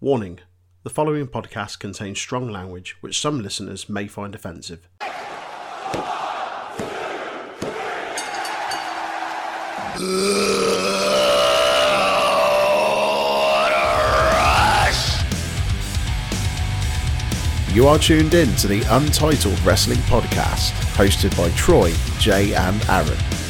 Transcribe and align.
Warning 0.00 0.40
the 0.82 0.90
following 0.90 1.28
podcast 1.28 1.78
contains 1.78 2.18
strong 2.18 2.50
language 2.50 2.96
which 3.00 3.18
some 3.18 3.40
listeners 3.40 3.88
may 3.88 4.06
find 4.06 4.34
offensive. 4.34 4.88
You 17.72 17.88
are 17.88 17.98
tuned 17.98 18.34
in 18.34 18.54
to 18.56 18.68
the 18.68 18.84
Untitled 18.90 19.58
Wrestling 19.60 19.98
Podcast, 20.00 20.72
hosted 20.94 21.36
by 21.36 21.50
Troy, 21.56 21.92
Jay, 22.18 22.52
and 22.54 22.80
Aaran. 22.82 23.43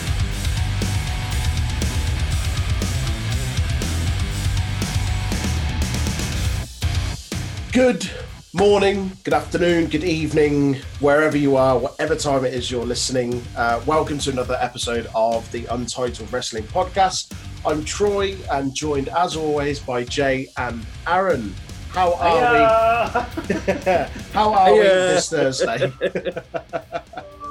Good 7.74 8.08
morning, 8.52 9.10
good 9.24 9.34
afternoon, 9.34 9.88
good 9.88 10.04
evening, 10.04 10.76
wherever 11.00 11.36
you 11.36 11.56
are, 11.56 11.76
whatever 11.76 12.14
time 12.14 12.44
it 12.44 12.54
is 12.54 12.70
you're 12.70 12.86
listening. 12.86 13.42
Uh, 13.56 13.82
welcome 13.84 14.16
to 14.18 14.30
another 14.30 14.56
episode 14.60 15.08
of 15.12 15.50
the 15.50 15.66
Untitled 15.66 16.32
Wrestling 16.32 16.62
Podcast. 16.68 17.34
I'm 17.66 17.84
Troy 17.84 18.36
and 18.52 18.72
joined 18.72 19.08
as 19.08 19.34
always 19.34 19.80
by 19.80 20.04
Jay 20.04 20.46
and 20.56 20.86
Aaran. 21.04 21.50
How 21.88 22.14
are 22.14 22.52
we? 22.52 23.50
How 24.32 24.54
are 24.54 24.72
we 24.72 24.78
this 24.78 25.30
Thursday? 25.30 25.92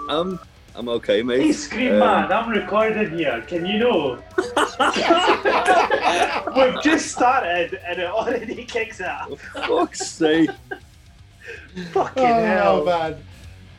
Um, 0.10 0.38
I'm 0.76 0.90
okay, 0.90 1.22
mate. 1.22 1.42
Hey, 1.42 1.52
Scream 1.52 1.94
Um, 1.94 2.00
Man, 2.00 2.32
I'm 2.32 2.50
recording 2.50 3.16
here. 3.18 3.42
Can 3.48 3.64
you 3.66 3.78
know? 3.80 4.24
We've 6.56 6.82
just 6.84 7.12
started 7.12 7.80
and 7.86 8.00
it 8.00 8.08
already 8.08 8.64
kicks 8.66 9.00
out. 9.00 9.38
Fuck's 9.40 10.08
sake. 10.08 10.50
Fucking 11.92 12.24
oh 12.24 12.44
hell. 12.44 12.86
man, 12.86 13.18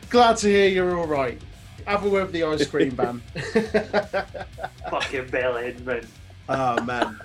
glad 0.09 0.37
to 0.37 0.47
hear 0.47 0.69
you're 0.69 0.97
all 0.97 1.07
right. 1.07 1.39
Have 1.85 2.05
a 2.05 2.09
word 2.09 2.23
with 2.23 2.31
the 2.31 2.43
ice 2.43 2.65
cream 2.67 2.95
man. 2.95 3.21
Fucking 4.89 5.27
bell 5.27 5.57
end, 5.57 5.85
man. 5.85 6.07
Oh 6.47 6.81
man. 6.83 7.19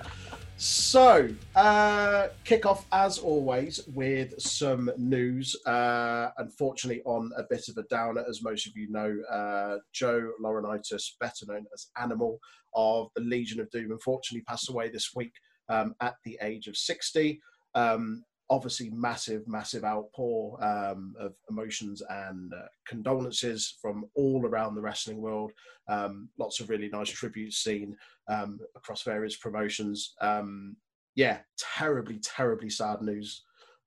So, 0.63 1.27
uh, 1.55 2.27
kick 2.43 2.67
off 2.67 2.85
as 2.91 3.17
always 3.17 3.79
with 3.95 4.39
some 4.39 4.91
news. 4.95 5.55
Uh, 5.65 6.29
unfortunately, 6.37 7.01
on 7.03 7.31
a 7.35 7.41
bit 7.49 7.67
of 7.67 7.77
a 7.77 7.83
downer, 7.89 8.23
as 8.29 8.43
most 8.43 8.67
of 8.67 8.77
you 8.77 8.87
know, 8.91 9.17
uh, 9.27 9.77
Joe 9.91 10.33
Laurinaitis, 10.39 11.17
better 11.19 11.47
known 11.47 11.65
as 11.73 11.87
Animal 11.99 12.37
of 12.75 13.09
the 13.15 13.23
Legion 13.23 13.59
of 13.59 13.71
Doom, 13.71 13.89
unfortunately 13.89 14.43
passed 14.47 14.69
away 14.69 14.89
this 14.89 15.15
week 15.15 15.33
um, 15.67 15.95
at 15.99 16.13
the 16.25 16.37
age 16.43 16.67
of 16.67 16.77
60. 16.77 17.41
Um, 17.73 18.23
obviously, 18.51 18.89
massive, 18.91 19.47
massive 19.47 19.83
outpour 19.85 20.61
um, 20.63 21.15
of 21.17 21.33
emotions 21.49 22.03
and 22.09 22.51
uh, 22.53 22.67
condolences 22.85 23.77
from 23.81 24.03
all 24.13 24.45
around 24.45 24.75
the 24.75 24.81
wrestling 24.81 25.21
world. 25.21 25.51
Um, 25.87 26.27
lots 26.37 26.59
of 26.59 26.69
really 26.69 26.89
nice 26.89 27.09
tributes 27.09 27.57
seen 27.63 27.95
um, 28.27 28.59
across 28.75 29.03
various 29.03 29.37
promotions. 29.37 30.13
Um, 30.21 30.75
yeah, 31.15 31.39
terribly, 31.77 32.19
terribly 32.21 32.69
sad 32.69 33.01
news. 33.01 33.43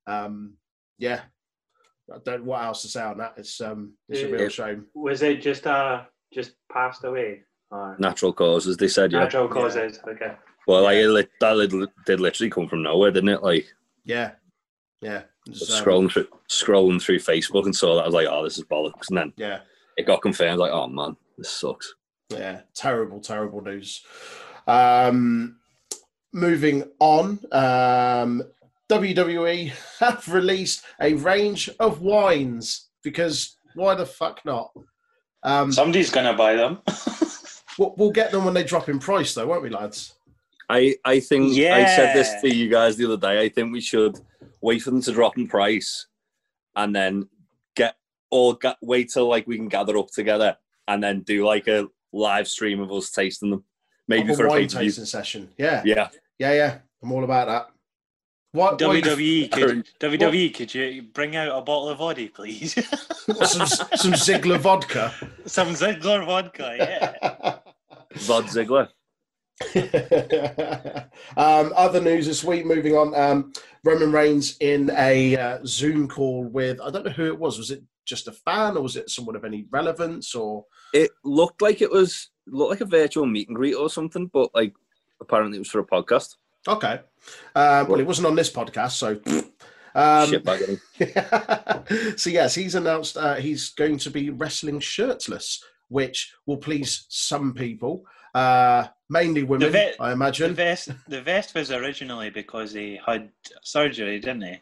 Um, 0.07 0.55
yeah, 0.99 1.21
I 2.13 2.17
don't 2.25 2.41
know 2.45 2.51
what 2.51 2.63
else 2.65 2.83
to 2.83 2.89
say 2.89 3.03
on 3.03 3.19
that. 3.19 3.35
It's 3.37 3.61
um, 3.61 3.93
it's 4.09 4.23
a 4.23 4.29
real 4.29 4.43
Yeah. 4.43 4.49
shame. 4.49 4.87
Was 4.95 5.23
it 5.23 5.43
just 5.43 5.67
uh 5.67 6.05
just 6.33 6.53
passed 6.73 7.05
away? 7.05 7.43
Or 7.71 7.97
Natural 7.99 8.33
causes, 8.33 8.77
they 8.77 8.89
said, 8.89 9.13
yeah. 9.13 9.21
natural 9.21 9.49
causes? 9.49 9.99
Okay. 10.09 10.35
Well, 10.67 10.83
like, 10.83 10.97
it 10.97 11.09
lit- 11.09 11.31
that 11.41 11.57
lit- 11.57 11.91
did 12.07 12.21
literally 12.21 12.51
come 12.51 12.69
from 12.69 12.83
nowhere, 12.83 13.11
didn't 13.11 13.29
it? 13.31 13.43
Like, 13.43 13.67
Yeah, 14.05 14.33
yeah, 15.05 15.23
It's, 15.47 15.71
um, 15.71 15.85
scrolling 15.85 16.11
through 16.11 16.29
scrolling 16.49 17.01
through 17.01 17.19
Facebook 17.19 17.65
and 17.67 17.77
saw 17.77 17.97
that, 17.97 18.03
I 18.03 18.07
was 18.07 18.15
like, 18.15 18.27
oh, 18.29 18.43
this 18.43 18.59
is 18.59 18.65
bollocks. 18.65 19.09
And 19.09 19.19
then 19.19 19.33
Yeah, 19.37 19.61
it 19.97 20.07
got 20.07 20.23
confirmed, 20.23 20.59
like, 20.59 20.73
oh, 20.73 20.89
man, 20.89 21.17
this 21.39 21.51
sucks. 21.51 21.95
yeah, 22.31 22.63
terrible, 22.75 23.21
terrible 23.21 23.61
news. 23.61 24.03
Um, 24.67 25.57
moving 26.33 26.85
on, 26.99 27.39
um, 27.53 28.43
WWE 28.91 29.73
have 30.01 30.27
released 30.29 30.85
a 31.01 31.15
range 31.15 31.69
of 31.79 32.01
wines 32.01 32.89
because 33.03 33.57
why 33.75 33.95
the 33.95 34.07
fuck 34.07 34.41
not? 34.45 34.73
Um, 35.43 35.71
Somebody's 35.71 36.11
gonna 36.11 36.33
buy 36.35 36.55
them. 36.55 36.79
we'll, 37.79 37.95
we'll 37.99 38.11
get 38.13 38.31
them 38.31 38.45
when 38.45 38.55
they 38.55 38.65
drop 38.65 38.89
in 38.89 38.99
price, 38.99 39.35
though, 39.35 39.47
won't 39.47 39.63
we, 39.63 39.69
lads? 39.69 40.15
I, 40.71 40.97
I 41.05 41.21
think 41.21 41.53
I 41.53 41.85
said 41.95 42.15
this 42.17 42.41
to 42.41 42.49
you 42.55 42.71
guys 42.71 42.97
the 42.97 43.05
other 43.05 43.19
day. 43.19 43.43
I 43.43 43.51
think 43.51 43.71
we 43.73 43.83
should 43.83 44.19
wait 44.65 44.81
for 44.83 44.91
them 44.91 45.03
to 45.03 45.13
drop 45.13 45.37
in 45.37 45.47
price 45.47 46.07
and 46.75 46.97
then 46.97 47.29
get 47.77 47.95
or 48.31 48.57
get, 48.57 48.77
wait 48.83 49.11
till 49.13 49.29
like 49.29 49.47
we 49.47 49.57
can 49.57 49.69
gather 49.69 49.97
up 49.99 50.09
together 50.11 50.57
and 50.89 51.03
then 51.03 51.21
do 51.21 51.47
like 51.47 51.69
a 51.69 51.87
live 52.13 52.49
stream 52.49 52.81
of 52.81 52.91
us 52.91 53.11
tasting 53.11 53.51
them. 53.51 53.63
Maybe 54.09 54.29
Have 54.29 54.37
for 54.39 54.47
a 54.47 54.49
wine 54.51 54.61
pay-per-view. 54.69 54.89
tasting 54.89 55.05
session. 55.05 55.51
Yeah, 55.59 55.83
Yeah. 55.85 56.09
yeah, 56.39 56.53
yeah. 56.53 56.79
I'm 57.03 57.13
all 57.13 57.25
about 57.25 57.47
that. 57.49 57.67
What? 58.53 58.73
what- 58.81 58.81
WWE 59.05 59.51
Aaran, 59.51 59.85
could 59.99 60.13
WWE 60.13 60.55
could 60.55 60.75
you 60.75 61.03
bring 61.03 61.37
out 61.37 61.59
a 61.59 61.61
bottle 61.61 61.89
of 61.91 61.99
vodka, 61.99 62.29
please? 62.35 62.73
some 62.75 63.67
some 63.67 64.13
Ziggler 64.15 64.59
vodka. 64.59 65.13
Some 65.47 65.69
Ziggler 65.75 66.25
vodka, 66.25 66.77
yeah. 66.79 67.59
Vod 68.29 68.45
Ziggler. 68.45 68.89
um, 71.37 71.73
other 71.77 72.01
news 72.01 72.27
this 72.27 72.43
week. 72.43 72.67
Moving 72.67 72.97
on, 72.97 73.15
um, 73.15 73.53
Roman 73.85 74.13
Reigns 74.13 74.57
in 74.61 74.91
a 74.97 75.37
uh, 75.37 75.59
Zoom 75.65 76.09
call 76.09 76.45
with 76.45 76.81
I 76.81 76.91
don't 76.91 77.05
know 77.05 77.13
who 77.13 77.27
it 77.27 77.39
was. 77.39 77.59
Was 77.59 77.71
it 77.71 77.83
just 78.05 78.29
a 78.29 78.33
fan 78.33 78.77
or 78.77 78.83
was 78.83 78.97
it 78.97 79.11
someone 79.11 79.37
of 79.37 79.45
any 79.45 79.67
relevance? 79.71 80.35
Or 80.35 80.65
It 80.93 81.11
looked 81.25 81.63
like 81.63 81.83
it 81.83 81.91
was 81.91 82.31
looked 82.47 82.71
like 82.71 82.81
a 82.81 82.87
virtual 82.87 83.27
meet 83.27 83.49
and 83.49 83.57
greet 83.57 83.75
or 83.75 83.89
something, 83.89 84.27
but 84.27 84.51
like 84.55 84.75
apparently 85.21 85.57
it 85.57 85.61
was 85.61 85.71
for 85.71 85.81
a 85.81 85.87
podcast. 85.87 86.37
okay, 86.67 87.01
uh, 87.55 87.85
well, 87.89 88.01
it 88.01 88.07
wasn't 88.07 88.27
on 88.27 88.35
this 88.37 88.51
podcast, 88.51 88.93
so. 88.93 89.21
Um, 89.97 90.29
Shit 90.29 90.45
so 92.19 92.29
yes, 92.29 92.53
he's 92.57 92.75
announced 92.75 93.17
uh, 93.17 93.37
he's 93.37 93.71
going 93.71 93.97
to 93.99 94.11
be 94.11 94.31
wrestling 94.31 94.81
shirtless, 94.81 95.63
which 95.87 96.35
will 96.47 96.57
please 96.57 97.07
some 97.11 97.55
people, 97.55 98.05
uh, 98.35 98.87
mainly 99.09 99.43
women, 99.43 99.71
vet- 99.71 99.97
I 100.01 100.09
The 100.09 100.13
imagine. 100.13 100.55
vest 100.55 100.91
the 101.09 101.23
vest 101.23 101.55
was 101.55 101.71
originally 101.71 102.31
because 102.31 102.73
he 102.73 102.99
had 103.07 103.31
surgery, 103.63 104.19
didn't 104.21 104.43
he? 104.43 104.61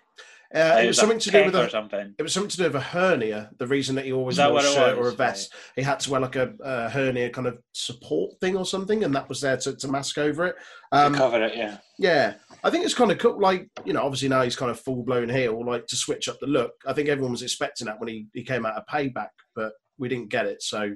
Uh, 0.54 0.80
it 0.82 0.86
was 0.88 0.98
something 0.98 1.18
to 1.18 1.30
do 1.30 1.46
with 1.46 1.54
a, 1.54 1.70
something. 1.70 2.14
it 2.18 2.22
was 2.22 2.34
something 2.34 2.50
to 2.50 2.56
do 2.58 2.64
with 2.64 2.74
a 2.74 2.80
hernia. 2.80 3.50
The 3.56 3.66
reason 3.66 3.94
that 3.94 4.04
he 4.04 4.12
always 4.12 4.36
that 4.36 4.50
wore 4.50 4.60
a 4.60 4.62
shirt 4.62 4.98
or 4.98 5.08
a 5.08 5.12
vest, 5.12 5.50
he 5.76 5.80
had 5.80 5.98
to 6.00 6.10
wear 6.10 6.20
like 6.20 6.36
a, 6.36 6.52
a 6.62 6.90
hernia 6.90 7.30
kind 7.30 7.46
of 7.46 7.58
support 7.72 8.38
thing 8.38 8.54
or 8.54 8.66
something, 8.66 9.02
and 9.02 9.14
that 9.14 9.30
was 9.30 9.40
there 9.40 9.56
to, 9.56 9.74
to 9.74 9.88
mask 9.88 10.18
over 10.18 10.44
it. 10.48 10.56
Um, 10.92 11.14
cover 11.14 11.42
it, 11.42 11.56
yeah. 11.56 11.78
yeah, 11.98 12.34
I 12.62 12.68
think 12.68 12.84
it's 12.84 12.92
kind 12.92 13.10
of 13.10 13.16
cool. 13.16 13.40
Like 13.40 13.70
you 13.86 13.94
know, 13.94 14.02
obviously 14.02 14.28
now 14.28 14.42
he's 14.42 14.56
kind 14.56 14.70
of 14.70 14.78
full 14.78 15.02
blown 15.02 15.30
heel, 15.30 15.64
like 15.64 15.86
to 15.86 15.96
switch 15.96 16.28
up 16.28 16.38
the 16.38 16.46
look. 16.46 16.72
I 16.86 16.92
think 16.92 17.08
everyone 17.08 17.32
was 17.32 17.42
expecting 17.42 17.86
that 17.86 17.98
when 17.98 18.10
he, 18.10 18.26
he 18.34 18.44
came 18.44 18.66
out 18.66 18.76
of 18.76 18.84
Payback, 18.92 19.30
but 19.56 19.72
we 19.96 20.10
didn't 20.10 20.28
get 20.28 20.44
it. 20.44 20.62
So 20.62 20.92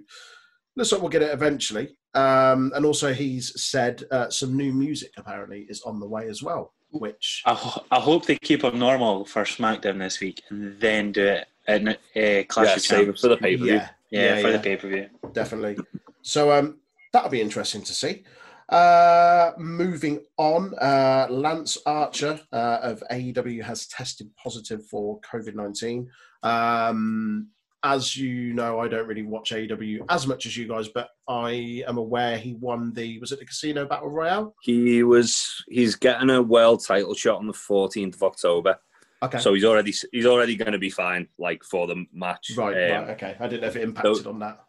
looks 0.77 0.93
like 0.93 1.01
we'll 1.01 1.11
get 1.11 1.23
it 1.23 1.33
eventually. 1.33 1.97
Um, 2.15 2.73
and 2.75 2.85
also, 2.87 3.13
he's 3.13 3.61
said 3.63 4.03
uh, 4.11 4.31
some 4.31 4.57
new 4.57 4.73
music 4.73 5.11
apparently 5.17 5.67
is 5.69 5.83
on 5.83 6.01
the 6.01 6.07
way 6.09 6.29
as 6.29 6.43
well, 6.43 6.73
which 6.91 7.43
I, 7.45 7.55
ho- 7.55 7.85
I 7.91 8.01
hope 8.01 8.25
they 8.27 8.37
keep 8.37 8.65
him 8.65 8.79
normal 8.79 9.25
for 9.25 9.43
SmackDown 9.45 9.99
this 9.99 10.21
week 10.21 10.43
and 10.51 10.79
then 10.81 11.13
do 11.13 11.27
it 11.27 11.47
in 11.69 11.89
uh, 11.89 12.45
Clash 12.49 12.69
Yeah, 12.69 12.75
of 12.77 12.81
save 12.83 13.19
for 13.19 13.29
the 13.29 13.37
pay 13.37 13.57
per 13.57 13.65
view. 13.65 13.75
yeah, 13.75 13.89
Yeah, 14.11 14.37
yeah, 14.37 14.41
for 14.43 14.49
yeah. 14.49 14.57
the 14.57 14.63
pay 14.63 14.77
per 14.77 14.89
view. 14.89 15.09
definitely. 15.33 15.77
So 16.23 16.53
um, 16.53 16.79
that'll 17.13 17.31
be 17.31 17.41
interesting 17.43 17.83
to 17.83 17.93
see. 17.93 18.25
Uh, 18.69 19.53
moving 19.59 20.21
on, 20.39 20.75
uh, 20.81 21.27
Lance 21.31 21.79
Archer 21.87 22.41
uh, 22.53 22.79
of 22.83 23.03
AEW 23.13 23.63
has 23.63 23.87
tested 23.89 24.29
positive 24.43 24.85
for 24.87 25.21
COVID 25.21 25.55
nineteen. 25.55 26.09
Um, 26.43 27.49
as 27.83 28.17
you 28.17 28.53
know, 28.53 28.81
I 28.81 28.89
don't 28.89 29.07
really 29.07 29.23
watch 29.23 29.51
AEW 29.51 30.05
as 30.09 30.27
much 30.27 30.47
as 30.47 30.57
you 30.57 30.67
guys, 30.67 30.89
but 30.89 31.11
I 31.29 31.83
am 31.87 31.99
aware 31.99 32.37
he 32.39 32.55
won 32.55 32.93
the 32.93 33.19
was 33.21 33.33
it 33.33 33.39
the 33.39 33.47
Casino 33.47 33.87
Battle 33.87 34.09
Royale? 34.11 34.55
He 34.63 35.03
was 35.03 35.65
he's 35.69 35.95
getting 35.95 36.31
a 36.31 36.43
world 36.43 36.85
title 36.85 37.15
shot 37.15 37.39
on 37.39 37.47
the 37.47 37.53
14th 37.53 38.15
of 38.15 38.23
October. 38.23 38.79
Okay, 39.23 39.39
So 39.39 39.55
he's 39.55 39.65
already 39.65 39.95
he's 40.13 40.27
already 40.27 40.57
going 40.57 40.73
to 40.73 40.79
be 40.79 40.91
fine 40.91 41.29
like 41.39 41.63
for 41.65 41.87
the 41.87 42.05
match. 42.13 42.53
right, 42.57 42.91
Um, 42.91 43.05
right, 43.05 43.11
okay. 43.11 43.37
I 43.41 43.49
didn't 43.49 43.63
know 43.63 43.69
if 43.69 43.77
it 43.77 43.83
impacted 43.83 44.27
on 44.27 44.39
that. 44.41 44.61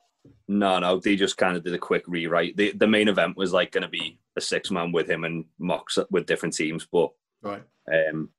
No, 0.47 0.79
no, 0.79 0.99
they 0.99 1.15
just 1.15 1.37
kind 1.37 1.57
of 1.57 1.63
did 1.63 1.73
a 1.73 1.79
quick 1.79 2.03
rewrite. 2.07 2.55
The 2.55 2.71
the 2.73 2.87
main 2.87 3.07
event 3.07 3.35
was 3.37 3.51
like 3.51 3.71
going 3.71 3.83
to 3.83 3.89
be 3.89 4.19
a 4.37 4.41
six 4.41 4.71
man 4.71 4.91
with 4.91 5.09
him 5.09 5.23
and 5.25 5.45
Mox 5.59 5.97
with 6.11 6.25
different 6.25 6.55
teams, 6.55 6.87
but 6.91 7.11
Right, 7.41 7.63
um, 7.91 8.29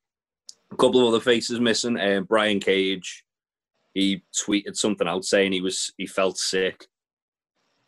a 0.73 0.77
couple 0.77 1.01
of 1.01 1.09
other 1.09 1.23
faces 1.23 1.61
missing. 1.61 1.99
Um, 2.01 2.25
Brian 2.25 2.61
Cage, 2.61 3.25
he 3.99 4.23
tweeted 4.47 4.77
something 4.77 5.09
out 5.09 5.25
saying 5.25 5.51
he 5.53 5.61
was 5.61 5.93
he 5.97 6.07
felt 6.07 6.39
sick, 6.39 6.87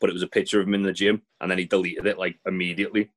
but 0.01 0.11
it 0.11 0.12
was 0.12 0.23
a 0.23 0.29
picture 0.29 0.61
of 0.61 0.67
him 0.67 0.75
in 0.75 0.83
the 0.83 0.93
gym, 0.93 1.23
and 1.41 1.51
then 1.51 1.59
he 1.59 1.65
deleted 1.65 2.07
it 2.07 2.19
like 2.19 2.37
immediately 2.47 3.11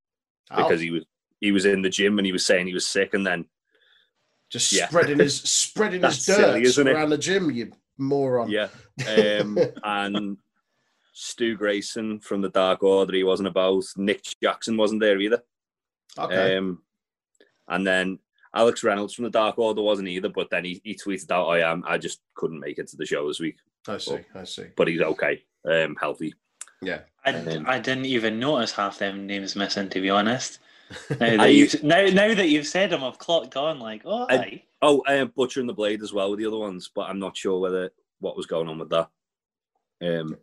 because 0.55 0.79
he 0.79 0.91
was 0.91 1.03
he 1.41 1.51
was 1.51 1.65
in 1.65 1.81
the 1.81 1.89
gym 1.89 2.19
and 2.19 2.25
he 2.25 2.31
was 2.31 2.45
saying 2.45 2.67
he 2.67 2.73
was 2.73 2.87
sick, 2.87 3.13
and 3.13 3.25
then 3.25 3.45
Just 4.49 4.71
Yeah. 4.71 4.87
spreading 4.89 5.17
his 5.19 5.41
spreading 5.65 6.03
his 6.03 6.23
dirt 6.25 6.35
silly, 6.35 6.61
isn't 6.63 6.87
it? 6.87 6.93
around 6.93 7.09
the 7.09 7.17
gym, 7.17 7.49
you 7.49 7.71
moron. 7.97 8.49
Yeah. 8.49 8.69
Um, 9.07 9.57
and 9.83 10.37
Stu 11.13 11.55
Grayson 11.57 12.19
from 12.19 12.41
the 12.41 12.49
Dark 12.49 12.83
Order, 12.83 13.15
he 13.15 13.23
wasn't 13.23 13.47
about. 13.47 13.83
Nick 13.97 14.23
Jackson 14.41 14.77
wasn't 14.77 15.01
there 15.01 15.19
either. 15.19 15.41
Okay. 16.17 16.57
Um, 16.57 16.83
and 17.67 17.87
then 17.87 18.19
Alex 18.55 18.83
Reynolds 18.83 19.13
from 19.13 19.23
the 19.25 19.31
Dark 19.31 19.57
Order 19.57 19.81
wasn't 19.81 20.07
either, 20.09 20.29
but 20.29 20.49
then 20.49 20.63
he, 20.65 20.79
he 20.83 20.93
tweeted 20.95 21.31
out, 21.31 21.47
I 21.49 21.59
am. 21.71 21.83
I 21.87 21.97
just 21.97 22.21
couldn't 22.35 22.59
make 22.59 22.77
it 22.77 22.87
to 22.89 22.97
the 22.97 23.05
show 23.05 23.27
this 23.27 23.39
week, 23.39 23.57
I 23.87 23.97
see. 23.97 24.19
I 24.35 24.43
see. 24.43 24.67
but 24.75 24.87
he's 24.87 25.01
okay, 25.01 25.43
um, 25.65 25.95
healthy. 25.99 26.33
Yeah. 26.81 26.99
I, 27.25 27.31
Um, 27.33 27.65
I 27.67 27.79
didn't 27.79 28.05
even 28.05 28.39
notice 28.39 28.71
half 28.73 28.99
them 28.99 29.25
names 29.25 29.55
missing, 29.55 29.89
to 29.89 30.01
be 30.01 30.09
honest. 30.09 30.59
Now 31.19 31.37
that, 31.37 31.53
you've, 31.53 31.81
now, 31.83 32.05
now 32.07 32.33
that 32.35 32.49
you've 32.49 32.67
said 32.67 32.91
them, 32.91 33.03
I've 33.03 33.17
clocked 33.17 33.55
on 33.55 33.79
like, 33.79 34.01
oh, 34.05 34.27
I- 34.29 34.35
aye. 34.37 34.63
Oh, 34.81 35.01
um, 35.07 35.31
Butcher 35.35 35.61
and 35.61 35.69
the 35.69 35.73
Blade 35.73 36.03
as 36.03 36.11
well 36.13 36.29
with 36.29 36.39
the 36.39 36.45
other 36.45 36.57
ones, 36.57 36.91
but 36.93 37.03
I'm 37.09 37.17
not 37.19 37.37
sure 37.37 37.57
whether 37.59 37.89
what 38.19 38.35
was 38.35 38.45
going 38.45 38.67
on 38.67 38.77
with 38.77 38.89
that. 38.89 39.09
Um, 40.01 40.37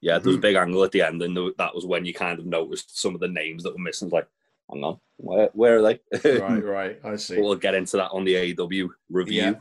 yeah, 0.00 0.18
there 0.18 0.28
was 0.28 0.36
a 0.36 0.40
big 0.40 0.54
angle 0.54 0.84
at 0.84 0.92
the 0.92 1.02
end, 1.02 1.20
and 1.22 1.36
that 1.58 1.74
was 1.74 1.84
when 1.84 2.04
you 2.04 2.14
kind 2.14 2.38
of 2.38 2.46
noticed 2.46 3.00
some 3.00 3.14
of 3.14 3.20
the 3.20 3.26
names 3.28 3.64
that 3.64 3.72
were 3.72 3.80
missing. 3.82 4.08
Like, 4.10 4.28
hang 4.70 4.84
on, 4.84 4.98
where, 5.18 5.48
where 5.54 5.78
are 5.78 5.82
they? 5.82 6.38
right. 6.38 6.62
Right. 6.76 7.00
I 7.04 7.16
see. 7.16 7.36
But 7.36 7.44
we'll 7.44 7.56
get 7.56 7.74
into 7.74 7.96
that 7.96 8.10
on 8.10 8.24
the 8.24 8.34
AEW 8.34 8.88
review. 9.08 9.58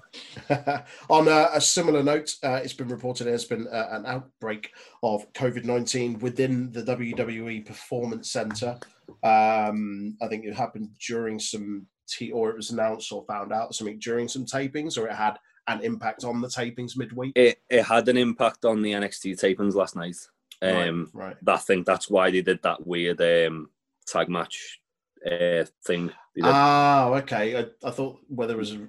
On 1.09 1.27
a, 1.27 1.49
a 1.53 1.61
similar 1.61 2.03
note, 2.03 2.35
uh, 2.43 2.59
it's 2.63 2.73
been 2.73 2.89
reported 2.89 3.25
there's 3.25 3.45
been 3.45 3.67
uh, 3.67 3.87
an 3.91 4.05
outbreak 4.05 4.71
of 5.03 5.31
COVID 5.33 5.63
19 5.63 6.19
within 6.19 6.71
the 6.71 6.83
WWE 6.83 7.65
Performance 7.65 8.31
Center. 8.31 8.77
Um, 9.23 10.17
I 10.21 10.27
think 10.27 10.45
it 10.45 10.55
happened 10.55 10.89
during 11.07 11.39
some, 11.39 11.87
t- 12.07 12.31
or 12.31 12.49
it 12.49 12.57
was 12.57 12.71
announced 12.71 13.11
or 13.11 13.25
found 13.25 13.53
out 13.53 13.75
something 13.75 13.99
during 13.99 14.27
some 14.27 14.45
tapings, 14.45 14.97
or 14.97 15.07
it 15.07 15.15
had 15.15 15.37
an 15.67 15.81
impact 15.81 16.23
on 16.23 16.41
the 16.41 16.47
tapings 16.47 16.97
midweek. 16.97 17.31
It 17.35 17.61
it 17.69 17.83
had 17.83 18.07
an 18.09 18.17
impact 18.17 18.65
on 18.65 18.81
the 18.81 18.91
NXT 18.91 19.39
tapings 19.39 19.75
last 19.75 19.95
night. 19.95 20.17
Um, 20.61 21.11
right. 21.13 21.35
I 21.47 21.57
think 21.57 21.85
that's 21.85 22.09
why 22.09 22.31
they 22.31 22.41
did 22.41 22.61
that 22.63 22.85
weird 22.85 23.21
um, 23.21 23.69
tag 24.07 24.29
match 24.29 24.79
uh, 25.25 25.66
thing. 25.86 26.12
Did. 26.36 26.44
Ah, 26.45 27.10
okay. 27.16 27.57
I, 27.57 27.66
I 27.88 27.92
thought 27.92 28.19
whether 28.27 28.50
there 28.50 28.57
was 28.57 28.74
a, 28.74 28.88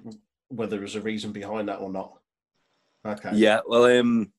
whether 0.49 0.71
there 0.71 0.81
was 0.81 0.95
a 0.95 1.01
reason 1.01 1.31
behind 1.31 1.69
that 1.69 1.79
or 1.79 1.91
not. 1.91 2.13
Okay. 3.05 3.31
Yeah, 3.33 3.61
well, 3.65 3.85
um, 3.85 4.31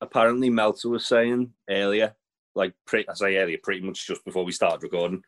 apparently 0.00 0.50
Meltzer 0.50 0.88
was 0.88 1.06
saying 1.06 1.52
earlier, 1.70 2.14
like 2.54 2.74
pre- 2.86 3.06
I 3.08 3.14
say 3.14 3.36
earlier, 3.36 3.58
pretty 3.62 3.80
much 3.80 4.06
just 4.06 4.24
before 4.24 4.44
we 4.44 4.52
started 4.52 4.82
recording, 4.82 5.22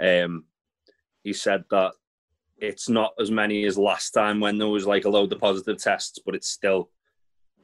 um, 0.00 0.44
he 1.24 1.32
said 1.32 1.64
that 1.70 1.92
it's 2.56 2.88
not 2.88 3.12
as 3.20 3.30
many 3.30 3.64
as 3.64 3.78
last 3.78 4.10
time 4.10 4.40
when 4.40 4.58
there 4.58 4.68
was 4.68 4.86
like 4.86 5.04
a 5.04 5.10
load 5.10 5.32
of 5.32 5.40
positive 5.40 5.78
tests, 5.78 6.18
but 6.24 6.34
it's 6.34 6.48
still 6.48 6.90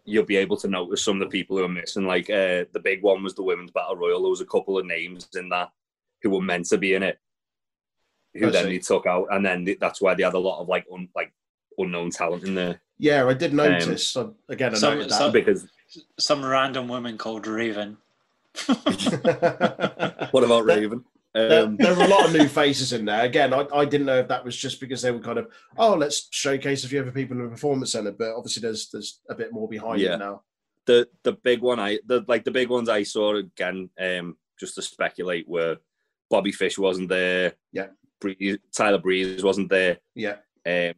you'll 0.04 0.24
be 0.24 0.36
able 0.36 0.56
to 0.58 0.68
notice 0.68 1.02
some 1.02 1.20
of 1.20 1.20
the 1.20 1.32
people 1.32 1.56
who 1.56 1.64
are 1.64 1.68
missing. 1.68 2.06
Like 2.06 2.28
uh, 2.28 2.64
the 2.72 2.80
big 2.82 3.02
one 3.02 3.22
was 3.22 3.34
the 3.34 3.42
women's 3.42 3.70
battle 3.70 3.96
royal. 3.96 4.22
There 4.22 4.30
was 4.30 4.40
a 4.40 4.46
couple 4.46 4.78
of 4.78 4.86
names 4.86 5.28
in 5.34 5.48
that 5.48 5.70
who 6.22 6.30
were 6.30 6.42
meant 6.42 6.66
to 6.66 6.78
be 6.78 6.94
in 6.94 7.02
it, 7.02 7.18
who 8.34 8.48
I 8.48 8.50
then 8.50 8.64
see. 8.64 8.70
they 8.70 8.78
took 8.78 9.06
out, 9.06 9.28
and 9.30 9.44
then 9.44 9.64
th- 9.64 9.78
that's 9.78 10.00
why 10.00 10.14
they 10.14 10.22
had 10.22 10.34
a 10.34 10.38
lot 10.38 10.60
of 10.60 10.68
like 10.68 10.86
un- 10.92 11.08
like 11.14 11.32
unknown 11.78 12.10
talent 12.10 12.44
in 12.44 12.54
there 12.54 12.80
Yeah, 12.98 13.26
I 13.26 13.34
did 13.34 13.52
notice. 13.54 14.08
So, 14.08 14.34
again, 14.48 14.72
I 14.74 14.78
Some- 14.78 14.94
noted 14.98 15.10
some- 15.12 15.32
because 15.32 15.66
Some 16.18 16.44
random 16.44 16.88
woman 16.88 17.16
called 17.18 17.46
Raven. 17.46 17.96
what 18.66 20.44
about 20.44 20.66
There- 20.66 20.80
Raven? 20.80 21.04
there, 21.34 21.64
Um, 21.64 21.76
there 21.76 21.94
were 21.94 22.04
a 22.04 22.08
lot 22.08 22.26
of 22.26 22.32
new 22.32 22.46
faces 22.48 22.92
in 22.92 23.04
there. 23.04 23.24
Again, 23.24 23.52
I, 23.52 23.66
I 23.74 23.84
didn't 23.84 24.06
know 24.06 24.18
if 24.18 24.28
that 24.28 24.44
was 24.44 24.56
just 24.56 24.80
because 24.80 25.02
they 25.02 25.10
were 25.10 25.18
kind 25.20 25.38
of, 25.38 25.48
oh, 25.78 25.94
let's 25.94 26.28
showcase 26.30 26.84
a 26.84 26.88
few 26.88 27.00
other 27.00 27.10
people 27.10 27.36
in 27.36 27.42
the 27.44 27.48
performance 27.50 27.92
center. 27.92 28.12
But 28.12 28.34
obviously, 28.36 28.60
there's 28.62 28.88
there's 28.90 29.20
a 29.28 29.34
bit 29.34 29.52
more 29.52 29.68
behind 29.68 30.00
Yeah. 30.00 30.14
it 30.14 30.18
now. 30.18 30.42
the 30.86 31.08
the 31.22 31.32
big 31.32 31.60
one 31.62 31.80
I 31.80 31.98
the 32.06 32.24
like 32.28 32.44
the 32.44 32.50
big 32.50 32.68
ones 32.68 32.88
I 32.88 33.02
saw 33.04 33.34
again, 33.36 33.90
um, 33.98 34.36
just 34.60 34.74
to 34.76 34.82
speculate, 34.82 35.48
were 35.48 35.78
Bobby 36.30 36.52
Fish 36.52 36.78
wasn't 36.78 37.08
there. 37.08 37.54
Yeah. 37.72 37.88
Breeze, 38.24 38.58
Tyler 38.72 38.98
Breeze 38.98 39.42
wasn't 39.44 39.68
there. 39.68 39.98
Yeah, 40.14 40.36
Um, 40.66 40.94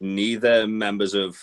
neither 0.00 0.66
members 0.66 1.14
of 1.14 1.36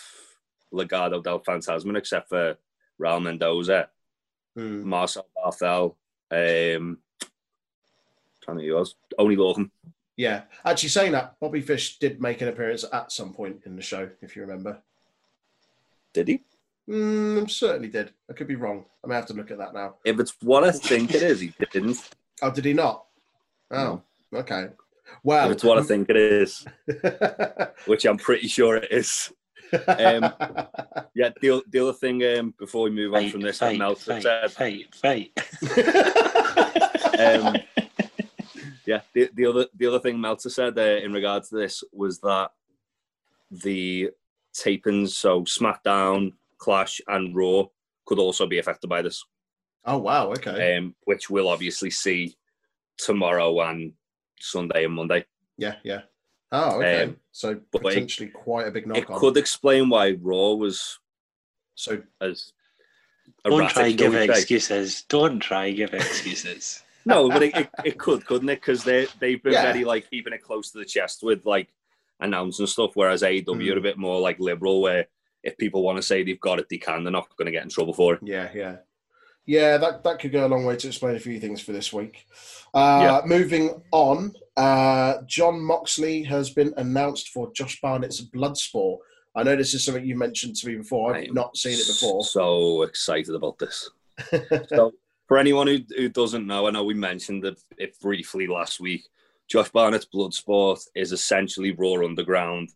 Legado 0.72 1.22
del 1.22 1.40
Fantasma, 1.40 1.96
except 1.96 2.28
for 2.28 2.56
Raul 3.00 3.22
Mendoza, 3.22 3.88
Mm. 4.58 4.82
Marcel 4.82 5.26
Barthel, 5.36 5.94
um, 6.32 6.98
to 7.20 8.46
think 8.46 8.60
who 8.62 8.76
else, 8.76 8.94
only 9.16 9.36
Lawton. 9.36 9.70
yeah. 10.16 10.42
Actually, 10.64 10.88
saying 10.88 11.12
that, 11.12 11.38
Bobby 11.40 11.60
Fish 11.60 11.98
did 11.98 12.20
make 12.20 12.40
an 12.40 12.48
appearance 12.48 12.84
at 12.92 13.12
some 13.12 13.32
point 13.32 13.62
in 13.64 13.76
the 13.76 13.82
show, 13.82 14.10
if 14.20 14.34
you 14.34 14.42
remember. 14.42 14.82
Did 16.12 16.28
he? 16.28 16.42
Mm, 16.88 17.48
certainly 17.48 17.88
did. 17.88 18.12
I 18.28 18.32
could 18.32 18.48
be 18.48 18.56
wrong. 18.56 18.84
I 19.04 19.06
may 19.06 19.14
have 19.14 19.26
to 19.26 19.34
look 19.34 19.52
at 19.52 19.58
that 19.58 19.72
now. 19.72 19.94
If 20.04 20.18
it's 20.18 20.34
what 20.42 20.64
I 20.64 20.72
think 20.72 21.14
it 21.14 21.22
is, 21.22 21.38
he 21.40 21.54
didn't. 21.72 22.10
Oh, 22.42 22.50
did 22.50 22.64
he 22.64 22.72
not? 22.72 23.06
Oh, 23.70 24.02
okay. 24.34 24.68
Well, 25.24 25.46
If 25.46 25.52
it's 25.52 25.64
what 25.64 25.78
I 25.78 25.82
think 25.82 26.08
it 26.08 26.16
is, 26.16 26.64
which 27.86 28.04
I'm 28.04 28.16
pretty 28.16 28.46
sure 28.48 28.76
it 28.76 28.90
is. 28.92 29.32
Um, 29.72 30.32
Yeah, 31.14 31.30
the, 31.40 31.50
o- 31.50 31.62
the 31.68 31.80
other 31.80 31.92
thing 31.92 32.22
um, 32.38 32.54
before 32.58 32.84
we 32.84 32.90
move 32.90 33.14
on 33.14 33.22
Fight, 33.22 33.32
from 33.32 33.40
this, 33.40 33.58
that 33.58 33.70
fight, 33.70 33.78
Meltzer 33.78 34.20
fight, 34.20 34.22
said, 34.22 34.52
fight, 34.52 34.94
fight. 34.94 35.32
um, 37.18 37.56
yeah, 38.86 39.00
the, 39.14 39.30
the 39.34 39.46
other 39.46 39.66
the 39.76 39.86
other 39.86 39.98
thing 40.00 40.20
Meltzer 40.20 40.50
said 40.50 40.78
uh, 40.78 40.82
in 40.82 41.12
regards 41.12 41.48
to 41.50 41.56
this 41.56 41.82
was 41.92 42.18
that 42.20 42.50
the 43.50 44.10
tapings, 44.56 45.10
so 45.10 45.42
SmackDown, 45.42 46.32
Clash, 46.58 47.00
and 47.08 47.34
Raw, 47.36 47.64
could 48.06 48.18
also 48.18 48.46
be 48.46 48.58
affected 48.58 48.88
by 48.88 49.02
this, 49.02 49.22
oh 49.84 49.98
wow. 49.98 50.30
Okay. 50.30 50.76
um, 50.76 50.94
which 51.04 51.28
we'll 51.30 51.48
obviously 51.48 51.90
see 51.90 52.36
tomorrow 52.96 53.60
and 53.60 53.92
Sunday 54.40 54.84
and 54.84 54.94
Monday. 54.94 55.24
yeah. 55.56 55.76
Yeah. 55.84 56.02
Oh, 56.52 56.78
okay. 56.78 57.04
um, 57.04 57.16
so 57.30 57.60
but 57.70 57.82
it- 57.82 57.84
potentially 57.84 58.28
quite 58.28 58.66
a 58.66 58.70
big 58.72 58.86
knock 58.86 58.96
It 58.98 59.10
on. 59.10 59.20
could 59.20 59.36
explain 59.36 59.88
why 59.88 60.16
Raw 60.20 60.54
was 60.54 60.98
So 61.76 62.02
as 62.20 62.52
Don't 63.44 63.70
try 63.70 63.88
shall 63.90 63.96
give 63.96 64.14
excuses. 64.14 65.02
Don't 65.08 65.38
try 65.40 65.70
give 65.70 65.94
excuses. 65.94 66.82
No, 67.06 67.30
but 67.30 67.42
it, 67.42 67.56
it, 67.56 67.70
it 67.82 67.98
could, 67.98 68.26
couldn't 68.26 68.50
it? 68.50 68.56
Because 68.60 68.84
they 68.84 69.06
they've 69.20 69.42
been 69.42 69.54
Yeah. 69.54 69.72
very 69.72 69.84
like 69.84 70.10
keeping 70.10 70.34
it 70.34 70.42
close 70.42 70.70
to 70.72 70.78
the 70.78 70.84
chest 70.84 71.22
with 71.22 71.46
like 71.46 71.68
announcing 72.20 72.66
stuff, 72.66 72.90
whereas 72.94 73.22
AEW 73.22 73.74
are 73.74 73.78
a 73.78 73.80
bit 73.80 73.96
more 73.96 74.20
like 74.20 74.38
liberal, 74.38 74.82
where 74.82 75.06
if 75.42 75.56
people 75.56 75.82
want 75.82 75.96
to 75.96 76.02
say 76.02 76.22
they've 76.22 76.38
got 76.38 76.58
it, 76.58 76.68
they 76.68 76.76
can. 76.76 77.02
They're 77.02 77.10
not 77.10 77.34
going 77.38 77.46
to 77.46 77.52
get 77.52 77.62
in 77.62 77.70
trouble 77.70 77.94
for 77.94 78.14
it. 78.14 78.20
Yeah, 78.22 78.50
yeah. 78.54 78.76
Yeah, 79.46 79.78
that, 79.78 80.04
that 80.04 80.18
could 80.20 80.32
go 80.32 80.46
a 80.46 80.48
long 80.48 80.64
way 80.64 80.76
to 80.76 80.86
explain 80.86 81.16
a 81.16 81.20
few 81.20 81.40
things 81.40 81.60
for 81.60 81.72
this 81.72 81.92
week. 81.92 82.26
Uh, 82.72 83.22
Moving 83.24 83.82
on, 83.90 84.32
uh, 84.56 85.22
Jon 85.26 85.60
Moxley 85.60 86.22
has 86.24 86.50
been 86.50 86.72
announced 86.76 87.30
for 87.30 87.52
Josh 87.52 87.80
Barnett's 87.80 88.20
Bloodsport. 88.20 88.98
I 89.34 89.42
know 89.42 89.56
this 89.56 89.74
is 89.74 89.84
something 89.84 90.04
you 90.04 90.16
mentioned 90.16 90.56
to 90.56 90.68
me 90.68 90.76
before. 90.76 91.14
I 91.14 91.20
I've 91.20 91.28
am 91.28 91.34
not 91.34 91.56
seen 91.56 91.78
it 91.78 91.86
before. 91.86 92.24
So 92.24 92.82
excited 92.82 93.34
about 93.34 93.58
this. 93.58 93.90
so 94.68 94.92
for 95.26 95.38
anyone 95.38 95.66
who, 95.66 95.78
who 95.96 96.08
doesn't 96.08 96.46
know, 96.46 96.66
I 96.66 96.70
know 96.70 96.84
we 96.84 96.94
mentioned 96.94 97.44
it, 97.44 97.60
it 97.78 97.98
briefly 98.00 98.46
last 98.46 98.80
week. 98.80 99.04
Josh 99.48 99.70
Barnett's 99.70 100.06
Bloodsport 100.06 100.80
is 100.94 101.12
essentially 101.12 101.72
Raw 101.72 102.04
Underground. 102.04 102.70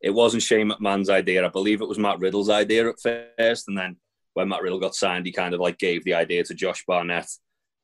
It 0.00 0.10
wasn't 0.10 0.42
Shane 0.42 0.70
McMahon's 0.70 1.10
idea. 1.10 1.44
I 1.44 1.48
believe 1.48 1.80
it 1.80 1.88
was 1.88 1.98
Matt 1.98 2.18
Riddle's 2.18 2.50
idea 2.50 2.88
at 2.88 3.00
first, 3.00 3.68
and 3.68 3.76
then 3.76 3.96
when 4.36 4.48
Matt 4.48 4.60
Riddle 4.60 4.78
got 4.78 4.94
signed, 4.94 5.24
he 5.24 5.32
kind 5.32 5.54
of 5.54 5.60
like 5.60 5.78
gave 5.78 6.04
the 6.04 6.12
idea 6.12 6.44
to 6.44 6.52
Josh 6.54 6.84
Barnett. 6.86 7.26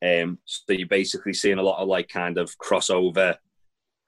Um, 0.05 0.39
so 0.45 0.75
you're 0.75 0.87
basically 0.87 1.33
seeing 1.33 1.57
a 1.59 1.63
lot 1.63 1.81
of 1.81 1.89
like 1.89 2.09
kind 2.11 2.37
of 2.37 2.55
crossover 2.59 3.37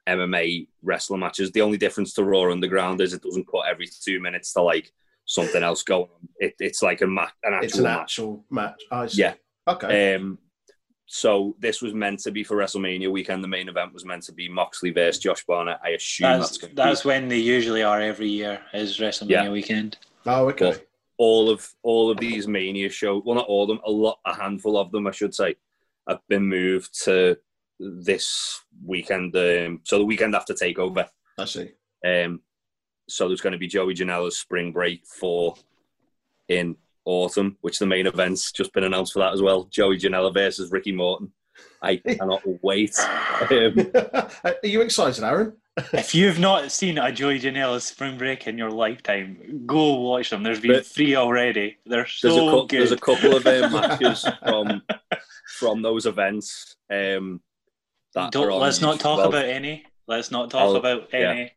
MMA 0.07 0.67
wrestling 0.83 1.21
matches. 1.21 1.51
The 1.51 1.63
only 1.63 1.79
difference 1.79 2.13
to 2.13 2.23
Raw 2.23 2.51
Underground 2.51 3.01
is 3.01 3.13
it 3.13 3.23
doesn't 3.23 3.47
cut 3.47 3.67
every 3.67 3.87
two 4.03 4.19
minutes 4.19 4.53
to 4.53 4.61
like 4.61 4.91
something 5.25 5.63
else 5.63 5.81
going 5.81 6.03
on. 6.03 6.29
It, 6.37 6.53
it's 6.59 6.83
like 6.83 7.01
a 7.01 7.07
match, 7.07 7.31
an 7.43 7.53
actual 7.55 7.65
it's 7.65 7.77
an 7.79 7.83
match. 7.85 7.99
actual 8.01 8.45
match. 8.51 8.81
I 8.91 9.07
see. 9.07 9.21
Yeah. 9.21 9.33
Okay. 9.67 10.13
Um, 10.15 10.37
so 11.07 11.55
this 11.59 11.81
was 11.81 11.95
meant 11.95 12.19
to 12.19 12.31
be 12.31 12.43
for 12.43 12.57
WrestleMania 12.57 13.11
weekend. 13.11 13.43
The 13.43 13.47
main 13.47 13.69
event 13.69 13.91
was 13.91 14.05
meant 14.05 14.21
to 14.23 14.33
be 14.33 14.47
Moxley 14.49 14.91
versus 14.91 15.19
Josh 15.19 15.43
Barnett. 15.47 15.79
I 15.83 15.89
assume 15.89 16.29
that's, 16.39 16.49
That's 16.49 16.57
going 16.59 16.69
to 16.71 16.75
that's 16.75 17.05
when 17.05 17.27
they 17.27 17.37
usually 17.39 17.81
are 17.81 18.01
every 18.01 18.29
year. 18.29 18.61
Is 18.73 18.99
WrestleMania 18.99 19.29
Yeah. 19.29 19.49
weekend. 19.49 19.97
oh, 20.27 20.47
okay. 20.49 20.65
well, 20.69 20.77
all 21.17 21.49
of 21.49 21.67
all 21.83 22.11
of 22.11 22.19
these 22.19 22.47
Mania 22.47 22.89
shows. 22.89 23.23
Well, 23.25 23.35
not 23.35 23.47
all 23.47 23.63
of 23.63 23.69
them. 23.69 23.79
A 23.85 23.91
lot, 23.91 24.19
a 24.25 24.35
handful 24.35 24.77
of 24.77 24.91
them, 24.91 25.07
I 25.07 25.11
should 25.11 25.33
say, 25.33 25.55
have 26.07 26.19
been 26.27 26.43
moved 26.43 27.03
to 27.03 27.37
this 27.79 28.61
weekend. 28.85 29.35
Um, 29.35 29.81
so 29.83 29.97
the 29.97 30.05
weekend 30.05 30.35
after 30.35 30.53
Takeover. 30.53 31.07
I 31.37 31.45
see. 31.45 31.71
Um, 32.05 32.41
so 33.07 33.27
there's 33.27 33.41
going 33.41 33.53
to 33.53 33.59
be 33.59 33.67
Joey 33.67 33.93
Janela's 33.93 34.37
Spring 34.37 34.71
Break 34.71 35.05
four 35.05 35.55
in 36.47 36.75
autumn, 37.05 37.57
which 37.61 37.79
the 37.79 37.85
main 37.85 38.07
event's 38.07 38.51
just 38.51 38.73
been 38.73 38.83
announced 38.83 39.13
for 39.13 39.19
that 39.19 39.33
as 39.33 39.41
well. 39.41 39.65
Joey 39.65 39.97
Janela 39.97 40.33
versus 40.33 40.71
Ricky 40.71 40.91
Morton. 40.91 41.31
I 41.81 41.97
cannot 42.07 42.41
wait. 42.63 42.95
Um, 43.51 43.91
Are 44.45 44.55
you 44.63 44.79
excited, 44.79 45.21
Aaran? 45.21 45.53
If 45.91 46.15
you've 46.15 46.39
not 46.39 46.71
seen 46.71 46.97
a 46.97 47.11
Joey 47.11 47.39
Janela 47.39 47.81
spring 47.81 48.17
break 48.17 48.47
in 48.47 48.57
your 48.57 48.71
lifetime, 48.71 49.63
go 49.65 49.95
watch 49.95 50.29
them. 50.29 50.41
There's 50.41 50.61
been 50.61 50.71
But- 50.73 50.85
three 50.85 51.15
already. 51.15 51.77
They're 51.85 52.07
so 52.07 52.27
There's 52.29 52.37
a 52.37 52.45
couple. 52.45 52.65
good. 52.67 52.79
There's 52.79 52.91
a 52.93 52.97
couple 52.97 53.35
of 53.35 53.45
um, 53.45 53.71
matches 53.73 54.25
from 54.47 54.81
from 55.57 55.81
those 55.81 56.05
events. 56.05 56.77
Um, 56.89 57.41
that 58.13 58.31
Don't, 58.31 58.47
are 58.47 58.51
on 58.51 58.61
let's 58.61 58.79
not 58.79 58.99
talk 59.01 59.17
Well, 59.17 59.27
about 59.29 59.45
any. 59.45 59.83
Let's 60.07 60.31
not 60.31 60.49
talk 60.49 60.61
I'll- 60.61 60.75
about 60.77 61.09
yeah. 61.11 61.19
any. 61.31 61.51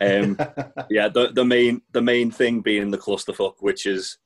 Um, 0.00 0.38
yeah, 0.90 1.08
the 1.08 1.28
the 1.32 1.44
main 1.44 1.82
the 1.92 2.00
main 2.02 2.30
thing 2.30 2.60
being 2.60 2.90
the 2.90 2.98
clusterfuck, 2.98 3.56
which 3.60 3.84
is 3.84 4.16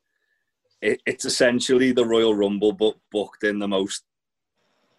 it, 0.80 1.00
it's 1.06 1.24
essentially 1.24 1.90
the 1.92 2.04
Royal 2.04 2.34
Rumble, 2.36 2.72
but 2.72 2.94
booked 3.10 3.42
in 3.42 3.58
the 3.58 3.66
most 3.68 4.04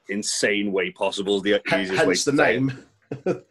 insane 0.09 0.71
way 0.73 0.91
possible. 0.91 1.39
The 1.39 1.61
easiest 1.67 1.91
way 1.91 1.97
Hence 2.05 2.23
to 2.25 2.31
the 2.31 2.37
say 2.37 2.55
it. 2.55 2.59
name, 2.61 2.85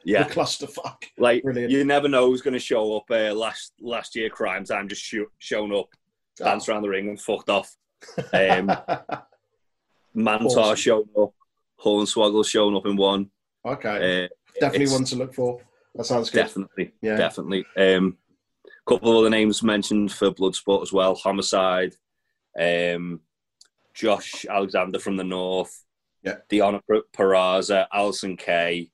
Yeah, 0.05 0.23
the 0.29 0.35
clusterfuck. 0.35 1.05
like 1.19 1.43
Brilliant. 1.43 1.71
you 1.71 1.85
never 1.85 2.09
know 2.09 2.27
who's 2.27 2.43
going 2.43 2.55
to 2.55 2.61
show 2.61 2.97
up. 2.97 3.05
Uh, 3.11 3.35
last 3.35 3.73
last 3.81 4.15
year, 4.17 4.29
Crime 4.31 4.65
Time 4.65 4.89
just 4.89 5.03
shoot, 5.03 5.29
shown 5.39 5.75
up, 5.75 5.89
danced 6.37 6.69
around 6.69 6.83
the 6.83 6.89
ring 6.89 7.09
and 7.09 7.21
fucked 7.21 7.49
off. 7.51 7.75
Um, 8.33 8.71
Mantaur 10.17 10.57
Awesome. 10.59 10.77
showing 10.77 11.09
up, 11.21 11.33
Hornswoggle 11.83 12.47
showing 12.47 12.77
up 12.77 12.87
in 12.87 12.97
one. 12.97 13.31
okay, 13.65 14.25
Uh, 14.25 14.29
definitely 14.61 14.93
one 14.93 15.05
to 15.05 15.17
look 15.17 15.35
for. 15.35 15.61
That 15.95 16.05
sounds 16.05 16.31
good. 16.31 16.39
Definitely, 16.45 16.93
Yeah. 17.03 17.17
definitely. 17.17 17.65
Um, 17.77 18.19
couple 18.87 19.11
of 19.13 19.19
other 19.19 19.31
names 19.31 19.63
mentioned 19.63 20.13
for 20.13 20.31
Bloodsport 20.31 20.83
as 20.83 20.93
well. 20.93 21.15
Homicide, 21.15 21.95
um, 22.59 23.21
Josh 23.95 24.45
Alexander 24.49 24.99
from 24.99 25.17
the 25.17 25.25
North, 25.25 25.85
Yeah. 26.23 26.37
Deonna 26.51 26.81
Purrazzo, 27.15 27.87
Allysin 27.93 28.39
Kay, 28.39 28.91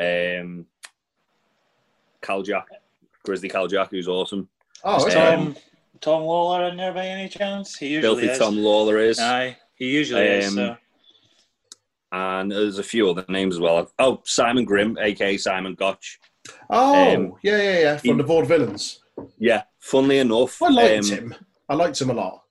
um, 0.00 0.66
Kal 2.22 2.42
Jak, 2.42 2.66
Grizzly 3.24 3.48
Kal 3.48 3.66
Jak, 3.68 3.90
who's 3.90 4.08
awesome. 4.08 4.48
Oh, 4.84 5.04
okay. 5.04 5.14
Tom, 5.14 5.56
Tom 6.00 6.22
Lawlor 6.22 6.70
in 6.70 6.76
there 6.76 6.92
by 6.92 7.06
any 7.06 7.28
chance? 7.28 7.76
He 7.76 7.88
usually 7.88 8.02
Filthy 8.22 8.32
is. 8.32 8.38
Tom 8.38 8.56
Lawlor 8.56 8.98
is, 8.98 9.18
Aye, 9.18 9.56
he 9.74 9.90
usually 9.90 10.22
is. 10.26 10.48
Um, 10.48 10.54
So. 10.54 10.76
and 12.12 12.50
there's 12.52 12.78
a 12.78 12.82
few 12.82 13.08
other 13.10 13.24
names 13.28 13.54
as 13.56 13.60
well. 13.60 13.90
Oh, 13.98 14.20
Simon 14.24 14.64
Grimm, 14.64 14.96
aka 14.98 15.36
Simon 15.36 15.74
Gotch. 15.74 16.18
oh, 16.70 17.14
um, 17.14 17.34
yeah, 17.42 17.58
yeah, 17.62 17.78
yeah. 17.80 17.96
From 17.98 18.10
he- 18.16 18.22
the 18.22 18.24
Vaudevillains. 18.28 18.98
Yeah, 19.38 19.64
funnily 19.80 20.18
enough, 20.18 20.62
I 20.62 20.68
liked 20.70 21.04
um, 21.12 21.18
him. 21.18 21.34
I 21.68 21.74
liked 21.74 22.00
him 22.00 22.08
a 22.10 22.14
lot. 22.14 22.42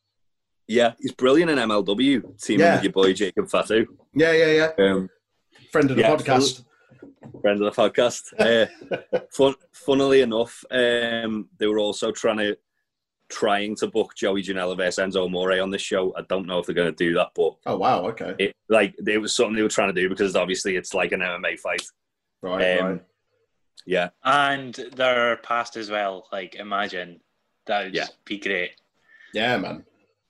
Yeah, 0.68 0.94
he's 1.00 1.14
brilliant 1.14 1.50
in 1.50 1.58
MLW, 1.58 2.40
teaming 2.40 2.60
Yeah. 2.60 2.76
with 2.76 2.84
your 2.84 2.94
boy 2.94 3.12
Jacob 3.14 3.50
Fatu. 3.50 3.88
Yeah, 4.14 4.34
yeah, 4.34 4.70
yeah. 4.78 4.86
Um, 4.92 5.10
Friend 5.72 5.90
of 5.90 5.96
the 5.98 6.04
Yeah, 6.04 6.16
podcast. 6.16 6.64
Friend 7.42 7.62
of 7.62 7.76
the 7.76 7.82
podcast. 7.82 8.24
Uh, 8.40 9.20
fun, 9.32 9.56
funnily 9.72 10.22
enough, 10.22 10.64
um, 10.72 11.50
they 11.58 11.68
were 11.68 11.80
also 11.80 12.12
trying 12.12 12.38
to 12.38 12.58
trying 13.30 13.76
to 13.76 13.88
book 13.88 14.16
Joey 14.16 14.42
Janela 14.42 14.76
versus 14.76 15.04
Enzo 15.04 15.26
Amore 15.26 15.62
on 15.62 15.70
this 15.70 15.82
show. 15.84 16.14
I 16.18 16.22
don't 16.28 16.48
know 16.48 16.58
if 16.60 16.66
they're 16.66 16.74
going 16.76 16.92
to 16.94 17.06
do 17.06 17.14
that, 17.14 17.30
but 17.36 17.56
Oh, 17.68 17.78
wow. 17.78 18.06
Okay. 18.08 18.34
it 18.40 18.56
like 18.70 18.96
it 19.06 19.18
was 19.20 19.36
something 19.36 19.56
they 19.56 19.62
were 19.62 19.70
trying 19.70 19.94
to 19.94 20.02
do 20.02 20.10
because 20.10 20.36
obviously 20.36 20.76
it's 20.76 20.94
like 20.96 21.12
an 21.12 21.20
MMA 21.22 21.60
fight. 21.60 21.84
Right, 22.42 22.80
Um, 22.80 22.88
right. 22.88 23.04
Yeah, 23.86 24.10
And 24.24 24.74
they're 24.96 25.38
past 25.38 25.76
as 25.78 25.90
well. 25.90 26.28
Like, 26.32 26.56
imagine 26.56 27.22
that 27.68 27.86
would 27.86 27.96
Yeah. 27.96 28.08
be 28.26 28.38
great. 28.40 28.72
Yeah, 29.34 29.58
man. 29.58 29.86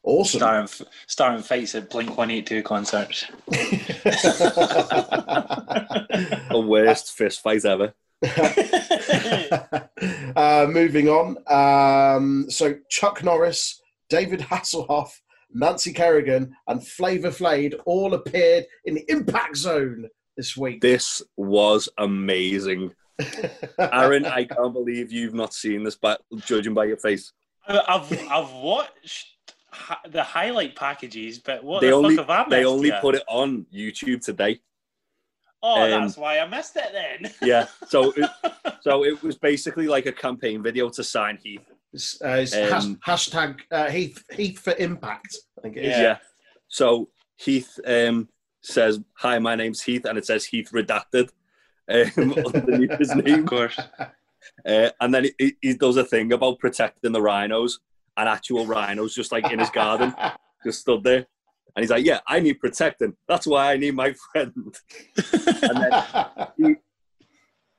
Awesome. 0.10 0.40
Starting, 0.40 0.88
starting 1.06 1.44
fights 1.44 1.76
at 1.76 1.92
Blink 1.92 2.18
182 2.18 2.64
concerts. 2.64 3.28
the 6.50 6.66
worst 6.66 7.16
fist 7.16 7.44
fight 7.44 7.64
ever. 7.64 7.94
uh, 10.36 10.66
moving 10.68 11.10
on. 11.10 11.38
Um, 11.48 12.50
so 12.50 12.76
Chuck 12.90 13.24
Norris, 13.24 13.80
David 14.10 14.40
Hasselhoff, 14.40 15.12
Nancy 15.54 15.94
Kerrigan, 15.94 16.56
and 16.68 16.86
Flavor 16.86 17.30
Flav 17.30 17.80
all 17.86 18.16
appeared 18.16 18.66
in 18.86 18.96
the 18.96 19.06
Impact 19.12 19.58
Zone 19.58 20.10
this 20.36 20.58
week. 20.58 20.82
This 20.82 21.22
was 21.38 21.88
amazing, 22.00 22.94
Aaran. 23.22 24.26
I 24.26 24.46
can't 24.46 24.74
believe 24.74 25.12
you've 25.12 25.36
not 25.36 25.54
seen 25.54 25.84
this, 25.84 25.96
but 25.96 26.22
judging 26.48 26.74
by 26.74 26.86
your 26.86 26.98
face. 26.98 27.32
I've, 27.68 28.12
I've 28.32 28.52
watched 28.54 29.36
hi- 29.80 30.10
the 30.10 30.24
highlight 30.24 30.76
packages, 30.76 31.40
but 31.40 31.64
what 31.64 31.82
they 31.82 31.88
the 31.88 31.94
only 31.94 32.16
fuck 32.16 32.28
have 32.28 32.30
I 32.30 32.40
missed 32.42 32.50
they 32.52 32.66
only 32.66 32.90
here? 32.92 33.00
put 33.02 33.16
it 33.16 33.24
on 33.28 33.66
YouTube 33.74 34.24
today. 34.24 34.60
Oh, 35.62 35.84
um, 35.84 35.90
that's 35.90 36.18
why 36.18 36.40
I 36.40 36.48
missed 36.48 36.76
it 36.78 36.90
then. 36.94 37.32
Yeah, 37.42 37.68
so 37.88 38.14
it, 38.16 38.30
so 38.82 39.04
it 39.04 39.22
was 39.24 39.38
basically 39.38 39.88
like 39.88 40.06
a 40.06 40.12
campaign 40.12 40.62
video 40.64 40.90
to 40.90 41.04
sign 41.04 41.38
Heath. 41.44 41.62
Uh, 42.24 42.28
it's 42.30 42.54
has- 42.54 42.86
Um, 42.86 43.00
hashtag 43.06 43.60
uh, 43.72 43.90
Heath 43.90 44.24
Heath 44.32 44.60
for 44.60 44.74
Impact. 44.78 45.36
I 45.58 45.62
think 45.62 45.78
it 45.78 45.86
is. 45.86 45.98
Yeah. 45.98 46.02
Yeah. 46.02 46.18
So 46.68 47.10
Heath 47.38 47.80
um, 47.86 48.30
says, 48.62 49.00
"Hi, 49.18 49.40
my 49.40 49.56
name's 49.56 49.82
Heath," 49.82 50.06
and 50.06 50.18
it 50.18 50.26
says 50.26 50.46
Heath 50.46 50.70
redacted 50.74 51.30
um, 51.90 52.34
underneath 52.56 52.98
his 53.00 53.16
name. 53.16 53.40
of 53.42 53.46
course. 53.48 53.78
Uh, 54.66 54.90
and 55.02 55.14
then 55.14 55.26
he, 55.38 55.56
he 55.62 55.74
does 55.74 55.98
a 55.98 56.04
thing 56.06 56.32
about 56.32 56.60
protecting 56.60 57.12
the 57.12 57.22
rhinos, 57.22 57.80
and 58.20 58.30
actual 58.30 58.66
rhinos 58.66 59.16
just 59.16 59.32
like 59.32 59.50
in 59.52 59.60
his 59.60 59.70
garden, 59.70 60.14
just 60.64 60.82
stood 60.82 61.04
there. 61.04 61.26
And 61.76 61.84
he's 61.84 61.90
like, 61.90 62.06
"Yeah, 62.06 62.20
I 62.28 62.40
need 62.40 62.60
protecting. 62.60 63.16
That's 63.28 63.48
why 63.48 63.72
I 63.72 63.78
need 63.78 63.96
my 63.96 64.14
friend." 64.32 64.76
And 65.64 65.84
then 66.58 66.78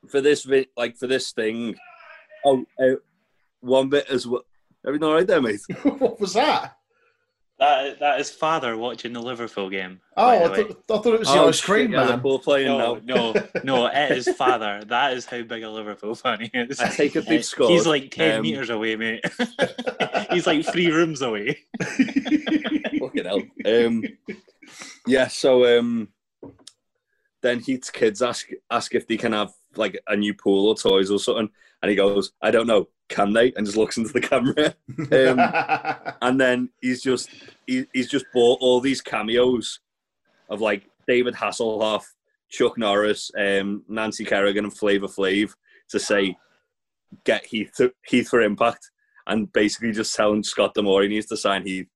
for 0.08 0.20
this 0.20 0.46
like 0.76 0.96
for 0.96 1.06
this 1.06 1.32
thing. 1.32 1.76
Oh, 2.44 2.64
uh, 2.82 2.96
one 3.60 3.90
bit 3.90 4.06
as 4.08 4.26
well. 4.26 4.44
Everything 4.86 5.08
all 5.08 5.14
right 5.14 5.26
there, 5.26 5.42
mate? 5.42 5.60
what 5.82 6.18
was 6.18 6.32
that? 6.32 6.76
That, 7.60 7.98
that 8.00 8.18
is 8.18 8.30
father 8.30 8.74
watching 8.78 9.12
the 9.12 9.20
Liverpool 9.20 9.68
game. 9.68 10.00
Oh, 10.16 10.26
I 10.28 10.38
the 10.44 10.50
way. 10.50 10.56
thought, 10.64 10.70
I 10.70 11.02
thought 11.02 11.06
it 11.14 11.18
was 11.20 11.28
the 11.28 11.38
Oh, 11.40 11.48
ice 11.48 11.60
cream 11.60 11.82
shit, 11.84 11.90
yeah, 11.90 11.96
man. 11.98 12.06
Liverpool 12.08 12.38
playing 12.38 12.68
No, 12.68 12.94
now. 12.94 13.00
no, 13.04 13.46
no, 13.64 13.86
it 13.86 14.12
is 14.16 14.28
father. 14.30 14.82
That 14.86 15.12
is 15.12 15.26
how 15.26 15.42
big 15.42 15.62
a 15.62 15.68
Liverpool 15.70 16.14
fan 16.14 16.40
he 16.40 16.50
is. 16.54 16.80
I 16.80 16.88
take 16.88 17.16
it 17.16 17.26
they've 17.28 17.44
scored. 17.54 17.70
He's 17.72 17.86
like 17.86 18.10
10 18.10 18.36
Um, 18.36 18.42
metres 18.42 18.70
away, 18.70 18.96
mate. 18.96 19.22
He's 20.30 20.46
like 20.46 20.64
three 20.64 20.90
rooms 20.90 21.20
away. 21.20 21.58
Fucking 21.82 23.24
hell. 23.24 23.42
Um, 23.66 24.04
yeah, 25.06 25.28
so 25.28 25.78
um, 25.78 26.08
then 27.42 27.60
Heath's 27.60 27.90
kids 27.90 28.22
ask 28.22 28.48
ask 28.70 28.94
if 28.94 29.06
they 29.06 29.16
can 29.18 29.32
have 29.32 29.52
like 29.76 30.00
a 30.06 30.16
new 30.16 30.32
pool 30.34 30.68
or 30.68 30.74
toys 30.76 31.10
or 31.10 31.18
something, 31.18 31.50
and 31.82 31.90
he 31.90 31.94
goes, 31.96 32.32
"I 32.40 32.50
don't 32.50 32.66
know, 32.66 32.88
can 33.10 33.34
they?" 33.34 33.52
and 33.56 33.66
just 33.66 33.76
looks 33.76 33.98
into 33.98 34.12
the 34.12 34.20
camera. 34.20 34.74
Um, 35.12 36.14
and 36.22 36.40
then 36.40 36.70
he's 36.80 37.02
just 37.02 37.28
he, 37.66 37.86
he's 37.92 38.08
just 38.08 38.24
bought 38.32 38.58
all 38.60 38.80
these 38.80 39.00
cameos 39.02 39.80
of 40.48 40.60
like 40.60 40.84
David 41.06 41.34
Hasselhoff, 41.34 42.04
Chuck 42.48 42.78
Norris, 42.78 43.30
um, 43.36 43.84
Nancy 43.88 44.24
Kerrigan, 44.24 44.64
and 44.64 44.76
Flavor 44.76 45.08
Flav 45.08 45.52
to 45.90 45.98
say 45.98 46.36
get 47.24 47.44
Heath 47.46 47.72
to, 47.76 47.92
Heath 48.06 48.28
for 48.28 48.40
Impact, 48.40 48.90
and 49.26 49.52
basically 49.52 49.92
just 49.92 50.14
telling 50.14 50.42
Scott 50.42 50.74
D'Amore 50.74 51.02
he 51.02 51.08
needs 51.08 51.26
to 51.26 51.36
sign 51.36 51.64
Heath. 51.66 51.88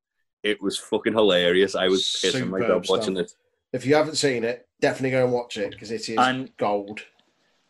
It 0.42 0.61
was 0.62 0.76
fucking 0.78 1.14
hilarious. 1.14 1.75
I 1.75 1.88
was 1.88 2.02
pissing 2.02 2.33
Superb 2.33 2.49
myself 2.49 2.85
watching 2.88 3.16
it. 3.16 3.33
if 3.73 3.87
you 3.87 3.94
haven't 3.94 4.16
seen 4.16 4.44
it, 4.44 4.66
definitely 4.80 5.12
go 5.12 5.25
and 5.25 5.33
watch 5.33 5.56
it 5.56 5.71
because 5.71 5.90
it 5.90 6.09
is 6.09 6.18
And 6.18 6.54
gold. 6.59 7.00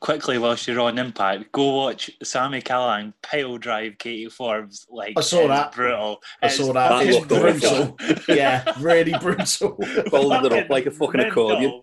Quickly, 0.05 0.37
whilst 0.37 0.69
you're 0.69 0.81
on 0.81 0.99
Impact, 0.99 1.51
go 1.51 1.77
watch 1.77 2.11
Sami 2.23 2.61
Callihan 2.61 3.15
pile 3.23 3.57
drive 3.57 3.97
Katie 3.97 4.29
Forbes. 4.29 4.87
Like 4.91 5.15
I 5.17 5.23
saw 5.23 5.39
it's 5.39 5.49
that. 5.49 5.73
Brutal. 5.73 6.19
I 6.43 6.47
It's 6.47 6.59
saw 6.59 6.75
that. 6.75 6.89
That 6.91 7.07
It's 7.07 7.27
brutal. 7.27 7.97
yeah, 8.37 8.71
really 8.81 9.15
brutal. 9.19 9.77
Folded 10.11 10.53
it 10.53 10.65
up 10.65 10.69
like 10.69 10.85
a 10.85 10.91
fucking 10.91 11.21
accordion. 11.21 11.81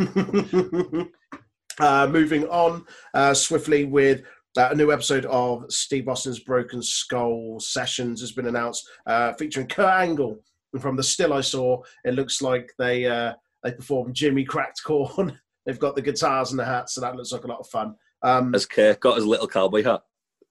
uh, 1.78 2.08
moving 2.10 2.44
on 2.48 2.84
uh, 3.14 3.34
swiftly 3.34 3.84
with 3.84 4.22
uh, 4.58 4.70
a 4.72 4.74
new 4.74 4.90
episode 4.90 5.26
of 5.26 5.64
Steve 5.68 6.08
Austin's 6.08 6.40
Broken 6.40 6.82
Skull 6.82 7.60
Sessions 7.60 8.20
has 8.20 8.32
been 8.32 8.48
announced, 8.48 8.84
uh, 9.06 9.32
featuring 9.34 9.68
Kurt 9.68 9.86
Angle. 9.86 10.42
And 10.72 10.82
from 10.82 10.96
the 10.96 11.04
still 11.04 11.32
I 11.34 11.40
saw, 11.40 11.82
it 12.04 12.14
looks 12.14 12.42
like 12.42 12.72
they 12.80 13.06
uh, 13.06 13.34
they 13.62 13.70
performed 13.70 14.16
Jimmy 14.16 14.42
Cracked 14.42 14.82
Corn. 14.82 15.38
They've 15.66 15.78
got 15.78 15.94
the 15.94 16.02
guitars 16.02 16.50
and 16.50 16.58
the 16.58 16.64
hats, 16.64 16.94
so 16.94 17.00
that 17.00 17.14
looks 17.16 17.32
like 17.32 17.44
a 17.44 17.48
lot 17.48 17.60
of 17.60 17.68
fun. 17.68 17.94
Um, 18.22 18.52
Has 18.52 18.66
Kirk 18.66 19.00
got 19.00 19.16
his 19.16 19.26
little 19.26 19.48
cowboy 19.48 19.82
hat? 19.82 20.02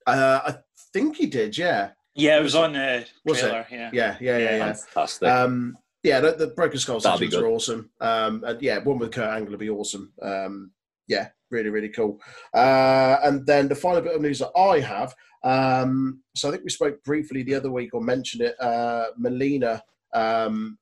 uh, 0.08 0.39
I 0.46 0.56
think 0.94 1.18
he 1.18 1.28
did, 1.28 1.58
yeah, 1.58 1.92
Yeah, 2.16 2.39
it 2.39 2.44
was 2.44 2.56
on 2.56 2.74
the 2.74 3.06
trailer. 3.28 3.66
Yeah. 3.72 3.89
yeah, 3.94 4.18
yeah, 4.20 4.38
yeah, 4.38 4.58
yeah. 4.58 4.74
Fantastic. 4.74 5.28
Um, 5.28 5.78
yeah, 6.04 6.20
the, 6.22 6.32
the 6.32 6.48
Broken 6.48 6.80
Skull 6.80 7.00
That'd 7.00 7.20
be 7.20 7.28
sessions 7.28 7.44
are 7.44 7.48
awesome. 7.48 7.89
Um, 8.00 8.44
and 8.46 8.62
yeah, 8.62 8.80
one 8.80 9.00
with 9.00 9.12
Kurt 9.12 9.30
Angle 9.30 9.51
would 9.51 9.60
be 9.60 9.70
awesome. 9.70 10.13
Um, 10.22 10.72
yeah, 11.08 11.30
really, 11.51 11.70
really 11.70 11.89
cool. 11.89 12.20
Uh, 12.54 13.18
and 13.24 13.46
then 13.46 13.68
the 13.68 13.75
final 13.75 14.01
bit 14.01 14.16
of 14.16 14.22
news 14.22 14.39
that 14.39 14.51
I 14.58 14.80
have. 14.80 15.13
Um, 15.44 16.22
so 16.36 16.48
I 16.48 16.51
think 16.51 16.63
we 16.63 16.70
spoke 16.70 17.04
briefly 17.04 17.44
the 17.44 17.56
other 17.56 17.72
week 17.72 17.94
or 17.94 18.01
mentioned 18.01 18.44
it. 18.44 18.60
Uh, 18.62 19.08
Melina 19.18 19.84
um, 20.13 20.78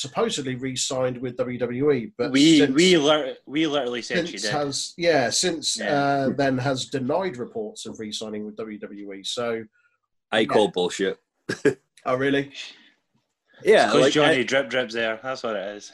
supposedly 0.00 0.54
re-signed 0.54 1.18
with 1.18 1.36
WWE, 1.36 2.12
but 2.16 2.30
we 2.30 2.58
since, 2.58 2.74
we 2.74 2.96
lir- 2.96 3.36
we 3.46 3.66
literally 3.66 4.02
said 4.02 4.28
she 4.28 4.38
did. 4.38 4.50
has 4.50 4.94
yeah 4.96 5.30
since 5.30 5.78
Yeah. 5.78 5.94
Uh, 5.94 6.28
then 6.30 6.58
has 6.58 6.86
denied 6.86 7.36
reports 7.36 7.86
of 7.86 7.98
re-signing 7.98 8.44
with 8.44 8.56
WWE. 8.56 9.26
So, 9.26 9.64
I 10.30 10.44
call 10.44 10.68
bullshit. 10.68 11.18
oh 12.06 12.14
really? 12.14 12.52
Yeah, 13.64 13.86
Because 13.86 14.00
like 14.02 14.12
Johnny 14.12 14.40
Ed, 14.40 14.46
drip 14.46 14.70
drips 14.70 14.94
there. 14.94 15.18
That's 15.22 15.42
what 15.42 15.56
it 15.56 15.76
is. 15.76 15.92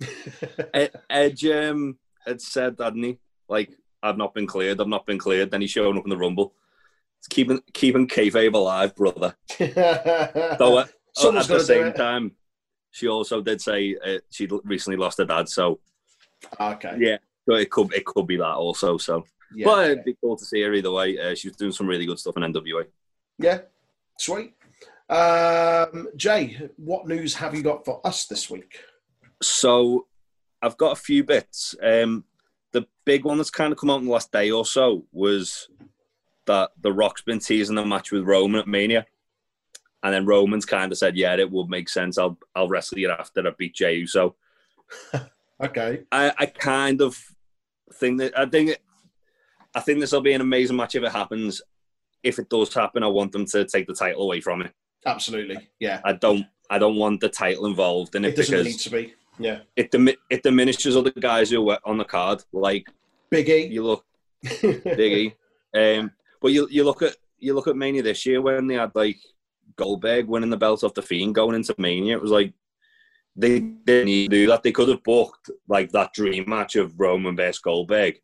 Ed, 0.74 0.92
Edge 1.08 1.44
um, 1.46 1.98
had 2.24 2.40
said, 2.40 2.76
hadn't 2.78 3.02
he? 3.02 3.18
Like, 3.48 3.76
I've 4.02 4.16
not 4.16 4.32
been 4.32 4.46
cleared. 4.46 4.80
I've 4.80 4.86
not 4.86 5.06
been 5.06 5.18
cleared. 5.18 5.50
Then 5.50 5.60
he's 5.60 5.70
showing 5.70 5.98
up 5.98 6.04
in 6.04 6.10
the 6.10 6.16
Rumble. 6.16 6.54
It's 7.18 7.28
keeping 7.28 7.60
keeping 7.74 8.08
kayfabe 8.08 8.54
alive, 8.54 8.94
brother. 8.96 9.34
Though 9.58 10.78
uh, 10.78 10.86
at 10.86 10.92
the 11.16 11.32
got 11.32 11.42
to 11.42 11.48
do 11.48 11.60
same 11.60 11.92
time, 11.92 12.32
she 12.90 13.08
also 13.08 13.40
did 13.40 13.60
say 13.60 13.96
uh, 14.04 14.18
she 14.30 14.48
recently 14.64 14.96
lost 14.96 15.18
her 15.18 15.24
dad. 15.24 15.48
So 15.48 15.80
Okay. 16.60 16.96
yeah, 16.98 17.18
so 17.48 17.54
it 17.56 17.70
could 17.70 17.92
it 17.94 18.04
could 18.04 18.26
be 18.26 18.36
that 18.36 18.54
also. 18.54 18.96
So, 18.98 19.24
Yeah. 19.54 19.66
but 19.66 19.90
it'd 19.90 20.04
be 20.04 20.16
cool 20.22 20.36
to 20.36 20.44
see 20.44 20.62
her 20.62 20.72
either 20.72 20.90
way. 20.90 21.18
Uh, 21.18 21.34
she 21.34 21.48
was 21.48 21.56
doing 21.56 21.72
some 21.72 21.86
really 21.86 22.06
good 22.06 22.18
stuff 22.18 22.36
in 22.36 22.42
NWA. 22.42 22.86
Yeah, 23.38 23.60
sweet. 24.18 24.54
Um, 25.08 26.08
Jay, 26.16 26.68
what 26.76 27.06
news 27.08 27.34
have 27.34 27.54
you 27.54 27.62
got 27.62 27.84
for 27.84 28.00
us 28.06 28.26
this 28.26 28.48
week? 28.48 28.80
So 29.42 30.06
I've 30.62 30.76
got 30.76 30.92
a 30.92 31.00
few 31.00 31.24
bits. 31.24 31.74
Um, 31.82 32.24
the 32.72 32.86
big 33.04 33.24
one 33.24 33.36
that's 33.38 33.50
kind 33.50 33.72
of 33.72 33.78
come 33.78 33.90
out 33.90 33.98
in 34.00 34.04
the 34.06 34.12
last 34.12 34.30
day 34.30 34.50
or 34.50 34.64
so 34.64 35.04
was 35.12 35.68
that 36.46 36.70
The 36.80 36.92
Rock's 36.92 37.22
been 37.22 37.40
teasing 37.40 37.76
a 37.78 37.84
match 37.84 38.12
with 38.12 38.22
Roman 38.24 38.60
at 38.60 38.68
Mania. 38.68 39.06
And 40.02 40.14
then 40.14 40.24
Roman's 40.26 40.64
kind 40.64 40.90
of 40.92 40.98
said, 40.98 41.16
yeah, 41.16 41.36
it 41.36 41.50
would 41.50 41.68
make 41.68 41.88
sense. 41.88 42.16
I'll 42.18 42.38
I'll 42.54 42.68
wrestle 42.68 42.98
you 42.98 43.10
after 43.10 43.46
I 43.46 43.50
beat 43.58 43.74
Jey 43.74 43.94
Uso. 43.96 44.36
Okay. 45.62 46.04
I, 46.10 46.32
I 46.38 46.46
kind 46.46 47.02
of 47.02 47.22
think 47.94 48.18
that 48.18 48.38
I 48.38 48.46
think 48.46 48.78
I 49.74 49.80
think 49.80 50.00
this 50.00 50.12
will 50.12 50.22
be 50.22 50.32
an 50.32 50.40
amazing 50.40 50.76
match 50.76 50.94
if 50.94 51.02
it 51.02 51.12
happens. 51.12 51.60
If 52.22 52.38
it 52.38 52.48
does 52.48 52.72
happen, 52.72 53.02
I 53.02 53.08
want 53.08 53.32
them 53.32 53.44
to 53.46 53.66
take 53.66 53.86
the 53.86 53.94
title 53.94 54.22
away 54.22 54.40
from 54.40 54.62
it. 54.62 54.72
Absolutely. 55.04 55.68
Yeah. 55.78 56.00
I 56.04 56.14
don't 56.14 56.46
I 56.70 56.78
don't 56.78 56.96
want 56.96 57.20
the 57.20 57.28
title 57.28 57.66
involved 57.66 58.14
in 58.14 58.24
it, 58.24 58.28
It 58.28 58.36
doesn't 58.36 58.56
because 58.56 58.66
need 58.66 58.80
to 58.80 58.90
be. 58.90 59.14
Yeah. 59.38 59.58
it 59.76 59.90
dimi- 59.90 60.16
it 60.30 60.42
diminishes 60.42 60.96
other 60.96 61.10
guys 61.10 61.50
who 61.50 61.68
are 61.70 61.78
on 61.84 61.98
the 61.98 62.04
card. 62.04 62.42
Like 62.52 62.88
Big 63.30 63.48
E. 63.50 63.66
you 63.66 63.84
look 63.84 64.04
Biggie, 64.44 65.34
um, 65.74 66.10
but 66.40 66.52
you 66.52 66.66
you 66.70 66.84
look 66.84 67.02
at 67.02 67.16
you 67.38 67.52
look 67.52 67.68
at 67.68 67.76
Mania 67.76 68.02
this 68.02 68.24
year 68.24 68.40
when 68.40 68.66
they 68.66 68.74
had 68.76 68.92
like 68.94 69.18
Goldberg 69.76 70.26
winning 70.28 70.50
the 70.50 70.56
belt 70.56 70.84
off 70.84 70.94
the 70.94 71.02
Fiend 71.02 71.34
going 71.34 71.54
into 71.56 71.74
Mania. 71.78 72.16
It 72.16 72.22
was 72.22 72.30
like 72.30 72.52
they 73.36 73.60
didn't 73.60 74.06
need 74.06 74.30
to 74.30 74.36
do 74.36 74.46
that. 74.48 74.62
They 74.62 74.72
could 74.72 74.88
have 74.88 75.02
booked 75.02 75.50
like 75.68 75.92
that 75.92 76.12
dream 76.12 76.44
match 76.48 76.76
of 76.76 76.98
Roman 76.98 77.36
versus 77.36 77.60
Goldberg 77.60 78.16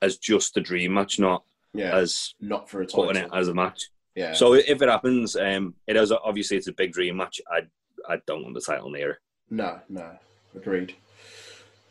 as 0.00 0.16
just 0.18 0.56
a 0.56 0.60
dream 0.60 0.94
match, 0.94 1.18
not 1.18 1.44
yeah. 1.74 1.94
as 1.96 2.34
Not 2.40 2.68
for 2.68 2.80
a 2.82 2.86
title. 2.86 3.06
putting 3.06 3.22
it 3.22 3.30
as 3.32 3.48
a 3.48 3.54
match. 3.54 3.90
yeah. 4.14 4.32
So 4.32 4.54
if 4.54 4.82
it 4.82 4.88
happens, 4.88 5.36
um, 5.36 5.74
it 5.86 5.96
is 5.96 6.10
obviously 6.12 6.56
it's 6.56 6.66
a 6.68 6.72
big 6.72 6.92
dream 6.92 7.16
match. 7.18 7.40
I 7.50 7.60
I 8.08 8.18
don't 8.26 8.42
want 8.42 8.54
the 8.54 8.60
title 8.60 8.90
near 8.90 9.10
it. 9.12 9.18
No, 9.50 9.80
no. 9.88 10.10
Agreed. 10.56 10.94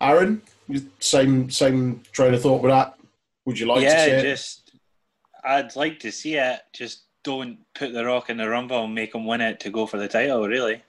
Aaran, 0.01 0.41
you- 0.67 0.89
same 0.99 1.49
same 1.49 2.01
train 2.11 2.33
of 2.33 2.41
thought 2.41 2.61
with 2.61 2.71
that. 2.71 2.95
Would 3.45 3.59
you 3.59 3.67
like 3.67 3.81
to 3.83 3.89
see 3.89 3.95
yeah, 4.11 4.17
it? 4.17 4.23
just 4.23 4.71
I'd 5.43 5.75
like 5.75 5.99
to 5.99 6.11
see 6.11 6.35
it. 6.35 6.59
Just 6.73 7.05
don't 7.23 7.59
put 7.73 7.93
the 7.93 8.05
Rock 8.05 8.29
in 8.29 8.37
the 8.37 8.49
Rumble 8.49 8.83
and 8.85 8.95
make 8.95 9.13
him 9.15 9.25
win 9.25 9.41
it 9.41 9.59
to 9.61 9.69
go 9.69 9.85
for 9.85 9.97
the 9.97 10.07
title. 10.07 10.47
Really, 10.47 10.83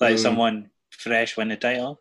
let 0.00 0.12
Mm. 0.14 0.18
someone 0.18 0.70
fresh 0.90 1.36
win 1.36 1.48
the 1.48 1.56
title. 1.56 2.00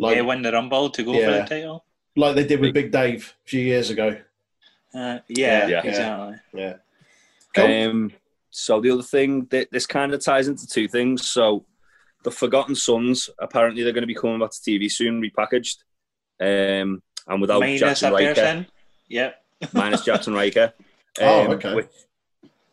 like 0.00 0.14
yeah, 0.14 0.22
win 0.22 0.42
the 0.42 0.52
Rumble 0.52 0.90
to 0.90 1.02
go 1.02 1.12
for 1.12 1.32
the 1.32 1.44
title. 1.44 1.84
like 2.14 2.36
they 2.36 2.44
did 2.44 2.60
with 2.60 2.72
Big 2.72 2.92
Dave 2.92 3.34
a 3.44 3.48
few 3.48 3.60
years 3.60 3.90
ago. 3.90 4.16
Uh, 4.94 5.18
yeah, 5.28 5.66
Yeah. 5.66 5.82
exactly. 5.84 6.36
Yeah. 6.54 6.74
Cool. 7.54 7.64
Um, 7.90 8.12
so 8.50 8.80
the 8.80 8.90
other 8.90 9.02
thing 9.02 9.46
that 9.50 9.72
this 9.72 9.86
kind 9.86 10.14
of 10.14 10.22
ties 10.24 10.46
into 10.46 10.66
two 10.68 10.86
things. 10.86 11.28
So 11.28 11.64
the 12.22 12.30
Forgotten 12.30 12.74
Sons 12.76 13.28
apparently 13.40 13.82
they're 13.82 13.92
going 13.92 14.02
to 14.02 14.06
be 14.06 14.14
coming 14.14 14.38
back 14.38 14.50
to 14.52 14.58
TV 14.60 14.88
soon, 14.90 15.20
repackaged, 15.20 15.78
um, 16.40 17.02
and 17.26 17.40
without 17.40 17.60
Minus 17.60 17.80
Jackson 17.80 18.10
a 18.10 18.14
Riker, 18.14 18.34
person. 18.34 18.66
Yep. 19.08 19.44
minus 19.72 20.02
Jaxson 20.06 20.34
Ryker. 20.34 20.72
Oh, 21.20 21.46
Um, 21.46 21.50
okay. 21.52 21.74
which- 21.74 21.88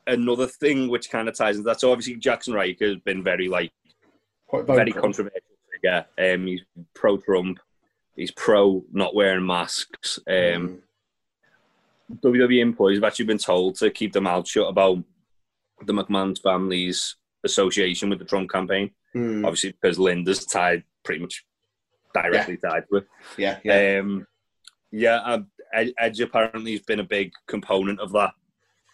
another 0.07 0.47
thing 0.47 0.87
which 0.87 1.09
kind 1.09 1.27
of 1.27 1.35
ties 1.35 1.57
into 1.57 1.67
that. 1.67 1.79
So 1.79 1.91
obviously 1.91 2.17
Jaxson 2.17 2.53
Ryker 2.53 2.87
has 2.87 2.97
been 2.97 3.23
very 3.23 3.47
like 3.47 3.71
Quite 4.47 4.65
very 4.65 4.91
controversial 4.91 5.41
figure. 5.71 6.05
Um, 6.17 6.47
he's 6.47 6.61
pro 6.93 7.17
Trump. 7.17 7.59
He's 8.15 8.31
pro 8.31 8.83
not 8.91 9.15
wearing 9.15 9.45
masks. 9.45 10.19
Um, 10.27 10.83
WWE 12.21 12.61
employees 12.61 12.97
have 12.97 13.03
actually 13.03 13.25
been 13.25 13.37
told 13.37 13.75
to 13.77 13.89
keep 13.89 14.13
their 14.13 14.21
mouth 14.21 14.47
shut 14.47 14.69
about 14.69 15.03
the 15.83 15.93
McMahon 15.93 16.39
family's 16.39 17.15
association 17.43 18.09
with 18.09 18.19
the 18.19 18.25
Trump 18.25 18.49
campaign. 18.49 18.91
Mm. 19.15 19.45
Obviously, 19.45 19.71
because 19.71 19.97
Linda's 19.97 20.45
tied 20.45 20.83
pretty 21.03 21.21
much 21.21 21.43
directly 22.13 22.57
tied 22.57 22.83
with. 22.91 23.05
Yeah, 23.37 23.57
yeah. 23.63 23.99
Um, 23.99 24.27
yeah, 24.91 25.15
uh, 25.17 25.39
Edge 25.73 26.21
apparently 26.21 26.71
has 26.73 26.81
been 26.81 26.99
a 26.99 27.03
big 27.03 27.33
component 27.47 27.99
of 27.99 28.11
that 28.13 28.31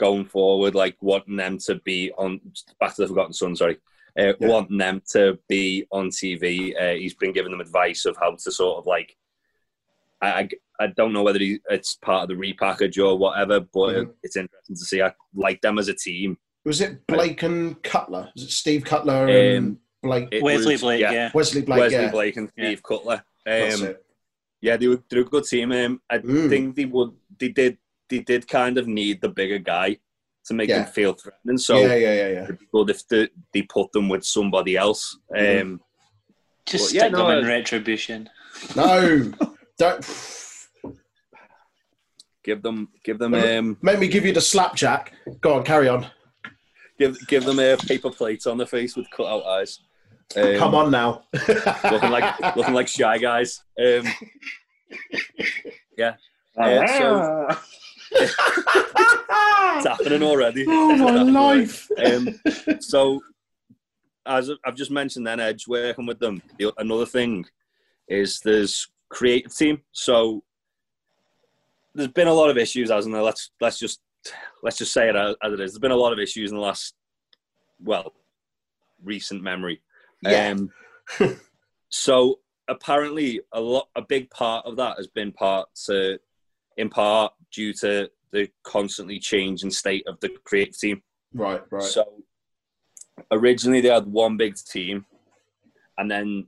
going 0.02 0.26
forward, 0.26 0.74
like 0.76 0.98
wanting 1.00 1.36
them 1.38 1.58
to 1.60 1.76
be 1.76 2.12
on 2.18 2.42
back 2.80 2.96
to 2.96 3.04
the 3.04 3.08
Forgotten 3.08 3.34
Son. 3.34 3.56
Sorry, 3.56 3.78
uh, 4.20 4.34
Yeah. 4.40 4.48
wanting 4.48 4.80
them 4.80 5.02
to 5.12 5.38
be 5.48 5.86
on 5.92 6.10
TV. 6.10 6.74
Uh, 6.76 6.96
he's 6.96 7.14
been 7.14 7.32
giving 7.34 7.52
them 7.52 7.62
advice 7.62 8.06
of 8.06 8.18
how 8.18 8.32
to 8.36 8.52
sort 8.52 8.80
of 8.80 8.86
like. 8.88 9.16
I, 10.22 10.28
I, 10.42 10.50
I 10.82 10.88
don't 10.88 11.14
know 11.14 11.24
whether 11.24 11.40
he, 11.40 11.60
it's 11.70 11.96
part 11.96 12.24
of 12.24 12.30
the 12.30 12.36
repackage 12.54 12.98
or 13.04 13.18
whatever, 13.18 13.60
but 13.60 13.96
Mhm. 13.96 14.14
it's 14.24 14.36
interesting 14.36 14.76
to 14.76 14.86
see. 14.86 15.02
I 15.02 15.14
like 15.36 15.62
them 15.62 15.78
as 15.80 15.88
a 15.88 15.94
team. 15.94 16.38
Was 16.66 16.82
it 16.82 17.06
Blake 17.08 17.44
and 17.44 17.82
Cutler? 17.84 18.30
Was 18.36 18.44
it 18.44 18.52
Steve 18.52 18.84
Cutler 18.84 19.28
and 19.28 19.58
Um, 19.68 19.80
Blake? 20.04 20.30
Wesley 20.42 20.74
was- 20.76 20.82
Blake. 20.82 21.02
Yeah. 21.02 21.32
Wesley 21.34 21.62
Blake, 21.62 21.80
Wesley 21.80 21.98
yeah. 22.00 22.12
Blake 22.12 22.38
and 22.38 22.50
Steve 22.50 22.82
Cutler. 22.84 23.24
That's 23.46 23.82
Um, 23.82 23.88
it. 23.90 24.06
Yeah, 24.62 24.78
they 24.78 24.88
were 24.88 25.02
they're 25.10 25.22
a 25.22 25.26
good 25.26 25.46
team. 25.46 25.72
Um, 25.72 26.02
I 26.10 26.20
Mm. 26.20 26.50
think 26.50 26.76
they 26.76 26.86
would 26.86 27.12
they 27.40 27.50
did 27.50 27.78
they 28.12 28.20
did 28.20 28.48
kind 28.48 28.78
of 28.78 28.88
need 28.88 29.22
the 29.22 29.30
bigger 29.30 29.58
guy 29.58 29.98
to 30.46 30.54
make 30.54 30.70
Yeah. 30.70 30.84
them 30.84 30.92
feel 30.94 31.14
threatening. 31.14 31.58
So 31.58 31.78
yeah, 31.80 31.96
yeah, 31.96 32.14
yeah, 32.14 32.28
yeah. 32.30 32.48
good 32.74 32.90
if 32.90 33.08
they, 33.08 33.30
they 33.54 33.62
put 33.64 33.92
them 33.94 34.10
with 34.10 34.24
somebody 34.26 34.76
else. 34.76 35.18
Um, 35.36 35.80
Just 36.66 36.86
Well, 36.86 36.94
yeah, 36.94 37.02
stick 37.02 37.12
no, 37.14 37.28
them 37.28 37.38
in 37.40 37.46
retribution. 37.48 38.30
No, 38.76 39.32
don't 39.78 40.06
give 42.44 42.62
them 42.64 42.90
give 43.04 43.18
them 43.20 43.34
um, 43.34 43.78
make 43.82 44.00
me 44.00 44.08
give 44.08 44.26
you 44.26 44.34
the 44.34 44.42
slapjack. 44.42 45.14
Go 45.42 45.54
on, 45.54 45.64
carry 45.64 45.88
on. 45.88 46.06
give 47.00 47.18
give 47.28 47.46
them 47.46 47.60
a 47.60 47.78
paper 47.78 48.10
plate 48.12 48.46
on 48.46 48.58
the 48.58 48.66
face 48.68 48.96
with 48.98 49.10
cut 49.12 49.28
out 49.28 49.46
eyes. 49.46 49.80
Um, 50.36 50.58
Come 50.58 50.76
on 50.76 50.92
now. 50.92 51.24
looking 51.92 52.10
like 52.12 52.40
looking 52.56 52.74
like 52.74 52.88
shy 52.88 53.18
guys. 53.18 53.62
Um, 53.80 54.06
yeah, 55.98 56.16
uh, 56.58 56.88
so 56.88 57.48
it's 58.12 59.88
happening 59.88 60.24
already. 60.24 60.66
oh 60.68 60.88
my 60.88 60.94
It's 60.94 61.02
happening 61.02 61.36
already. 61.36 61.62
life. 61.62 61.90
Um, 62.04 62.80
so, 62.80 63.22
as 64.26 64.52
I've 64.66 64.76
just 64.76 64.92
mentioned, 64.92 65.26
then 65.26 65.40
Edge 65.40 65.68
working 65.68 66.06
with 66.06 66.20
them. 66.20 66.42
The, 66.58 66.74
another 66.78 67.06
thing 67.06 67.46
is 68.08 68.40
there's 68.42 68.88
creative 69.10 69.56
team. 69.56 69.82
So 69.92 70.44
there's 71.96 72.10
been 72.10 72.28
a 72.28 72.34
lot 72.34 72.50
of 72.50 72.58
issues, 72.58 72.90
hasn't 72.92 73.14
there? 73.14 73.24
Let's 73.24 73.52
let's 73.60 73.80
just 73.80 74.02
let's 74.64 74.78
just 74.78 74.94
say 74.94 75.10
it 75.10 75.16
as 75.16 75.36
as 75.44 75.54
it 75.54 75.60
is. 75.60 75.72
There's 75.72 75.80
been 75.80 75.92
a 75.92 75.96
lot 75.96 76.14
of 76.14 76.20
issues 76.20 76.52
in 76.52 76.58
the 76.58 76.64
last, 76.64 76.94
well, 77.84 78.14
recent 79.04 79.42
memory. 79.42 79.82
Yeah. 80.24 80.56
Um, 81.20 81.40
so 81.90 82.40
apparently, 82.68 83.42
a 83.52 83.60
lot, 83.60 83.90
a 83.96 84.02
big 84.02 84.30
part 84.30 84.66
of 84.66 84.76
that 84.78 84.98
has 84.98 85.08
been 85.08 85.32
part 85.32 85.68
to, 85.86 86.20
in 86.78 86.90
part 86.90 87.34
due 87.52 87.74
to 87.74 88.10
the 88.32 88.50
constantly 88.64 89.20
changing 89.20 89.72
state 89.72 90.06
of 90.08 90.20
the 90.20 90.30
creative 90.44 90.78
team. 90.78 91.02
right, 91.34 91.62
right. 91.72 91.84
So 91.84 92.24
originally 93.32 93.82
they 93.82 93.90
had 93.90 94.06
one 94.08 94.38
big 94.38 94.56
team, 94.56 95.06
and 95.98 96.10
then 96.10 96.48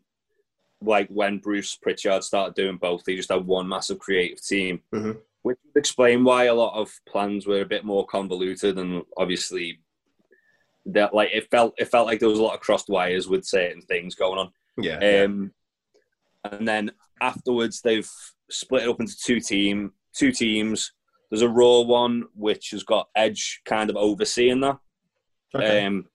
like 0.82 1.08
when 1.10 1.38
Bruce 1.40 1.76
Pritchard 1.76 2.24
started 2.24 2.56
doing 2.56 2.78
both, 2.78 3.04
they 3.06 3.16
just 3.16 3.32
had 3.32 3.46
one 3.46 3.68
massive 3.68 4.00
creative 4.00 4.42
team, 4.44 4.82
Mhm. 4.94 5.18
which 5.44 5.58
would 5.64 5.80
explain 5.80 6.24
why 6.26 6.46
a 6.46 6.54
lot 6.54 6.74
of 6.80 6.92
plans 7.08 7.46
were 7.48 7.62
a 7.62 7.66
bit 7.66 7.86
more 7.86 8.06
convoluted 8.06 8.78
and 8.78 9.04
obviously 9.18 9.80
that 10.86 11.14
like 11.14 11.30
it 11.34 11.50
felt 11.50 11.74
it 11.78 11.86
felt 11.86 12.06
like 12.08 12.20
there 12.20 12.28
was 12.28 12.40
a 12.40 12.44
lot 12.44 12.54
of 12.56 12.60
crossed 12.60 12.90
wires 12.90 13.30
with 13.30 13.46
certain 13.46 13.82
things 13.84 14.16
going 14.16 14.38
on. 14.40 14.52
yeah. 14.78 15.24
Um, 15.24 15.54
and 16.44 16.68
then 16.68 16.92
afterwards, 17.22 17.80
they've 17.82 18.10
split 18.50 18.84
it 18.84 18.90
up 18.90 19.00
into 19.00 19.16
two 19.18 19.40
team, 19.40 19.94
two 20.16 20.32
teams. 20.32 20.92
There's 21.30 21.42
a 21.42 21.50
Raw 21.50 21.82
one 21.82 22.26
which 22.36 22.72
has 22.72 22.84
got 22.84 23.10
Edge 23.16 23.62
kind 23.66 23.90
of 23.90 23.96
overseeing 23.96 24.60
that, 24.62 24.78
okay. 25.56 25.86
um, 25.86 26.06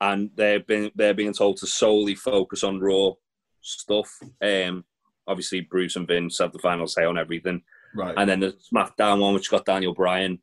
and 0.00 0.30
they're 0.36 0.60
being 0.60 0.90
they're 0.94 1.14
being 1.14 1.32
told 1.32 1.56
to 1.58 1.66
solely 1.66 2.14
focus 2.14 2.62
on 2.64 2.80
Raw. 2.80 3.12
stuff. 3.60 4.10
Um, 4.42 4.84
obviously, 5.26 5.60
Bruce 5.62 5.96
and 5.96 6.06
Vince 6.06 6.38
have 6.38 6.52
the 6.52 6.58
final 6.58 6.86
say 6.86 7.04
on 7.04 7.18
everything, 7.18 7.62
Right. 7.94 8.14
and 8.16 8.28
then 8.28 8.40
the 8.40 8.56
SmackDown 8.72 9.20
one, 9.20 9.34
which 9.34 9.50
got 9.50 9.64
Daniel 9.64 9.94
Bryan 9.94 10.38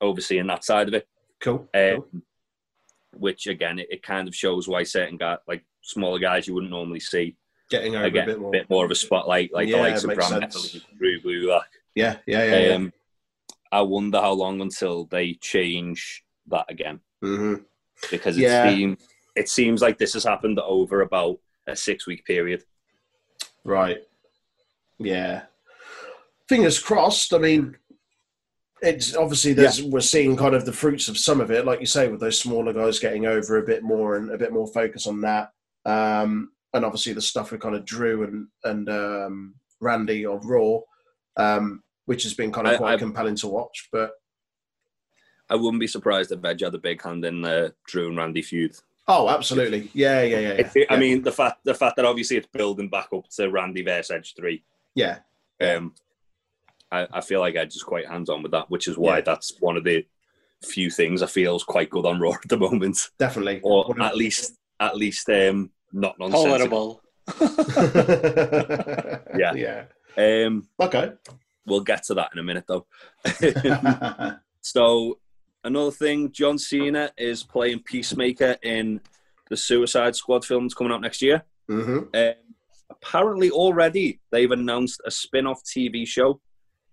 overseeing 0.00 0.46
that 0.48 0.64
side 0.64 0.88
of 0.88 0.94
it. 0.94 1.06
cool. 1.40 1.68
Um, 1.74 1.96
cool. 1.96 2.06
Which 3.14 3.46
again, 3.46 3.78
it, 3.78 3.88
it 3.90 4.02
kind 4.02 4.28
of 4.28 4.34
shows 4.34 4.68
why 4.68 4.82
certain 4.82 5.16
guys, 5.16 5.38
like 5.48 5.64
smaller 5.82 6.18
guys, 6.18 6.46
you 6.46 6.52
wouldn't 6.54 6.72
normally 6.72 7.00
see, 7.00 7.36
Getting 7.70 7.94
over 7.96 8.04
are 8.06 8.10
getting 8.10 8.44
a 8.44 8.50
bit 8.50 8.68
more. 8.70 8.84
of 8.84 8.90
a 8.90 8.94
spotlight, 8.94 9.52
like 9.54 9.68
Yeah, 9.68 9.76
the 9.76 9.82
likes 9.82 10.04
of 10.04 10.14
Gran. 10.14 10.40
Metalik, 10.42 10.82
Drew 10.98 11.20
Gulak. 11.20 11.62
Yeah, 11.96 12.18
yeah, 12.26 12.44
yeah. 12.44 12.58
yeah. 12.60 12.74
Um, 12.74 12.92
I 13.72 13.80
wonder 13.82 14.20
how 14.20 14.32
long 14.32 14.60
until 14.60 15.06
they 15.06 15.34
change 15.34 16.22
that 16.46 16.66
again, 16.68 17.00
hmm 17.20 17.54
because 18.10 18.36
it 18.36 18.42
Yeah. 18.42 18.68
seems 18.70 18.98
it 19.34 19.48
seems 19.48 19.82
like 19.82 19.98
this 19.98 20.12
has 20.14 20.22
happened 20.24 20.58
over 20.60 21.00
about 21.00 21.38
a 21.66 21.74
six 21.74 22.06
week 22.06 22.24
period. 22.24 22.62
Right. 23.64 23.98
Yeah. 24.98 25.42
Fingers 26.48 26.78
crossed. 26.78 27.34
I 27.34 27.38
mean, 27.38 27.76
it's 28.82 29.16
obviously 29.16 29.52
there's 29.54 29.82
we're 29.82 30.00
seeing 30.00 30.36
kind 30.36 30.54
of 30.54 30.64
the 30.64 30.72
fruits 30.72 31.08
of 31.08 31.18
some 31.18 31.40
of 31.40 31.50
it, 31.50 31.64
like 31.66 31.80
you 31.80 31.86
say, 31.86 32.08
with 32.08 32.20
those 32.20 32.38
smaller 32.38 32.72
guys 32.72 32.98
getting 32.98 33.26
over 33.26 33.56
a 33.58 33.66
bit 33.66 33.82
more 33.82 34.16
and 34.16 34.30
a 34.30 34.38
bit 34.38 34.52
more 34.52 34.66
focus 34.68 35.06
on 35.06 35.20
that. 35.22 35.50
Um, 35.84 36.50
and 36.72 36.84
obviously 36.84 37.12
the 37.14 37.20
stuff 37.22 37.50
with 37.50 37.60
kind 37.60 37.74
of 37.74 37.84
Drew 37.84 38.22
and 38.24 38.46
and 38.64 38.88
um, 38.88 39.54
Randy 39.80 40.24
of 40.26 40.44
Raw, 40.46 40.80
um, 41.36 41.82
which 42.06 42.22
has 42.24 42.34
been 42.34 42.50
kind 42.52 42.66
of 42.66 42.78
quite 42.78 42.94
I- 42.94 42.98
compelling 42.98 43.36
to 43.36 43.48
watch. 43.48 43.88
But 43.92 44.12
I 45.50 45.54
wouldn't 45.54 45.80
be 45.80 45.86
surprised 45.86 46.32
if 46.32 46.44
Edge 46.44 46.62
had 46.62 46.74
a 46.74 46.78
big 46.78 47.02
hand 47.02 47.24
in 47.24 47.42
the 47.42 47.74
Drew 47.86 48.08
and 48.08 48.16
Randy 48.16 48.42
feud. 48.42 48.74
oh, 49.08 49.28
absolutely, 49.28 49.90
yeah, 49.94 50.22
yeah, 50.22 50.38
yeah. 50.38 50.52
yeah. 50.54 50.70
It- 50.74 50.86
I 50.90 50.94
yeah. 50.94 51.00
mean, 51.00 51.22
the 51.22 51.32
fact 51.32 51.64
the 51.64 51.74
fact 51.74 51.96
that 51.96 52.04
obviously 52.04 52.36
it's 52.38 52.48
building 52.48 52.88
back 52.88 53.08
up 53.12 53.28
to 53.36 53.48
Randy 53.50 53.82
versus 53.82 54.10
Edge 54.10 54.34
three. 54.34 54.62
yeah, 54.94 55.18
Um, 55.60 55.94
I, 56.90 57.06
I 57.12 57.20
feel 57.20 57.40
like 57.40 57.54
Edge 57.56 57.76
is 57.76 57.82
quite 57.82 58.06
hands 58.08 58.28
on 58.30 58.42
with 58.42 58.52
that, 58.52 58.70
which 58.70 58.88
is 58.88 58.96
why 58.98 59.16
Yeah. 59.18 59.22
that's 59.22 59.52
one 59.60 59.76
of 59.76 59.84
the 59.84 60.04
few 60.64 60.90
things 60.90 61.22
I 61.22 61.26
feel 61.26 61.54
is 61.56 61.62
quite 61.64 61.90
good 61.90 62.06
on 62.06 62.18
Raw 62.18 62.32
at 62.32 62.48
the 62.48 62.56
moment, 62.56 63.10
definitely. 63.18 63.60
or 63.62 63.84
What 63.84 64.00
at 64.00 64.16
least 64.16 64.56
at 64.80 64.96
least 64.96 65.28
um, 65.30 65.70
not 65.92 66.18
nonsensical. 66.18 67.02
Tolerable. 67.26 67.26
Yeah. 69.36 69.52
yeah. 69.54 69.84
Um, 70.16 70.68
Okay. 70.80 71.12
We'll 71.66 71.80
get 71.80 72.04
to 72.04 72.14
that 72.14 72.30
in 72.32 72.38
a 72.38 72.42
minute 72.42 72.64
though. 72.66 72.86
So 74.62 75.18
another 75.62 75.92
thing, 75.92 76.32
John 76.32 76.58
Cena 76.58 77.10
is 77.16 77.44
playing 77.44 77.80
Peacemaker 77.84 78.56
in 78.62 79.00
the 79.48 79.56
Suicide 79.56 80.16
Squad 80.16 80.44
films 80.44 80.74
coming 80.74 80.92
out 80.92 81.00
next 81.00 81.22
year. 81.22 81.44
hmm 81.68 81.98
Um, 82.14 82.32
apparently, 82.90 83.50
already 83.50 84.20
they've 84.32 84.50
announced 84.50 85.00
a 85.06 85.10
spin-off 85.10 85.62
TV 85.62 86.04
show 86.06 86.40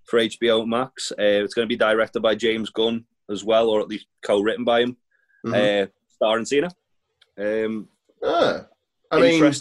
for 0.03 0.19
HBO 0.19 0.67
Max. 0.67 1.12
Uh, 1.13 1.41
it's 1.43 1.55
going 1.55 1.67
to 1.67 1.73
be 1.73 1.77
directed 1.77 2.21
by 2.21 2.36
James 2.36 2.69
Gunn 2.69 3.05
as 3.29 3.43
well, 3.43 3.69
or 3.69 3.79
at 3.81 3.88
least 3.88 4.05
co-written 4.23 4.65
by 4.65 4.81
him, 4.81 4.97
hmm 5.43 5.53
uh, 5.55 5.86
starring 6.09 6.45
Cena. 6.45 6.69
Um, 7.39 7.88
Ah, 8.23 8.67
I 9.12 9.19
mean, 9.19 9.51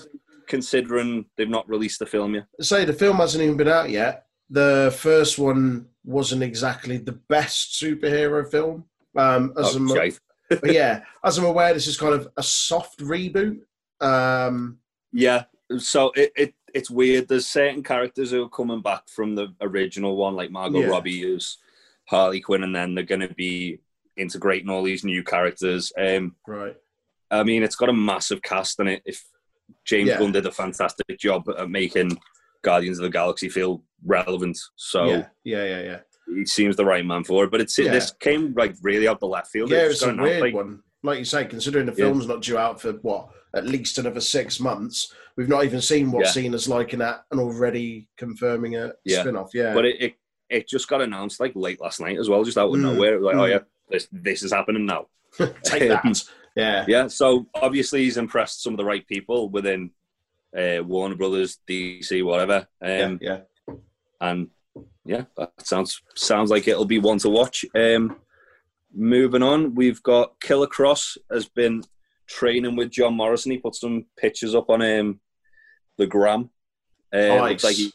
considering 0.47 1.25
they've 1.37 1.49
not 1.49 1.69
released 1.69 1.99
the 1.99 2.07
film 2.07 2.35
yet. 2.35 2.45
say 2.61 2.85
the 2.85 2.93
film 2.93 3.17
hasn't 3.17 3.43
even 3.43 3.57
been 3.57 3.69
out 3.69 3.89
yet. 3.91 4.27
The 4.53 4.95
first 4.99 5.39
one 5.39 5.89
wasn't 6.05 6.43
exactly 6.43 6.99
the 6.99 7.13
best 7.13 7.81
superhero 7.83 8.49
film. 8.49 8.85
Um, 9.17 9.55
as 9.59 9.75
Oh, 9.75 9.79
I'm, 9.79 10.13
but 10.51 10.73
yeah, 10.73 11.01
as 11.25 11.39
I'm 11.39 11.47
aware, 11.47 11.73
this 11.73 11.87
is 11.87 11.97
kind 11.97 12.13
of 12.15 12.29
a 12.37 12.43
soft 12.43 12.99
reboot. 13.01 13.61
Um, 14.01 14.79
Yeah, 15.11 15.45
so 15.79 16.13
it, 16.15 16.33
it 16.37 16.55
it's 16.75 16.91
weird. 16.91 17.29
There's 17.29 17.47
certain 17.47 17.83
characters 17.83 18.31
who 18.31 18.43
are 18.45 18.49
coming 18.49 18.83
back 18.83 19.09
from 19.09 19.35
the 19.35 19.55
original 19.63 20.17
one, 20.17 20.35
like 20.37 20.51
Margot 20.51 20.81
Yeah. 20.81 20.87
Robbie 20.89 21.23
who's 21.23 21.59
Harley 22.09 22.41
Quinn, 22.41 22.63
and 22.63 22.75
then 22.77 22.95
they're 22.95 23.05
going 23.05 23.27
to 23.27 23.35
be 23.35 23.81
integrating 24.19 24.69
all 24.69 24.83
these 24.83 25.05
new 25.05 25.23
characters. 25.25 25.93
Um, 25.99 26.37
right. 26.47 26.77
I 27.31 27.43
mean, 27.43 27.63
it's 27.63 27.77
got 27.77 27.89
a 27.89 27.95
massive 27.95 28.43
cast 28.43 28.81
in 28.81 28.89
it. 28.89 29.03
If 29.07 29.25
James 29.87 30.09
Yeah. 30.09 30.19
Gunn 30.19 30.33
did 30.33 30.45
a 30.45 30.51
fantastic 30.53 31.19
job 31.19 31.49
at 31.49 31.71
making 31.71 32.19
Guardians 32.63 32.99
of 32.99 33.05
the 33.05 33.11
Galaxy 33.11 33.49
feel 33.49 33.83
relevant, 34.05 34.59
so 34.77 35.05
yeah, 35.05 35.27
yeah, 35.45 35.65
yeah, 35.65 35.83
yeah. 35.83 35.99
he 36.35 36.47
seems 36.47 36.77
the 36.77 36.85
right 36.85 37.05
man 37.05 37.25
for 37.25 37.45
it. 37.45 37.51
But 37.51 37.61
it's 37.61 37.79
Yeah. 37.79 37.91
this 37.93 38.13
came 38.21 38.55
like 38.57 38.75
really 38.83 39.09
out 39.09 39.21
the 39.21 39.27
left 39.27 39.49
field. 39.49 39.71
Yeah, 39.71 39.79
It's 39.87 40.03
it's 40.03 40.03
a 40.03 40.15
weird 40.15 40.41
like- 40.41 40.55
one. 40.55 40.83
Like 41.05 41.19
you 41.19 41.25
say, 41.25 41.45
considering 41.45 41.87
the 41.87 41.93
Yeah. 41.93 42.05
film's 42.07 42.29
not 42.29 42.43
due 42.43 42.57
out 42.59 42.81
for 42.81 42.93
what 43.03 43.29
at 43.55 43.67
least 43.67 43.99
another 43.99 44.21
six 44.21 44.61
months, 44.61 45.13
we've 45.37 45.49
not 45.49 45.65
even 45.65 45.81
seen 45.81 46.13
what 46.13 46.27
Yeah. 46.27 46.31
Cena's 46.31 46.69
like 46.69 46.93
in 46.93 47.01
that, 47.01 47.25
and 47.33 47.41
already 47.41 48.07
confirming 48.17 48.77
a 48.77 48.93
Yeah. 49.05 49.21
spin-off. 49.23 49.51
Yeah, 49.53 49.75
But 49.75 49.87
it, 49.87 50.01
it 50.01 50.15
it 50.49 50.69
just 50.69 50.87
got 50.87 51.01
announced 51.01 51.41
like 51.41 51.53
late 51.57 51.81
last 51.81 51.99
night 52.01 52.19
as 52.19 52.29
well, 52.29 52.45
just 52.45 52.59
out 52.59 52.69
of 52.69 52.75
Mm. 52.75 52.83
nowhere. 52.83 53.19
Like, 53.21 53.35
oh 53.37 53.41
Mm. 53.41 53.51
yeah, 53.51 53.59
this 53.91 54.07
this 54.13 54.43
is 54.43 54.53
happening 54.53 54.87
now. 54.87 55.09
take 55.65 55.89
that. 55.89 56.05
Yeah, 56.55 56.85
Yeah, 56.87 57.07
so 57.07 57.47
obviously 57.55 58.03
he's 58.05 58.19
impressed 58.19 58.63
some 58.63 58.75
of 58.75 58.77
the 58.77 58.85
right 58.85 59.07
people 59.09 59.49
within 59.49 59.91
uh, 60.55 60.83
Warner 60.85 61.15
Brothers, 61.17 61.59
DC, 61.67 62.23
whatever. 62.23 62.67
Um, 62.83 62.89
yeah, 62.91 63.17
yeah. 63.23 63.41
And 64.23 64.49
yeah, 65.05 65.25
that 65.37 65.53
sounds 65.59 66.01
sounds 66.15 66.51
like 66.51 66.69
it'll 66.69 66.85
be 66.87 67.01
one 67.01 67.19
to 67.19 67.29
watch. 67.29 67.65
Um, 67.75 68.17
moving 68.95 69.43
on, 69.43 69.75
we've 69.75 70.03
got 70.03 70.41
Killer 70.41 70.69
Kross 70.69 71.19
has 71.31 71.47
been 71.49 71.83
training 72.29 72.77
with 72.77 72.91
John 72.91 73.15
Morrison. 73.15 73.51
He 73.53 73.59
put 73.59 73.75
some 73.75 74.07
pictures 74.17 74.55
up 74.55 74.71
on 74.71 74.81
um, 74.81 75.21
the 75.99 76.07
gram. 76.07 76.51
Nice. 77.13 77.51
Looks 77.51 77.65
like 77.65 77.77
he 77.77 77.93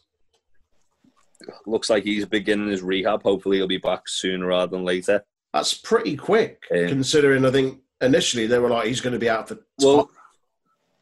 looks 1.66 1.90
like 1.90 2.04
he's 2.04 2.26
beginning 2.26 2.70
his 2.70 2.82
rehab. 2.82 3.24
Hopefully, 3.24 3.58
he'll 3.58 3.68
be 3.68 3.78
back 3.78 4.08
sooner 4.08 4.48
rather 4.48 4.76
than 4.76 4.86
later. 4.86 5.24
That's 5.54 5.74
pretty 5.74 6.18
quick, 6.18 6.64
Yeah. 6.70 6.88
considering 6.88 7.46
I 7.46 7.52
think 7.52 7.80
initially 8.02 8.48
they 8.48 8.60
were 8.60 8.70
like 8.70 8.88
he's 8.88 9.02
going 9.02 9.14
to 9.14 9.20
be 9.20 9.30
out 9.30 9.48
for. 9.48 9.60
Well, 9.80 10.12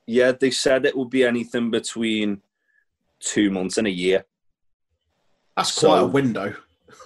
yeah, 0.05 0.33
they 0.33 0.51
said 0.51 0.85
it 0.85 0.95
would 0.95 1.09
be 1.09 1.23
anything 1.23 1.71
between 1.71 2.41
two 3.19 3.49
months 3.49 3.79
and 3.79 3.87
a 3.87 3.91
year. 3.91 4.23
That's 5.55 5.77
quite 5.79 5.99
a 5.99 6.05
window. 6.05 6.55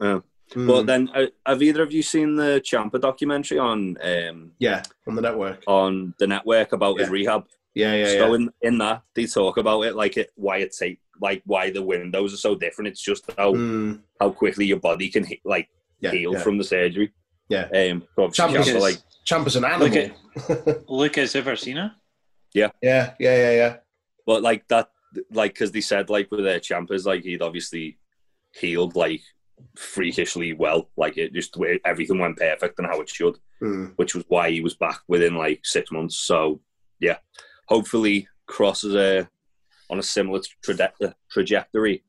Yeah. 0.00 0.20
Mm, 0.54 0.66
But 0.68 0.86
then, 0.86 1.08
uh, 1.14 1.26
have 1.46 1.62
either 1.62 1.82
of 1.82 1.92
you 1.92 2.02
seen 2.02 2.36
the 2.36 2.60
Ciampa 2.64 3.00
documentary 3.00 3.58
on 3.58 3.96
um, 4.02 4.52
yeah, 4.58 4.82
on 5.08 5.14
the 5.16 5.22
network. 5.22 5.64
on 5.66 6.14
the 6.18 6.26
network 6.26 6.72
about 6.72 7.00
his 7.00 7.08
rehab? 7.08 7.46
Yeah, 7.74 7.94
yeah, 7.94 8.06
so 8.06 8.28
yeah. 8.28 8.34
in 8.34 8.50
in 8.62 8.78
that 8.78 9.02
they 9.14 9.26
talk 9.26 9.56
about 9.56 9.80
it 9.82 9.96
like 9.96 10.16
it 10.16 10.30
why 10.36 10.58
it's 10.58 10.78
take 10.78 11.00
like 11.20 11.42
why 11.46 11.70
the 11.70 11.82
windows 11.82 12.32
are 12.34 12.36
so 12.36 12.54
different. 12.54 12.88
It's 12.88 13.00
just 13.02 13.24
how 13.36 13.54
Mm, 13.54 14.00
how 14.20 14.30
quickly 14.30 14.66
your 14.66 14.78
body 14.78 15.08
can 15.08 15.24
he- 15.24 15.40
like 15.44 15.68
yeah, 16.00 16.10
heal 16.12 16.34
yeah. 16.34 16.40
from 16.40 16.58
the 16.58 16.64
surgery. 16.64 17.12
Yeah. 17.48 17.64
Um. 17.74 18.04
so 18.14 18.24
obviously 18.24 18.44
Ciampa's- 18.54 18.68
Ciampa, 18.68 18.80
like 18.80 18.98
Ciampa's 19.26 19.56
an 19.56 19.64
animal. 19.64 19.88
Look 19.88 19.96
at 19.96 20.88
Lucas 20.90 21.34
Eversina. 21.34 21.94
yeah, 22.54 22.68
yeah, 22.82 23.14
yeah, 23.18 23.50
yeah. 23.52 23.76
But 24.26 24.42
like 24.42 24.68
that, 24.68 24.90
like 25.30 25.54
because 25.54 25.72
they 25.72 25.80
said 25.80 26.10
like 26.10 26.30
with 26.30 26.44
their 26.44 26.60
champers 26.60 27.06
like 27.06 27.22
he'd 27.22 27.42
obviously 27.42 27.98
healed 28.52 28.96
like 28.96 29.22
freakishly 29.76 30.52
well. 30.52 30.90
Like 30.96 31.16
it 31.16 31.32
just 31.32 31.56
everything 31.84 32.18
went 32.18 32.36
perfect 32.38 32.78
and 32.78 32.86
how 32.86 33.00
it 33.00 33.08
should, 33.08 33.38
Mm, 33.62 33.94
which 33.96 34.14
was 34.14 34.24
why 34.28 34.50
he 34.50 34.60
was 34.60 34.74
back 34.74 35.00
within 35.08 35.34
like 35.34 35.60
six 35.64 35.90
months. 35.90 36.16
So 36.16 36.60
yeah, 37.00 37.18
hopefully 37.68 38.28
Kross 38.46 38.84
is 38.84 38.94
a 38.94 39.28
on 39.88 39.98
a 39.98 40.02
similar 40.02 40.40
traje- 40.64 41.14
trajectory. 41.30 42.02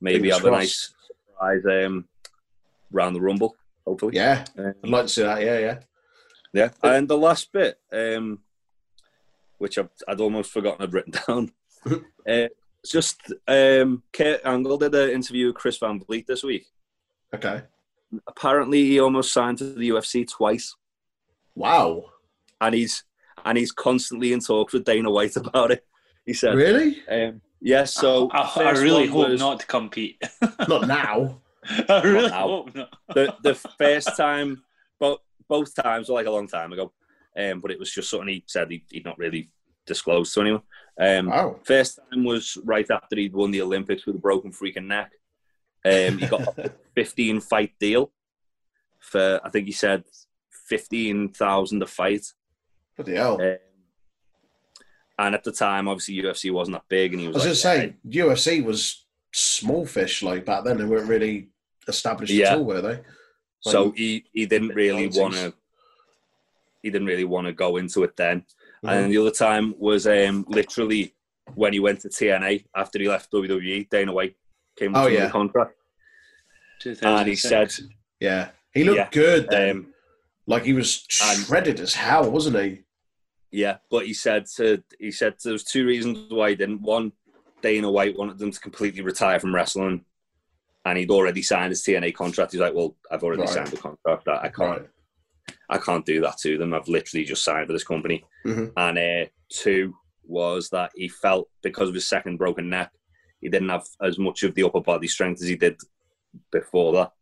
Maybe 0.00 0.30
have 0.30 0.44
a 0.44 0.50
nice 0.50 0.94
surprise 1.26 1.62
um, 1.86 2.06
round 2.90 3.16
the 3.16 3.20
rumble. 3.20 3.54
Hopefully, 3.86 4.16
yeah, 4.16 4.44
Um, 4.56 4.74
I'd 4.84 4.90
like 4.90 5.02
to 5.04 5.08
see 5.08 5.22
that. 5.22 5.42
Yeah, 5.42 5.58
yeah. 5.58 5.78
yeah. 6.52 6.70
And 6.82 7.08
the 7.08 7.18
last 7.18 7.52
bit, 7.52 7.78
um, 7.92 8.38
which 9.58 9.76
I'd, 9.78 9.88
I'd 10.06 10.20
almost 10.20 10.50
forgotten 10.52 10.82
I'd 10.82 10.92
written 10.92 11.12
down, 11.26 11.52
uh, 12.28 12.48
it's 12.82 12.92
just 12.92 13.32
um, 13.48 14.02
Kurt 14.12 14.40
Angle 14.44 14.78
did 14.78 14.94
an 14.94 15.10
interview 15.10 15.46
with 15.48 15.56
Chris 15.56 15.78
Van 15.78 15.98
Vliet 16.00 16.26
this 16.26 16.42
week. 16.44 16.66
Okay. 17.34 17.62
Apparently, 18.26 18.84
he 18.84 19.00
almost 19.00 19.32
signed 19.32 19.58
to 19.58 19.72
the 19.74 19.88
UFC 19.90 20.26
twice, 20.28 20.74
Wow. 21.54 22.04
and 22.60 22.74
he's 22.74 23.04
and 23.44 23.56
he's 23.58 23.72
constantly 23.72 24.32
in 24.32 24.40
talks 24.40 24.72
with 24.72 24.84
Dana 24.84 25.10
White 25.10 25.36
about 25.36 25.70
it. 25.72 25.84
He 26.24 26.32
said, 26.34 26.54
Really? 26.54 26.96
um, 27.10 27.40
"Yes." 27.60 27.94
so 27.94 28.28
I, 28.30 28.42
I 28.42 28.46
first 28.48 28.82
really 28.82 29.06
hope 29.06 29.28
was 29.30 29.40
not 29.40 29.60
to 29.60 29.66
compete. 29.66 30.22
Not 30.68 30.86
now. 30.86 31.40
I 31.88 32.00
really 32.02 32.28
now. 32.28 32.42
hope 32.48 32.74
not. 32.74 32.96
The 33.14 33.34
the 33.42 33.54
first 33.54 34.16
time, 34.16 34.62
both 34.98 35.20
both 35.48 35.74
times 35.74 36.08
were 36.08 36.14
like 36.14 36.26
a 36.26 36.30
long 36.30 36.46
time 36.48 36.72
ago, 36.72 36.92
um, 37.36 37.60
but 37.60 37.70
it 37.70 37.78
was 37.78 37.92
just 37.92 38.08
something 38.10 38.28
he 38.28 38.44
said 38.46 38.70
he, 38.70 38.84
he'd 38.90 39.04
not 39.04 39.18
really 39.18 39.50
disclosed 39.86 40.32
to 40.34 40.40
anyone. 40.42 40.62
Um, 41.00 41.26
Wow. 41.26 41.60
First 41.64 41.98
time 42.10 42.24
was 42.24 42.58
right 42.64 42.88
after 42.90 43.16
he'd 43.16 43.34
won 43.34 43.50
the 43.50 43.62
Olympics 43.62 44.04
with 44.06 44.16
a 44.16 44.18
broken 44.18 44.52
freaking 44.52 44.86
neck. 44.86 45.12
Um, 45.84 46.18
he 46.18 46.26
got 46.26 46.58
a 46.58 46.72
15 46.94 47.40
fight 47.40 47.72
deal 47.78 48.10
for, 48.98 49.40
I 49.44 49.50
think 49.50 49.66
he 49.66 49.72
said, 49.72 50.04
15,000 50.68 51.82
a 51.82 51.86
fight. 51.86 52.26
Bloody 52.96 53.14
hell. 53.14 53.40
Um, 53.40 53.56
And 55.18 55.34
at 55.34 55.44
the 55.44 55.52
time, 55.52 55.88
obviously 55.88 56.14
UFC 56.22 56.50
wasn't 56.52 56.76
that 56.76 56.88
big, 56.88 57.12
and 57.12 57.20
he 57.20 57.28
was, 57.28 57.44
I 57.44 57.48
was, 57.48 57.64
like, 57.64 57.74
going 58.12 58.30
to 58.30 58.36
say 58.36 58.58
UFC 58.60 58.64
was 58.64 59.04
small 59.32 59.86
fish 59.86 60.22
like 60.22 60.44
back 60.44 60.64
then. 60.64 60.78
They 60.78 60.84
weren't 60.84 61.08
really 61.08 61.48
established 61.86 62.32
Yeah. 62.32 62.52
at 62.52 62.58
all, 62.58 62.64
were 62.64 62.80
they? 62.80 63.00
So 63.60 63.90
he, 63.92 64.24
he 64.32 64.46
didn't 64.46 64.68
really 64.74 65.08
want 65.08 65.34
to. 65.34 65.52
He 66.82 66.90
didn't 66.90 67.08
really 67.08 67.24
want 67.24 67.46
to 67.48 67.52
go 67.52 67.76
into 67.76 68.04
it 68.04 68.16
then. 68.16 68.44
And 68.82 69.12
the 69.12 69.18
other 69.18 69.30
time 69.30 69.74
was 69.78 70.06
um, 70.06 70.44
literally 70.48 71.14
when 71.54 71.72
he 71.72 71.80
went 71.80 72.00
to 72.00 72.08
TNA 72.08 72.64
after 72.76 72.98
he 72.98 73.08
left 73.08 73.32
WWE. 73.32 73.88
Dana 73.90 74.12
White 74.12 74.36
came 74.78 74.94
Oh, 74.94 75.08
to 75.08 75.14
yeah. 75.14 75.26
the 75.26 75.32
contract, 75.32 75.74
and 77.02 77.28
he 77.28 77.34
said, 77.34 77.72
yeah, 78.20 78.50
he 78.72 78.84
looked 78.84 78.98
Yeah. 78.98 79.08
good 79.10 79.48
then. 79.50 79.70
um, 79.70 79.94
like 80.46 80.64
he 80.64 80.72
was 80.72 81.04
and- 81.22 81.40
shredded 81.46 81.80
as 81.80 81.94
hell, 81.94 82.30
wasn't 82.30 82.56
he? 82.58 82.82
"Yeah," 83.50 83.78
but 83.90 84.06
he 84.06 84.14
said 84.14 84.46
to 84.56 84.82
he 84.98 85.10
said 85.10 85.34
there 85.42 85.52
was 85.52 85.64
two 85.64 85.84
reasons 85.86 86.30
why 86.30 86.50
he 86.50 86.56
didn't. 86.56 86.82
One, 86.82 87.12
Dana 87.62 87.90
White 87.90 88.16
wanted 88.16 88.38
them 88.38 88.50
to 88.52 88.60
completely 88.60 89.02
retire 89.02 89.40
from 89.40 89.54
wrestling, 89.54 90.04
and 90.84 90.96
he'd 90.98 91.10
already 91.10 91.42
signed 91.42 91.70
his 91.70 91.82
TNA 91.82 92.12
contract. 92.14 92.52
He's 92.52 92.60
like, 92.60 92.74
"Well, 92.74 92.96
I've 93.10 93.22
already 93.24 93.42
Right. 93.42 93.50
signed 93.50 93.68
the 93.68 93.76
contract. 93.78 94.28
I 94.28 94.36
I 94.46 94.48
can't 94.48 94.80
Right. 94.82 94.90
I 95.70 95.78
can't 95.78 96.04
do 96.06 96.20
that 96.22 96.38
to 96.38 96.58
them. 96.58 96.74
I've 96.74 96.88
literally 96.88 97.24
just 97.24 97.44
signed 97.44 97.66
for 97.66 97.72
this 97.72 97.84
company. 97.84 98.24
Mhm. 98.46 98.72
And 98.76 98.98
uh, 98.98 99.28
two 99.50 99.94
was 100.24 100.68
that 100.70 100.90
he 100.94 101.08
felt 101.08 101.48
because 101.62 101.88
of 101.88 101.94
his 101.94 102.08
second 102.08 102.36
broken 102.36 102.68
neck, 102.68 102.90
he 103.40 103.48
didn't 103.48 103.68
have 103.70 103.86
as 104.02 104.18
much 104.18 104.42
of 104.42 104.54
the 104.54 104.62
upper 104.64 104.80
body 104.80 105.06
strength 105.08 105.40
as 105.42 105.48
he 105.48 105.56
did 105.56 105.76
before 106.52 106.92
that. 106.94 107.12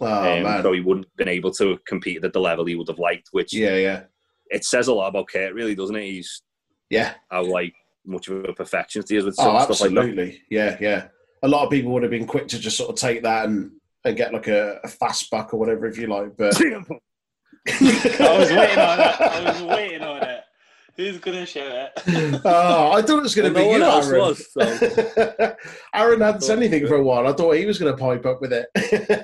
Oh 0.00 0.06
Um, 0.36 0.42
man, 0.42 0.62
so 0.62 0.72
he 0.72 0.80
wouldn't 0.80 1.06
have 1.06 1.16
been 1.16 1.28
able 1.28 1.50
to 1.52 1.78
compete 1.86 2.22
at 2.24 2.32
the 2.32 2.40
level 2.40 2.64
he 2.66 2.74
would 2.76 2.88
have 2.88 2.98
liked, 2.98 3.28
which 3.32 3.54
yeah, 3.54 3.76
yeah, 3.76 4.02
it 4.50 4.64
says 4.64 4.88
a 4.88 4.92
lot 4.94 5.08
about 5.08 5.28
Kurt, 5.28 5.54
really, 5.54 5.74
doesn't 5.74 5.96
it? 5.96 6.04
He's 6.04 6.42
yeah. 6.90 7.14
how 7.30 7.42
like 7.44 7.72
much 8.04 8.28
of 8.28 8.44
a 8.44 8.52
perfectionist 8.52 9.08
he 9.10 9.16
is 9.16 9.24
with 9.24 9.34
Oh, 9.38 9.42
stuff 9.42 9.80
like 9.80 9.90
that. 9.92 9.98
absolutely. 9.98 10.42
Yeah, 10.50 10.76
yeah. 10.80 11.08
A 11.42 11.48
lot 11.48 11.64
of 11.64 11.70
people 11.70 11.90
would 11.92 12.02
have 12.02 12.10
been 12.10 12.26
quick 12.26 12.48
to 12.48 12.58
just 12.58 12.76
sort 12.76 12.90
of 12.90 12.96
take 12.96 13.22
that 13.22 13.46
and 13.46 13.72
and 14.04 14.16
get 14.16 14.32
like 14.32 14.48
a, 14.48 14.78
a 14.84 14.88
fast 14.88 15.30
buck 15.30 15.54
or 15.54 15.58
whatever, 15.60 15.86
if 15.86 15.96
you 15.96 16.06
like. 16.08 16.36
But 16.36 16.60
I 17.68 18.38
was 18.38 18.50
waiting 18.50 18.78
on 18.78 19.00
it. 19.00 19.20
I 19.20 19.50
was 19.52 19.62
waiting 19.76 20.02
on 20.02 20.22
it. 20.22 20.40
Who's 20.96 21.18
gonna 21.18 21.46
shout 21.46 21.90
it? 22.06 22.40
oh, 22.44 22.92
I 22.92 23.00
thought 23.00 23.18
it 23.18 23.22
was 23.22 23.34
going 23.34 23.52
to 23.52 23.58
Well, 23.58 23.72
be 23.72 23.78
no 23.78 23.96
you, 23.96 24.02
Aaran. 24.02 24.20
was, 24.28 24.52
so. 24.52 24.60
Aaran 25.94 26.20
hadn't 26.24 26.42
said 26.42 26.58
anything 26.58 26.86
for 26.86 26.96
a 26.96 27.02
while. 27.02 27.26
I 27.26 27.32
thought 27.32 27.52
he 27.56 27.64
was 27.64 27.78
going 27.78 27.96
to 27.96 27.98
pipe 27.98 28.26
up 28.26 28.42
with 28.42 28.52
it. 28.52 28.66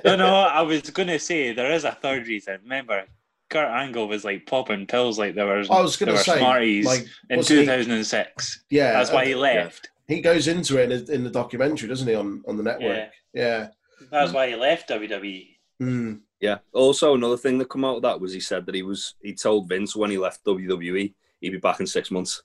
No, 0.03 0.15
no. 0.15 0.25
I 0.25 0.61
was 0.61 0.81
gonna 0.89 1.19
say 1.19 1.53
there 1.53 1.71
is 1.71 1.83
a 1.83 1.91
third 1.91 2.25
reason. 2.27 2.59
Remember, 2.63 3.03
Kurt 3.51 3.69
Angle 3.69 4.07
was 4.07 4.25
like 4.25 4.47
popping 4.47 4.87
pills 4.87 5.19
like 5.19 5.35
there 5.35 5.45
was. 5.57 5.69
I 5.69 5.79
was 5.81 5.95
going 5.95 6.07
there 6.13 6.23
to 6.23 6.29
were 6.31 6.35
say, 6.35 6.39
Smarties 6.39 6.85
like, 6.85 7.05
in 7.29 7.37
wasn't 7.37 7.59
he- 7.59 7.65
2006. 7.65 8.63
yeah, 8.71 8.93
That's 8.93 9.11
why 9.11 9.25
he 9.25 9.35
uh, 9.35 9.37
left. 9.37 9.89
he 10.07 10.21
goes 10.21 10.47
into 10.47 10.77
it 10.81 10.91
in, 10.91 11.13
in 11.13 11.23
the 11.23 11.29
documentary, 11.29 11.87
doesn't 11.87 12.07
he, 12.07 12.15
on 12.15 12.43
on 12.47 12.57
the 12.57 12.63
network? 12.63 13.09
Yeah. 13.33 13.67
That's 14.11 14.33
why 14.33 14.49
he 14.49 14.55
left. 14.55 14.89
WWE. 14.89 15.49
Mm. 15.81 16.21
Yeah. 16.39 16.59
Also, 16.73 17.15
another 17.15 17.37
thing 17.37 17.57
that 17.57 17.69
come 17.69 17.83
out 17.83 17.97
of 17.97 18.01
that 18.03 18.19
was 18.19 18.33
he 18.33 18.39
said 18.39 18.65
that 18.65 18.75
he 18.75 18.83
was 18.83 19.15
he 19.21 19.33
told 19.33 19.67
Vince 19.67 19.95
when 19.95 20.09
he 20.09 20.17
left 20.17 20.45
WWE 20.45 21.13
he'd 21.39 21.49
be 21.49 21.57
back 21.57 21.79
in 21.79 21.87
six 21.87 22.11
months. 22.11 22.43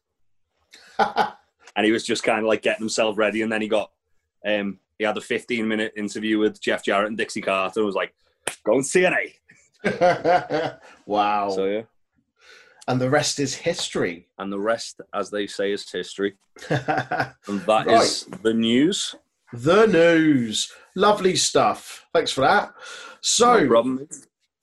and 0.98 1.84
he 1.84 1.92
was 1.92 2.04
just 2.04 2.22
kind 2.22 2.40
of 2.40 2.46
like 2.46 2.62
getting 2.62 2.82
himself 2.82 3.18
ready. 3.18 3.42
And 3.42 3.50
then 3.50 3.62
he 3.62 3.68
got, 3.68 3.90
um, 4.46 4.78
he 4.98 5.04
had 5.04 5.16
a 5.16 5.20
15 5.20 5.66
minute 5.66 5.92
interview 5.96 6.38
with 6.38 6.60
Jeff 6.60 6.84
Jarrett 6.84 7.08
and 7.08 7.18
Dixie 7.18 7.40
Carter 7.40 7.80
and 7.80 7.86
was 7.86 7.94
like, 7.94 8.14
go 8.64 8.74
and 8.74 8.84
TNA. 8.84 9.34
wow. 11.06 11.50
So, 11.50 11.66
yeah. 11.66 11.82
and 12.88 13.00
the 13.00 13.10
rest 13.10 13.40
is 13.40 13.54
history. 13.54 14.28
And 14.38 14.52
the 14.52 14.60
rest, 14.60 15.00
as 15.12 15.30
they 15.30 15.46
say, 15.46 15.72
is 15.72 15.90
history. 15.90 16.34
And 16.70 17.60
that 17.66 17.88
is 17.88 18.26
the 18.42 18.54
news. 18.54 19.14
The 19.52 19.86
news. 19.86 20.72
Lovely 20.94 21.36
stuff. 21.36 22.06
Thanks 22.12 22.30
for 22.30 22.42
that. 22.42 22.72
So, 23.20 23.60
no 23.60 23.68
problem. 23.68 24.08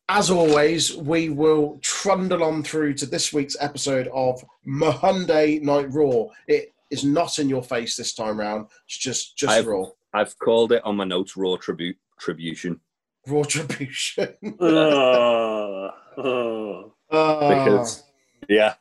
as 0.07 0.29
always, 0.29 0.95
we 0.95 1.29
will 1.29 1.79
trundle 1.81 2.43
on 2.43 2.63
through 2.63 2.93
to 2.95 3.05
this 3.05 3.33
week's 3.33 3.57
episode 3.59 4.07
of 4.13 4.43
Monday 4.65 5.59
Night 5.59 5.87
Raw. 5.91 6.25
It 6.47 6.73
is 6.89 7.03
not 7.03 7.39
in 7.39 7.49
your 7.49 7.63
face 7.63 7.95
this 7.95 8.13
time 8.13 8.39
round. 8.39 8.67
It's 8.85 8.97
just 8.97 9.37
just 9.37 9.51
I've- 9.53 9.67
Raw. 9.67 9.85
I've 10.13 10.37
called 10.39 10.73
it 10.73 10.83
on 10.83 10.97
my 10.97 11.05
notes 11.05 11.37
Raw 11.37 11.55
tribute 11.55 11.97
tribution 12.19 12.81
Raw 13.27 13.43
Tribution. 13.43 14.35
oh. 14.59 15.89
Oh. 16.17 16.91
because, 17.09 18.03
yeah. 18.49 18.73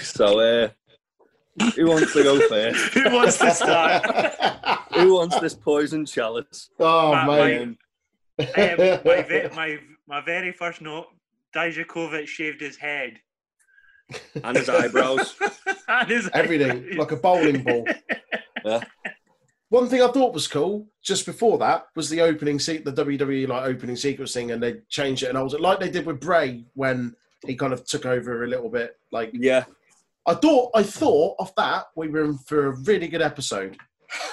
So, 0.00 0.38
uh, 0.40 0.68
who 1.74 1.86
wants 1.86 2.12
to 2.12 2.22
go 2.22 2.38
first? 2.48 2.92
Who 2.94 3.10
wants 3.12 3.38
to 3.38 3.50
start? 3.52 4.78
Who 4.94 5.14
wants 5.14 5.38
this 5.40 5.54
poison 5.54 6.04
chalice? 6.06 6.70
oh, 6.78 7.12
My- 7.12 7.58
Um, 7.58 7.78
my, 8.38 8.44
ve- 9.28 9.48
my, 9.54 9.78
my 10.06 10.20
very 10.22 10.52
first 10.52 10.80
note 10.80 11.06
Dijakovic 11.54 12.26
shaved 12.26 12.60
his 12.60 12.76
head. 12.76 13.18
And 14.42 14.56
his 14.56 14.68
eyebrows. 14.68 15.34
and 15.88 16.08
his 16.10 16.28
Everything, 16.34 16.70
eyebrows. 16.70 16.96
like 16.98 17.12
a 17.12 17.16
bowling 17.16 17.62
ball. 17.62 17.86
Yeah. 18.64 18.80
One 19.70 19.88
thing 19.88 20.02
I 20.02 20.08
thought 20.08 20.34
was 20.34 20.46
cool 20.48 20.86
just 21.02 21.24
before 21.24 21.56
that 21.58 21.86
was 21.96 22.10
the 22.10 22.20
opening 22.20 22.58
seat, 22.58 22.84
the 22.84 22.92
WWE 22.92 23.48
like 23.48 23.64
opening 23.64 23.96
sequence 23.96 24.34
thing, 24.34 24.50
and 24.50 24.62
they 24.62 24.80
changed 24.90 25.22
it, 25.22 25.28
and 25.30 25.38
I 25.38 25.42
was 25.42 25.54
like 25.54 25.80
they 25.80 25.88
did 25.90 26.04
with 26.04 26.20
Bray 26.20 26.64
when 26.74 27.14
he 27.46 27.54
kind 27.56 27.72
of 27.72 27.86
took 27.86 28.04
over 28.04 28.44
a 28.44 28.48
little 28.48 28.68
bit. 28.68 28.98
Like 29.12 29.30
Yeah. 29.32 29.64
I 30.26 30.34
thought, 30.34 30.72
I 30.74 30.82
thought 30.82 31.36
of 31.38 31.54
that 31.56 31.86
we 31.96 32.08
were 32.08 32.24
in 32.24 32.36
for 32.36 32.66
a 32.66 32.70
really 32.80 33.08
good 33.08 33.22
episode. 33.22 33.78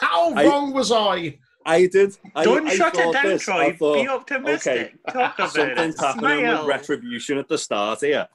How 0.02 0.34
I- 0.34 0.46
wrong 0.46 0.74
was 0.74 0.92
I? 0.92 1.38
I 1.66 1.86
did. 1.88 2.18
I, 2.34 2.46
Don't 2.46 2.66
I 2.68 2.76
shut 2.76 2.98
it 2.98 3.12
down, 3.12 3.26
this. 3.26 3.50
I 3.50 3.72
Troy. 3.72 3.78
thought, 3.78 3.94
Be 4.02 4.08
optimistic. 4.08 4.96
Talk 5.12 5.36
about 5.38 5.52
something's 5.52 5.96
it. 5.96 6.00
happening 6.02 6.40
Smile. 6.46 6.58
with 6.60 6.68
retribution 6.68 7.38
at 7.38 7.50
the 7.50 7.58
start 7.58 8.00
here. 8.00 8.26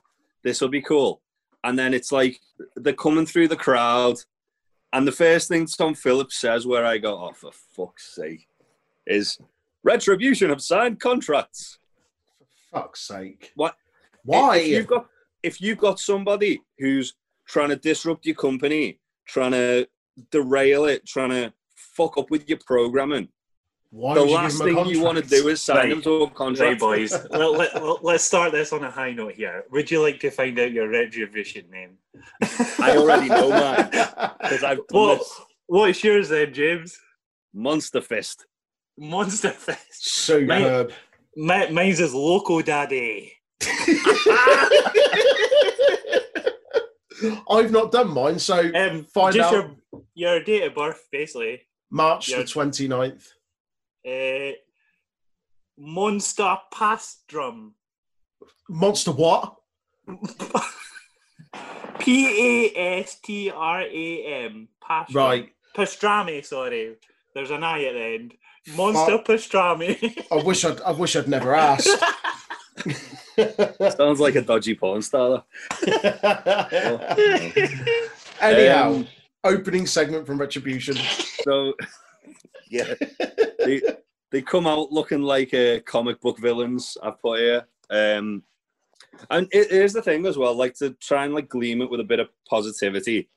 This 0.43 0.61
will 0.61 0.69
be 0.69 0.83
cool. 0.83 1.23
And 1.65 1.79
then 1.79 1.95
it's 1.95 2.13
like 2.13 2.41
they're 2.77 2.93
coming 2.93 3.25
through 3.25 3.49
the 3.49 3.57
crowd, 3.57 4.17
and 4.93 5.09
the 5.09 5.13
first 5.13 5.49
thing 5.49 5.65
Tom 5.67 5.95
Phillips 5.95 6.37
says, 6.39 6.67
where 6.67 6.85
I 6.85 6.99
go, 6.99 7.15
"Oh, 7.25 7.33
for 7.33 7.53
fuck's 7.53 8.15
sake," 8.15 8.47
is 9.07 9.39
retribution 9.83 10.51
have 10.51 10.61
signed 10.61 11.01
contracts. 11.01 11.79
For 12.71 12.81
fuck's 12.81 13.01
sake! 13.01 13.53
What- 13.55 13.77
Why? 14.25 14.57
If 14.59 14.67
you've 14.69 14.87
got 14.89 15.07
if 15.43 15.61
you've 15.63 15.79
got 15.79 15.99
somebody 16.01 16.61
who's 16.79 17.15
trying 17.47 17.71
to 17.71 17.77
disrupt 17.77 18.27
your 18.27 18.35
company, 18.37 18.99
trying 19.27 19.53
to 19.53 19.89
derail 20.31 20.85
it, 20.87 21.07
trying 21.07 21.31
to 21.31 21.53
fuck 21.75 22.17
up 22.19 22.31
with 22.31 22.49
your 22.49 22.59
programming, 22.67 23.29
Why 23.91 24.15
the 24.15 24.21
would 24.23 24.29
you 24.31 24.35
last 24.37 24.59
give 24.59 24.67
him 24.69 24.77
a 24.79 24.85
thing 24.85 24.93
you 24.95 25.01
want 25.03 25.19
to 25.19 25.25
do 25.25 25.49
is 25.49 25.61
sign 25.63 25.77
Right. 25.77 25.91
them 25.91 26.03
to 26.03 26.11
a 26.11 26.25
Right, 26.27 26.35
contract. 26.35 26.81
boys. 26.81 27.13
let, 27.31 27.51
let, 27.53 28.05
let's 28.05 28.25
start 28.25 28.53
this 28.53 28.73
on 28.73 28.83
a 28.85 28.91
high 28.91 29.13
note 29.13 29.35
here. 29.35 29.65
Would 29.71 29.91
you 29.91 30.01
like 30.01 30.19
to 30.21 30.31
find 30.31 30.59
out 30.59 30.73
your 30.73 30.89
retribution 30.89 31.69
name? 31.71 31.99
I 32.79 32.97
already 32.97 33.29
know 33.29 33.49
mine 33.63 33.89
because 33.91 34.63
I've 34.65 34.79
done 34.79 35.01
What, 35.01 35.19
this. 35.19 35.41
what's 35.67 36.03
yours 36.05 36.29
then, 36.31 36.53
James? 36.55 36.99
Monster 37.55 38.01
Fist. 38.01 38.47
Monster 38.99 39.51
Fist. 39.51 40.07
Superb. 40.07 40.93
Mi- 41.37 41.71
mine's 41.71 42.01
is 42.01 42.15
Loco 42.15 42.61
Daddy. 42.63 43.33
I've 47.51 47.71
not 47.71 47.93
done 47.93 48.09
mine, 48.13 48.39
so 48.39 48.59
Um, 48.75 49.05
Find 49.05 49.35
just 49.35 49.53
out. 49.53 49.71
your 49.93 50.03
your 50.15 50.43
date 50.43 50.65
of 50.65 50.75
birth, 50.75 51.09
basically. 51.11 51.63
March 51.91 52.29
yeah. 52.31 52.39
the 52.39 52.45
29th. 52.45 53.29
Uh, 54.07 54.53
Monster 55.79 56.57
Pastrum. 56.73 57.73
Monster 58.69 59.13
what? 59.13 59.57
P 61.99 62.73
A 62.75 63.01
S 63.01 63.17
T 63.23 63.51
R 63.51 63.83
A 63.83 64.25
M. 64.45 64.69
Pastrum. 64.83 65.15
Right. 65.15 65.53
Pastrami, 65.77 66.45
sorry. 66.45 66.97
There's 67.35 67.51
an 67.51 67.65
I 67.65 67.85
at 67.85 67.95
the 67.95 68.01
end. 68.01 68.35
Monster 68.77 69.19
Pastrami. 69.19 70.25
I 70.31 70.43
wish 70.43 70.65
I'd, 70.65 70.81
I 70.83 70.93
wish 70.93 71.17
I'd 71.17 71.29
never 71.29 71.55
asked. 71.55 71.89
Sounds 73.97 74.21
like 74.21 74.35
a 74.35 74.43
dodgy 74.43 74.75
porn 74.75 75.03
star. 75.03 75.45
Anyhow, 78.41 78.93
Um, 78.93 79.09
opening 79.45 79.87
segment 79.87 80.27
from 80.27 80.39
Retribution. 80.39 80.97
So, 81.45 81.75
yeah, 82.71 82.95
they, 83.65 83.81
they 84.31 84.43
come 84.43 84.67
out 84.67 84.93
looking 84.93 85.23
like 85.23 85.55
uh, 85.55 85.81
comic 85.81 86.21
book 86.21 86.39
villains. 86.39 86.97
I've 87.03 87.21
put 87.21 87.41
here, 87.41 87.67
um, 87.91 88.43
and 89.31 89.49
it, 89.53 89.71
here's 89.71 89.93
the 89.93 90.03
thing 90.03 90.27
as 90.27 90.37
well. 90.37 90.55
Like 90.55 90.75
to 90.75 90.91
try 90.95 91.25
and 91.25 91.35
like 91.35 91.49
gleam 91.49 91.83
it 91.83 91.91
with 91.91 92.01
a 92.01 92.05
bit 92.05 92.21
of 92.21 92.29
positivity. 92.49 93.29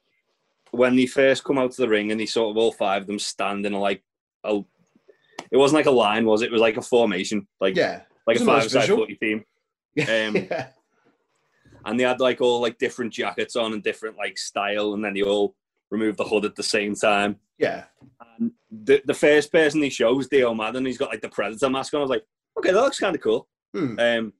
When 0.72 0.96
they 0.96 1.06
first 1.06 1.44
come 1.44 1.58
out 1.58 1.72
to 1.72 1.82
the 1.82 1.88
ring 1.88 2.12
and 2.12 2.20
they 2.20 2.26
sort 2.26 2.50
of 2.52 2.58
all 2.58 2.72
five 2.72 3.04
of 3.04 3.08
them 3.08 3.20
stand 3.20 3.66
in 3.66 3.74
like 3.74 4.04
a, 4.44 4.60
it 5.52 5.58
wasn't 5.58 5.78
like 5.78 5.86
a 5.86 5.92
line, 5.92 6.26
was 6.26 6.42
it? 6.42 6.48
It 6.48 6.52
was 6.52 6.62
like 6.62 6.78
a 6.78 6.82
formation, 6.82 7.48
like 7.62 7.76
Yeah. 7.76 8.02
Like 8.28 8.40
a 8.40 8.44
a 8.44 8.46
nice 8.46 8.62
five 8.64 8.72
side 8.72 8.80
visual. 8.82 9.00
footy 9.04 9.16
team. 9.16 9.46
Yeah. 9.96 10.26
Um, 10.28 10.36
yeah. 10.36 10.68
and 11.86 11.98
they 11.98 12.04
had 12.04 12.20
like 12.20 12.42
all 12.42 12.60
like 12.62 12.78
different 12.78 13.14
jackets 13.14 13.56
on 13.56 13.72
and 13.72 13.82
different 13.82 14.18
like 14.18 14.38
style, 14.38 14.94
and 14.94 15.04
then 15.04 15.14
they 15.14 15.22
all 15.22 15.56
removed 15.90 16.18
the 16.18 16.26
hood 16.26 16.44
at 16.44 16.56
the 16.58 16.64
same 16.64 16.96
time. 16.96 17.38
Yeah. 17.58 17.86
And 18.38 18.52
the 18.70 19.02
the 19.06 19.14
first 19.14 19.54
person 19.54 19.82
he 19.82 19.90
shows, 19.90 20.28
Dio 20.28 20.54
Maddin, 20.54 20.86
he's 20.86 20.98
got 20.98 21.12
like 21.12 21.22
the 21.22 21.30
Predator 21.30 21.70
mask 21.70 21.94
on. 21.94 22.00
I 22.00 22.04
was 22.04 22.10
like, 22.10 22.26
okay, 22.58 22.72
that 22.72 22.82
looks 22.82 23.00
kind 23.00 23.16
of 23.16 23.22
cool. 23.22 23.48
Hmm. 23.74 23.98
Um, 23.98 24.34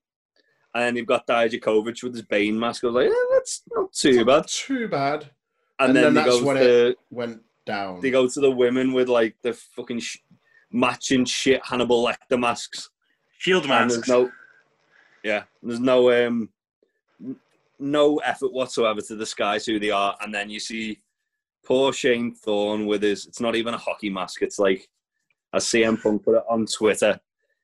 and 0.74 0.84
then 0.84 0.96
you've 0.98 1.06
got 1.08 1.26
Dijakovic 1.26 2.04
with 2.04 2.14
his 2.16 2.24
Bane 2.24 2.60
mask. 2.60 2.84
I 2.84 2.88
was 2.88 2.96
like, 2.96 3.08
eh, 3.10 3.26
that's 3.32 3.62
not 3.72 3.94
too 3.94 4.26
bad. 4.26 4.48
Too 4.48 4.90
bad. 4.90 5.30
And, 5.80 5.90
And 5.90 5.96
then, 5.96 6.14
then 6.14 6.26
that's 6.26 6.42
when 6.42 6.58
it 6.58 6.98
Went 7.12 7.42
down. 7.66 8.02
they 8.02 8.12
go 8.12 8.28
to 8.28 8.40
the 8.42 8.52
women 8.52 8.92
with 8.92 9.08
like 9.08 9.38
the 9.42 9.54
fucking 9.54 10.00
sh- 10.02 10.18
matching 10.70 11.24
shit 11.24 11.62
Hannibal 11.66 12.06
Lecter 12.06 12.38
masks. 12.38 12.90
Shield 13.38 13.64
And 13.64 13.70
masks. 13.70 13.96
there's 13.96 14.08
no, 14.08 14.32
yeah, 15.24 15.44
there's 15.62 15.80
no 15.80 16.28
um, 16.28 16.50
no 17.80 18.18
effort 18.18 18.54
whatsoever 18.54 19.02
to 19.02 19.16
disguise 19.18 19.66
who 19.66 19.80
they 19.80 19.92
are. 19.92 20.16
And 20.22 20.34
then 20.34 20.50
you 20.50 20.60
see 20.60 21.02
poor 21.66 21.92
Shane 21.94 22.34
Thorne 22.34 22.86
with 22.86 23.02
his. 23.04 23.26
It's 23.26 23.42
not 23.42 23.56
even 23.56 23.74
a 23.74 23.78
hockey 23.78 24.10
mask. 24.10 24.42
It's 24.42 24.60
like 24.60 24.88
a 25.54 25.58
CM 25.58 26.02
Punk 26.02 26.24
put 26.24 26.38
it 26.38 26.44
on 26.50 26.66
Twitter. 26.66 27.20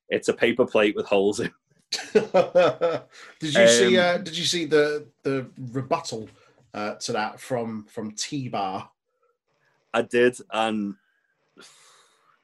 It's 0.09 0.27
a 0.27 0.33
paper 0.33 0.65
plate 0.65 0.95
with 0.95 1.05
holes 1.05 1.39
in. 1.39 1.51
did 2.13 3.03
you 3.41 3.67
see? 3.67 3.97
Um, 3.97 4.15
Uh, 4.15 4.17
did 4.17 4.37
you 4.37 4.45
see 4.45 4.65
the 4.65 5.07
the 5.23 5.47
rebuttal 5.71 6.29
uh, 6.73 6.95
to 6.95 7.11
that 7.13 7.39
from 7.39 7.85
from 7.85 8.11
T 8.11 8.47
Bar? 8.49 8.89
I 9.93 10.01
did, 10.03 10.37
and 10.51 10.95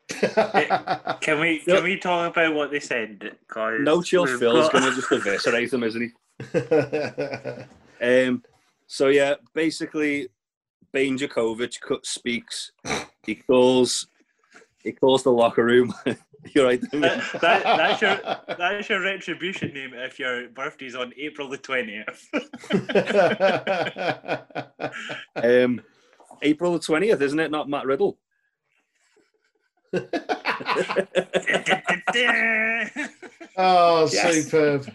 Can 0.09 1.39
we 1.39 1.59
can 1.59 1.83
we 1.83 1.97
talk 1.97 2.31
about 2.31 2.53
what 2.53 2.71
they 2.71 2.79
said? 2.79 3.35
'Cause 3.47 3.79
no 3.81 4.01
chill 4.01 4.25
Phil's 4.25 4.69
got- 4.69 4.73
gonna 4.73 4.95
just 4.95 5.11
eviscerate 5.11 5.71
them, 5.71 5.83
isn't 5.83 6.01
he? 6.01 6.11
Um, 7.99 8.43
so 8.85 9.07
yeah, 9.07 9.33
basically, 9.55 10.27
Bane 10.93 11.17
Dijakovic 11.17 11.79
speaks. 12.05 12.71
He 13.25 13.33
calls. 13.35 14.07
He 14.83 14.91
calls 14.91 15.23
the 15.23 15.31
locker 15.31 15.65
room. 15.65 15.91
You're 16.53 16.65
right. 16.65 16.79
that, 16.91 17.23
that, 17.41 17.63
that's 17.63 18.01
your 18.01 18.17
that's 18.57 18.87
your 18.87 19.01
retribution 19.01 19.73
name 19.73 19.93
if 19.95 20.19
your 20.19 20.47
birthday's 20.49 20.95
on 20.95 21.11
April 21.17 21.49
the 21.49 21.57
twentieth. 21.57 22.29
Um, 25.35 25.81
April 26.41 26.73
the 26.73 26.79
twentieth, 26.79 27.21
isn't 27.21 27.39
it? 27.39 27.51
Not 27.51 27.69
Matt 27.69 27.85
Riddle. 27.85 28.17
oh, 33.57 34.09
Yes. 34.11 34.45
superb! 34.45 34.87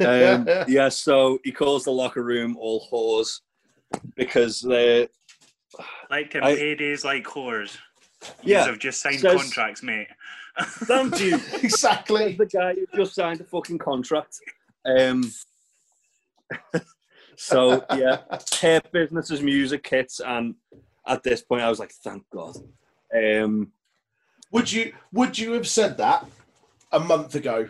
Um, 0.00 0.46
yeah. 0.68 0.88
So 0.88 1.38
he 1.44 1.52
calls 1.52 1.84
the 1.84 1.92
locker 1.92 2.22
room 2.22 2.56
all 2.58 2.86
whores 2.90 3.40
because 4.16 4.60
they. 4.60 5.08
like 6.10 6.34
in 6.34 6.42
I- 6.42 6.56
paydays 6.56 7.04
like 7.04 7.24
whores. 7.24 7.76
Yeah. 8.42 8.66
have 8.66 8.78
just 8.78 9.00
signed 9.00 9.20
Says- 9.20 9.40
contracts, 9.40 9.82
mate. 9.82 10.08
Thank 10.62 11.20
you. 11.24 11.36
exactly. 11.62 12.34
the 12.34 12.44
guy 12.46 12.74
who 12.74 12.86
just 12.96 13.14
signed 13.14 13.40
a 13.40 13.44
fucking 13.44 13.78
contract. 13.78 14.38
Um, 14.84 15.30
so 17.36 17.84
yeah, 17.96 18.18
Hurt 18.60 18.90
Business's, 18.92 19.40
music 19.42 19.84
kits, 19.84 20.20
and 20.20 20.54
at 21.06 21.22
this 21.22 21.40
point, 21.42 21.62
I 21.62 21.68
was 21.70 21.78
like, 21.78 21.92
thank 21.92 22.24
God. 22.30 22.56
Um, 23.16 23.72
Would 24.52 24.70
you 24.72 24.92
would 25.12 25.38
you 25.38 25.52
have 25.52 25.66
said 25.68 25.98
that 25.98 26.26
a 26.92 27.00
month 27.00 27.34
ago? 27.34 27.68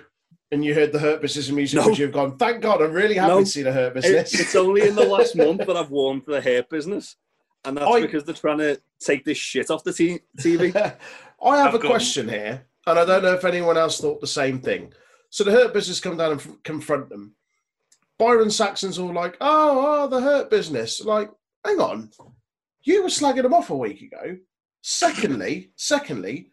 And 0.53 0.65
you 0.65 0.75
heard 0.75 0.91
the 0.93 0.99
Hurt 0.99 1.21
Business 1.23 1.47
and 1.47 1.57
music, 1.57 1.79
No. 1.79 1.87
would 1.87 1.97
you 1.99 2.07
have 2.07 2.15
gone, 2.15 2.37
thank 2.37 2.61
God, 2.61 2.83
I'm 2.83 2.93
really 2.93 3.15
happy 3.15 3.35
No. 3.35 3.41
to 3.41 3.47
see 3.47 3.63
the 3.63 3.71
Hurt 3.73 3.97
it- 3.97 4.03
Business? 4.03 4.41
it's 4.41 4.57
only 4.57 4.89
in 4.89 4.97
the 4.97 5.05
last 5.07 5.37
month 5.37 5.65
that 5.65 5.77
I've 5.77 5.91
warmed 5.93 6.25
to 6.25 6.33
the 6.33 6.41
Hurt 6.41 6.69
Business, 6.69 7.15
and 7.65 7.77
that's 7.77 7.87
I- 7.87 8.01
because 8.01 8.25
they're 8.25 8.35
trying 8.35 8.59
to 8.59 8.81
take 8.99 9.25
this 9.25 9.39
shit 9.39 9.71
off 9.71 9.85
the 9.85 9.93
t- 9.93 10.19
TV. 10.41 10.75
I 11.43 11.57
have 11.59 11.69
I've 11.69 11.75
a 11.75 11.79
got- 11.79 11.89
question 11.91 12.29
here, 12.29 12.67
and 12.87 12.99
I 12.99 13.05
don't 13.05 13.23
know 13.23 13.35
if 13.35 13.45
anyone 13.45 13.77
else 13.79 14.01
thought 14.01 14.21
the 14.21 14.27
same 14.27 14.59
thing. 14.61 14.93
So 15.29 15.45
the 15.45 15.53
Hurt 15.53 15.73
Business 15.73 16.01
come 16.01 16.17
down 16.17 16.33
and 16.33 16.41
f- 16.41 16.49
confront 16.65 17.09
them. 17.11 17.37
Byron 18.19 18.51
Saxton's 18.51 18.99
all 18.99 19.13
like, 19.15 19.37
"Oh, 19.41 20.03
oh, 20.03 20.09
the 20.09 20.21
Hurt 20.21 20.51
Business." 20.51 21.01
Like, 21.01 21.31
hang 21.65 21.79
on, 21.81 22.11
you 22.83 23.05
were 23.05 23.09
slagging 23.09 23.43
them 23.43 23.55
off 23.55 23.71
a 23.71 23.77
week 23.77 24.03
ago. 24.03 24.37
Secondly, 24.83 25.71
secondly, 25.77 26.51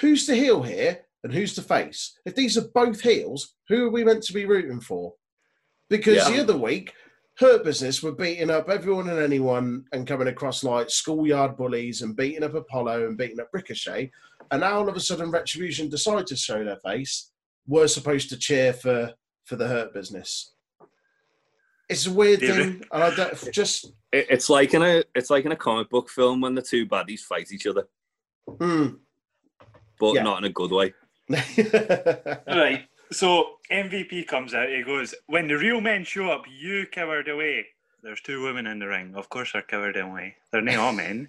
who's 0.00 0.26
the 0.26 0.34
heel 0.34 0.62
here 0.62 1.00
and 1.24 1.32
who's 1.32 1.54
the 1.54 1.62
face? 1.62 2.18
If 2.24 2.34
these 2.34 2.56
are 2.56 2.68
both 2.74 3.00
heels, 3.00 3.54
who 3.68 3.86
are 3.86 3.90
we 3.90 4.04
meant 4.04 4.22
to 4.24 4.32
be 4.32 4.46
rooting 4.46 4.80
for? 4.80 5.14
Because 5.90 6.16
the 6.30 6.40
other 6.40 6.56
week, 6.56 6.92
Hurt 7.38 7.64
Business 7.64 8.02
were 8.02 8.12
beating 8.12 8.50
up 8.50 8.68
everyone 8.68 9.08
and 9.08 9.18
anyone 9.20 9.84
and 9.92 10.06
coming 10.06 10.28
across 10.28 10.64
like 10.64 10.90
schoolyard 10.90 11.56
bullies 11.56 12.02
and 12.02 12.16
beating 12.16 12.42
up 12.44 12.54
Apollo 12.54 13.06
and 13.06 13.16
beating 13.16 13.40
up 13.40 13.48
Ricochet. 13.52 14.10
And 14.50 14.60
now 14.60 14.74
all 14.78 14.88
of 14.88 14.96
a 14.96 15.00
sudden, 15.00 15.30
Retribution 15.30 15.88
decide 15.88 16.26
to 16.26 16.36
show 16.36 16.64
their 16.64 16.78
face. 16.84 17.30
We're 17.66 17.86
supposed 17.88 18.28
to 18.30 18.36
cheer 18.38 18.72
for 18.72 19.12
for 19.44 19.56
the 19.56 19.66
Hurt 19.68 19.94
Business. 19.94 20.52
It's 21.88 22.06
a 22.06 22.12
weird 22.12 22.40
thing, 22.40 22.84
and 22.92 23.02
I 23.02 23.14
don't 23.14 23.52
just. 23.52 23.92
It- 24.12 24.26
it's 24.30 24.50
like 24.50 24.74
in 24.74 24.82
a 24.82 25.04
it's 25.14 25.30
like 25.30 25.44
in 25.46 25.52
a 25.52 25.56
comic 25.56 25.88
book 25.90 26.10
film 26.10 26.40
when 26.42 26.54
the 26.54 26.62
two 26.62 26.86
baddies 26.86 27.20
fight 27.20 27.50
each 27.52 27.66
other, 27.66 27.88
Hmm. 28.60 28.88
But 29.98 30.14
Yeah. 30.14 30.22
not 30.22 30.38
in 30.38 30.44
a 30.44 30.50
good 30.52 30.70
way. 30.70 30.94
right. 32.46 32.86
So 33.12 33.58
MVP 33.70 34.26
comes 34.26 34.54
out. 34.54 34.68
He 34.68 34.82
goes, 34.82 35.14
"When 35.26 35.48
the 35.48 35.56
real 35.58 35.80
men 35.80 36.04
show 36.04 36.30
up, 36.30 36.44
you 36.48 36.86
cowered 36.86 37.28
away." 37.28 37.66
There's 38.02 38.20
two 38.20 38.42
women 38.42 38.66
in 38.66 38.78
the 38.78 38.86
ring. 38.86 39.14
Of 39.16 39.28
course, 39.28 39.52
they're 39.52 39.62
cowered 39.62 39.96
away. 39.96 40.36
They're 40.52 40.62
not 40.62 40.76
all 40.76 40.92
men. 40.92 41.28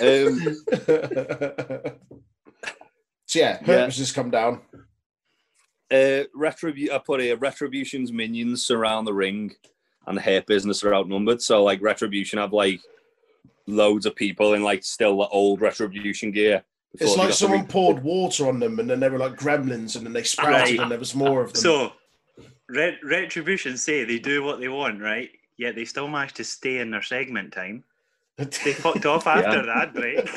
Um, 0.00 0.38
so 3.26 3.38
yeah, 3.38 3.58
Hurt 3.58 3.66
Yeah. 3.68 3.86
Business 3.86 4.12
come 4.12 4.30
down. 4.30 4.60
uh, 5.90 6.24
retribu- 6.36 6.90
I 6.90 6.98
put 6.98 7.20
here 7.20 7.36
Retribution's 7.36 8.12
minions 8.12 8.64
surround 8.64 9.06
the 9.06 9.14
ring, 9.14 9.52
and 10.06 10.16
the 10.16 10.22
Hurt 10.22 10.46
Business 10.46 10.82
are 10.84 10.94
outnumbered. 10.94 11.42
So 11.42 11.62
like 11.64 11.82
Retribution 11.82 12.38
have 12.38 12.52
like 12.52 12.80
loads 13.66 14.06
of 14.06 14.14
people 14.14 14.54
in 14.54 14.62
like 14.62 14.84
still 14.84 15.18
the 15.18 15.28
old 15.28 15.60
Retribution 15.60 16.30
gear. 16.30 16.62
before 16.92 17.06
It's 17.08 17.16
like 17.16 17.32
someone 17.32 17.60
re- 17.62 17.66
poured 17.66 18.02
water 18.02 18.46
on 18.48 18.58
them, 18.60 18.78
and 18.78 18.88
then 18.88 19.00
they 19.00 19.08
were 19.08 19.18
like 19.18 19.34
gremlins, 19.36 19.96
and 19.96 20.04
then 20.06 20.12
they 20.12 20.22
sprouted, 20.22 20.70
Right. 20.76 20.80
and 20.80 20.90
there 20.90 20.98
was 20.98 21.14
more 21.14 21.42
of 21.42 21.52
them. 21.52 21.60
So, 21.62 21.92
Ret- 22.68 22.98
Retribution 23.04 23.76
say 23.76 24.04
they 24.04 24.18
do 24.18 24.42
what 24.42 24.60
they 24.60 24.68
want, 24.68 25.00
right? 25.00 25.30
Yet 25.58 25.74
they 25.74 25.84
still 25.84 26.08
manage 26.08 26.34
to 26.34 26.44
stay 26.44 26.78
in 26.78 26.90
their 26.90 27.02
segment 27.02 27.52
time. 27.52 27.84
They 28.38 28.44
fucked 28.74 29.06
off 29.06 29.26
after 29.26 29.64
that 29.64 29.94
break. 29.94 30.28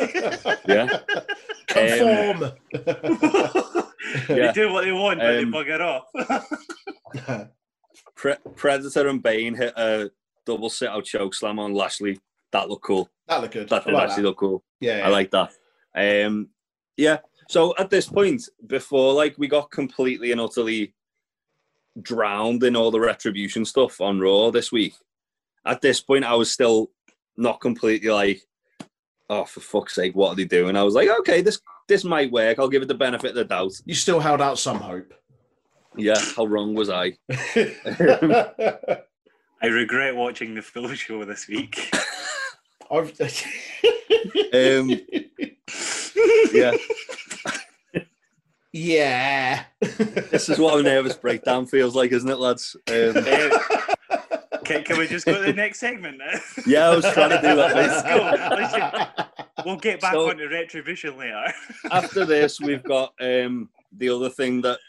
yeah. 0.68 1.00
Conform. 1.68 2.52
they 4.28 4.38
Yeah. 4.38 4.52
do 4.54 4.72
what 4.72 4.86
they 4.86 4.92
want, 4.92 5.20
but 5.20 5.38
Um, 5.38 5.52
they 5.52 5.58
bugger 5.58 5.82
off. 5.82 7.48
Pre- 8.16 8.36
Predator 8.56 9.08
and 9.08 9.22
Bane 9.22 9.56
hit 9.56 9.74
a 9.78 10.12
double 10.46 10.70
sit 10.70 10.90
out 10.90 11.06
choke 11.06 11.34
slam 11.34 11.60
on 11.60 11.74
Lashley. 11.74 12.20
That 12.52 12.70
looked 12.70 12.84
cool. 12.86 13.10
That 13.30 13.42
looked 13.42 13.54
good. 13.54 13.70
That 13.70 13.86
did 13.86 13.94
like 13.94 14.10
actually 14.10 14.24
that. 14.24 14.28
look 14.30 14.38
cool. 14.38 14.64
Yeah, 14.82 15.06
I 15.06 15.10
like 15.10 15.32
that. 15.32 15.54
Um, 15.96 16.50
yeah. 16.98 17.20
So 17.48 17.74
at 17.78 17.90
this 17.90 18.08
point, 18.08 18.44
before 18.68 19.14
like 19.14 19.36
we 19.38 19.48
got 19.48 19.72
completely 19.72 20.32
and 20.32 20.42
utterly 20.42 20.94
drowned 22.02 22.64
in 22.64 22.76
all 22.76 22.92
the 22.92 23.00
retribution 23.00 23.66
stuff 23.66 24.02
on 24.02 24.20
Raw 24.20 24.52
this 24.52 24.72
week, 24.72 24.94
at 25.66 25.82
this 25.82 26.02
point 26.02 26.26
I 26.26 26.36
was 26.36 26.52
still 26.52 26.92
not 27.38 27.62
completely 27.62 28.10
like, 28.10 28.42
oh 29.30 29.46
for 29.46 29.62
fuck's 29.62 29.96
sake, 29.96 30.16
what 30.16 30.30
are 30.30 30.36
they 30.36 30.46
doing? 30.46 30.76
I 30.76 30.84
was 30.84 30.96
like, 30.96 31.10
okay, 31.20 31.42
this 31.42 31.62
this 31.88 32.04
might 32.04 32.32
work. 32.32 32.60
I'll 32.60 32.70
give 32.70 32.82
it 32.82 32.88
the 32.88 32.96
benefit 32.96 33.32
of 33.32 33.36
the 33.36 33.46
doubt. 33.46 33.74
You 33.86 33.96
still 33.96 34.20
held 34.20 34.42
out 34.42 34.60
some 34.60 34.80
hope. 34.80 35.14
Yeah, 35.98 36.20
how 36.36 36.46
wrong 36.46 36.76
was 36.76 36.90
I? 36.90 37.18
I 39.62 39.68
regret 39.68 40.16
watching 40.16 40.56
the 40.56 40.62
full 40.62 40.94
show 40.94 41.26
this 41.26 41.48
week. 41.48 41.94
I've... 42.92 43.14
Um, 44.54 44.90
yeah, 46.54 46.72
yeah. 48.74 49.64
this 49.80 50.50
is 50.50 50.58
what 50.60 50.80
a 50.80 50.84
nervous 50.84 51.16
breakdown 51.16 51.66
feels 51.68 51.96
like, 51.96 52.12
isn't 52.12 52.30
it, 52.30 52.40
lads? 52.40 52.76
Um, 52.88 53.14
can, 54.66 54.84
can 54.84 54.98
we 54.98 55.08
just 55.08 55.26
go 55.26 55.34
to 55.34 55.42
the 55.42 55.54
next 55.54 55.80
segment 55.80 56.18
now? 56.18 56.40
yeah, 56.66 56.90
I 56.90 56.96
was 56.96 57.06
trying 57.14 57.30
to 57.30 57.42
do 57.42 57.56
that. 57.56 57.76
Let's 57.76 58.02
go. 58.04 58.56
Let's 58.56 59.66
We'll 59.66 59.78
get 59.78 60.00
back 60.02 60.14
So- 60.14 60.30
onto 60.30 60.48
Retribution 60.48 61.18
later. 61.18 61.54
after 61.92 62.26
this, 62.26 62.60
we've 62.60 62.84
got 62.84 63.14
um, 63.20 63.70
the 63.96 64.10
other 64.10 64.30
thing 64.30 64.62
that 64.62 64.80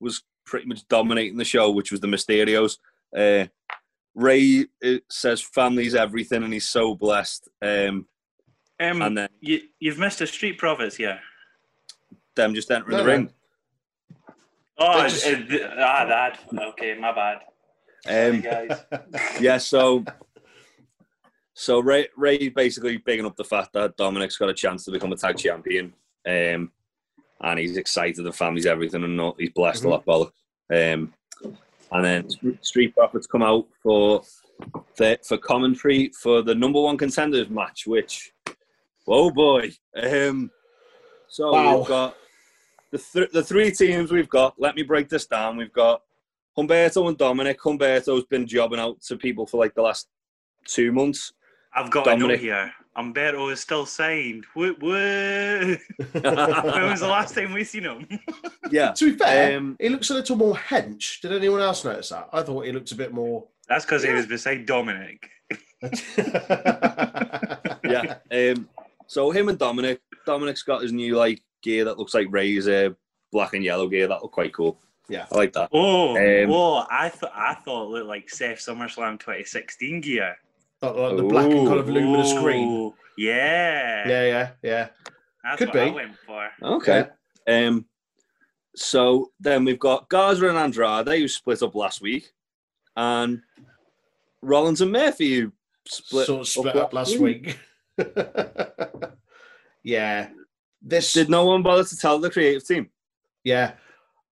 was 0.00 0.22
pretty 0.44 0.66
much 0.66 0.86
dominating 0.88 1.36
the 1.36 1.44
show, 1.44 1.70
which 1.70 1.90
was 1.90 2.00
the 2.00 2.06
Mysterios. 2.08 2.78
Uh, 3.16 3.46
Rey 4.14 4.66
uh, 4.84 4.94
says 5.10 5.40
family's 5.40 5.94
everything, 5.94 6.42
and 6.44 6.52
he's 6.52 6.68
so 6.68 6.94
blessed. 6.94 7.48
Um, 7.62 8.06
Um, 8.80 9.02
and 9.02 9.16
then 9.18 9.28
you, 9.40 9.60
you've 9.80 9.98
missed 9.98 10.20
a 10.20 10.26
Street 10.26 10.58
Profits 10.58 10.96
here. 10.96 11.20
them 12.36 12.54
just 12.54 12.70
entering 12.70 12.92
No, 12.92 12.98
the 12.98 13.04
no. 13.04 13.10
ring. 13.10 13.30
Oh, 14.78 15.02
just- 15.02 15.24
it- 15.26 15.52
it- 15.52 15.70
ah, 15.78 16.04
that. 16.06 16.40
Okay, 16.70 16.94
my 16.98 17.12
bad. 17.14 17.38
Sorry, 18.04 18.28
Um, 18.30 18.40
guys. 18.40 18.84
yeah, 19.40 19.58
so 19.58 20.04
so 21.54 21.78
Rey 21.80 22.08
Rey 22.16 22.48
basically 22.48 22.96
bigging 22.98 23.24
up 23.26 23.36
the 23.36 23.44
fact 23.44 23.72
that 23.74 23.96
Dominic's 23.96 24.36
got 24.36 24.48
a 24.48 24.54
chance 24.54 24.84
to 24.84 24.90
become 24.90 25.12
a 25.12 25.16
tag 25.16 25.38
champion, 25.38 25.94
um, 26.26 26.72
and 27.40 27.58
he's 27.58 27.76
excited. 27.76 28.22
The 28.24 28.32
family's 28.32 28.66
everything, 28.66 29.04
and 29.04 29.16
not, 29.16 29.36
he's 29.38 29.50
blessed 29.50 29.84
a 29.84 29.88
lot, 29.88 30.04
bollocks. 30.04 30.32
Um, 30.72 31.14
and 31.94 32.04
then 32.04 32.56
Street 32.60 32.94
Profits 32.94 33.26
come 33.26 33.42
out 33.42 33.66
for 33.82 34.22
the, 34.96 35.18
for 35.26 35.38
commentary 35.38 36.10
for 36.20 36.42
the 36.42 36.54
number 36.54 36.80
one 36.80 36.98
contenders 36.98 37.48
match, 37.48 37.86
which 37.86 38.32
oh 39.06 39.30
boy, 39.30 39.70
um, 39.96 40.50
so 41.28 41.52
Wow. 41.52 41.78
we've 41.78 41.88
got 41.88 42.16
the 42.90 42.98
th- 42.98 43.30
the 43.30 43.42
three 43.42 43.70
teams 43.70 44.10
we've 44.12 44.28
got. 44.28 44.54
Let 44.58 44.74
me 44.76 44.82
break 44.82 45.08
this 45.08 45.26
down. 45.26 45.56
We've 45.56 45.72
got 45.72 46.02
Humberto 46.56 47.08
and 47.08 47.16
Dominic. 47.18 47.60
Humberto's 47.60 48.24
been 48.26 48.46
jobbing 48.46 48.78
out 48.80 49.00
to 49.02 49.16
people 49.16 49.46
for 49.46 49.56
like 49.58 49.74
the 49.74 49.82
last 49.82 50.08
two 50.66 50.92
months. 50.92 51.32
I've 51.74 51.90
got 51.90 52.04
Dominic. 52.04 52.24
a 52.24 52.28
note 52.28 52.40
here. 52.40 52.72
Umberto 52.96 53.48
is 53.48 53.60
still 53.60 53.86
signed. 53.86 54.44
Woo, 54.54 54.76
woo. 54.80 55.76
when 56.12 56.90
was 56.90 57.00
the 57.00 57.08
last 57.08 57.34
time 57.34 57.52
we 57.52 57.64
seen 57.64 57.84
him? 57.84 58.06
Yeah. 58.70 58.92
to 58.92 59.12
be 59.12 59.18
fair, 59.18 59.58
Um, 59.58 59.76
he 59.80 59.88
looks 59.90 60.10
a 60.10 60.14
little 60.14 60.36
more 60.36 60.54
hench. 60.54 61.20
Did 61.20 61.32
anyone 61.32 61.60
else 61.60 61.84
notice 61.84 62.08
that? 62.08 62.28
I 62.32 62.42
thought 62.42 62.64
he 62.64 62.72
looked 62.72 62.92
a 62.92 62.96
bit 62.96 63.12
more. 63.12 63.46
That's 63.68 63.84
because 63.84 64.02
he 64.02 64.10
was 64.12 64.26
beside 64.26 64.64
Dominic. 64.66 65.28
yeah. 67.84 68.16
Um, 68.30 68.68
so 69.06 69.30
him 69.30 69.48
and 69.48 69.58
Dominic. 69.58 70.00
Dominic's 70.26 70.62
got 70.62 70.82
his 70.82 70.92
new 70.92 71.16
like 71.16 71.42
gear 71.62 71.84
that 71.84 71.98
looks 71.98 72.14
like 72.14 72.28
Rey's 72.30 72.66
uh, 72.68 72.90
black 73.32 73.54
and 73.54 73.62
yellow 73.64 73.86
gear. 73.88 74.06
That 74.08 74.22
look 74.22 74.32
quite 74.32 74.54
cool. 74.54 74.80
Yeah. 75.08 75.26
I 75.30 75.36
like 75.36 75.52
that. 75.52 75.68
Oh, 75.72 76.16
Um, 76.16 76.48
whoa! 76.48 76.84
I 76.90 77.10
thought 77.10 77.32
I 77.34 77.54
thought 77.54 77.84
it 77.84 77.90
looked 77.90 78.06
like 78.08 78.30
Seth 78.30 78.58
SummerSlam 78.58 79.20
2016 79.20 80.00
gear. 80.00 80.36
Like, 80.86 80.96
like 80.96 81.16
the 81.16 81.22
black 81.22 81.50
and 81.50 81.66
kind 81.66 81.80
of 81.80 81.88
luminous 81.88 82.32
Ooh, 82.32 82.40
green. 82.40 82.92
Yeah, 83.16 84.08
Yeah, 84.08 84.24
yeah, 84.26 84.50
yeah. 84.62 84.88
that's 85.42 85.58
could 85.58 85.68
what 85.68 85.76
I 85.78 85.84
be. 85.86 85.90
went 85.92 86.16
for. 86.26 86.48
Okay. 86.62 87.06
Um, 87.46 87.86
so 88.76 89.30
then 89.38 89.64
we've 89.64 89.78
got 89.78 90.08
Garza 90.08 90.48
and 90.48 90.58
Andrade 90.58 91.06
who 91.06 91.28
split 91.28 91.62
up 91.62 91.74
last 91.74 92.00
week, 92.00 92.32
and 92.96 93.40
Rollins 94.42 94.80
and 94.80 94.90
Murphy 94.92 95.40
who 95.40 95.52
split, 95.86 96.26
sort 96.26 96.40
of 96.40 96.48
split 96.48 96.76
up 96.76 96.92
last 96.92 97.18
week. 97.18 97.58
yeah. 99.82 100.28
This 100.82 101.12
Did 101.12 101.30
no 101.30 101.46
one 101.46 101.62
bother 101.62 101.84
to 101.84 101.96
tell 101.96 102.18
the 102.18 102.30
creative 102.30 102.66
team? 102.66 102.90
yeah. 103.44 103.72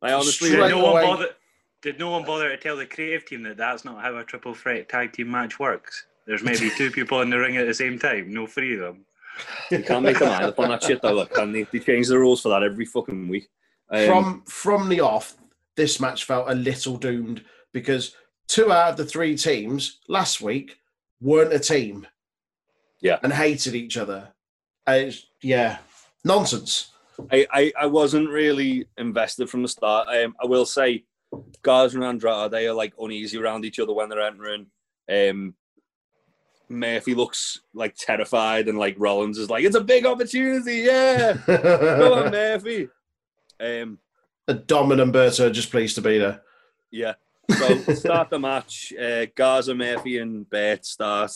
I 0.04 0.12
honestly, 0.14 0.50
Did 0.50 0.58
no 0.70 0.82
one 0.82 1.04
bother? 1.04 1.28
Did 1.80 1.98
no 2.00 2.10
one 2.10 2.24
bother 2.24 2.48
to 2.48 2.56
tell 2.56 2.76
the 2.76 2.86
creative 2.86 3.24
team 3.24 3.44
that 3.44 3.56
that's 3.56 3.84
not 3.84 4.02
how 4.02 4.16
a 4.16 4.24
triple 4.24 4.52
threat 4.52 4.88
tag 4.88 5.12
team 5.12 5.30
match 5.30 5.60
works? 5.60 6.06
There's 6.26 6.42
maybe 6.42 6.70
two 6.76 6.90
people 6.90 7.20
in 7.22 7.30
the 7.30 7.38
ring 7.38 7.56
at 7.56 7.66
the 7.66 7.74
same 7.74 7.98
time, 7.98 8.32
no 8.32 8.46
three 8.46 8.74
of 8.74 8.80
them. 8.80 9.04
you 9.70 9.82
can't 9.82 10.04
make 10.04 10.20
a 10.20 10.26
mind 10.26 10.44
up 10.44 10.58
on 10.58 10.68
that 10.68 10.82
shit 10.82 11.00
though. 11.02 11.14
Look, 11.14 11.34
can 11.34 11.52
they? 11.52 11.64
They 11.64 11.78
change 11.78 12.08
the 12.08 12.18
rules 12.18 12.42
for 12.42 12.50
that 12.50 12.62
every 12.62 12.84
fucking 12.84 13.28
week. 13.28 13.48
Um, 13.90 14.06
from 14.06 14.42
from 14.46 14.88
the 14.88 15.00
off, 15.00 15.36
this 15.76 16.00
match 16.00 16.24
felt 16.24 16.50
a 16.50 16.54
little 16.54 16.96
doomed 16.96 17.44
because 17.72 18.14
two 18.46 18.70
out 18.70 18.90
of 18.90 18.96
the 18.96 19.04
three 19.04 19.36
teams 19.36 20.00
last 20.08 20.40
week 20.40 20.78
weren't 21.20 21.52
a 21.52 21.58
team. 21.58 22.06
Yeah. 23.00 23.18
And 23.22 23.32
hated 23.32 23.74
each 23.74 23.96
other. 23.96 24.28
Uh, 24.86 24.92
It's, 24.92 25.26
yeah. 25.42 25.78
Nonsense. 26.24 26.92
I, 27.30 27.46
I, 27.52 27.72
I 27.80 27.86
wasn't 27.86 28.30
really 28.30 28.86
invested 28.96 29.50
from 29.50 29.62
the 29.62 29.68
start. 29.68 30.08
Um, 30.08 30.34
I 30.42 30.46
will 30.46 30.66
say, 30.66 31.04
Garza 31.62 31.96
and 31.96 32.04
Andrade 32.04 32.50
they 32.50 32.66
are 32.66 32.74
like 32.74 32.94
uneasy 32.98 33.38
around 33.38 33.64
each 33.64 33.80
other 33.80 33.92
when 33.92 34.08
they're 34.08 34.20
entering. 34.20 34.66
Um, 35.10 35.54
Murphy 36.68 37.14
looks 37.14 37.60
like 37.74 37.94
terrified, 37.96 38.68
and 38.68 38.78
like 38.78 38.96
Rollins 38.98 39.38
is 39.38 39.50
like, 39.50 39.64
"It's 39.64 39.76
a 39.76 39.80
big 39.84 40.06
opportunity, 40.06 40.78
yeah, 40.86 41.36
go 41.46 42.14
on, 42.14 42.30
Murphy." 42.32 42.88
Um, 43.60 43.98
Dom 44.66 44.92
and 44.92 45.00
Umberto 45.00 45.46
are 45.46 45.50
just 45.50 45.70
pleased 45.70 45.94
to 45.96 46.02
be 46.02 46.18
there. 46.18 46.42
yeah. 46.90 47.14
So 47.50 47.76
start 47.94 48.30
the 48.30 48.38
match. 48.38 48.92
Uh, 49.00 49.26
Garza, 49.34 49.74
Murphy, 49.74 50.18
and 50.18 50.48
Bert 50.48 50.86
start. 50.86 51.32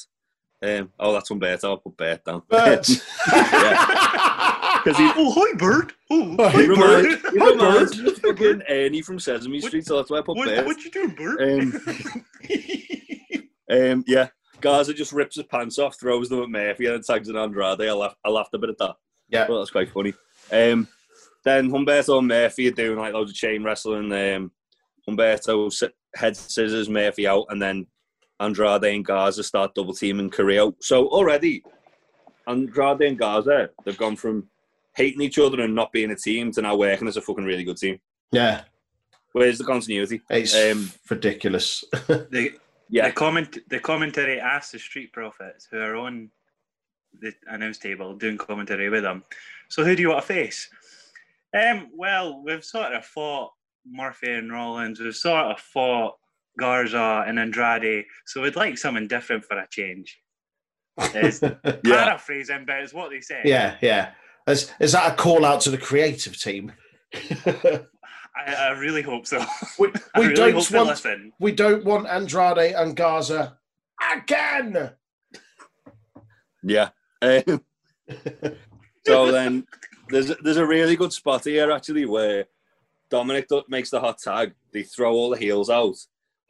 Um, 0.62 0.90
oh, 0.98 1.12
that's 1.12 1.30
Umberto. 1.30 1.70
I'll 1.70 1.76
put 1.76 1.96
Bert 1.96 2.24
down. 2.24 2.42
But 2.48 2.86
Because 2.88 2.96
he, 4.96 5.10
Oh, 5.16 5.32
hi, 5.36 5.56
Bert. 5.58 5.92
Oh, 6.10 6.36
Oh, 6.38 6.48
hi, 6.48 6.62
he 6.62 6.66
reminds, 6.68 7.22
Bird. 7.22 7.32
he 7.32 7.38
Hi, 7.38 7.50
reminds 7.50 7.96
Bert. 7.96 8.04
me 8.06 8.12
of 8.12 8.18
fucking 8.18 8.62
Ernie 8.68 9.02
from 9.02 9.18
Sesame 9.18 9.60
What- 9.60 9.68
Street, 9.68 9.86
so 9.86 9.96
that's 9.96 10.10
why 10.10 10.18
I 10.18 10.22
put 10.22 10.36
What, 10.36 10.48
Bert. 10.48 10.66
what 10.66 10.84
you 10.84 10.90
doing, 10.90 11.10
Bert? 11.10 11.42
Um, 11.42 11.80
Um, 13.68 14.04
yeah, 14.06 14.28
Garza 14.66 14.92
just 14.94 15.12
rips 15.12 15.36
his 15.36 15.44
pants 15.46 15.78
off, 15.78 15.98
throws 15.98 16.28
them 16.28 16.42
at 16.42 16.48
Murphy, 16.50 16.86
and 16.86 16.94
then 16.94 17.02
tags 17.02 17.28
it 17.28 17.36
Andrade. 17.36 17.80
I 17.80 17.92
laughed, 17.92 18.16
I 18.24 18.28
laughed 18.30 18.54
a 18.54 18.58
bit 18.58 18.70
at 18.70 18.78
that. 18.78 18.96
Yeah. 19.28 19.46
well, 19.48 19.58
that's 19.58 19.70
quite 19.70 19.90
funny. 19.92 20.12
Um, 20.52 20.88
then 21.44 21.70
Humberto 21.70 22.18
and 22.18 22.26
Murphy 22.28 22.68
are 22.68 22.72
doing 22.72 22.98
like 22.98 23.12
loads 23.14 23.30
of 23.30 23.36
chain 23.36 23.62
wrestling. 23.62 24.12
Um, 24.12 24.50
Humberto 25.08 25.70
head 26.14 26.36
scissors 26.36 26.88
Murphy 26.88 27.26
out, 27.26 27.46
and 27.50 27.62
then 27.62 27.86
Andrade 28.40 28.84
and 28.84 29.04
Garza 29.04 29.44
start 29.44 29.74
double 29.74 29.94
teaming 29.94 30.30
Carrillo. 30.30 30.74
So 30.80 31.06
already, 31.08 31.62
Andrade 32.48 33.02
and 33.02 33.18
Garza 33.18 33.70
they've 33.84 33.96
gone 33.96 34.16
from 34.16 34.48
hating 34.96 35.20
each 35.20 35.38
other 35.38 35.60
and 35.60 35.74
not 35.74 35.92
being 35.92 36.10
a 36.10 36.16
team 36.16 36.50
to 36.52 36.62
now 36.62 36.74
working 36.76 37.06
as 37.08 37.16
a 37.16 37.20
fucking 37.20 37.44
really 37.44 37.64
good 37.64 37.76
team. 37.76 38.00
yeah, 38.32 38.62
Where's 39.32 39.58
the 39.58 39.64
continuity? 39.64 40.22
it's 40.30 40.56
Um, 40.56 40.90
ridiculous. 41.10 41.84
the, 42.08 42.52
Yeah, 42.88 43.08
the 43.08 43.14
comment 43.14 43.58
the 43.68 43.80
commentary 43.80 44.40
asked 44.40 44.72
the 44.72 44.78
street 44.78 45.12
profits 45.12 45.66
who 45.70 45.78
are 45.78 45.96
on 45.96 46.30
the 47.20 47.32
announce 47.46 47.78
table 47.78 48.14
doing 48.14 48.38
commentary 48.38 48.88
with 48.88 49.02
them. 49.02 49.24
So 49.68 49.84
who 49.84 49.96
do 49.96 50.02
you 50.02 50.10
want 50.10 50.22
to 50.22 50.26
face? 50.26 50.68
Um, 51.56 51.88
well, 51.94 52.42
we've 52.44 52.64
sort 52.64 52.92
of 52.92 53.04
fought 53.04 53.52
Murphy 53.86 54.32
and 54.32 54.52
Rollins. 54.52 55.00
We've 55.00 55.14
sort 55.14 55.46
of 55.46 55.60
fought 55.60 56.16
Garza 56.58 57.24
and 57.26 57.38
Andrade. 57.38 58.04
So 58.26 58.42
we'd 58.42 58.56
like 58.56 58.78
something 58.78 59.08
different 59.08 59.44
for 59.44 59.58
a 59.58 59.66
change. 59.70 60.18
It's 60.98 61.42
yeah. 61.64 61.76
paraphrasing, 61.84 62.64
but 62.66 62.76
it's 62.76 62.94
what 62.94 63.10
they 63.10 63.20
say. 63.20 63.42
yeah, 63.44 63.76
yeah. 63.80 64.10
Is, 64.46 64.72
is 64.78 64.92
that 64.92 65.12
a 65.12 65.16
call 65.16 65.44
out 65.44 65.60
to 65.62 65.70
the 65.70 65.78
creative 65.78 66.40
team? 66.40 66.72
I, 68.36 68.52
I 68.54 68.70
really 68.72 69.02
hope 69.02 69.26
so. 69.26 69.44
we 69.78 69.88
we 70.16 70.26
really 70.28 70.34
don't 70.52 70.70
want 70.72 70.88
listen. 70.88 71.32
we 71.40 71.52
don't 71.52 71.84
want 71.84 72.06
Andrade 72.08 72.74
and 72.74 72.94
Garza 72.96 73.56
again. 74.14 74.90
Yeah. 76.62 76.90
Um, 77.22 77.62
so 79.06 79.30
then 79.32 79.66
there's 80.08 80.32
there's 80.42 80.56
a 80.56 80.66
really 80.66 80.96
good 80.96 81.12
spot 81.12 81.44
here 81.44 81.70
actually 81.70 82.04
where 82.06 82.46
Dominic 83.10 83.48
makes 83.68 83.90
the 83.90 84.00
hot 84.00 84.18
tag. 84.18 84.52
They 84.72 84.82
throw 84.82 85.12
all 85.12 85.30
the 85.30 85.38
heels 85.38 85.70
out. 85.70 85.96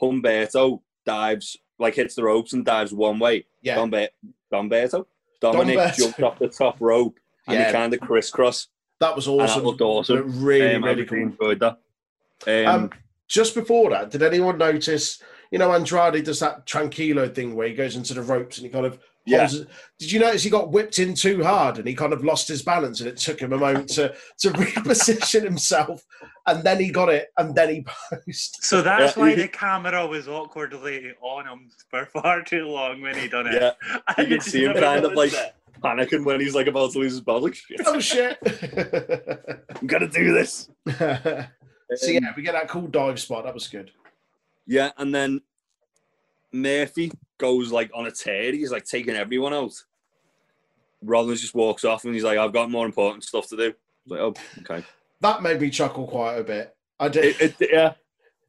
Humberto 0.03 0.81
dives 1.05 1.57
like 1.79 1.95
hits 1.95 2.15
the 2.15 2.25
ropes 2.25 2.53
and 2.55 2.65
dives 2.65 2.93
one 2.93 3.19
way. 3.19 3.47
Yeah, 3.63 3.77
Dombe- 3.77 4.09
Domberto. 4.53 5.07
Dominic 5.41 5.77
Domberto. 5.79 5.97
jumped 5.97 6.23
off 6.23 6.39
the 6.39 6.49
top 6.49 6.77
rope 6.81 7.19
and 7.47 7.59
Yeah. 7.59 7.67
they 7.67 7.73
kind 7.73 7.93
of 7.95 8.01
crisscross. 8.01 8.69
That 9.01 9.15
was 9.15 9.27
And 9.27 9.39
that 9.41 9.45
awesome. 9.51 9.65
looked 9.65 9.81
awesome. 9.81 10.45
Really, 10.45 10.75
Um, 10.75 10.85
really 10.85 11.03
really 11.03 11.07
cool. 11.07 11.19
enjoyed 11.19 11.61
that. 11.61 11.79
Um, 12.47 12.75
Um, 12.85 12.91
just 13.29 13.55
before 13.55 13.91
that, 13.91 14.11
did 14.11 14.23
anyone 14.23 14.59
notice? 14.59 15.23
You 15.51 15.59
know, 15.59 15.73
Andrade 15.73 16.25
does 16.25 16.41
that 16.41 16.67
tranquilo 16.67 17.33
thing 17.35 17.55
where 17.55 17.69
he 17.69 17.75
goes 17.75 17.97
into 17.97 18.15
the 18.15 18.23
ropes 18.23 18.59
and 18.59 18.67
he 18.67 18.73
kind 18.73 18.87
of 18.87 18.99
Yeah. 19.29 19.49
Did 19.99 20.13
you 20.13 20.21
notice 20.21 20.45
he 20.45 20.51
got 20.51 20.71
whipped 20.71 21.01
in 21.01 21.13
too 21.15 21.43
hard 21.43 21.79
and 21.79 21.89
he 21.89 21.95
kind 21.97 22.13
of 22.13 22.25
lost 22.25 22.47
his 22.47 22.63
balance 22.63 23.01
and 23.01 23.09
it 23.09 23.17
took 23.17 23.41
him 23.41 23.53
a 23.53 23.59
moment 23.59 23.89
to 23.91 24.15
to 24.39 24.51
reposition 24.63 25.43
himself 25.43 26.05
and 26.47 26.63
then 26.63 26.79
he 26.79 26.91
got 26.91 27.09
it 27.09 27.33
and 27.37 27.53
then 27.55 27.69
he 27.75 27.85
posed. 27.85 28.59
So 28.61 28.83
that's 28.83 29.17
Yeah. 29.17 29.23
why 29.23 29.35
the 29.35 29.49
camera 29.49 30.07
was 30.07 30.29
awkwardly 30.29 31.13
on 31.21 31.45
him 31.47 31.71
for 31.91 32.07
far 32.13 32.43
too 32.43 32.67
long 32.67 33.01
when 33.03 33.17
he 33.17 33.27
done 33.27 33.49
it. 33.49 33.55
yeah, 33.61 33.73
you 34.19 34.27
can 34.27 34.41
see 34.41 34.65
him 34.65 34.75
kind 34.75 35.05
of 35.05 35.15
like 35.15 35.33
it. 35.33 35.55
Panicking 35.83 36.25
when 36.25 36.41
he's 36.41 36.55
like 36.55 36.67
about 36.67 36.93
to 36.93 36.99
lose 36.99 37.13
his 37.13 37.21
balance. 37.21 37.45
Like, 37.45 37.55
shit, 37.79 37.81
oh 37.87 38.01
shit! 39.61 39.67
I'm 39.81 39.87
gonna 39.87 40.09
do 40.09 40.33
this. 40.33 40.69
so 40.89 40.99
Um, 41.01 41.47
yeah, 42.15 42.33
we 42.37 42.43
get 42.43 42.53
that 42.53 42.69
cool 42.69 42.87
dive 42.89 43.21
spot. 43.21 43.45
That 43.45 43.55
was 43.55 43.69
good. 43.69 43.91
Yeah, 44.67 44.91
and 44.99 45.15
then 45.15 45.41
Murphy 46.53 47.13
goes 47.39 47.71
like 47.73 47.91
on 47.95 48.07
a 48.07 48.11
tear. 48.11 48.53
He's 48.53 48.73
like 48.73 48.85
taking 48.85 49.15
everyone 49.15 49.55
out. 49.55 49.73
Rollins 51.03 51.41
just 51.43 51.55
walks 51.55 51.85
off 51.85 52.05
and 52.05 52.15
he's 52.15 52.25
like, 52.25 52.39
"I've 52.39 52.53
got 52.53 52.71
more 52.71 52.87
important 52.87 53.25
stuff 53.25 53.49
to 53.49 53.57
do." 53.57 53.75
Like, 54.07 54.21
oh, 54.21 54.35
okay. 54.61 54.85
That 55.21 55.43
made 55.43 55.61
me 55.61 55.71
chuckle 55.71 56.07
quite 56.07 56.37
a 56.37 56.45
bit. 56.45 56.75
I 56.99 57.09
did. 57.09 57.41
It, 57.41 57.57
it, 57.61 57.69
yeah, 57.73 57.93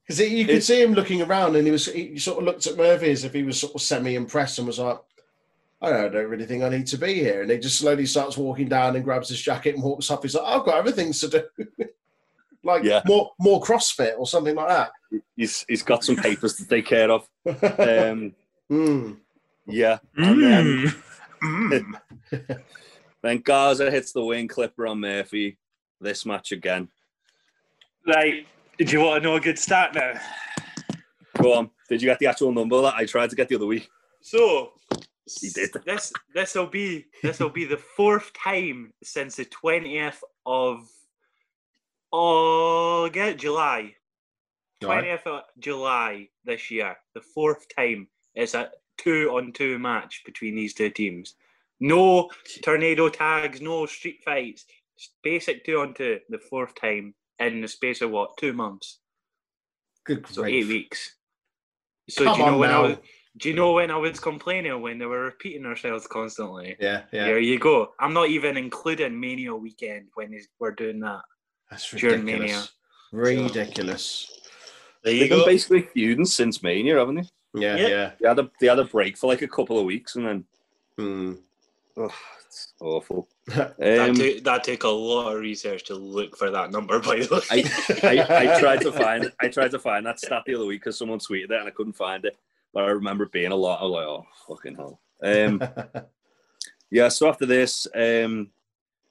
Because 0.06 0.20
you 0.20 0.46
could 0.46 0.56
It- 0.56 0.64
see 0.64 0.82
him 0.82 0.94
looking 0.94 1.22
around, 1.22 1.56
and 1.56 1.66
he 1.66 1.72
was 1.72 1.86
he 1.88 2.18
sort 2.18 2.40
of 2.40 2.46
looked 2.46 2.66
at 2.68 2.78
Murphy 2.78 3.12
as 3.12 3.24
if 3.24 3.34
he 3.34 3.44
was 3.44 3.60
sort 3.60 3.76
of 3.76 3.82
semi-impressed 3.82 4.58
and 4.60 4.68
was 4.68 4.80
like, 4.80 4.98
"I 5.82 5.90
don't, 5.90 6.06
I 6.06 6.10
don't 6.10 6.30
really 6.30 6.46
think 6.46 6.64
I 6.64 6.70
need 6.70 6.88
to 6.88 6.98
be 6.98 7.14
here." 7.16 7.42
And 7.42 7.52
he 7.52 7.58
just 7.58 7.80
slowly 7.80 8.06
starts 8.06 8.38
walking 8.38 8.68
down 8.70 8.96
and 8.96 9.04
grabs 9.06 9.30
his 9.30 9.42
jacket 9.42 9.76
and 9.76 9.84
walks 9.84 10.10
up. 10.12 10.24
He's 10.24 10.36
like, 10.36 10.46
"I've 10.46 10.66
got 10.66 10.78
everything 10.78 11.14
to 11.14 11.28
do." 11.28 11.44
like 12.64 12.84
Yeah. 12.84 13.02
more 13.06 13.32
more 13.40 13.62
CrossFit 13.62 14.18
or 14.18 14.28
something 14.28 14.56
like 14.56 14.68
that. 14.70 14.92
He's 15.36 15.64
he's 15.68 15.84
got 15.84 16.04
some 16.04 16.16
papers 16.16 16.56
to 16.58 16.66
take 16.68 16.86
care 16.86 17.12
of. 17.12 17.28
Um, 17.48 18.34
Mm. 18.70 19.18
yeah, 19.66 20.00
and 20.18 20.44
then 20.44 20.94
Mm. 21.42 21.94
Mm. 22.32 22.60
then 23.22 23.38
Garza 23.40 23.90
hits 23.92 24.12
the 24.12 24.24
wing 24.26 24.48
clipper 24.48 24.88
on 24.88 25.00
Murphy. 25.00 25.58
This 26.02 26.26
match 26.26 26.52
again. 26.52 26.90
Right. 28.06 28.46
did 28.78 28.92
you 28.92 29.00
want 29.02 29.22
to 29.24 29.30
know 29.30 29.36
a 29.36 29.40
good 29.40 29.58
stat 29.58 29.94
now? 29.96 30.14
Go 31.42 31.54
on. 31.54 31.70
Did 31.90 32.02
you 32.02 32.08
get 32.10 32.20
the 32.20 32.28
actual 32.28 32.52
number 32.52 32.82
that 32.82 32.96
I 32.96 33.06
tried 33.06 33.30
to 33.30 33.36
get 33.36 33.48
the 33.50 33.56
other 33.56 33.66
week? 33.66 33.88
So 34.22 34.74
He 35.42 35.50
did. 35.50 35.72
this 35.86 36.14
this 36.34 36.56
will 36.56 36.68
be 36.68 37.06
this 37.22 37.40
will 37.40 37.50
be 37.50 37.66
the 37.66 37.78
fourth 37.78 38.32
time 38.34 38.94
since 39.04 39.36
the 39.36 39.46
twentieth 39.46 40.24
of 40.46 40.88
oh 42.14 43.10
get 43.10 43.38
July. 43.38 43.94
Twentieth 44.82 45.26
of 45.26 45.42
July 45.60 46.30
this 46.46 46.70
year. 46.72 46.96
The 47.14 47.22
fourth 47.22 47.66
time 47.76 48.08
it's 48.36 48.54
a 48.54 48.72
two 48.98 49.30
on 49.36 49.52
two 49.54 49.80
match 49.80 50.22
between 50.26 50.56
these 50.56 50.74
two 50.74 50.90
teams. 50.90 51.36
No 51.80 52.30
tornado 52.64 53.10
tags, 53.10 53.62
no 53.62 53.86
street 53.86 54.22
fights. 54.24 54.66
Just 54.98 55.12
Basic 55.24 55.66
two 55.66 55.80
on 55.80 55.94
two. 55.94 56.20
The 56.30 56.40
fourth 56.40 56.74
time 56.76 57.14
in 57.40 57.62
the 57.62 57.68
space 57.68 58.02
of 58.02 58.12
what? 58.12 58.38
Two 58.38 58.54
months. 58.54 59.00
Good 60.06 60.26
So 60.28 60.44
grief. 60.44 60.66
eight 60.66 60.68
weeks. 60.70 61.16
So 62.10 62.24
Come 62.24 62.36
do 62.38 62.40
you 62.40 62.52
know 62.52 62.58
when 62.58 62.70
now. 62.70 62.84
I 62.86 62.88
was 62.88 62.98
do 63.38 63.50
you 63.50 63.56
know 63.56 63.74
when 63.74 63.92
I 63.92 63.98
was 63.98 64.20
complaining 64.20 64.82
when 64.82 64.98
they 64.98 65.06
were 65.06 65.24
repeating 65.26 65.66
ourselves 65.66 66.08
constantly? 66.08 66.76
Yeah, 66.80 67.04
yeah. 67.12 67.26
There 67.26 67.40
you 67.40 67.60
go. 67.60 67.94
I'm 68.00 68.14
not 68.14 68.30
even 68.30 68.58
including 68.58 69.20
Mania 69.20 69.56
weekend 69.56 70.08
when 70.16 70.38
we're 70.60 70.72
doing 70.72 71.00
that. 71.02 71.22
That's 71.70 71.90
During 71.92 72.26
ridiculous. 72.26 72.72
Ridiculous. 73.12 74.40
There 75.04 75.14
They've 75.14 75.30
been 75.30 75.46
basically 75.46 75.82
feuding 75.84 76.26
since 76.26 76.64
Mania, 76.64 76.98
haven't 76.98 77.16
they? 77.16 77.24
Yeah, 77.56 77.76
Yeah. 77.76 77.88
yeah. 77.88 78.12
They 78.20 78.28
had 78.28 78.40
a 78.40 78.52
they 78.60 78.68
had 78.68 78.80
a 78.80 78.86
break 78.86 79.18
for 79.18 79.28
like 79.28 79.42
a 79.42 79.48
couple 79.48 79.80
of 79.80 79.86
weeks, 79.86 80.16
and 80.16 80.26
then 80.26 80.46
Mm. 81.00 81.38
oh, 81.98 82.10
it's 82.46 82.74
awful. 82.82 83.28
That, 83.48 84.10
Um, 84.10 84.16
took, 84.16 84.44
that 84.44 84.64
took 84.64 84.84
a 84.84 84.90
lot 84.90 85.34
of 85.34 85.40
research 85.40 85.84
to 85.86 85.96
look 85.96 86.36
for 86.36 86.50
that 86.50 86.72
number, 86.72 87.00
by 87.00 87.18
the 87.20 87.36
way. 87.52 87.64
I, 88.04 88.56
I 88.56 88.60
tried 88.60 88.82
to 88.82 88.92
find 89.04 89.32
I 89.40 89.48
tried 89.50 89.72
to 89.72 89.80
find 89.80 90.06
that 90.06 90.20
stat 90.20 90.44
the 90.46 90.56
other 90.56 90.66
week 90.66 90.82
because 90.82 90.98
someone 90.98 91.20
tweeted 91.20 91.52
it 91.52 91.60
and 91.60 91.68
I 91.68 91.72
couldn't 91.72 91.94
find 91.94 92.26
it. 92.26 92.36
But 92.78 92.84
I 92.86 92.90
remember 92.90 93.26
being 93.26 93.52
a 93.52 93.56
lot. 93.56 93.82
I 93.82 93.86
was 93.86 93.92
like, 93.92 94.06
oh 94.06 94.26
fucking 94.48 94.76
hell. 94.76 95.00
Um, 95.24 95.64
yeah. 96.92 97.08
So 97.08 97.28
after 97.28 97.48
this, 97.48 97.88
um, 97.96 98.52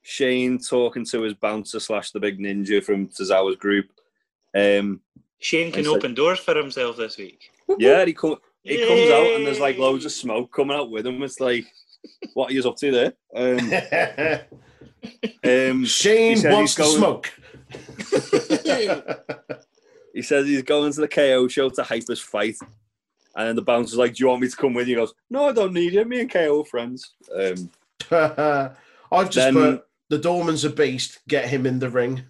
Shane 0.02 0.60
talking 0.60 1.04
to 1.06 1.22
his 1.22 1.34
bouncer 1.34 1.80
slash 1.80 2.12
the 2.12 2.20
big 2.20 2.38
ninja 2.38 2.80
from 2.80 3.08
Tozawa's 3.08 3.56
group. 3.56 3.86
Um, 4.54 5.00
Shane 5.40 5.72
can 5.72 5.80
I 5.80 5.82
said- 5.82 5.96
open 5.96 6.14
doors 6.14 6.38
for 6.38 6.54
himself 6.54 6.96
this 6.96 7.18
week. 7.18 7.50
yeah, 7.76 8.04
he 8.04 8.12
come 8.12 8.36
he 8.62 8.86
comes 8.86 9.10
out 9.10 9.34
and 9.34 9.44
there's 9.44 9.58
like 9.58 9.78
loads 9.78 10.04
of 10.04 10.12
smoke 10.12 10.52
coming 10.52 10.76
out 10.76 10.92
with 10.92 11.04
him. 11.04 11.20
It's 11.24 11.40
like, 11.40 11.66
what 12.34 12.52
are 12.52 12.54
you 12.54 12.62
up 12.68 12.76
to 12.76 12.92
there? 12.92 13.14
Um, 13.34 13.58
um, 15.72 15.84
Shane 15.84 16.40
wants 16.44 16.76
to 16.76 16.84
he's 16.84 16.98
going- 16.98 16.98
smoke. 16.98 17.32
He 20.14 20.22
says 20.22 20.46
he's 20.46 20.62
going 20.62 20.92
to 20.94 21.00
the 21.02 21.08
KO 21.08 21.46
show 21.46 21.68
to 21.68 21.82
hype 21.82 22.08
his 22.08 22.20
fight. 22.20 22.56
And 23.36 23.48
then 23.48 23.56
the 23.56 23.62
bouncer's 23.62 23.98
like, 23.98 24.14
Do 24.14 24.24
you 24.24 24.28
want 24.28 24.40
me 24.42 24.48
to 24.48 24.56
come 24.56 24.72
with 24.74 24.88
you? 24.88 24.96
He 24.96 25.00
goes, 25.02 25.12
No, 25.30 25.46
I 25.48 25.52
don't 25.52 25.72
need 25.74 25.92
you. 25.92 26.04
Me 26.04 26.20
and 26.20 26.30
KO 26.30 26.62
are 26.62 26.64
friends. 26.64 27.12
Um, 27.34 27.70
I've 29.12 29.30
just 29.30 29.34
Then- 29.34 29.54
put 29.54 29.84
the 30.08 30.18
Dorman's 30.18 30.64
a 30.64 30.70
beast. 30.70 31.20
Get 31.28 31.48
him 31.48 31.66
in 31.66 31.78
the 31.78 31.90
ring. 31.90 32.22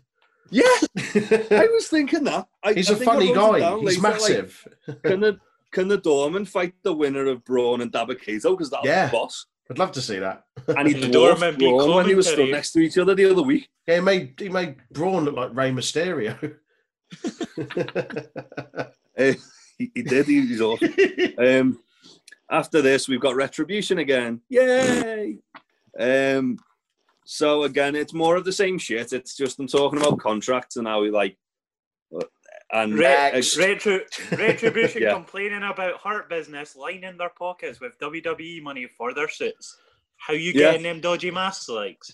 yeah, 0.51 0.63
I 0.97 1.69
was 1.73 1.89
thinking 1.89 2.25
that. 2.25 2.47
I, 2.65 2.73
He's 2.75 2.91
I 2.91 2.95
a 2.95 2.97
funny 2.99 3.33
guy. 3.35 3.59
He's 3.79 3.99
later, 3.99 4.01
like, 4.01 4.01
massive. 4.03 4.69
can 5.05 5.21
the 5.21 5.39
can 5.73 5.89
the 5.89 5.99
Dorman 5.99 6.45
fight 6.45 6.75
the 6.83 6.93
winner 6.93 7.27
of 7.27 7.45
Braun 7.45 7.81
and 7.83 7.93
Dabba-Kato? 7.93 8.53
Because 8.53 8.71
that's 8.71 8.85
Yeah. 8.87 9.07
the 9.07 9.13
boss. 9.13 9.47
I'd 9.71 9.79
love 9.79 9.91
to 9.93 10.01
see 10.01 10.19
that. 10.21 10.45
And 10.69 10.87
he 10.89 10.95
The 10.95 11.09
dwarfed 11.09 11.41
Dorman 11.41 11.59
beat 11.59 11.69
Braun 11.69 11.95
when 11.97 12.07
he 12.07 12.15
was 12.15 12.29
stood 12.29 12.51
next 12.51 12.73
to 12.73 12.79
each 12.81 12.97
other 12.99 13.15
the 13.17 13.31
other 13.31 13.43
week. 13.43 13.69
Yeah, 13.87 13.97
he 13.97 14.01
made 14.01 14.35
he 14.39 14.49
made 14.49 14.77
Braun 14.93 15.25
look 15.25 15.35
like 15.37 15.55
Rey 15.55 15.71
Mysterio. 15.73 16.57
Uh, 19.79 19.85
he, 19.85 19.93
he 19.95 20.03
did. 20.03 20.27
He 20.27 20.41
was 20.51 20.61
awesome. 20.61 20.95
Um, 21.39 21.79
after 22.51 22.81
this, 22.81 23.09
we've 23.09 23.21
got 23.21 23.35
Retribution 23.37 23.99
again. 23.99 24.41
Yay! 24.49 25.39
Um, 25.99 26.59
so 27.25 27.65
again, 27.65 27.97
it's 27.97 28.13
more 28.15 28.37
of 28.37 28.45
the 28.45 28.53
same 28.53 28.79
shit. 28.79 29.13
It's 29.13 29.37
just 29.37 29.57
them 29.57 29.67
talking 29.67 29.99
about 30.01 30.19
contracts 30.21 30.77
and 30.77 30.87
how 30.87 31.03
we 31.03 31.11
like. 31.11 31.37
uh, 32.15 32.21
And. 32.73 32.97
Retro, 32.99 34.01
retribution 34.33 35.03
Yeah. 35.03 35.13
complaining 35.15 35.63
about 35.65 36.01
Hurt 36.01 36.29
Business 36.31 36.77
lining 36.77 37.17
their 37.17 37.31
pockets 37.31 37.81
with 37.81 37.99
WWE 37.99 38.63
money 38.63 38.87
for 38.87 39.13
their 39.13 39.29
suits. 39.29 39.77
How 40.19 40.35
you 40.35 40.53
Yeah. 40.53 40.71
getting 40.73 40.85
them 40.85 41.01
dodgy 41.01 41.31
masks 41.33 41.69
likes? 41.69 42.13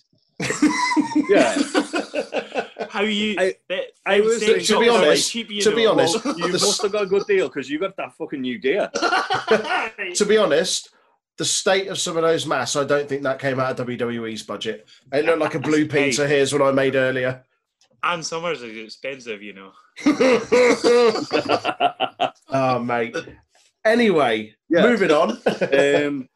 Yeah, 1.29 1.59
How 2.91 3.03
you? 3.03 3.37
I- 3.39 3.55
they- 3.69 3.89
I 4.05 4.21
was- 4.21 4.41
sales 4.41 4.67
to 4.69 4.81
be 4.81 4.89
honest- 4.89 5.31
cheap, 5.31 5.51
you 5.51 5.61
to 5.63 5.75
be 5.75 5.87
honest, 5.87 6.25
well, 6.25 6.37
you 6.39 6.47
the- 6.47 6.53
must 6.53 6.83
have 6.83 6.93
got 6.93 7.03
a 7.03 7.07
good 7.07 7.27
deal 7.27 7.49
because 7.49 7.71
you 7.71 7.79
got 7.79 7.97
that 7.97 8.15
fucking 8.17 8.41
new 8.41 8.59
gear. 8.59 8.91
to 10.15 10.25
be 10.27 10.37
honest, 10.37 10.91
the 11.39 11.45
state 11.45 11.89
of 11.89 11.99
some 11.99 12.17
of 12.17 12.23
those 12.23 12.47
masks, 12.47 12.77
I 12.77 12.85
don't 12.85 13.09
think 13.09 13.23
that 13.23 13.39
came 13.39 13.59
out 13.61 13.79
of 13.79 13.87
WWE's 13.87 14.43
budget. 14.43 14.87
It 15.13 15.25
looked 15.25 15.39
like 15.41 15.55
a 15.55 15.59
blue 15.61 15.89
Hey. 15.89 16.07
pizza. 16.07 16.27
Here's 16.29 16.53
what 16.53 16.63
I 16.63 16.71
made 16.73 16.95
earlier. 16.97 17.43
And 18.03 18.25
Summers 18.27 18.63
is 18.63 18.77
expensive, 18.85 19.43
you 19.43 19.53
know. 19.55 19.73
oh, 22.49 22.79
mate. 22.81 23.17
Anyway, 23.85 24.55
Yeah. 24.69 24.83
moving 24.83 25.11
on. 25.11 25.39
um, 25.73 26.29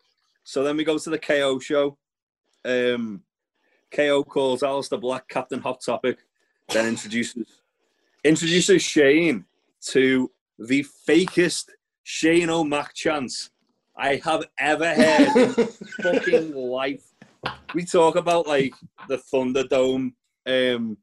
so 0.45 0.63
then 0.63 0.77
we 0.77 0.85
go 0.85 0.97
to 0.99 1.11
the 1.11 1.19
KO 1.19 1.59
show. 1.59 1.99
Um, 2.65 3.23
KO 3.91 4.23
calls 4.25 4.63
Aleister 4.63 5.01
Black 5.01 5.29
Captain 5.29 5.61
Hot 5.61 5.81
Topic, 5.81 6.19
then 6.69 6.87
introduces 6.87 7.47
introduces 8.25 8.83
Shane 8.83 9.45
to 9.93 10.31
the 10.59 10.85
fakest 11.09 11.67
Shane 12.03 12.51
O'Mac 12.51 12.95
chance 12.95 13.51
I 13.97 14.21
have 14.25 14.45
ever 14.59 14.95
heard 14.95 15.37
in 15.37 15.67
fucking 16.03 16.55
life. 16.55 17.05
We 17.75 17.85
talk 17.85 18.17
about 18.17 18.47
like 18.47 18.75
the 19.09 19.19
Thunderdome. 19.19 20.13
Um, 20.47 20.97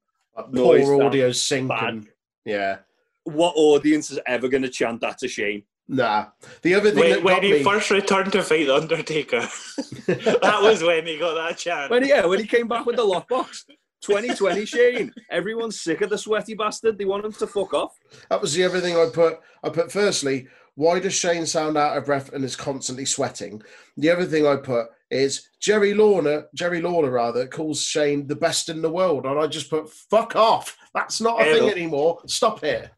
Noise 0.52 0.90
audio 0.90 1.32
sinking. 1.32 2.08
Yeah. 2.46 2.80
what 3.24 3.54
audience 3.56 4.12
is 4.12 4.20
ever 4.26 4.48
going 4.48 4.64
to 4.64 4.70
chant 4.70 5.02
that 5.02 5.18
to 5.20 5.28
Shane? 5.28 5.64
Nah. 5.88 6.28
The 6.62 6.76
other 6.76 6.92
thing 6.92 7.00
When, 7.00 7.10
that 7.12 7.24
when 7.24 7.36
got 7.36 7.44
he 7.44 7.52
me, 7.54 7.64
first 7.64 7.92
returned 7.92 8.32
to 8.32 8.42
fight 8.44 8.68
the 8.68 8.76
Undertaker, 8.76 9.42
that 10.08 10.60
was 10.62 10.82
when 10.82 11.06
he 11.06 11.18
got 11.18 11.34
that 11.36 11.58
chance. 11.58 11.90
When 11.90 12.06
yeah, 12.08 12.26
when 12.26 12.40
he 12.40 12.48
came 12.48 12.68
back 12.68 12.86
with 12.86 12.96
the 12.96 13.04
lockbox. 13.04 13.64
2020 14.02 14.66
Shane. 14.66 15.14
Everyone's 15.32 15.80
sick 15.80 16.02
of 16.02 16.10
the 16.10 16.18
sweaty 16.18 16.56
bastard. 16.56 16.98
They 16.98 17.06
want 17.06 17.24
him 17.24 17.32
to 17.32 17.48
fuck 17.48 17.74
off. 17.74 17.98
that 18.30 18.42
was 18.42 18.54
the 18.54 18.66
other 18.66 18.82
thing 18.82 18.98
I 18.98 19.08
put. 19.14 19.40
I 19.64 19.70
put 19.70 19.94
firstly, 19.94 20.48
why 20.76 21.00
does 21.00 21.14
Shane 21.14 21.46
sound 21.46 21.78
out 21.78 21.96
of 21.98 22.06
breath 22.06 22.34
and 22.34 22.44
is 22.44 22.58
constantly 22.58 23.06
sweating? 23.06 23.62
The 23.96 24.10
other 24.10 24.26
thing 24.26 24.46
I 24.46 24.58
put 24.58 24.88
is 25.10 25.48
Jerry 25.62 25.94
Lawler, 25.94 26.48
Jerry 26.54 26.82
Lawler 26.82 27.12
rather, 27.12 27.48
calls 27.48 27.82
Shane 27.82 28.28
the 28.28 28.36
best 28.36 28.68
in 28.68 28.82
the 28.82 28.92
world. 28.92 29.26
And 29.26 29.40
I 29.40 29.48
just 29.48 29.70
put, 29.70 29.90
fuck 29.90 30.36
off. 30.36 30.76
That's 30.94 31.22
not 31.22 31.42
a 31.42 31.46
Yeah. 31.46 31.54
thing 31.54 31.70
anymore. 31.70 32.20
Stop 32.28 32.62
it. 32.66 32.92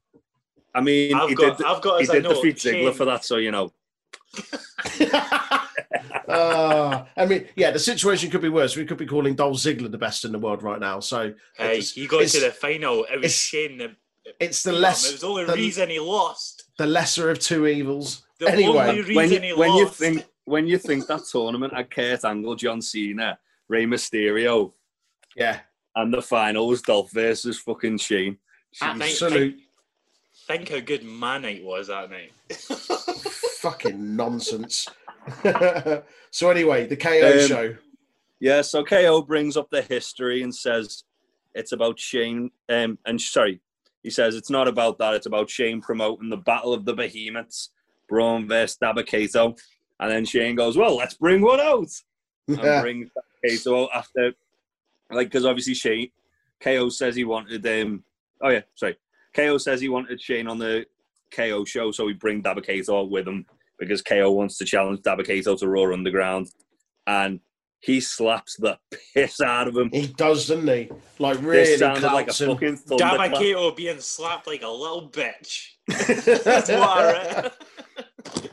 I 0.75 0.81
mean, 0.81 1.15
I've 1.15 1.29
he 1.29 1.35
got, 1.35 1.57
did, 1.57 1.65
I've 1.65 1.81
got 1.81 2.01
he 2.01 2.07
did 2.07 2.23
note, 2.23 2.35
defeat 2.43 2.57
Ziggler 2.57 2.93
for 2.93 3.05
that, 3.05 3.23
so 3.25 3.37
you 3.37 3.49
know. 3.51 3.71
uh, 6.27 7.05
I 7.17 7.25
mean, 7.25 7.47
yeah, 7.55 7.71
the 7.71 7.79
situation 7.79 8.29
could 8.29 8.41
be 8.41 8.49
worse. 8.49 8.75
We 8.75 8.85
could 8.85 8.97
be 8.97 9.05
calling 9.05 9.35
Dolph 9.35 9.57
Ziggler 9.57 9.89
the 9.91 9.97
best 9.97 10.25
in 10.25 10.31
the 10.31 10.39
world 10.39 10.63
right 10.63 10.79
now. 10.79 10.99
So 10.99 11.33
Hey, 11.57 11.77
it's, 11.79 11.91
he 11.93 12.07
got 12.07 12.27
to 12.27 12.39
the 12.39 12.51
final. 12.51 13.05
It 13.05 13.17
was 13.17 13.25
it's- 13.25 13.33
Shane 13.33 13.77
that 13.79 13.95
it's 14.39 14.63
the 14.63 14.71
less 14.71 15.07
It 15.07 15.11
was 15.13 15.21
the 15.21 15.27
only 15.27 15.45
the- 15.45 15.53
reason 15.53 15.89
he 15.89 15.99
lost. 15.99 16.63
the 16.77 16.87
lesser 16.87 17.29
of 17.29 17.39
two 17.39 17.67
evils. 17.67 18.23
The 18.39 18.49
Anyway, 18.51 18.77
only 18.89 19.01
reason 19.01 19.15
When, 19.15 19.29
he 19.29 19.47
you, 19.47 19.57
when 19.57 19.73
you 19.75 19.87
think 19.87 20.25
when 20.45 20.67
you 20.67 20.77
think 20.77 21.07
that 21.07 21.21
tournament 21.31 21.73
had 21.73 21.89
Kurt 21.89 22.25
Angle, 22.25 22.55
John 22.55 22.81
Cena, 22.81 23.39
Rey 23.69 23.85
Mysterio, 23.85 24.73
Yeah, 25.35 25.59
and 25.95 26.13
the 26.13 26.21
final 26.21 26.67
was 26.67 26.81
Dolph 26.81 27.11
versus 27.11 27.57
fucking 27.59 27.97
Shane. 27.99 28.37
Absolute 28.81 29.57
think 30.47 30.69
how 30.69 30.79
good 30.79 31.03
Man 31.03 31.41
Night 31.43 31.63
was 31.63 31.87
that 31.87 32.09
night. 32.09 32.31
fucking 33.59 34.15
nonsense. 34.15 34.87
so 36.31 36.49
anyway, 36.49 36.85
the 36.85 36.95
KO 36.95 37.33
Um, 37.41 37.47
show. 37.47 37.75
Yeah, 38.39 38.61
so 38.61 38.83
KO 38.83 39.21
brings 39.21 39.57
up 39.57 39.69
the 39.69 39.81
history 39.81 40.43
and 40.43 40.53
says 40.53 41.03
it's 41.53 41.71
about 41.71 41.99
Shane. 41.99 42.51
Um, 42.69 42.97
and 43.05 43.19
sorry, 43.19 43.61
he 44.03 44.09
says 44.09 44.35
it's 44.35 44.49
not 44.49 44.67
about 44.67 44.97
that. 44.99 45.13
It's 45.15 45.25
about 45.25 45.49
Shane 45.49 45.81
promoting 45.81 46.29
the 46.29 46.37
Battle 46.37 46.73
of 46.73 46.85
the 46.85 46.93
Behemoths, 46.93 47.71
Braun 48.07 48.47
versus 48.47 48.77
Dabba-Kato. 48.81 49.55
And 49.99 50.11
then 50.11 50.25
Shane 50.25 50.55
goes, 50.55 50.77
"Well, 50.77 50.95
let's 50.97 51.15
bring 51.15 51.41
one 51.41 51.59
out." 51.59 51.89
And 52.47 52.81
brings 52.83 53.09
Dabba-Kato 53.43 53.83
out 53.85 53.89
after, 53.95 54.33
like, 55.09 55.27
because 55.27 55.45
obviously 55.45 55.73
Shane 55.73 56.11
KO 56.59 56.89
says 56.89 57.15
he 57.15 57.23
wanted 57.23 57.65
um 57.65 58.03
Oh 58.41 58.49
yeah, 58.49 58.61
sorry. 58.75 58.97
KO 59.35 59.57
says 59.57 59.81
he 59.81 59.89
wanted 59.89 60.21
Shane 60.21 60.47
on 60.47 60.57
the 60.57 60.85
KO 61.31 61.65
show, 61.65 61.91
so 61.91 62.05
we 62.05 62.13
bring 62.13 62.41
Dabba-Kato 62.41 63.03
with 63.05 63.27
him 63.27 63.45
because 63.77 64.01
KO 64.01 64.31
wants 64.31 64.57
to 64.59 64.65
challenge 64.65 65.01
Dabba-Kato 65.01 65.55
to 65.57 65.67
Raw 65.67 65.91
Underground, 65.93 66.47
and 67.07 67.39
he 67.79 67.99
slaps 67.99 68.55
the 68.57 68.79
piss 69.13 69.41
out 69.41 69.67
of 69.67 69.75
him. 69.75 69.89
He 69.91 70.07
does, 70.07 70.47
doesn't 70.47 70.67
he? 70.67 70.89
Like 71.19 71.37
really 71.41 71.57
this 71.65 71.79
sounded 71.79 72.03
like 72.03 72.29
a 72.29 72.33
him. 72.33 72.49
fucking 72.51 72.77
thunderclap. 72.77 73.31
Dabba-Kato 73.31 73.71
being 73.71 73.99
slapped 73.99 74.47
like 74.47 74.63
a 74.63 74.67
little 74.69 75.09
bitch. 75.09 75.65
That's 75.87 76.25
what 76.69 76.89
I 76.89 77.11
read. 77.11 77.51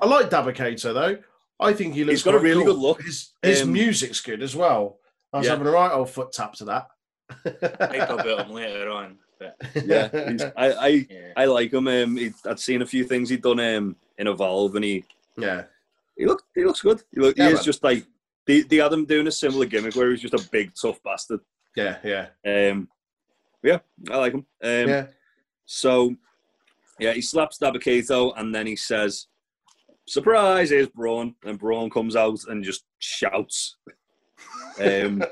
I 0.03 0.07
like 0.07 0.29
Dabba-Kato 0.31 0.93
though. 0.93 1.19
I 1.61 1.73
think 1.73 1.95
he 1.95 2.03
looks. 2.05 2.19
He's 2.19 2.23
got 2.25 2.35
a 2.35 2.39
quite 2.39 2.45
really 2.49 2.65
cool. 2.65 2.75
good 2.75 2.81
look. 2.81 3.03
His, 3.03 3.31
his 3.41 3.63
Um, 3.63 3.73
music's 3.73 4.21
good 4.21 4.43
as 4.43 4.57
well. 4.57 4.99
I 5.33 5.39
was 5.39 5.47
yeah. 5.47 5.53
having 5.53 5.67
a 5.69 5.71
right 5.71 5.93
old 5.93 6.11
foot 6.11 6.33
tap 6.33 6.55
to 6.55 6.65
that. 6.67 6.89
I 7.31 7.87
think 7.87 8.03
about 8.11 8.47
him 8.47 8.53
later 8.53 8.91
on. 8.91 9.19
But 9.43 9.85
Yeah, 9.87 10.31
he's, 10.31 10.43
I, 10.43 10.53
I 10.57 10.87
yeah. 11.11 11.33
I 11.37 11.45
like 11.47 11.73
him. 11.73 11.89
Um, 11.89 12.17
he, 12.17 12.33
I'd 12.47 12.61
seen 12.61 12.83
a 12.83 12.87
few 12.87 13.05
things 13.05 13.29
he'd 13.29 13.43
done 13.43 13.61
um, 13.61 13.97
in 14.19 14.27
Evolve, 14.27 14.75
and 14.77 14.85
he 14.85 15.05
yeah. 15.37 15.65
he 16.17 16.27
look 16.27 16.43
he 16.55 16.65
looks 16.65 16.83
good. 16.83 17.03
He, 17.13 17.21
look, 17.21 17.37
Yeah, 17.37 17.47
he 17.49 17.53
is 17.53 17.59
man. 17.59 17.65
just 17.65 17.85
like 17.85 18.07
they, 18.47 18.63
they 18.63 18.77
had 18.77 18.93
him 18.93 19.05
doing 19.05 19.27
a 19.27 19.33
similar 19.33 19.67
gimmick 19.67 19.95
where 19.95 20.07
he 20.07 20.13
was 20.13 20.21
just 20.21 20.35
a 20.35 20.49
big 20.51 20.73
tough 20.81 21.03
bastard. 21.03 21.41
Yeah, 21.77 21.99
yeah, 22.05 22.27
Um, 22.45 22.89
yeah, 23.63 23.79
I 24.11 24.17
like 24.17 24.35
him. 24.35 24.47
Um, 24.63 24.89
yeah. 24.89 25.07
So, 25.65 26.15
yeah, 26.99 27.13
he 27.13 27.23
slaps 27.23 27.59
Dabba-Kato 27.59 28.33
and 28.33 28.55
then 28.55 28.67
he 28.67 28.77
says, 28.77 29.29
"Surprise! 30.07 30.71
Here's 30.71 30.89
Braun." 30.89 31.35
And 31.45 31.59
Braun 31.59 31.89
comes 31.89 32.15
out 32.17 32.41
and 32.49 32.65
just 32.65 32.85
shouts. 32.99 33.77
Um, 34.81 35.23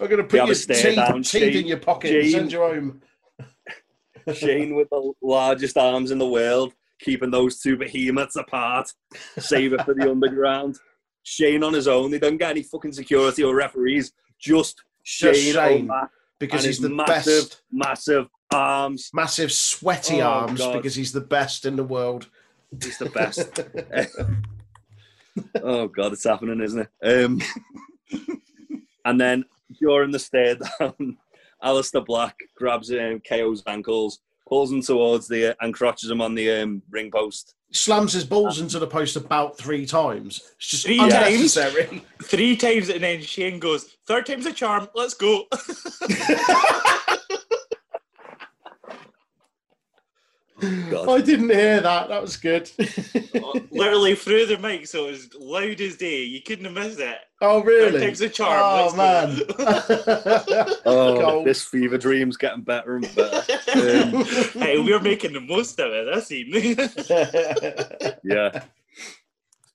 I'm 0.00 0.06
going 0.06 0.18
to 0.18 0.24
put 0.24 0.36
your 0.36 0.50
a 0.50 0.54
teeth, 0.54 0.94
down, 0.96 1.22
teeth 1.22 1.28
Shane. 1.42 1.56
in 1.56 1.66
your 1.66 1.78
pocket 1.78 2.14
and 2.14 2.22
Shane. 2.24 2.32
send 2.32 2.52
you 2.52 2.58
home. 2.60 3.02
Shane 4.34 4.74
with 4.74 4.88
the 4.90 5.12
largest 5.22 5.76
arms 5.76 6.10
in 6.10 6.18
the 6.18 6.28
world, 6.28 6.74
keeping 7.00 7.30
those 7.30 7.58
two 7.60 7.76
behemoths 7.76 8.36
apart. 8.36 8.92
Save 9.38 9.72
it 9.72 9.82
for 9.84 9.94
the 9.94 10.10
underground. 10.10 10.78
Shane 11.22 11.62
on 11.64 11.72
his 11.74 11.88
own. 11.88 12.10
They 12.10 12.18
don't 12.18 12.36
get 12.36 12.50
any 12.50 12.62
fucking 12.62 12.92
security 12.92 13.42
or 13.42 13.54
referees. 13.54 14.12
Just 14.38 14.82
Shane, 15.02 15.54
Shane, 15.54 15.90
because 16.38 16.64
he's 16.64 16.78
the 16.78 16.90
massive, 16.90 17.44
best, 17.48 17.62
massive 17.72 18.28
arms. 18.52 19.10
massive 19.12 19.50
sweaty 19.50 20.22
Oh, 20.22 20.28
arms 20.28 20.60
God. 20.60 20.74
because 20.74 20.94
he's 20.94 21.12
the 21.12 21.20
best 21.20 21.64
in 21.66 21.76
the 21.76 21.84
world. 21.84 22.28
He's 22.82 22.98
the 22.98 23.10
best. 23.10 23.60
oh 25.62 25.88
god, 25.88 26.12
it's 26.12 26.24
happening, 26.24 26.60
isn't 26.60 26.86
it? 26.86 26.90
Um, 27.02 27.40
and 29.04 29.20
then 29.20 29.44
during 29.80 30.10
the 30.10 30.18
stare 30.18 30.56
down, 30.56 31.16
Aleister 31.64 32.04
Black 32.04 32.36
grabs 32.56 32.90
um, 32.92 33.20
KO's 33.28 33.62
ankles, 33.66 34.20
pulls 34.48 34.72
him 34.72 34.82
towards 34.82 35.28
the 35.28 35.52
uh, 35.52 35.54
and 35.60 35.74
crotches 35.74 36.10
him 36.10 36.20
on 36.20 36.34
the 36.34 36.50
um, 36.50 36.82
ring 36.90 37.10
post. 37.10 37.54
Slams 37.70 38.14
his 38.14 38.24
balls 38.24 38.60
into 38.60 38.78
the 38.78 38.86
post 38.86 39.16
about 39.16 39.58
three 39.58 39.84
times. 39.84 40.40
It's 40.56 40.68
just 40.68 40.86
Three 40.86 40.98
unnecessary. 40.98 42.02
Three 42.22 42.56
times 42.56 42.88
and 42.88 43.02
then 43.02 43.20
Shane 43.20 43.58
goes, 43.58 43.96
third 44.06 44.24
time's 44.24 44.46
a 44.46 44.52
charm, 44.52 44.88
let's 44.94 45.14
go. 45.14 45.44
God. 50.90 51.08
I 51.08 51.20
didn't 51.20 51.50
hear 51.50 51.80
that. 51.80 52.08
That 52.08 52.20
was 52.20 52.36
good. 52.36 52.70
Literally 53.70 54.14
through 54.16 54.46
the 54.46 54.58
mic, 54.58 54.86
so 54.86 55.06
it 55.06 55.12
was 55.12 55.34
loud 55.34 55.80
as 55.80 55.96
day. 55.96 56.22
You 56.24 56.42
couldn't 56.42 56.64
have 56.64 56.74
missed 56.74 56.98
it. 56.98 57.18
oh, 57.40 57.60
Third 57.60 57.66
really? 57.68 58.00
Takes 58.00 58.20
a 58.20 58.28
charm. 58.28 58.60
Oh, 58.92 58.96
man. 58.96 59.38
let's 59.58 59.86
go. 60.46 60.66
Oh, 60.84 61.20
Gold. 61.20 61.46
this 61.46 61.62
fever 61.64 61.96
dream's 61.96 62.36
getting 62.36 62.62
better 62.62 62.96
and 62.96 63.14
better. 63.14 63.36
Um, 63.72 64.24
hey, 64.60 64.78
we're 64.80 64.98
making 65.00 65.32
the 65.34 65.40
most 65.40 65.78
of 65.78 65.92
it 65.92 66.12
this 66.12 66.32
evening. 66.32 66.76
yeah. 68.24 68.64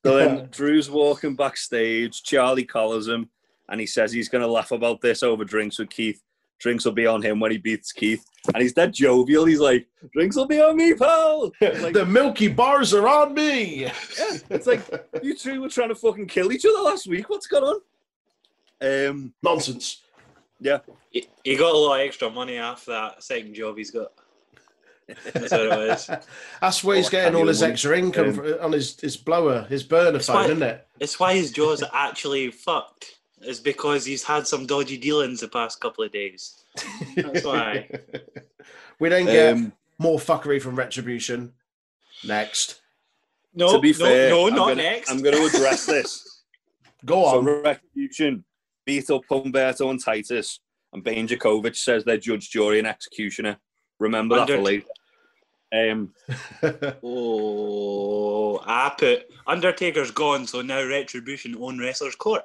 So 0.04 0.16
then 0.18 0.48
Drew's 0.50 0.90
walking 0.90 1.34
backstage. 1.34 2.22
Charlie 2.22 2.64
collars 2.64 3.08
him, 3.08 3.30
and 3.70 3.80
he 3.80 3.86
says 3.86 4.12
he's 4.12 4.28
going 4.28 4.42
to 4.42 4.50
laugh 4.50 4.70
about 4.70 5.00
this 5.00 5.22
over 5.22 5.44
drinks 5.44 5.78
with 5.78 5.88
Keith. 5.88 6.20
Drinks 6.60 6.84
will 6.84 6.92
be 6.92 7.06
on 7.06 7.20
him 7.22 7.40
when 7.40 7.50
he 7.50 7.58
beats 7.58 7.92
Keith, 7.92 8.24
and 8.54 8.62
he's 8.62 8.72
dead 8.72 8.92
jovial. 8.94 9.44
He's 9.44 9.60
like, 9.60 9.86
"Drinks 10.12 10.36
will 10.36 10.46
be 10.46 10.60
on 10.60 10.76
me, 10.76 10.94
pal." 10.94 11.52
Like, 11.60 11.92
the 11.92 12.06
milky 12.06 12.48
bars 12.48 12.94
are 12.94 13.06
on 13.08 13.34
me. 13.34 13.82
yeah, 13.84 13.92
it's 14.50 14.66
like 14.66 14.80
you 15.22 15.34
two 15.36 15.60
were 15.60 15.68
trying 15.68 15.88
to 15.90 15.94
fucking 15.94 16.26
kill 16.26 16.52
each 16.52 16.64
other 16.64 16.78
last 16.82 17.06
week. 17.06 17.28
What's 17.28 17.46
going 17.48 17.64
on? 17.64 19.08
Um, 19.08 19.34
Nonsense. 19.42 20.02
yeah, 20.60 20.78
he, 21.10 21.26
he 21.42 21.56
got 21.56 21.74
a 21.74 21.78
lot 21.78 22.00
of 22.00 22.06
extra 22.06 22.30
money 22.30 22.56
after 22.56 22.92
that 22.92 23.22
second 23.22 23.54
job 23.54 23.76
he's 23.76 23.90
got. 23.90 24.12
That's 25.06 25.50
what 25.52 25.60
it 25.60 25.68
was. 25.88 26.10
That's 26.62 26.82
where 26.82 26.96
he's 26.96 27.08
Oh, 27.08 27.10
getting 27.10 27.34
all 27.36 27.46
his 27.46 27.58
Canyon 27.60 27.72
extra 27.72 27.98
income 27.98 28.28
Um, 28.30 28.34
for, 28.36 28.62
on 28.62 28.72
his, 28.72 28.98
his 28.98 29.16
blower, 29.18 29.64
his 29.68 29.82
burner 29.82 30.12
That's 30.12 30.26
phone, 30.28 30.36
why- 30.36 30.44
isn't 30.44 30.62
it? 30.62 30.86
It's 30.98 31.20
why 31.20 31.34
his 31.34 31.50
jaw's 31.52 31.82
are 31.82 31.90
actually 31.92 32.50
fucked. 32.50 33.13
It's 33.46 33.60
because 33.60 34.04
he's 34.04 34.22
had 34.22 34.46
some 34.46 34.66
dodgy 34.66 34.96
dealings 34.96 35.40
the 35.40 35.48
past 35.48 35.80
couple 35.80 36.04
of 36.04 36.12
days. 36.12 36.64
That's 37.16 37.44
why. 37.44 37.88
we 38.98 39.08
don't 39.08 39.26
get 39.26 39.54
um, 39.54 39.72
more 39.98 40.18
fuckery 40.18 40.60
from 40.60 40.76
Retribution. 40.76 41.52
Next. 42.26 42.80
No, 43.54 43.72
to 43.72 43.78
be 43.78 43.92
no, 43.92 43.98
fair, 43.98 44.30
no, 44.30 44.48
I'm 44.48 44.54
not 44.54 44.68
gonna, 44.68 44.82
next. 44.82 45.10
I'm 45.10 45.22
going 45.22 45.36
to 45.36 45.44
address 45.44 45.86
this. 45.86 46.42
Go 47.04 47.22
So 47.22 47.38
on. 47.38 47.44
Retribution 47.44 48.44
beat 48.84 49.10
up 49.10 49.22
Humberto 49.30 49.90
and 49.90 50.02
Titus, 50.02 50.60
and 50.92 51.04
Bane 51.04 51.28
Dijakovic 51.28 51.76
says 51.76 52.04
they're 52.04 52.18
judge, 52.18 52.50
jury, 52.50 52.78
and 52.78 52.88
executioner. 52.88 53.58
Remember 53.98 54.36
that 54.36 54.48
for 54.48 54.58
later. 54.58 54.86
Um, 55.72 56.12
Oh, 57.02 58.60
I 58.64 58.92
put 58.98 59.26
Undertaker's 59.46 60.10
gone, 60.10 60.46
so 60.46 60.62
now 60.62 60.84
Retribution 60.84 61.56
own 61.58 61.78
Wrestler's 61.78 62.16
Court. 62.16 62.42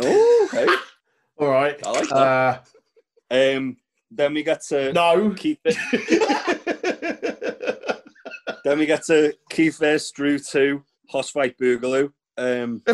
Oh, 0.00 0.48
okay. 0.52 0.66
all 1.38 1.48
right. 1.48 1.86
I 1.86 1.90
like 1.90 2.08
that. 2.08 2.16
Uh, 2.16 2.58
Um, 3.56 3.76
then 4.10 4.32
we 4.34 4.42
get 4.42 4.62
to 4.68 4.92
no. 4.92 5.30
Keith. 5.36 5.58
Then 8.64 8.78
we 8.80 8.86
get 8.86 9.04
to 9.06 9.34
Keith 9.48 9.78
vs 9.78 10.10
Drew 10.10 10.38
two, 10.38 10.82
Hoss 11.08 11.30
fight 11.30 11.56
Boogaloo. 11.58 12.12
Um, 12.36 12.82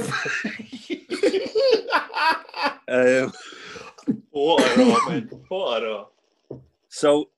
um, 2.88 3.32
What 4.30 4.62
a 4.62 4.84
raw, 4.84 5.08
man. 5.08 5.30
What 5.48 5.82
a 5.82 5.86
raw. 6.50 6.56
so 6.88 7.30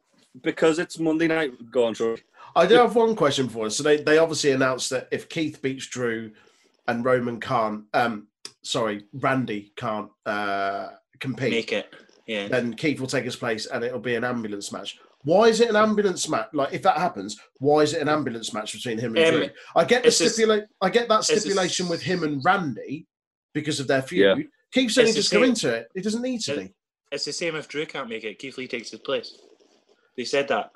because 0.42 0.78
it's 0.78 0.98
Monday 0.98 1.28
night, 1.28 1.52
go 1.70 1.84
on, 1.86 1.94
Troy. 1.94 2.16
I 2.54 2.66
do 2.66 2.74
have 2.74 2.94
one 2.94 3.16
question 3.16 3.48
for 3.48 3.66
us. 3.66 3.76
So 3.76 3.82
they, 3.82 3.96
they 3.98 4.18
obviously 4.18 4.52
announced 4.52 4.90
that 4.90 5.08
if 5.10 5.28
Keith 5.30 5.62
beats 5.62 5.86
Drew 5.86 6.32
and 6.88 7.04
Roman 7.04 7.40
can't, 7.40 7.84
um, 7.94 8.28
sorry, 8.66 9.04
Randy 9.12 9.72
can't 9.76 10.10
uh, 10.26 10.88
compete, 11.20 11.50
Make 11.50 11.72
it. 11.72 11.94
Yeah. 12.26 12.48
then 12.48 12.74
Keith 12.74 12.98
will 13.00 13.06
take 13.06 13.24
his 13.24 13.36
place 13.36 13.66
and 13.66 13.84
it'll 13.84 14.00
be 14.00 14.16
an 14.16 14.24
ambulance 14.24 14.72
match. 14.72 14.98
Why 15.22 15.44
is 15.48 15.60
it 15.60 15.70
an 15.70 15.76
ambulance 15.76 16.28
match? 16.28 16.48
Like, 16.52 16.72
if 16.72 16.82
that 16.82 16.98
happens, 16.98 17.36
why 17.58 17.80
is 17.80 17.94
it 17.94 18.02
an 18.02 18.08
ambulance 18.08 18.52
match 18.52 18.72
between 18.72 18.98
him 18.98 19.16
and 19.16 19.24
Um, 19.26 19.34
Drew? 19.40 19.50
I 19.74 19.84
get 19.84 20.02
the 20.02 20.08
it's 20.08 20.18
just- 20.18 20.34
stipulate. 20.34 20.64
I 20.80 20.90
get 20.90 21.08
that 21.08 21.20
it's 21.20 21.28
just- 21.28 21.40
stipulation 21.42 21.88
with 21.88 22.02
him 22.02 22.22
and 22.24 22.44
Randy 22.44 23.06
because 23.54 23.80
of 23.80 23.86
their 23.86 24.02
feud. 24.02 24.38
Yeah. 24.38 24.44
Keith's 24.72 24.98
only 24.98 25.10
It's 25.10 25.16
the 25.16 25.22
just 25.22 25.32
go 25.32 25.40
same- 25.40 25.48
into 25.50 25.74
it. 25.74 25.88
It 25.94 26.02
doesn't 26.04 26.22
need 26.22 26.40
to 26.42 26.52
It- 26.54 26.58
be. 26.58 26.74
It's 27.12 27.24
the 27.24 27.32
same 27.32 27.54
if 27.56 27.68
Drew 27.68 27.86
can't 27.86 28.08
make 28.08 28.24
it. 28.24 28.38
Keith 28.38 28.58
Lee 28.58 28.66
takes 28.68 28.90
his 28.90 29.00
place. 29.00 29.36
They 30.16 30.24
said 30.24 30.48
that. 30.48 30.70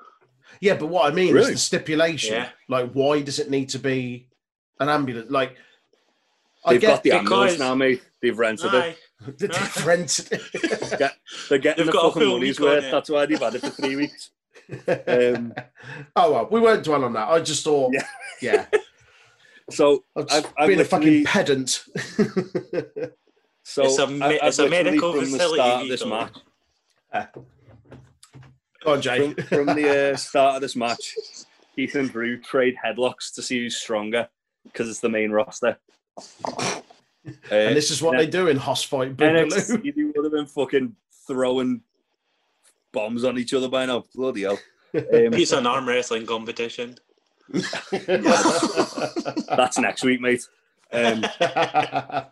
Yeah, 0.61 0.75
but 0.75 0.87
what 0.87 1.11
I 1.11 1.13
mean 1.15 1.35
is 1.35 1.47
the 1.49 1.57
stipulation. 1.57 2.35
Yeah. 2.35 2.49
Like, 2.69 2.91
why 2.93 3.21
does 3.21 3.39
it 3.39 3.49
need 3.49 3.69
to 3.69 3.79
be 3.79 4.27
an 4.79 4.87
ambulance? 4.89 5.29
Like, 5.29 5.55
I 6.63 6.73
They've 6.73 6.81
got 6.81 7.03
the 7.03 7.11
ambulance 7.13 7.53
because- 7.53 7.59
now, 7.59 7.75
mate. 7.75 8.01
They've 8.21 8.37
rented 8.37 8.73
it. 8.73 8.77
Aye. 8.77 8.95
the 9.37 9.47
difference. 9.47 10.17
They're 11.49 11.57
getting 11.57 11.77
They've 11.77 11.85
the 11.87 11.91
got 11.91 12.05
a 12.05 12.07
fucking 12.09 12.21
full 12.21 12.31
money's 12.37 12.59
week 12.59 12.67
on 12.69 12.75
worth. 12.75 12.83
it. 12.85 12.91
That's 12.91 13.09
why 13.09 13.25
they've 13.25 13.39
had 13.39 13.55
it 13.55 13.61
for 13.61 13.69
three 13.69 13.95
weeks. 13.95 14.29
Um, 14.87 15.53
oh 16.15 16.31
well, 16.31 16.47
we 16.49 16.61
won't 16.61 16.83
dwell 16.83 17.03
on 17.03 17.11
that. 17.13 17.27
I 17.27 17.41
just 17.41 17.63
thought, 17.65 17.91
Yeah. 17.93 18.05
yeah, 18.41 18.65
So 19.69 20.05
I'm 20.15 20.27
just 20.27 20.37
I've- 20.45 20.53
I've 20.57 20.67
being 20.67 20.79
a 20.79 20.83
literally- 20.83 21.23
fucking 21.25 21.43
pedant. 21.43 21.83
So 23.63 23.83
It's 23.83 23.97
a 23.99 24.07
me- 24.07 24.21
I- 24.21 24.27
I've 24.27 24.39
it's 24.43 24.59
a 24.59 24.63
literally 24.63 24.83
medical 24.83 25.11
from 25.13 25.19
the 25.25 25.25
facility, 25.37 25.55
start 25.55 25.81
of 25.83 25.89
this 25.89 26.01
Vito. 26.03 26.29
match. 27.13 27.27
Go 28.83 28.93
on, 28.93 29.01
Jay. 29.01 29.33
From, 29.33 29.45
from 29.45 29.65
the 29.75 30.13
uh, 30.13 30.15
start 30.15 30.55
of 30.55 30.61
this 30.61 30.75
match, 30.75 31.15
Keith 31.75 31.95
and 31.95 32.09
Drew 32.11 32.39
trade 32.39 32.75
headlocks 32.83 33.33
to 33.35 33.41
see 33.41 33.59
who's 33.63 33.75
stronger 33.77 34.27
because 34.63 34.89
it's 34.89 34.99
the 35.01 35.09
main 35.09 35.31
roster. 35.31 35.77
Uh, 36.45 36.81
and 37.51 37.75
this 37.75 37.91
is 37.91 38.01
what 38.01 38.17
they 38.17 38.25
do 38.25 38.47
in 38.47 38.57
Hoss 38.57 38.81
Fight 38.83 39.15
Boogaloo. 39.15 39.51
NXT, 39.51 39.95
they 39.95 40.03
would 40.03 40.23
have 40.23 40.31
been 40.31 40.47
fucking 40.47 40.95
throwing 41.27 41.81
bombs 42.91 43.23
on 43.23 43.37
each 43.37 43.53
other 43.53 43.69
by 43.69 43.85
now. 43.85 44.03
Bloody 44.15 44.41
hell. 44.43 44.57
Um, 44.93 45.33
It's 45.33 45.53
an 45.53 45.65
arm 45.65 45.87
wrestling 45.87 46.25
competition. 46.25 46.97
that's 47.47 47.93
next 49.77 50.03
week, 50.03 50.19
mate. 50.19 50.45
Um, 50.91 51.21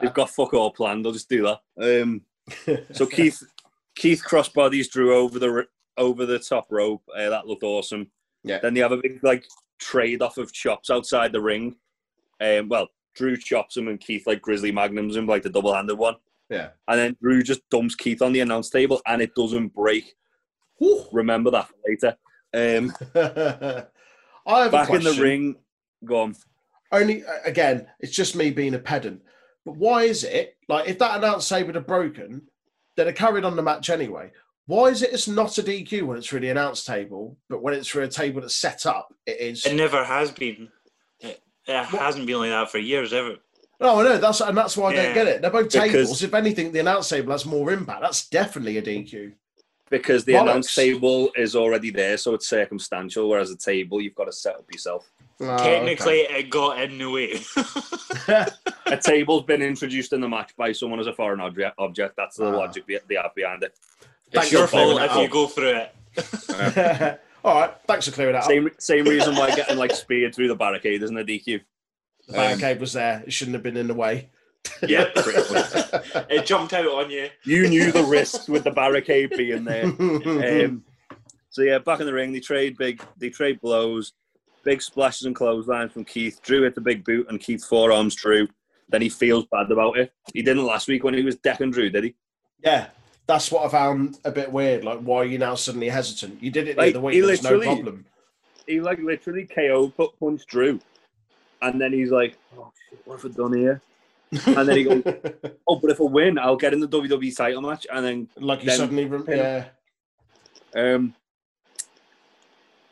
they've 0.01 0.13
got 0.13 0.29
fuck 0.29 0.53
all 0.53 0.71
planned. 0.71 1.05
I'll 1.05 1.13
just 1.13 1.29
do 1.29 1.43
that. 1.43 1.61
Um, 1.81 2.21
so 2.91 3.05
Keith 3.05 3.41
Keith 3.95 4.21
crossbodies 4.27 4.89
Drew 4.89 5.15
over 5.15 5.39
the 5.39 5.67
over 5.97 6.25
the 6.25 6.39
top 6.39 6.67
rope. 6.69 7.03
Uh, 7.15 7.29
that 7.29 7.47
looked 7.47 7.63
awesome. 7.63 8.11
Yeah. 8.43 8.59
Then 8.59 8.73
they 8.73 8.81
have 8.81 8.91
a 8.91 8.97
big 8.97 9.23
like 9.23 9.45
trade 9.79 10.21
off 10.21 10.37
of 10.37 10.51
chops 10.51 10.89
outside 10.89 11.31
the 11.31 11.41
ring. 11.41 11.75
Um, 12.41 12.69
well, 12.69 12.89
Drew 13.20 13.36
chops 13.36 13.76
him 13.76 13.89
and 13.89 13.99
Keith 13.99 14.26
like 14.26 14.41
Grizzly 14.41 14.72
Magnums 14.72 15.17
him 15.17 15.28
like 15.28 15.43
the 15.43 15.49
double 15.49 15.74
handed 15.74 15.97
one. 15.97 16.15
Yeah. 16.49 16.70
And 16.88 16.97
then 16.97 17.17
Drew 17.22 17.43
just 17.43 17.70
dumps 17.70 17.93
Keith 17.93 18.22
on 18.22 18.32
the 18.32 18.39
announce 18.39 18.70
table 18.70 19.01
and 19.05 19.22
it 19.22 19.36
doesn't 19.36 19.74
break. 19.76 20.15
Whew. 20.78 21.05
Remember 21.11 21.51
that 21.51 21.67
for 21.67 21.76
later. 21.86 22.15
Um, 22.53 22.93
I 24.47 24.63
have 24.63 24.72
back 24.72 24.89
a 24.89 24.95
in 24.95 25.03
the 25.03 25.20
ring, 25.22 25.57
go 26.05 26.22
on. 26.22 26.36
Only 26.93 27.24
again, 27.43 27.88
it's 27.99 28.15
just 28.15 28.38
me 28.38 28.51
being 28.51 28.74
a 28.74 28.80
pedant. 28.80 29.22
But 29.65 29.76
why 29.76 30.03
is 30.03 30.24
it 30.24 30.55
like 30.70 30.88
if 30.88 30.97
that 30.99 31.17
announce 31.17 31.47
table 31.49 31.74
had 31.74 31.86
broken, 31.86 32.43
they'd 32.95 33.07
have 33.07 33.15
carried 33.15 33.43
on 33.43 33.57
the 33.57 33.61
match 33.61 33.89
anyway? 33.89 34.32
Why 34.65 34.86
is 34.86 35.03
it 35.03 35.11
it's 35.11 35.28
not 35.28 35.57
a 35.57 35.63
DQ 35.63 36.03
when 36.03 36.17
it's 36.17 36.28
for 36.28 36.39
the 36.39 36.49
announce 36.49 36.86
table, 36.86 37.38
but 37.49 37.61
when 37.61 37.74
it's 37.74 37.89
for 37.89 38.01
a 38.01 38.07
table 38.07 38.39
that's 38.39 38.55
set 38.55 38.86
up, 38.86 39.13
it 39.26 39.41
is? 39.41 39.65
It 39.65 39.76
never 39.76 40.05
has 40.05 40.32
been. 40.32 40.70
It, 41.70 41.93
it 41.93 41.99
hasn't 41.99 42.26
been 42.28 42.38
like 42.39 42.49
that 42.49 42.70
for 42.72 42.80
years 42.80 43.13
ever. 43.13 43.36
No, 43.82 43.99
I 44.01 44.03
know 44.03 44.17
that's 44.17 44.41
and 44.41 44.57
that's 44.57 44.76
why 44.76 44.89
I 44.89 44.95
don't 44.95 45.05
Yeah. 45.05 45.13
get 45.13 45.28
it. 45.28 45.41
They're 45.41 45.51
both 45.51 45.72
Because- 45.72 45.91
tables. 45.91 46.24
If 46.24 46.34
anything, 46.34 46.72
the 46.72 46.80
announce 46.80 47.07
table 47.09 47.32
has 47.32 47.45
more 47.45 47.72
impact. 47.72 48.01
That's 48.01 48.28
definitely 48.28 48.78
a 48.78 48.82
DQ. 48.82 49.32
Because 49.89 50.24
the 50.24 50.34
Bollocks. 50.34 50.41
announce 50.41 50.76
table 50.76 51.32
is 51.36 51.55
already 51.55 51.89
there, 51.89 52.15
so 52.17 52.36
it's 52.36 52.47
circumstantial, 52.47 53.28
whereas 53.28 53.49
the 53.49 53.55
table 53.57 53.99
you've 54.01 54.13
got 54.13 54.26
to 54.26 54.32
set 54.32 54.55
up 54.55 54.65
yourself. 54.72 55.09
Oh, 55.41 55.57
Technically, 55.57 56.20
it 56.30 56.49
got 56.51 56.80
in 56.82 56.97
the 56.99 57.09
way. 57.09 57.39
okay. 57.57 58.45
a 58.86 58.97
table's 59.01 59.43
been 59.45 59.61
introduced 59.63 60.13
in 60.13 60.22
the 60.22 60.28
match 60.28 60.55
by 60.57 60.72
someone 60.74 60.99
as 60.99 61.07
a 61.07 61.13
foreign 61.13 61.39
object. 61.39 61.74
object. 61.80 62.15
That's 62.17 62.36
the 62.38 62.45
Ah. 62.47 62.57
logic 62.57 62.86
be- 62.86 62.99
they 63.07 63.15
have 63.15 63.34
behind 63.34 63.63
it. 63.63 63.74
it's 64.28 64.36
Thanks 64.36 64.51
your 64.51 64.67
fault 64.67 64.97
that 64.99 65.09
if 65.11 65.17
you 65.17 65.28
go 65.30 65.47
through 65.47 65.82
it. 66.15 67.20
All 67.43 67.59
right, 67.61 67.73
thanks 67.87 68.05
for 68.07 68.11
clearing 68.11 68.33
that 68.33 68.43
up. 68.43 68.49
Same 68.49 68.69
same 68.79 69.05
reason 69.05 69.35
why 69.35 69.55
getting 69.55 69.77
like 69.77 69.91
speared 69.91 70.35
through 70.35 70.49
the 70.49 70.55
barricade 70.55 71.01
isn't 71.03 71.17
a 71.17 71.23
DQ. 71.23 71.61
The 72.27 72.33
barricade 72.33 72.79
was 72.79 72.93
there. 72.93 73.23
It 73.25 73.33
shouldn't 73.33 73.55
have 73.55 73.63
been 73.63 73.77
in 73.77 73.87
the 73.87 73.93
way. 73.93 74.29
Yeah, 74.85 75.05
pretty 75.15 75.53
much. 75.53 76.25
It 76.29 76.45
jumped 76.45 76.73
out 76.73 76.85
on 76.85 77.09
you. 77.09 77.29
You 77.43 77.67
knew 77.69 77.91
the 77.91 78.03
risks 78.03 78.47
with 78.47 78.63
the 78.63 78.71
barricade 78.71 79.31
being 79.35 79.63
there. 79.63 79.85
Um, 80.65 80.83
so 81.49 81.63
yeah, 81.63 81.79
back 81.79 81.99
in 81.99 82.05
the 82.05 82.13
ring, 82.13 82.31
they 82.31 82.39
trade 82.39 82.77
big, 82.77 83.01
they 83.17 83.29
trade 83.29 83.59
blows, 83.61 84.13
big 84.63 84.81
splashes 84.81 85.25
and 85.25 85.35
clotheslines 85.35 85.91
from 85.93 86.05
Keith. 86.05 86.39
Drew 86.43 86.63
hit 86.63 86.75
the 86.75 86.81
big 86.81 87.03
boot, 87.03 87.27
and 87.29 87.39
Keith 87.39 87.65
forearms 87.65 88.15
Drew. 88.15 88.47
Then 88.89 89.01
he 89.01 89.09
feels 89.09 89.45
bad 89.51 89.71
about 89.71 89.97
it. 89.97 90.11
He 90.33 90.41
didn't 90.43 90.65
last 90.65 90.87
week 90.87 91.03
when 91.03 91.13
he 91.13 91.23
was 91.23 91.37
decking 91.37 91.71
Drew, 91.71 91.89
did 91.89 92.03
he? 92.03 92.15
yeah, 92.63 92.87
that's 93.30 93.51
what 93.51 93.63
I 93.63 93.69
found 93.69 94.17
a 94.25 94.32
bit 94.32 94.51
weird. 94.51 94.84
Like, 94.84 95.01
why 95.01 95.17
are 95.17 95.25
you 95.25 95.38
now 95.38 95.53
suddenly 95.53 95.88
hesitant? 95.88 96.41
You 96.41 96.49
did 96.49 96.67
it 96.67 96.75
the 96.77 96.82
Like, 96.82 96.95
other 96.95 97.05
week. 97.05 97.13
he 97.13 97.21
There's 97.21 97.43
no 97.43 97.61
problem. 97.61 98.03
He 98.65 98.82
like 98.82 98.97
literally 98.99 99.45
KO 99.45 99.89
put 99.89 100.19
punched 100.19 100.47
Drew, 100.47 100.80
and 101.61 101.80
then 101.80 101.93
he's 101.93 102.09
like, 102.09 102.38
"Oh 102.57 102.71
shit, 102.89 102.99
what 103.05 103.21
have 103.21 103.32
I 103.32 103.36
done 103.36 103.53
here?" 103.53 103.82
And 104.47 104.67
then 104.67 104.77
he 104.77 104.84
goes, 104.84 105.03
"Oh, 105.67 105.75
but 105.75 105.91
if 105.91 106.01
I 106.01 106.05
win, 106.05 106.39
I'll 106.39 106.55
get 106.55 106.73
in 106.73 106.80
the 106.80 106.88
WWE 106.88 107.36
title 107.38 107.61
match." 107.61 107.86
And 107.93 108.03
then 108.03 108.27
like 108.38 108.63
you 108.63 108.71
suddenly, 108.71 109.05
rem- 109.05 109.25
yeah. 109.27 109.65
Um, 110.75 111.13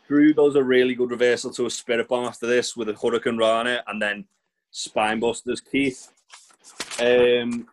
Drew 0.07 0.33
does 0.33 0.55
a 0.55 0.63
really 0.63 0.93
good 0.93 1.09
reversal 1.09 1.51
to 1.53 1.65
a 1.65 1.69
spirit 1.71 2.07
bomb 2.07 2.25
after 2.25 2.45
this 2.45 2.77
with 2.77 2.89
a 2.89 2.93
Hurricane 2.93 3.38
Rana 3.38 3.83
and 3.88 3.99
then 3.99 4.25
spine 4.69 5.19
busters 5.19 5.61
Keith. 5.61 6.11
Um, 7.01 7.67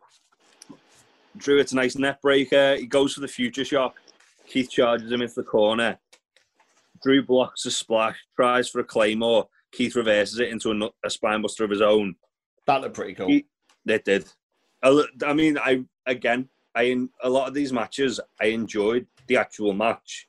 Drew, 1.36 1.58
it's 1.58 1.72
a 1.72 1.76
nice 1.76 1.96
net 1.96 2.20
breaker. 2.22 2.76
He 2.76 2.86
goes 2.86 3.14
for 3.14 3.20
the 3.20 3.28
future 3.28 3.64
shock. 3.64 3.96
Keith 4.46 4.70
charges 4.70 5.10
him 5.10 5.22
into 5.22 5.34
the 5.34 5.42
corner. 5.42 5.98
Drew 7.02 7.22
blocks 7.24 7.66
a 7.66 7.70
splash, 7.70 8.16
tries 8.36 8.68
for 8.68 8.80
a 8.80 8.84
claymore. 8.84 9.48
Keith 9.72 9.96
reverses 9.96 10.38
it 10.38 10.48
into 10.48 10.70
a, 10.70 10.90
a 11.04 11.10
spine 11.10 11.42
buster 11.42 11.64
of 11.64 11.70
his 11.70 11.80
own. 11.82 12.14
That 12.66 12.80
looked 12.82 12.94
pretty 12.94 13.14
cool. 13.14 13.28
He- 13.28 13.46
It 13.86 14.04
did. 14.04 14.26
I 14.82 15.32
mean, 15.34 15.58
I 15.58 15.84
again, 16.06 16.48
I 16.74 16.82
in 16.84 17.08
a 17.22 17.28
lot 17.28 17.48
of 17.48 17.54
these 17.54 17.72
matches, 17.72 18.20
I 18.40 18.46
enjoyed 18.46 19.06
the 19.26 19.36
actual 19.38 19.72
match. 19.72 20.28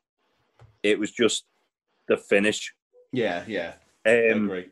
It 0.82 0.98
was 0.98 1.12
just 1.12 1.46
the 2.08 2.18
finish. 2.18 2.74
yeah, 3.12 3.44
yeah. 3.48 3.74
I 4.06 4.30
Um, 4.30 4.46
agree. 4.46 4.70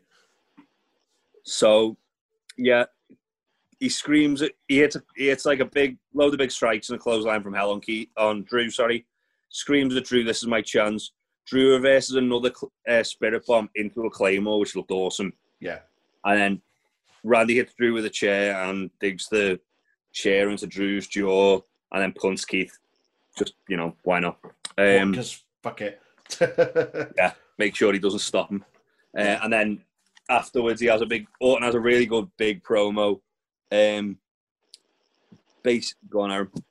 so, 1.43 1.97
yeah, 2.57 2.85
he 3.83 3.89
screams. 3.89 4.41
It. 4.41 4.55
He 4.69 4.77
hits. 4.77 4.95
He 5.17 5.27
hits 5.27 5.45
like 5.45 5.59
a 5.59 5.65
big 5.65 5.97
load 6.13 6.33
of 6.33 6.37
big 6.37 6.51
strikes 6.51 6.89
and 6.89 6.95
a 6.95 6.99
clothesline 6.99 7.43
from 7.43 7.53
Hell 7.53 7.71
on 7.71 7.81
Key 7.81 8.09
on 8.15 8.43
Drew. 8.43 8.69
Sorry, 8.69 9.05
screams 9.49 9.93
at 9.97 10.05
Drew. 10.05 10.23
This 10.23 10.41
is 10.41 10.47
my 10.47 10.61
chance. 10.61 11.11
Drew 11.45 11.73
reverses 11.73 12.15
another 12.15 12.53
uh, 12.87 13.03
spirit 13.03 13.45
bomb 13.45 13.69
into 13.75 14.05
a 14.05 14.09
claymore, 14.09 14.59
which 14.61 14.77
looked 14.77 14.91
awesome. 14.91 15.33
Yeah. 15.59 15.79
And 16.23 16.39
then 16.39 16.61
Randy 17.25 17.55
hits 17.55 17.73
Drew 17.73 17.93
with 17.93 18.05
a 18.05 18.09
chair 18.09 18.55
and 18.63 18.89
digs 19.01 19.27
the 19.27 19.59
chair 20.13 20.49
into 20.49 20.65
Drew's 20.65 21.07
jaw 21.07 21.59
and 21.91 22.01
then 22.01 22.13
punts 22.13 22.45
Keith. 22.45 22.77
Just, 23.37 23.55
you 23.67 23.75
know, 23.75 23.97
why 24.03 24.21
not? 24.21 24.39
Um, 24.77 25.11
Because 25.11 25.43
fuck 25.61 25.81
it. 25.81 25.99
Yeah, 27.17 27.33
make 27.57 27.75
sure 27.75 27.91
he 27.91 27.99
doesn't 27.99 28.19
stop 28.19 28.49
him. 28.49 28.63
Uh, 29.17 29.39
and 29.43 29.51
then 29.51 29.81
afterwards, 30.29 30.79
he 30.79 30.87
has 30.87 31.01
a 31.01 31.05
big, 31.05 31.27
Orton 31.41 31.65
has 31.65 31.75
a 31.75 31.81
really 31.81 32.05
good 32.05 32.29
big 32.37 32.63
promo. 32.63 33.19
Um, 33.73 34.17
base, 35.63 35.95
go 36.09 36.21
on, 36.21 36.29
Aaran. 36.29 36.61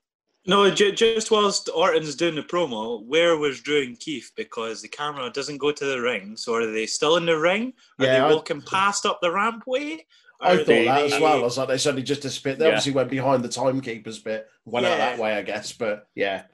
No, 0.46 0.70
ju- 0.70 0.92
just 0.92 1.30
whilst 1.30 1.68
Orton's 1.74 2.16
doing 2.16 2.34
the 2.34 2.42
promo, 2.42 3.04
where 3.04 3.36
was 3.36 3.60
Drew 3.60 3.82
and 3.82 3.98
Keith? 3.98 4.30
Because 4.36 4.82
the 4.82 4.88
camera 4.88 5.30
doesn't 5.30 5.58
go 5.58 5.70
to 5.72 5.84
the 5.84 6.00
ring. 6.00 6.36
So 6.36 6.54
are 6.54 6.66
they 6.70 6.86
still 6.86 7.16
in 7.16 7.26
the 7.26 7.38
ring? 7.38 7.72
Are 8.00 8.04
Yeah, 8.06 8.28
they 8.28 8.34
walking 8.34 8.60
past 8.62 9.06
up 9.06 9.20
the 9.20 9.28
rampway? 9.28 10.00
I 10.40 10.56
thought 10.56 10.66
they- 10.66 10.84
that 10.86 11.04
as 11.04 11.20
well. 11.20 11.38
I 11.38 11.42
was 11.42 11.58
like, 11.58 11.68
they 11.68 11.78
suddenly 11.78 12.02
just 12.02 12.22
disappeared. 12.22 12.58
They 12.58 12.64
Yeah. 12.64 12.70
obviously 12.72 12.92
went 12.92 13.10
behind 13.10 13.44
the 13.44 13.48
timekeepers 13.48 14.18
bit, 14.18 14.48
went 14.64 14.84
out 14.86 14.98
that 14.98 15.18
way, 15.18 15.34
I 15.34 15.42
guess. 15.42 15.72
But 15.72 16.08
yeah. 16.16 16.44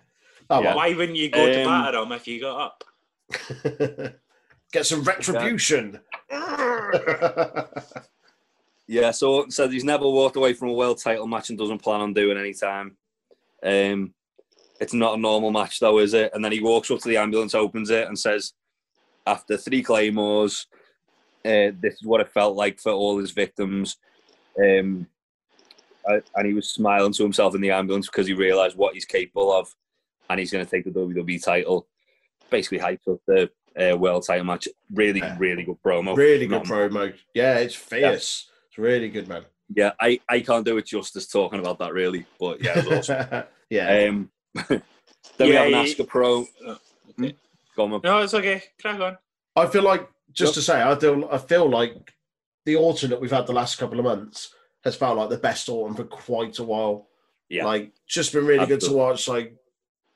Oh 0.51 0.61
Yeah. 0.61 0.67
well. 0.69 0.77
Why 0.77 0.95
wouldn't 0.95 1.17
you 1.17 1.31
go 1.31 1.47
to 1.47 1.63
Um, 1.63 1.67
batter 1.85 2.01
them 2.01 2.13
if 2.13 2.27
you 2.29 2.41
got 2.41 2.61
up? 2.61 2.85
Get 4.73 4.85
some 4.85 5.03
retribution. 5.03 6.01
Yeah, 8.89 9.11
so 9.11 9.47
said 9.51 9.71
he's 9.71 9.85
never 9.85 10.09
walked 10.09 10.37
away 10.37 10.55
from 10.55 10.71
a 10.71 10.73
world 10.73 10.99
title 10.99 11.27
match 11.27 11.51
and 11.51 11.59
doesn't 11.59 11.83
plan 11.83 12.01
on 12.01 12.15
doing 12.15 12.39
any 12.39 12.55
time. 12.55 12.97
Um, 13.63 14.15
it's 14.81 14.95
not 14.95 15.15
a 15.19 15.21
normal 15.21 15.51
match 15.51 15.79
though, 15.79 15.99
is 15.99 16.15
it? 16.15 16.31
And 16.35 16.43
then 16.45 16.53
he 16.53 16.61
walks 16.61 16.91
up 16.91 17.01
to 17.01 17.09
the 17.09 17.19
ambulance, 17.19 17.55
opens 17.55 17.91
it, 17.91 18.09
and 18.09 18.19
says, 18.19 18.55
after 19.27 19.59
three 19.59 19.83
claymores, 19.83 20.67
uh, 21.45 21.71
this 21.81 21.95
is 21.95 22.03
what 22.05 22.21
it 22.23 22.33
felt 22.33 22.57
like 22.57 22.81
for 22.81 22.93
all 22.93 23.19
his 23.19 23.31
victims. 23.33 23.99
Um, 24.59 25.07
I- 26.09 26.23
and 26.37 26.47
he 26.47 26.55
was 26.55 26.71
smiling 26.71 27.13
to 27.13 27.23
himself 27.23 27.55
in 27.55 27.61
the 27.61 27.71
ambulance 27.71 28.07
because 28.07 28.27
he 28.27 28.33
realised 28.33 28.77
what 28.77 28.95
he's 28.95 29.05
capable 29.05 29.53
of, 29.53 29.75
and 30.31 30.41
he's 30.41 30.51
going 30.51 30.65
to 30.65 30.71
take 30.71 30.85
the 30.85 30.91
WWE 30.91 31.43
title. 31.45 31.87
Basically, 32.49 32.79
hyped 32.79 33.07
up 33.13 33.21
the 33.27 33.51
uh, 33.79 33.97
world 33.99 34.25
title 34.27 34.47
match. 34.47 34.67
Really, 34.95 35.21
Yeah. 35.21 35.37
really 35.39 35.65
good 35.65 35.83
promo. 35.85 36.17
really 36.17 36.47
good 36.47 36.63
promo. 36.63 37.15
Yeah, 37.35 37.59
it's 37.59 37.75
fierce. 37.75 38.49
It's 38.79 38.85
really 38.85 39.09
good, 39.09 39.27
man. 39.29 39.45
Yeah, 39.75 39.91
I, 40.01 40.21
I 40.29 40.39
can't 40.41 40.65
do 40.65 40.79
it 40.79 40.87
justice 40.87 41.27
talking 41.27 41.59
about 41.59 41.79
that 41.81 41.93
really, 41.93 42.25
but 42.39 42.63
yeah, 42.63 42.79
it 42.79 42.87
was 42.89 43.11
awesome. 43.11 43.43
yeah. 43.69 44.07
um, 44.09 44.31
then 44.69 44.81
we 45.41 45.51
have 45.51 45.67
an 45.67 45.73
he- 45.85 45.91
Asker 45.91 46.05
Pro. 46.05 46.45
Hmm? 46.45 47.25
okay. 47.25 47.37
Go 47.77 47.85
on. 47.95 48.01
No, 48.05 48.19
it's 48.21 48.35
okay. 48.35 48.63
Crack 48.81 49.01
on. 49.01 49.19
I 49.57 49.67
feel 49.67 49.83
like 49.83 50.09
just 50.33 50.51
Yep. 50.51 50.55
to 50.55 50.63
say, 50.63 50.83
I 50.83 50.95
feel 50.95 51.29
I 51.31 51.39
feel 51.39 51.69
like 51.69 52.15
the 52.67 52.77
autumn 52.77 53.11
that 53.11 53.21
we've 53.21 53.31
had 53.33 53.47
the 53.49 53.53
last 53.53 53.79
couple 53.79 53.99
of 53.99 54.05
months 54.05 54.55
has 54.85 54.95
felt 54.95 55.19
like 55.19 55.29
the 55.31 55.39
best 55.39 55.69
autumn 55.69 55.97
for 55.97 56.05
quite 56.05 56.59
a 56.61 56.65
while. 56.65 57.09
Yeah. 57.49 57.65
Like 57.65 57.91
just 58.07 58.33
been 58.33 58.47
really 58.47 58.67
good 58.67 58.81
to 58.81 58.87
Absolutely. 58.87 58.97
watch, 59.01 59.29
like 59.29 59.57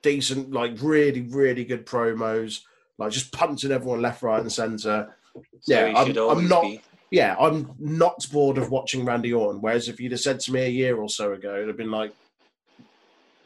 decent, 0.02 0.52
like 0.52 0.74
really, 0.80 1.22
really 1.22 1.64
good 1.64 1.84
promos, 1.84 2.60
like 2.98 3.10
just 3.10 3.32
punching 3.32 3.72
everyone 3.72 4.00
left, 4.02 4.22
right, 4.22 4.40
and 4.40 4.52
centre. 4.52 5.14
So 5.34 5.42
Yeah, 5.66 5.92
I'm- 5.96 6.16
I'm 6.16 6.46
not- 6.48 6.62
be. 6.62 6.80
Yeah, 7.12 7.36
I'm 7.38 7.70
not 7.78 8.26
bored 8.32 8.56
of 8.58 8.70
watching 8.70 9.04
Randy 9.04 9.32
Orton. 9.34 9.60
Whereas 9.60 9.88
if 9.88 10.00
you'd 10.00 10.12
have 10.12 10.20
said 10.20 10.40
to 10.40 10.52
me 10.52 10.62
a 10.62 10.68
year 10.68 10.96
or 10.96 11.08
so 11.10 11.32
ago, 11.34 11.54
it'd 11.54 11.68
have 11.68 11.76
been 11.76 11.90
like, 11.90 12.12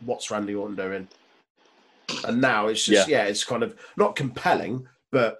What's 0.04 0.30
Randy 0.30 0.54
Orton 0.54 0.76
doing? 0.76 1.08
And 2.26 2.40
now 2.40 2.68
it's 2.68 2.84
just 2.84 3.08
yeah, 3.08 3.24
it's 3.24 3.42
kind 3.44 3.62
of 3.62 3.74
not 3.96 4.14
compelling, 4.14 4.86
but 5.10 5.38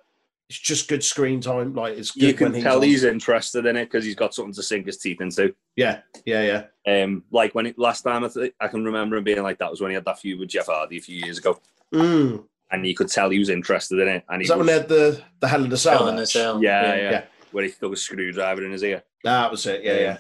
it's 0.49 0.59
just 0.59 0.89
good 0.89 1.05
screen 1.05 1.41
time. 1.41 1.75
Like 1.75 1.97
it's 1.97 2.11
good 2.11 2.23
You 2.25 2.35
can 2.35 2.53
when 2.53 2.63
tell 2.63 2.79
on. 2.79 2.83
he's 2.83 3.05
interested 3.05 3.67
in 3.67 3.77
it 3.77 3.85
because 3.85 4.05
he's 4.05 4.15
got 4.17 4.35
something 4.35 4.55
to 4.55 4.63
sink 4.63 4.87
his 4.87 4.97
teeth 4.99 5.21
into. 5.21 5.55
Yeah, 5.77 6.01
yeah, 6.25 6.65
yeah. 6.87 7.03
Um, 7.03 7.23
like 7.31 7.55
when 7.55 7.67
it, 7.67 7.79
last 7.79 8.03
time 8.03 8.25
I, 8.25 8.29
th- 8.29 8.55
I 8.61 8.67
can 8.69 8.85
remember 8.85 9.17
him 9.17 9.25
being 9.25 9.43
like 9.43 9.59
that 9.59 9.71
was 9.71 9.81
when 9.81 9.91
he 9.91 9.95
had 9.95 10.05
that 10.07 10.19
feud 10.19 10.41
with 10.41 10.49
Jeff 10.49 10.67
Hardy 10.67 10.97
a 10.99 11.01
few 11.01 11.17
years 11.25 11.39
ago, 11.39 11.61
Mm. 11.95 12.45
and 12.73 12.87
you 12.87 12.95
could 12.97 13.09
tell 13.09 13.31
he 13.31 13.39
was 13.39 13.51
interested 13.51 14.01
in 14.01 14.09
it. 14.09 14.25
And 14.29 14.41
he 14.41 14.45
Is 14.45 14.49
that 14.49 14.59
when 14.59 14.67
was, 14.67 14.75
they 14.75 14.81
had 14.81 14.89
the 14.89 15.23
the 15.41 15.49
Hell 15.49 15.63
in 15.65 15.71
the 15.71 15.77
Cell? 15.77 15.99
Hell 15.99 16.09
in 16.09 16.15
a 16.15 16.19
match? 16.19 16.33
Cell. 16.33 16.63
yeah, 16.63 16.95
yeah, 16.97 17.11
yeah. 17.11 17.25
Where 17.57 17.65
he 17.65 17.71
stuck 17.71 17.91
a 17.91 17.97
screwdriver 17.97 18.67
in 18.67 18.73
his 18.73 18.83
ear. 18.85 19.03
That 19.25 19.51
was 19.51 19.65
it. 19.65 19.83
Yeah, 19.83 19.95
yeah. 19.99 20.19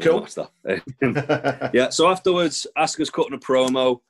Cool. 0.00 0.20
watch 0.22 0.38
yeah. 1.74 1.90
So 1.90 2.08
afterwards, 2.08 2.66
Asuka's 2.78 3.10
cutting 3.10 3.34
a 3.34 3.38
promo. 3.38 4.00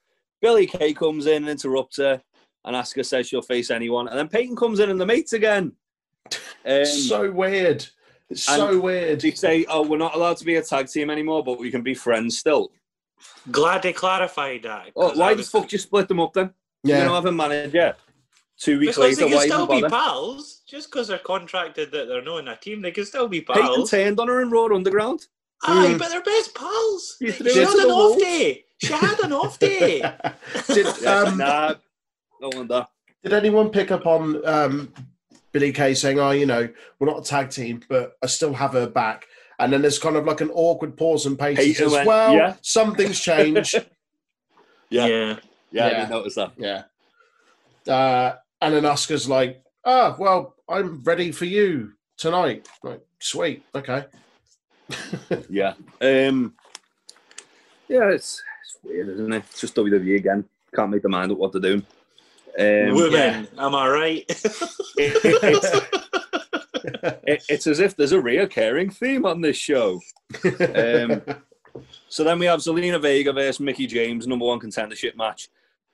Billie 0.41 0.69
Kay 0.69 0.95
comes 0.95 1.27
in 1.27 1.43
and 1.43 1.49
interrupts 1.49 1.97
her, 1.97 2.23
and 2.65 2.77
Asuka 2.77 3.05
says 3.05 3.27
she'll 3.27 3.43
face 3.43 3.73
anyone, 3.73 4.07
and 4.07 4.17
then 4.17 4.29
Peyton 4.29 4.55
comes 4.55 4.79
in 4.79 4.91
and 4.91 5.01
the 5.01 5.05
mates 5.07 5.33
again. 5.33 5.73
Um, 6.65 6.85
so 6.85 7.33
weird. 7.33 7.85
It's 8.31 8.45
so 8.45 8.79
weird. 8.79 9.21
they 9.21 9.33
say, 9.33 9.67
"Oh, 9.69 9.85
we're 9.85 9.97
not 9.99 10.15
allowed 10.15 10.37
to 10.37 10.45
be 10.45 10.55
a 10.55 10.63
tag 10.63 10.87
team 10.87 11.11
anymore, 11.11 11.43
but 11.43 11.59
we 11.59 11.73
can 11.73 11.83
be 11.83 11.95
friends 11.95 12.39
still." 12.39 12.71
Glad 13.51 13.83
they 13.83 13.93
clarified 13.93 14.63
that. 14.63 14.91
Oh, 14.95 15.09
'cause 15.09 15.19
why 15.19 15.31
I 15.31 15.35
the 15.35 15.39
was- 15.39 15.51
fuck 15.51 15.73
you 15.73 15.79
split 15.79 16.07
them 16.07 16.21
up 16.21 16.33
then? 16.33 16.55
Yeah. 16.85 16.95
You 16.95 17.01
Yeah. 17.01 17.05
don't 17.09 17.15
have 17.17 17.27
a 17.27 17.33
manager. 17.33 17.97
Two 18.59 18.79
weeks 18.79 18.97
Because 18.97 19.17
they 19.17 19.25
later, 19.25 19.37
can 19.39 19.49
still 19.49 19.67
be 19.67 19.81
bother? 19.83 19.89
pals. 19.91 20.61
Just 20.69 20.91
because 20.91 21.09
they're 21.09 21.19
contracted 21.19 21.91
that 21.93 22.07
they're 22.09 22.23
not 22.23 22.39
in 22.39 22.49
a 22.49 22.57
team, 22.57 22.81
they 22.83 22.91
can 22.93 23.05
still 23.05 23.27
be 23.29 23.41
Peyton 23.41 23.63
pals. 23.63 23.91
turned 23.91 24.21
on 24.21 24.29
her 24.29 24.41
in 24.43 24.51
Raw 24.51 24.67
Underground. 24.67 25.27
Aye, 25.65 25.89
Mm. 25.95 25.99
but 25.99 26.11
they're 26.11 26.23
best 26.23 26.55
pals. 26.55 27.17
She 27.21 27.31
threw 27.33 27.53
her 27.53 27.61
had 27.61 27.75
an 27.75 27.91
off 27.91 27.97
wolves. 28.11 28.23
day. 28.23 28.65
She 28.79 28.93
had 28.93 29.21
an 29.21 29.33
off 29.33 29.59
day. 29.59 30.01
did, 30.69 30.87
um, 31.07 31.39
nah, 31.39 31.75
no 32.41 32.51
wonder. 32.55 32.87
did 33.23 33.33
anyone 33.33 33.71
pick 33.71 33.91
up 33.91 34.07
on 34.07 34.45
um, 34.47 34.93
Billie 35.53 35.73
Kay 35.73 35.95
saying, 35.95 36.19
"Oh, 36.19 36.31
you 36.33 36.47
know, 36.47 36.69
we're 36.99 37.07
not 37.07 37.21
a 37.21 37.25
tag 37.25 37.51
team, 37.51 37.83
but 37.89 38.17
I 38.23 38.27
still 38.27 38.53
have 38.55 38.73
her 38.73 38.87
back"? 38.89 39.27
And 39.59 39.73
then 39.73 39.83
there's 39.83 39.99
kind 40.01 40.17
of 40.17 40.25
like 40.25 40.41
an 40.41 40.51
awkward 40.53 40.97
pause 40.97 41.27
and 41.27 41.39
pace. 41.39 41.59
He 41.59 41.67
Peyton 41.73 41.75
says, 41.85 41.93
went, 41.93 42.07
"Well, 42.09 42.33
"Yeah." 42.35 42.55
something's 42.63 43.21
changed." 43.21 43.75
Yeah, 44.91 45.07
yeah, 45.07 45.37
yeah. 45.71 45.85
I 45.87 45.89
Yeah. 45.89 45.89
didn't 46.01 46.11
notice 46.11 46.35
that. 46.35 46.53
yeah. 46.59 46.83
Uh, 47.91 48.35
and 48.63 48.75
then 48.75 48.87
Oscar's 48.87 49.29
like, 49.29 49.63
"Ah, 49.85 50.17
well, 50.19 50.55
I'm 50.69 51.03
ready 51.03 51.31
for 51.33 51.45
you 51.45 51.93
tonight." 52.17 52.67
Like, 52.83 53.03
sweet, 53.19 53.63
okay. 53.75 54.07
Yeah. 55.51 55.75
Um, 56.01 56.55
yeah, 57.89 58.09
it's, 58.11 58.43
it's 58.63 58.79
weird, 58.83 59.09
isn't 59.11 59.33
it? 59.33 59.45
It's 59.51 59.61
just 59.61 59.75
WWE 59.77 60.17
again. 60.17 60.45
Can't 60.75 60.91
make 60.91 61.03
their 61.03 61.11
mind 61.11 61.31
up 61.33 61.39
what 61.39 61.53
they're 61.53 61.61
doing. 61.61 61.85
Um, 62.59 62.95
Women, 62.95 63.49
am 63.59 63.75
I 63.75 63.89
right? 63.89 64.25
it- 67.25 67.45
it's 67.49 67.67
as 67.67 67.81
if 67.81 67.97
there's 67.97 68.13
a 68.13 68.19
reoccurring 68.19 68.93
theme 68.95 69.25
on 69.27 69.41
this 69.41 69.57
show. 69.57 70.01
Um, 70.45 71.23
So 72.09 72.23
then 72.25 72.39
we 72.39 72.45
have 72.47 72.61
Zelina 72.61 73.01
Vega 73.01 73.33
versus 73.33 73.59
Mickie 73.61 73.87
James, 73.87 74.27
number 74.27 74.45
one 74.45 74.61
contendership 74.61 75.17
match. 75.17 75.49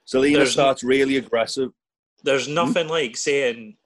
Zelina 0.06 0.34
There's- 0.36 0.50
starts 0.52 0.82
really 0.82 1.16
aggressive. 1.16 1.70
There's 2.24 2.48
nothing 2.48 2.88
like 2.88 3.16
saying 3.16 3.76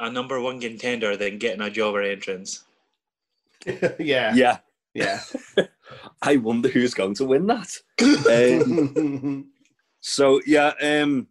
a 0.00 0.10
number 0.10 0.40
one 0.40 0.60
contender 0.60 1.16
than 1.16 1.38
getting 1.38 1.60
a 1.60 1.70
jobber 1.70 2.02
entrance. 2.02 2.64
yeah, 3.98 4.34
Yeah, 4.34 4.58
yeah. 4.94 5.20
I 6.22 6.36
wonder 6.36 6.68
who's 6.68 6.94
going 6.94 7.14
to 7.14 7.24
win 7.24 7.46
that. 7.46 7.70
Um, 8.28 9.50
so 10.00 10.40
yeah, 10.46 10.72
um, 10.82 11.26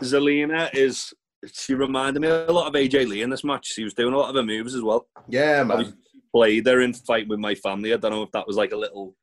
Zelina 0.00 0.74
is. 0.74 1.12
She 1.52 1.74
reminded 1.74 2.20
me 2.20 2.28
a 2.28 2.50
lot 2.50 2.66
of 2.66 2.74
AJ 2.74 3.06
Lee 3.08 3.22
in 3.22 3.30
this 3.30 3.44
match. 3.44 3.72
She 3.72 3.84
was 3.84 3.94
doing 3.94 4.12
a 4.12 4.18
lot 4.18 4.28
of 4.28 4.34
her 4.34 4.42
moves 4.42 4.74
as 4.74 4.82
well. 4.82 5.06
yeah, 5.28 5.62
man. 5.62 5.96
Played 6.34 6.66
her 6.66 6.80
in 6.80 6.92
Fight 6.92 7.28
with 7.28 7.38
My 7.38 7.54
Family. 7.54 7.94
I 7.94 7.96
don't 7.96 8.10
know 8.10 8.24
if 8.24 8.32
that 8.32 8.46
was 8.46 8.56
like 8.56 8.72
a 8.72 8.76
little, 8.76 9.14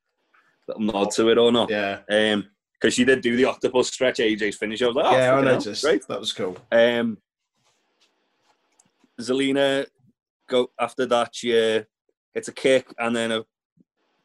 little 0.68 0.82
nod 0.82 1.12
to 1.12 1.28
it 1.30 1.38
or 1.38 1.52
not. 1.52 1.70
Yeah, 1.70 2.00
Um, 2.10 2.48
because 2.80 2.94
she 2.94 3.06
did 3.06 3.22
do 3.22 3.36
the 3.36 3.46
octopus 3.46 3.88
stretch 3.88 4.18
AJ's 4.18 4.58
finish. 4.58 4.82
I 4.82 4.88
was 4.88 4.96
like, 4.96 5.06
oh, 5.06 5.18
yeah. 5.18 5.34
I 5.34 5.42
noticed. 5.42 5.84
Great. 5.84 6.08
That 6.08 6.20
was 6.20 6.34
cool. 6.34 6.58
Um, 6.72 7.18
Zelina 9.20 9.86
go 10.50 10.72
after 10.80 11.06
that. 11.06 11.36
She 11.36 11.58
uh, 11.58 11.84
hits 12.34 12.48
a 12.48 12.54
kick 12.54 12.94
and 13.00 13.16
then 13.16 13.32
a 13.32 13.44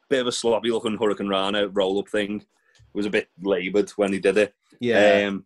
bit 0.09 0.21
of 0.21 0.27
a 0.27 0.33
sloppy 0.33 0.71
looking 0.71 0.99
Hurricane 0.99 1.29
Rana 1.29 1.69
roll 1.69 1.99
up 1.99 2.09
thing. 2.09 2.41
It 2.41 2.97
was 2.97 3.07
a 3.07 3.11
bit 3.11 3.29
laboured 3.41 3.91
when 3.91 4.13
he 4.13 4.19
did 4.19 4.37
it. 4.37 4.55
Yeah, 4.81 5.29
Um, 5.29 5.45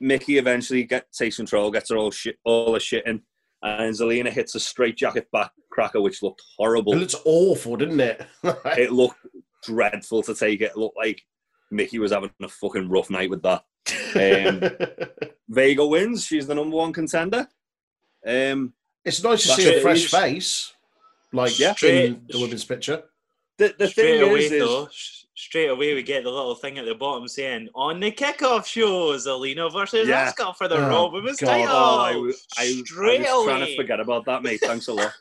Mickie 0.00 0.38
eventually 0.38 0.84
get, 0.84 1.12
takes 1.12 1.36
control, 1.36 1.70
gets 1.70 1.90
her 1.90 1.96
all 1.96 2.10
shit, 2.10 2.38
all 2.44 2.74
her 2.74 2.80
shit 2.80 3.06
in, 3.06 3.22
and 3.62 3.94
Zelina 3.94 4.30
hits 4.30 4.54
a 4.54 4.60
straight 4.60 4.96
jacket 4.96 5.28
back 5.32 5.52
cracker, 5.70 6.00
which 6.00 6.22
looked 6.22 6.42
horrible. 6.56 6.92
it 6.94 6.98
looks 6.98 7.14
awful, 7.24 7.76
didn't 7.76 8.00
it? 8.00 8.26
it 8.42 8.92
looked 8.92 9.18
dreadful 9.62 10.22
to 10.24 10.34
take 10.34 10.60
it. 10.60 10.72
It 10.72 10.76
looked 10.76 10.96
like 10.96 11.22
Mickie 11.74 11.98
was 11.98 12.12
having 12.12 12.30
a 12.42 12.48
fucking 12.48 12.88
rough 12.88 13.10
night 13.10 13.30
with 13.30 13.42
that. 13.42 13.64
Vega 15.48 15.86
wins. 15.86 16.24
She's 16.24 16.46
the 16.46 16.54
number 16.54 16.76
one 16.76 16.92
contender. 16.92 17.46
Um, 18.26 18.72
it's 19.04 19.22
nice 19.22 19.42
to 19.42 19.48
see 19.50 19.68
a 19.68 19.78
it. 19.78 19.82
fresh 19.82 20.06
face, 20.10 20.72
like 21.32 21.58
Yeah. 21.58 21.74
in 21.82 22.22
the 22.28 22.40
women's 22.40 22.64
picture. 22.64 23.02
the 23.58 23.74
the 23.78 23.88
straight 23.88 24.20
thing 24.20 24.30
away, 24.30 24.44
is, 24.46 24.52
is 24.52 24.60
though, 24.62 24.88
sh- 24.90 25.24
straight 25.36 25.68
away 25.68 25.94
we 25.94 26.02
get 26.02 26.24
the 26.24 26.30
little 26.30 26.54
thing 26.54 26.78
at 26.78 26.86
the 26.86 26.94
bottom 26.94 27.28
saying 27.28 27.68
on 27.74 28.00
the 28.00 28.10
kickoff 28.10 28.64
show, 28.64 29.12
Zelina 29.16 29.70
versus 29.70 30.08
Yeah. 30.08 30.32
Asuka 30.32 30.56
for 30.56 30.68
the 30.68 30.76
Oh, 30.76 30.88
Raw 30.88 31.10
Women's 31.10 31.38
God. 31.38 31.48
title. 31.48 31.68
oh, 31.70 31.98
I, 32.00 32.16
was- 32.16 32.46
I, 32.58 32.62
was- 32.62 32.78
I 32.80 32.82
straight 32.84 33.20
was 33.20 33.28
away. 33.30 33.44
trying 33.46 33.66
to 33.66 33.76
forget 33.76 34.00
about 34.00 34.24
that, 34.24 34.42
mate. 34.42 34.60
Thanks 34.62 34.88
a 34.88 34.94
lot. 34.94 35.12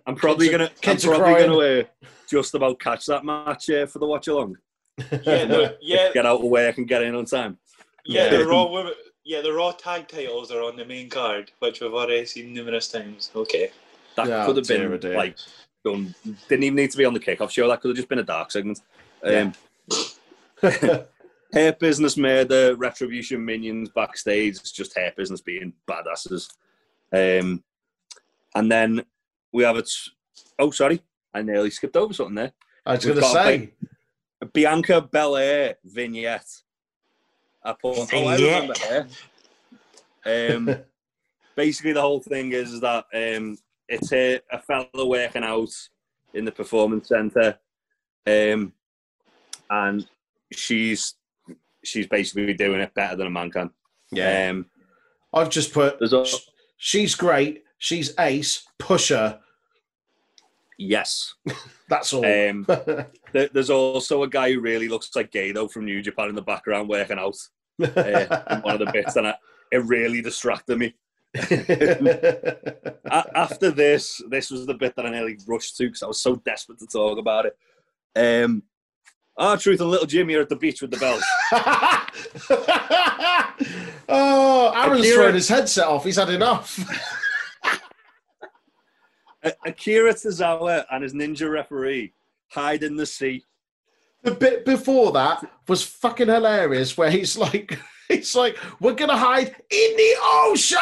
I'm 0.06 0.14
probably 0.16 0.48
Kids 0.48 0.56
gonna, 0.58 0.70
I'm 0.86 0.98
probably 0.98 1.34
crying. 1.34 1.50
gonna 1.50 1.80
uh, 1.80 1.84
just 2.30 2.54
about 2.54 2.80
catch 2.80 3.04
that 3.06 3.24
match 3.24 3.68
uh, 3.68 3.84
for 3.86 3.98
the 3.98 4.06
watch 4.06 4.28
along. 4.28 4.56
Yeah, 4.98 5.44
the, 5.44 5.78
yeah, 5.82 6.12
Get 6.12 6.26
out 6.26 6.40
of 6.44 6.52
I 6.52 6.72
can 6.72 6.84
get 6.84 7.02
in 7.02 7.14
on 7.14 7.24
time. 7.24 7.58
yeah, 8.04 8.24
Yeah. 8.30 8.38
the 8.38 8.46
Raw 8.46 8.70
Women. 8.70 8.92
Yeah, 9.24 9.40
the 9.40 9.52
Raw 9.52 9.72
tag 9.72 10.06
titles 10.08 10.52
are 10.52 10.62
on 10.62 10.76
the 10.76 10.84
main 10.84 11.08
card, 11.10 11.50
which 11.58 11.80
we've 11.80 11.92
already 11.92 12.24
seen 12.26 12.54
numerous 12.54 12.88
times. 12.88 13.30
Okay. 13.34 13.70
That 14.16 14.28
Yeah, 14.28 14.46
could 14.46 14.56
have 14.56 14.68
been 14.68 14.98
dear. 15.00 15.16
like 15.16 15.36
done. 15.84 16.14
Didn't 16.48 16.62
even 16.64 16.76
need 16.76 16.92
to 16.92 16.96
be 16.96 17.04
on 17.04 17.12
the 17.12 17.20
kickoff 17.20 17.50
show. 17.50 17.66
That 17.68 17.80
could 17.80 17.88
have 17.88 17.96
just 17.96 18.08
been 18.08 18.20
a 18.20 18.22
dark 18.24 18.52
segment. 18.52 18.80
Um, 19.24 19.52
Hurt 21.52 21.78
Business 21.78 22.16
murder, 22.16 22.74
retribution 22.76 23.44
minions 23.44 23.88
backstage. 23.90 24.56
It's 24.56 24.72
just 24.72 24.96
Hurt 24.96 25.16
Business 25.16 25.40
being 25.40 25.72
badasses. 25.88 26.52
Um, 27.12 27.62
and 28.54 28.70
then 28.70 29.04
we 29.52 29.64
have 29.64 29.76
it. 29.76 29.90
Oh, 30.58 30.70
sorry, 30.70 31.02
I 31.34 31.42
nearly 31.42 31.70
skipped 31.70 31.96
over 31.96 32.14
something 32.14 32.34
there. 32.36 32.52
I 32.84 32.94
was 32.94 33.04
going 33.04 33.16
to 33.18 33.24
say, 33.24 33.54
A 33.82 33.86
Bianca 34.52 35.00
Belair 35.00 35.76
vignette. 35.84 36.62
I 37.62 37.72
put. 37.72 37.96
Oh, 38.12 38.26
I 38.26 38.36
remember 38.36 38.74
her. 38.88 39.06
Um, 40.54 40.76
basically, 41.56 41.92
the 41.92 42.00
whole 42.00 42.20
thing 42.20 42.52
is 42.52 42.80
that 42.80 43.06
um, 43.14 43.58
it's 43.88 44.12
a, 44.12 44.40
a 44.52 44.60
fella 44.60 45.06
working 45.06 45.44
out 45.44 45.70
in 46.34 46.44
the 46.44 46.52
performance 46.52 47.08
center, 47.08 47.58
um, 48.26 48.72
and 49.70 50.06
she's 50.52 51.14
she's 51.82 52.06
basically 52.06 52.54
doing 52.54 52.80
it 52.80 52.94
better 52.94 53.16
than 53.16 53.26
a 53.28 53.30
man 53.30 53.50
can. 53.50 53.70
yeah, 54.12 54.50
Um, 54.50 54.66
I've 55.32 55.50
just 55.50 55.72
put. 55.72 55.98
there's 55.98 56.12
a, 56.12 56.24
She's 56.76 57.14
great. 57.14 57.64
She's 57.78 58.12
ace. 58.18 58.66
Push 58.78 59.08
her. 59.08 59.40
Yes. 60.78 61.34
That's 61.88 62.12
all. 62.12 62.24
Um, 62.24 62.64
there, 63.32 63.48
there's 63.52 63.70
also 63.70 64.22
a 64.22 64.28
guy 64.28 64.52
who 64.52 64.60
really 64.60 64.88
looks 64.88 65.10
like 65.14 65.30
Gedo 65.32 65.70
from 65.70 65.84
New 65.84 66.02
Japan 66.02 66.28
in 66.28 66.34
the 66.34 66.42
background 66.42 66.88
working 66.88 67.18
out 67.18 67.36
uh, 67.82 68.60
one 68.60 68.74
of 68.74 68.80
the 68.80 68.90
bits, 68.92 69.16
and 69.16 69.26
it, 69.28 69.36
it 69.72 69.84
really 69.84 70.22
distracted 70.22 70.78
me. 70.78 70.94
After 73.10 73.70
this, 73.70 74.22
this 74.28 74.50
was 74.50 74.66
the 74.66 74.74
bit 74.74 74.96
that 74.96 75.06
I 75.06 75.10
nearly 75.10 75.38
rushed 75.46 75.76
to 75.76 75.84
because 75.86 76.02
I 76.02 76.06
was 76.06 76.20
so 76.20 76.36
desperate 76.36 76.78
to 76.78 76.86
talk 76.86 77.18
about 77.18 77.46
it. 77.46 77.56
Um, 78.16 78.62
R-Truth 79.36 79.80
and 79.80 79.90
little 79.90 80.06
Jimmy 80.06 80.34
are 80.34 80.40
at 80.40 80.48
the 80.48 80.56
beach 80.56 80.80
with 80.80 80.90
the 80.90 80.96
bells. 80.96 81.22
oh, 84.08 84.72
Aaran's 84.74 85.00
Akira- 85.00 85.14
throwing 85.14 85.34
his 85.34 85.48
headset 85.48 85.86
off. 85.86 86.04
He's 86.04 86.16
had 86.16 86.30
enough. 86.30 86.78
A- 89.46 89.68
Akira 89.68 90.12
Tozawa 90.12 90.84
and 90.90 91.02
his 91.02 91.14
ninja 91.14 91.50
referee 91.50 92.12
hide 92.48 92.82
in 92.82 92.96
the 92.96 93.06
sea. 93.06 93.44
The 94.22 94.32
bit 94.32 94.64
before 94.64 95.12
that 95.12 95.44
was 95.68 95.82
fucking 95.84 96.26
hilarious, 96.28 96.96
where 96.98 97.10
he's 97.10 97.36
like, 97.38 97.78
he's 98.08 98.34
like, 98.34 98.56
we're 98.80 98.94
gonna 98.94 99.16
hide 99.16 99.48
in 99.70 99.96
the 99.96 100.14
ocean. 100.22 100.78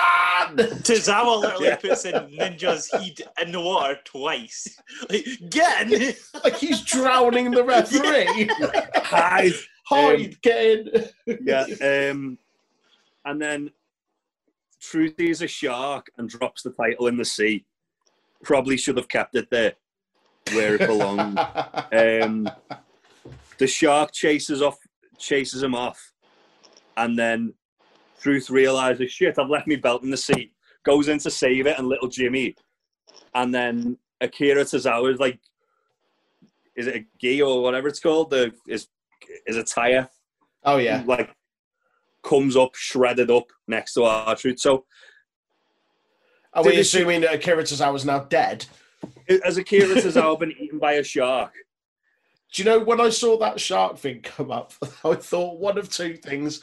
Tozawa 0.83 1.41
literally 1.43 1.67
Yeah. 1.67 1.77
puts 1.77 2.05
in 2.07 2.15
Ninja's 2.39 2.89
heat 3.03 3.21
in 3.43 3.53
the 3.53 3.61
water 3.61 3.99
twice. 4.05 4.79
Like, 5.11 5.27
again! 5.43 6.15
Like 6.45 6.57
he's 6.57 6.81
drowning 6.83 7.51
the 7.51 7.65
referee. 7.65 8.49
Hide. 8.97 9.53
Hide, 9.87 10.41
get 10.43 10.65
in. 10.65 11.39
Yeah. 11.43 11.67
Um, 12.11 12.39
and 13.27 13.41
then 13.41 13.71
Truth 14.81 15.15
is 15.19 15.41
a 15.41 15.47
shark 15.47 16.11
and 16.19 16.29
drops 16.29 16.63
the 16.63 16.71
title 16.71 17.07
in 17.07 17.17
the 17.17 17.25
sea. 17.25 17.65
Probably 18.45 18.77
should 18.77 18.97
have 18.97 19.09
kept 19.09 19.35
it 19.35 19.49
there 19.51 19.73
where 20.53 20.75
it 20.75 20.87
belonged. 20.87 21.39
um, 21.93 22.49
the 23.59 23.67
shark 23.67 24.13
chases 24.13 24.63
off, 24.63 24.77
chases 25.19 25.63
him 25.63 25.75
off, 25.75 26.13
and 26.97 27.19
then 27.19 27.55
Truth 28.21 28.51
realizes, 28.51 29.13
"Shit, 29.13 29.39
I've 29.39 29.51
left 29.51 29.67
me 29.67 29.77
belt 29.77 30.03
in 30.03 30.11
the 30.11 30.17
sea." 30.17 30.53
Goes 30.85 31.09
in 31.09 31.19
to 31.19 31.31
save 31.31 31.67
it, 31.67 31.79
and 31.79 31.89
little 31.89 32.09
Jimmy, 32.09 32.55
and 33.35 33.55
then 33.55 33.99
Akira 34.21 34.65
Tozawa 34.65 35.13
is 35.13 35.21
like, 35.21 35.39
"Is 36.77 36.87
it 36.87 36.97
a 36.97 37.05
gi 37.21 37.43
or 37.43 37.63
whatever 37.63 37.89
it's 37.89 38.01
called? 38.01 38.31
The 38.31 38.53
is 38.69 38.89
is 39.47 39.57
a 39.57 39.65
tire?" 39.65 40.09
Oh 40.65 40.79
yeah. 40.79 41.03
like 41.07 41.35
comes 42.23 42.57
up 42.57 42.75
shredded 42.75 43.31
up 43.31 43.45
next 43.69 43.93
to 43.95 44.05
R-Truth. 44.05 44.59
So 44.59 44.87
Are 46.55 46.63
we 46.63 46.71
Did 46.71 46.79
it- 46.79 46.83
assuming 46.83 47.21
that 47.23 47.35
Akira 47.35 47.63
Tozawa's 47.63 48.05
now 48.05 48.21
dead? 48.21 48.67
as 49.45 49.57
Akira 49.59 49.87
Tozawa 49.97 50.39
been 50.39 50.53
eaten 50.59 50.79
by 50.79 50.93
a 50.95 51.05
shark? 51.05 51.53
Do 52.53 52.63
you 52.63 52.69
know 52.69 52.79
when 52.79 53.01
I 53.01 53.09
saw 53.11 53.37
that 53.39 53.61
shark 53.61 53.99
thing 53.99 54.21
come 54.23 54.51
up, 54.51 54.73
I 55.05 55.15
thought 55.15 55.59
one 55.59 55.77
of 55.79 55.91
two 55.91 56.17
things. 56.17 56.61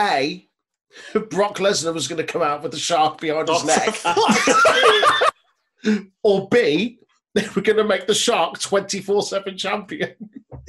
A, 0.00 0.46
Brock 1.30 1.58
Lesnar 1.58 1.94
was 1.94 2.08
going 2.08 2.18
to 2.24 2.24
come 2.32 2.42
out 2.42 2.62
with 2.62 2.72
the 2.72 2.78
shark 2.78 3.20
behind 3.20 3.48
his 3.48 3.62
Oh, 3.62 3.66
neck. 5.84 6.02
Or 6.24 6.48
B, 6.48 6.98
they 7.34 7.46
were 7.54 7.62
going 7.62 7.78
to 7.78 7.84
make 7.84 8.06
the 8.08 8.14
shark 8.14 8.58
24 8.58 9.22
7 9.22 9.56
champion. 9.56 10.14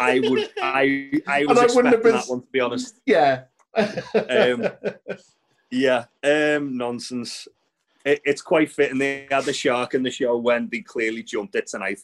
I 0.00 0.20
would 0.24 0.50
I 0.62 1.10
I 1.26 1.44
was 1.44 1.58
And 1.58 1.58
I 1.58 1.74
wouldn't 1.74 1.94
have 1.94 1.94
expecting 1.94 2.02
been- 2.02 2.12
that 2.12 2.28
one 2.28 2.40
to 2.40 2.46
be 2.50 2.60
honest. 2.60 3.00
Yeah. 3.06 3.42
Um, 3.76 4.68
Yeah, 5.70 6.04
um, 6.24 6.76
nonsense. 6.76 7.46
It, 8.04 8.20
it's 8.24 8.42
quite 8.42 8.70
fitting. 8.70 8.98
They 8.98 9.26
had 9.30 9.44
the 9.44 9.52
shark 9.52 9.94
in 9.94 10.02
the 10.02 10.10
show 10.10 10.36
when 10.38 10.68
they 10.70 10.80
clearly 10.80 11.22
jumped 11.22 11.54
it 11.54 11.66
tonight. 11.66 12.00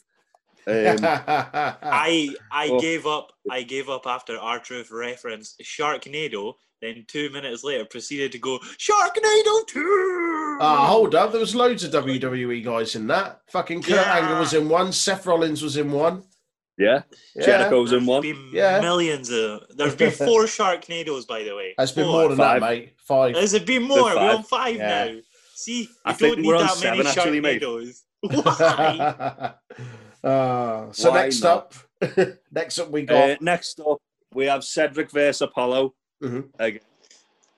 Um, 0.67 0.97
I 1.01 2.29
I 2.51 2.69
Oh. 2.71 2.79
gave 2.79 3.05
up. 3.05 3.31
I 3.49 3.63
gave 3.63 3.89
up 3.89 4.05
after 4.05 4.37
R-Truth 4.37 4.91
reference 4.91 5.55
Sharknado. 5.63 6.53
Then 6.81 7.05
two 7.07 7.29
minutes 7.31 7.63
later, 7.63 7.85
proceeded 7.85 8.31
to 8.33 8.37
go 8.37 8.59
Sharknado 8.77 9.65
two. 9.67 10.57
Ah, 10.61 10.85
hold 10.87 11.15
up. 11.15 11.31
There 11.31 11.39
was 11.41 11.55
loads 11.55 11.83
of 11.83 11.91
WWE 11.91 12.63
guys 12.63 12.95
in 12.95 13.07
that. 13.07 13.41
Fucking 13.49 13.81
Kurt 13.81 13.95
Yeah. 13.95 14.17
Angle 14.19 14.39
was 14.39 14.53
in 14.53 14.69
one. 14.69 14.91
Seth 14.91 15.25
Rollins 15.25 15.63
was 15.63 15.77
in 15.77 15.91
one. 15.91 16.23
Yeah, 16.77 17.01
Yeah. 17.35 17.45
Jericho's 17.45 17.91
in 17.93 18.05
one. 18.05 18.21
been 18.21 18.49
Yeah. 18.53 18.79
millions 18.81 19.29
of. 19.31 19.63
There's 19.75 19.95
been 19.95 20.11
four 20.27 20.43
Sharknados, 20.47 21.25
by 21.25 21.43
the 21.43 21.55
way. 21.55 21.73
It's 21.77 21.91
been 21.91 22.07
more 22.07 22.27
than 22.29 22.37
Five. 22.37 22.61
that, 22.61 22.69
mate. 22.69 22.93
Five. 22.97 23.35
Has 23.35 23.53
it 23.53 23.65
been 23.65 23.83
more? 23.83 24.03
We're 24.03 24.15
five. 24.15 24.35
on 24.37 24.43
five 24.43 24.75
Yeah. 24.75 25.05
now. 25.05 25.19
See, 25.55 25.81
you 25.81 25.87
I 26.05 26.09
don't 26.11 26.17
think 26.19 26.37
need 26.39 26.47
we're 26.47 26.55
on 26.55 26.61
that 26.67 26.83
many 26.83 27.03
seven, 27.03 27.07
actually, 27.07 27.41
mate. 27.41 27.61
Sharknados. 27.61 28.03
Why? 28.21 29.53
Uh, 30.23 30.91
so 30.91 31.11
Why 31.11 31.23
next 31.23 31.41
not? 31.41 31.75
up, 32.01 32.33
next 32.51 32.79
up 32.79 32.89
we 32.91 33.03
got 33.03 33.29
Uh, 33.31 33.35
next 33.41 33.79
up, 33.79 33.97
we 34.33 34.45
have 34.45 34.63
Cedric 34.63 35.11
versus 35.11 35.41
Apollo. 35.41 35.93
Mhm. 36.23 36.49
Again. 36.59 36.81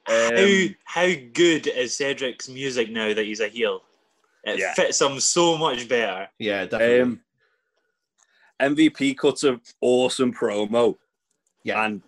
how 0.06 0.28
Um, 0.36 0.76
how 0.86 1.08
good 1.34 1.68
is 1.68 1.96
Cedric's 1.96 2.50
music 2.50 2.90
now 2.90 3.14
that 3.14 3.26
he's 3.26 3.40
a 3.40 3.48
heel? 3.48 3.84
It 4.44 4.60
Yeah. 4.60 4.74
fits 4.74 5.02
him 5.02 5.20
so 5.20 5.58
much 5.58 5.88
better. 5.88 6.30
yeah, 6.40 6.66
definitely. 6.66 7.02
um, 7.02 7.22
MVP 8.62 9.18
cuts 9.18 9.44
an 9.44 9.62
awesome 9.82 10.34
promo. 10.34 10.98
Yeah. 11.64 11.86
And 11.86 12.02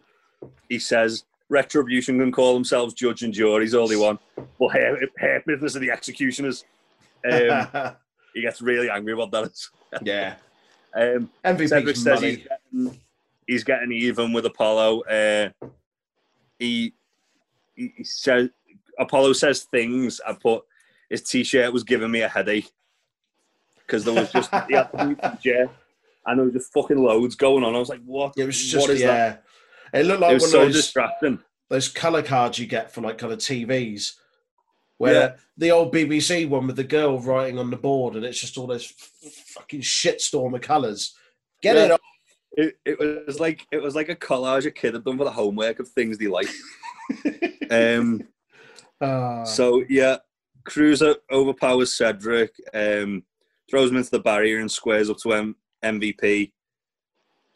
he 0.69 0.79
says 0.79 1.25
Retribution 1.49 2.19
can 2.19 2.31
call 2.31 2.53
themselves 2.53 2.93
judge 2.93 3.23
and 3.23 3.33
juries 3.33 3.73
all 3.73 3.87
they 3.87 3.97
want, 3.97 4.21
but 4.57 4.69
hair, 4.69 4.97
Hurt 5.17 5.45
Business 5.45 5.75
are 5.75 5.79
the 5.79 5.91
executioners. 5.91 6.63
Um, 7.29 7.67
he 8.33 8.41
gets 8.41 8.61
really 8.61 8.89
angry 8.89 9.13
about 9.13 9.31
that. 9.31 9.51
yeah, 10.01 10.35
Um, 10.93 11.29
MVP's 11.45 11.69
Cedric 11.69 11.95
says 11.95 12.21
he's 12.21 12.37
getting, 12.37 12.99
he's 13.47 13.63
getting 13.63 13.91
even 13.93 14.33
with 14.33 14.45
Apollo. 14.45 15.01
Uh, 15.03 15.49
he, 16.59 16.93
he 17.75 17.93
he 17.95 18.03
says 18.03 18.49
Apollo 18.99 19.33
says 19.33 19.63
things. 19.63 20.19
I 20.27 20.33
put 20.33 20.63
his 21.09 21.21
t-shirt 21.21 21.71
was 21.71 21.83
giving 21.83 22.11
me 22.11 22.21
a 22.21 22.27
headache 22.27 22.69
because 23.77 24.03
there 24.03 24.13
was 24.13 24.31
just 24.31 24.53
he 24.67 24.73
had 24.75 24.91
the 24.91 25.37
t-shirt 25.41 25.69
and 26.25 26.37
there 26.39 26.45
was 26.45 26.53
just 26.53 26.73
fucking 26.73 26.97
loads 27.03 27.35
going 27.35 27.63
on. 27.63 27.75
I 27.75 27.79
was 27.79 27.89
like, 27.89 28.01
what? 28.05 28.33
It 28.37 28.45
was 28.45 28.57
just 28.57 28.87
what 28.87 28.95
is 28.95 29.01
that? 29.01 29.43
yeah. 29.93 29.99
It 29.99 30.05
looked 30.05 30.21
It 30.21 30.25
like 30.25 30.33
was 30.35 30.43
one 30.43 30.51
so 30.51 30.59
of 30.61 30.65
those, 30.67 30.75
distracting. 30.75 31.39
those 31.69 31.87
color 31.89 32.21
cards 32.23 32.59
you 32.59 32.65
get 32.67 32.91
for 32.93 33.01
like 33.01 33.17
kind 33.17 33.33
of 33.33 33.39
TVs, 33.39 34.13
where 34.97 35.13
Yeah. 35.13 35.31
the 35.57 35.71
old 35.71 35.93
BBC 35.93 36.47
one 36.47 36.67
with 36.67 36.75
the 36.77 36.83
girl 36.83 37.19
writing 37.19 37.57
on 37.59 37.69
the 37.71 37.77
board, 37.77 38.15
and 38.15 38.23
it's 38.25 38.39
just 38.39 38.57
all 38.57 38.67
this 38.67 38.85
fucking 39.53 39.81
shitstorm 39.81 40.55
of 40.55 40.61
colors. 40.61 41.15
Get 41.61 41.75
Yeah. 41.75 41.85
it 41.85 41.91
off. 41.91 41.99
It, 42.53 42.75
it 42.85 43.25
was 43.27 43.39
like 43.39 43.65
it 43.71 43.81
was 43.81 43.95
like 43.95 44.09
a 44.09 44.15
collage 44.15 44.65
a 44.65 44.71
kid 44.71 44.93
had 44.93 45.05
done 45.05 45.17
for 45.17 45.23
the 45.23 45.31
homework 45.31 45.79
of 45.79 45.87
things 45.89 46.17
they 46.17 46.27
like. 46.27 46.49
um, 47.71 48.21
Ah. 49.03 49.43
So 49.45 49.83
yeah, 49.89 50.17
Cruiser 50.65 51.15
overpowers 51.31 51.95
Cedric, 51.95 52.51
um, 52.73 53.23
throws 53.69 53.89
him 53.89 53.97
into 53.97 54.11
the 54.11 54.19
barrier 54.19 54.59
and 54.59 54.69
squares 54.71 55.09
up 55.09 55.17
to 55.23 55.33
M- 55.33 55.55
MVP. 55.83 56.51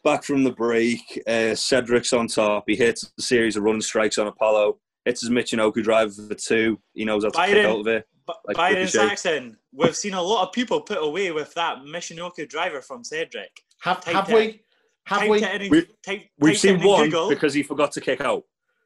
Back 0.04 0.22
from 0.24 0.44
the 0.44 0.52
break, 0.52 1.00
uh, 1.26 1.54
Cedric's 1.54 2.12
on 2.12 2.28
top. 2.28 2.64
He 2.68 2.76
hits 2.76 3.12
a 3.18 3.22
series 3.22 3.56
of 3.56 3.64
running 3.64 3.80
strikes 3.80 4.18
on 4.18 4.26
Apollo. 4.28 4.78
Hits 5.04 5.20
his 5.22 5.30
Michinoku 5.30 5.82
driver 5.82 6.10
for 6.28 6.34
two. 6.34 6.78
He 6.94 7.04
knows 7.04 7.24
how 7.24 7.30
to 7.30 7.46
kick 7.52 7.64
out 7.64 7.80
of 7.80 7.86
it. 7.88 8.06
But 8.26 8.38
Like 8.46 8.56
Byron 8.56 8.88
Saxton, 8.88 9.56
we've 9.72 9.96
seen 9.96 10.14
a 10.14 10.22
lot 10.22 10.46
of 10.46 10.52
people 10.52 10.80
put 10.80 10.98
away 10.98 11.30
with 11.32 11.54
that 11.54 11.78
Michinoku 11.78 12.48
driver 12.48 12.82
from 12.82 13.04
Cedric. 13.04 13.50
have 13.82 14.00
type 14.00 14.14
have 14.14 14.30
it. 14.30 14.34
we? 14.34 14.62
Have 15.06 15.18
Typed 15.20 15.30
we? 15.30 15.44
it 15.44 15.62
in, 15.62 15.70
We- 15.70 15.86
type, 16.04 16.22
We've 16.40 16.52
typed 16.54 16.60
seen 16.60 16.74
it 16.76 16.80
in 16.82 16.86
one 16.88 17.04
Google. 17.04 17.28
because 17.28 17.54
he 17.54 17.62
forgot 17.62 17.92
to 17.92 18.00
kick 18.00 18.20
out. 18.20 18.42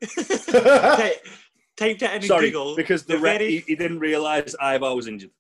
Ty- 0.07 1.15
typed 1.77 2.03
it 2.03 2.11
in 2.15 2.23
Sorry, 2.23 2.51
Google. 2.51 2.77
because 2.77 3.05
the, 3.05 3.15
the 3.17 3.21
ref, 3.21 3.39
very- 3.39 3.51
he, 3.53 3.59
he 3.69 3.75
didn't 3.77 3.99
realise 4.01 4.55
Ivar 4.63 4.95
was 4.95 5.07
injured. 5.07 5.31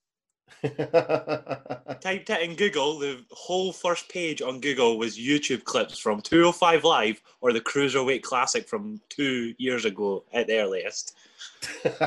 typed 2.00 2.30
it 2.30 2.42
in 2.42 2.54
Google. 2.54 2.98
The 2.98 3.24
whole 3.30 3.72
first 3.72 4.08
page 4.08 4.42
on 4.42 4.60
Google 4.60 4.98
was 4.98 5.18
YouTube 5.18 5.64
clips 5.64 5.98
from 5.98 6.20
205 6.20 6.84
Live 6.84 7.22
or 7.40 7.52
the 7.52 7.60
Cruiserweight 7.60 8.22
Classic 8.22 8.68
from 8.68 9.00
two 9.08 9.54
years 9.58 9.84
ago 9.84 10.24
at 10.32 10.46
the 10.46 10.58
earliest. 10.58 11.16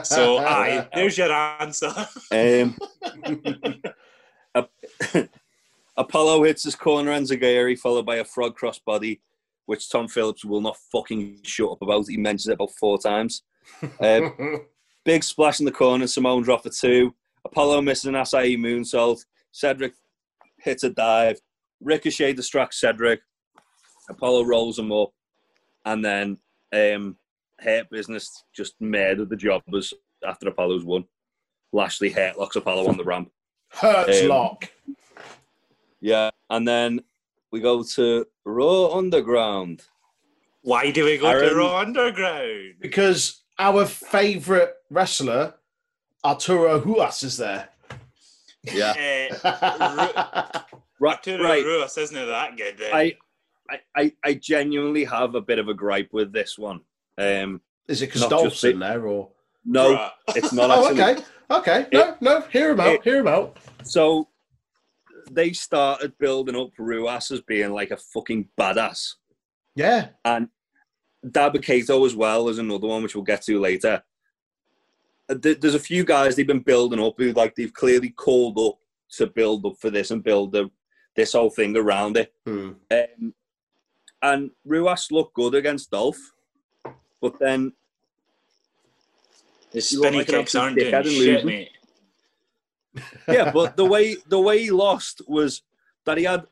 So, 0.04 0.38
aye, 0.40 0.88
there's 0.94 1.18
your 1.18 1.32
answer. 1.32 1.94
Um, 2.32 2.78
Apollo 5.98 6.44
hits 6.44 6.64
his 6.64 6.76
corner 6.76 7.12
Enzuigiri, 7.12 7.78
followed 7.78 8.06
by 8.06 8.18
a 8.18 8.26
frog 8.26 8.58
crossbody, 8.58 9.20
which 9.66 9.90
Tom 9.90 10.08
Phillips 10.08 10.44
will 10.44 10.62
not 10.62 10.78
fucking 10.92 11.40
shut 11.44 11.72
up 11.72 11.82
about. 11.82 12.08
He 12.08 12.18
mentions 12.18 12.48
it 12.48 12.54
about 12.54 12.72
four 12.72 12.98
times. 12.98 13.44
Um, 14.00 14.66
big 15.06 15.24
splash 15.24 15.60
in 15.60 15.66
the 15.66 15.72
corner, 15.72 16.08
Simone 16.08 16.44
drop 16.44 16.64
for 16.64 16.70
two. 16.70 17.14
Apollo 17.54 17.82
misses 17.84 18.06
an 18.06 18.16
Asai 18.16 18.58
moonsault. 18.58 19.26
Cedric 19.52 19.94
hits 20.58 20.84
a 20.84 20.90
dive. 20.90 21.40
Ricochet 21.82 22.34
distracts 22.34 22.80
Cedric. 22.80 23.22
Apollo 24.10 24.46
rolls 24.46 24.80
him 24.80 24.92
up. 24.92 25.12
And 25.86 26.04
then 26.04 26.40
um, 26.74 27.16
Hurt 27.60 27.92
Business 27.92 28.44
just 28.56 28.74
murdered 28.80 29.30
the 29.30 29.36
jobbers 29.36 29.94
after 30.28 30.48
Apollo's 30.48 30.84
won. 30.84 31.04
Lashley 31.72 32.10
hurt 32.10 32.40
locks 32.40 32.56
Apollo 32.56 32.88
on 32.88 32.98
the 32.98 33.04
ramp. 33.04 33.32
Hurts 33.70 34.24
Um, 34.24 34.30
lock. 34.30 34.72
Yeah. 36.02 36.32
And 36.50 36.68
then 36.68 37.02
we 37.52 37.60
go 37.60 37.84
to 37.84 38.26
Raw 38.46 38.98
Underground. 38.98 39.84
Why 40.64 40.90
do 40.90 41.06
we 41.06 41.20
go 41.20 41.40
to 41.40 41.56
Raw 41.56 41.78
Underground? 41.78 42.76
Because 42.80 43.44
our 43.60 43.86
favourite 43.86 44.70
wrestler, 44.90 45.54
Arturo 46.26 46.80
Ruas, 46.82 47.24
is 47.24 47.38
there. 47.38 47.70
Yeah. 48.64 49.30
Uh, 49.44 50.60
Right. 51.00 51.16
Arturo 51.18 51.44
right. 51.44 51.64
Ruas 51.66 51.98
isn't 51.98 52.16
that 52.16 52.56
good 52.56 52.78
then? 52.78 52.94
I, 52.94 53.18
I, 53.70 53.80
I, 53.96 54.14
I 54.24 54.34
genuinely 54.36 55.04
have 55.04 55.36
a 55.36 55.42
bit 55.42 55.60
of 55.60 55.68
a 55.68 55.74
gripe 55.74 56.10
with 56.14 56.32
this 56.32 56.58
one. 56.58 56.80
Um, 57.18 57.60
is 57.90 58.02
it 58.02 58.06
because 58.08 58.22
Not 58.22 58.30
Dolph's 58.30 58.64
in 58.64 58.80
there, 58.80 59.06
or? 59.06 59.30
no, 59.66 59.94
Right. 59.94 60.12
it's 60.30 60.54
not 60.54 60.70
oh, 60.70 60.88
actually. 60.88 61.02
okay, 61.02 61.24
okay. 61.52 61.88
No, 61.92 62.16
no. 62.22 62.42
Hear 62.52 62.72
him 62.72 62.80
out. 62.80 62.94
it- 62.94 63.04
hear 63.04 63.18
him 63.20 63.28
out. 63.28 63.58
So 63.84 64.30
they 65.32 65.52
started 65.52 66.18
building 66.18 66.56
up 66.56 66.70
Ruas 66.80 67.32
as 67.32 67.42
being 67.42 67.72
like 67.74 67.92
a 67.92 67.98
fucking 67.98 68.48
badass. 68.58 69.16
Yeah. 69.76 70.10
And 70.24 70.48
Dabba-Kato 71.26 72.06
as 72.06 72.16
well 72.16 72.48
is 72.50 72.60
another 72.60 72.88
one, 72.88 73.04
which 73.04 73.16
we'll 73.16 73.24
get 73.26 73.42
to 73.44 73.60
later. 73.60 74.04
Uh, 75.30 75.36
th- 75.36 75.60
There's 75.60 75.76
a 75.76 75.80
few 75.80 76.04
guys 76.04 76.36
they've 76.36 76.48
been 76.48 76.60
building 76.60 77.00
up 77.00 77.16
who, 77.18 77.32
like, 77.34 77.56
they've 77.56 77.74
clearly 77.74 78.10
called 78.10 78.60
up 78.60 78.80
to 79.18 79.28
build 79.28 79.66
up 79.66 79.78
for 79.80 79.90
this 79.90 80.12
and 80.12 80.24
build 80.24 80.52
the, 80.52 80.70
this 81.16 81.34
whole 81.34 81.50
thing 81.50 81.76
around 81.78 82.18
it. 82.18 82.34
Hmm. 82.46 82.72
Um, 82.92 83.34
and 84.22 84.52
Ruas 84.68 85.12
looked 85.12 85.34
good 85.34 85.56
against 85.56 85.92
Dolph, 85.92 86.34
but 87.22 87.38
then 87.40 87.74
The 89.72 89.88
You 89.92 90.00
look 90.00 90.08
spinny 90.08 90.18
like 90.20 90.28
kicks 90.28 90.56
aren't 90.56 90.78
doing 90.78 90.92
dickhead 90.92 91.06
shit, 91.06 91.46
mate. 91.46 91.70
yeah, 93.28 93.52
but 93.52 93.76
the 93.76 93.86
way 93.86 94.18
the 94.28 94.40
way 94.40 94.60
he 94.60 94.70
lost 94.70 95.22
was 95.28 95.64
that 96.06 96.18
he 96.18 96.26
had 96.26 96.46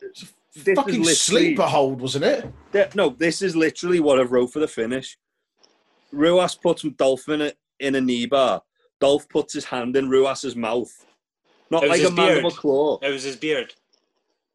this 0.00 0.32
Fucking 0.74 1.04
sleeper 1.04 1.62
hold, 1.62 2.02
wasn't 2.02 2.24
it? 2.24 2.44
Yeah, 2.74 2.90
no, 2.94 3.08
this 3.08 3.40
is 3.40 3.56
literally 3.56 4.00
what 4.00 4.20
I 4.20 4.22
wrote 4.22 4.52
for 4.52 4.58
the 4.58 4.68
finish. 4.68 5.16
Ruas 6.12 6.54
puts 6.54 6.82
Dolph 6.82 7.26
in 7.28 7.40
a, 7.40 7.52
in 7.82 7.94
a 7.96 8.00
knee 8.00 8.26
bar. 8.26 8.62
Dolph 9.00 9.28
puts 9.28 9.52
his 9.52 9.64
hand 9.64 9.96
in 9.96 10.08
Ruas's 10.08 10.54
mouth. 10.56 10.90
Not 11.70 11.84
It 11.84 11.90
was 11.90 11.98
like 11.98 12.06
a 12.06 12.10
his 12.10 12.16
mandible 12.16 12.50
beard. 12.50 12.58
claw. 12.60 12.98
It 13.02 13.10
was 13.10 13.22
his 13.24 13.36
beard. 13.36 13.74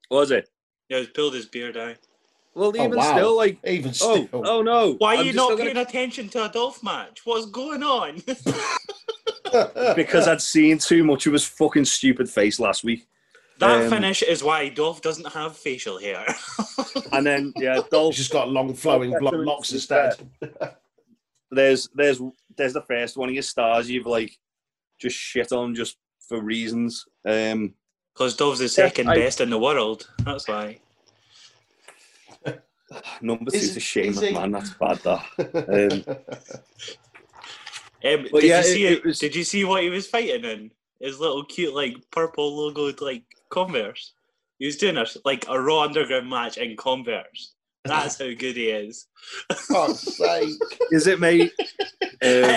Was 0.09 0.31
it? 0.31 0.49
Yeah, 0.89 0.99
he 0.99 1.07
pulled 1.07 1.33
his 1.33 1.45
beard 1.45 1.75
out. 1.77 1.97
Well, 2.55 2.71
Oh, 2.75 2.83
even 2.85 2.97
wow. 2.97 3.11
still, 3.15 3.35
like, 3.35 3.59
Even 3.67 3.89
oh, 4.01 4.25
still. 4.25 4.29
oh 4.33 4.61
no. 4.63 4.93
Why 4.93 5.15
are 5.15 5.19
I'm 5.19 5.25
you 5.25 5.33
just 5.33 5.35
not 5.35 5.49
gonna- 5.57 5.63
paying 5.65 5.77
attention 5.77 6.29
to 6.29 6.45
a 6.45 6.49
Dolph 6.49 6.81
match? 6.81 7.21
What's 7.25 7.45
going 7.47 7.83
on? 7.83 8.23
Because 9.95 10.27
I'd 10.27 10.41
seen 10.41 10.77
too 10.77 11.03
much 11.05 11.25
of 11.25 11.31
his 11.33 11.45
fucking 11.45 11.85
stupid 11.85 12.29
face 12.29 12.59
last 12.59 12.83
week. 12.83 13.07
that 13.59 13.83
Um, 13.83 13.89
finish 13.89 14.21
is 14.21 14.43
why 14.43 14.67
Dolph 14.69 15.01
doesn't 15.01 15.31
have 15.33 15.55
facial 15.57 15.97
hair. 15.99 16.25
And 17.13 17.25
then, 17.25 17.53
yeah, 17.55 17.75
He's 17.75 17.83
Dolph, 17.85 18.15
just 18.15 18.31
got 18.31 18.49
long 18.49 18.73
flowing 18.73 19.15
Oh, 19.15 19.19
blonde 19.19 19.45
locks 19.45 19.71
instead. 19.71 20.15
there's, 21.49 21.87
there's, 21.95 22.19
there's 22.57 22.73
the 22.73 22.81
first 22.81 23.17
one 23.17 23.29
of 23.29 23.35
your 23.35 23.43
stars 23.43 23.89
you've, 23.89 24.05
like, 24.07 24.35
just 24.99 25.15
shit 25.15 25.51
on 25.51 25.75
just 25.75 25.97
for 26.27 26.41
reasons. 26.41 27.05
Um, 27.25 27.73
Because 28.13 28.35
Dolph's 28.35 28.59
the 28.59 28.69
second 28.69 29.09
I- 29.09 29.15
best 29.15 29.41
in 29.41 29.49
the 29.49 29.59
world. 29.59 30.09
That's 30.25 30.47
why. 30.47 30.79
number 33.21 33.55
Is- 33.55 33.77
a 33.77 33.79
shame, 33.79 34.11
is 34.11 34.21
man. 34.21 34.51
That's 34.51 34.69
bad, 34.79 34.97
that. 34.99 35.25
Um, 35.37 36.03
But 38.31 38.41
did 38.41 38.49
yeah, 38.49 38.57
you 38.59 38.63
see 38.63 38.85
it- 38.85 38.91
it, 38.91 38.97
it 38.99 39.05
was- 39.05 39.19
Did 39.19 39.35
you 39.35 39.43
see 39.43 39.63
what 39.65 39.83
he 39.83 39.89
was 39.89 40.07
fighting 40.07 40.45
in? 40.45 40.71
His 40.99 41.19
little 41.19 41.43
cute 41.45 41.75
like 41.75 41.95
purple 42.11 42.57
logoed 42.57 43.01
like 43.01 43.23
Converse. 43.49 44.13
He 44.57 44.65
was 44.65 44.77
doing 44.77 44.97
a 44.97 45.05
like 45.25 45.45
a 45.47 45.59
Raw 45.61 45.81
Underground 45.83 46.27
match 46.29 46.57
in 46.57 46.75
Converse. 46.75 47.53
That's 47.87 48.19
how 48.19 48.25
good 48.25 48.55
he 48.57 48.69
is. 48.69 49.07
God's 49.69 50.15
sake. 50.15 50.59
Is 50.91 51.07
it, 51.07 51.19
mate? 51.19 51.51
Um, 52.21 52.53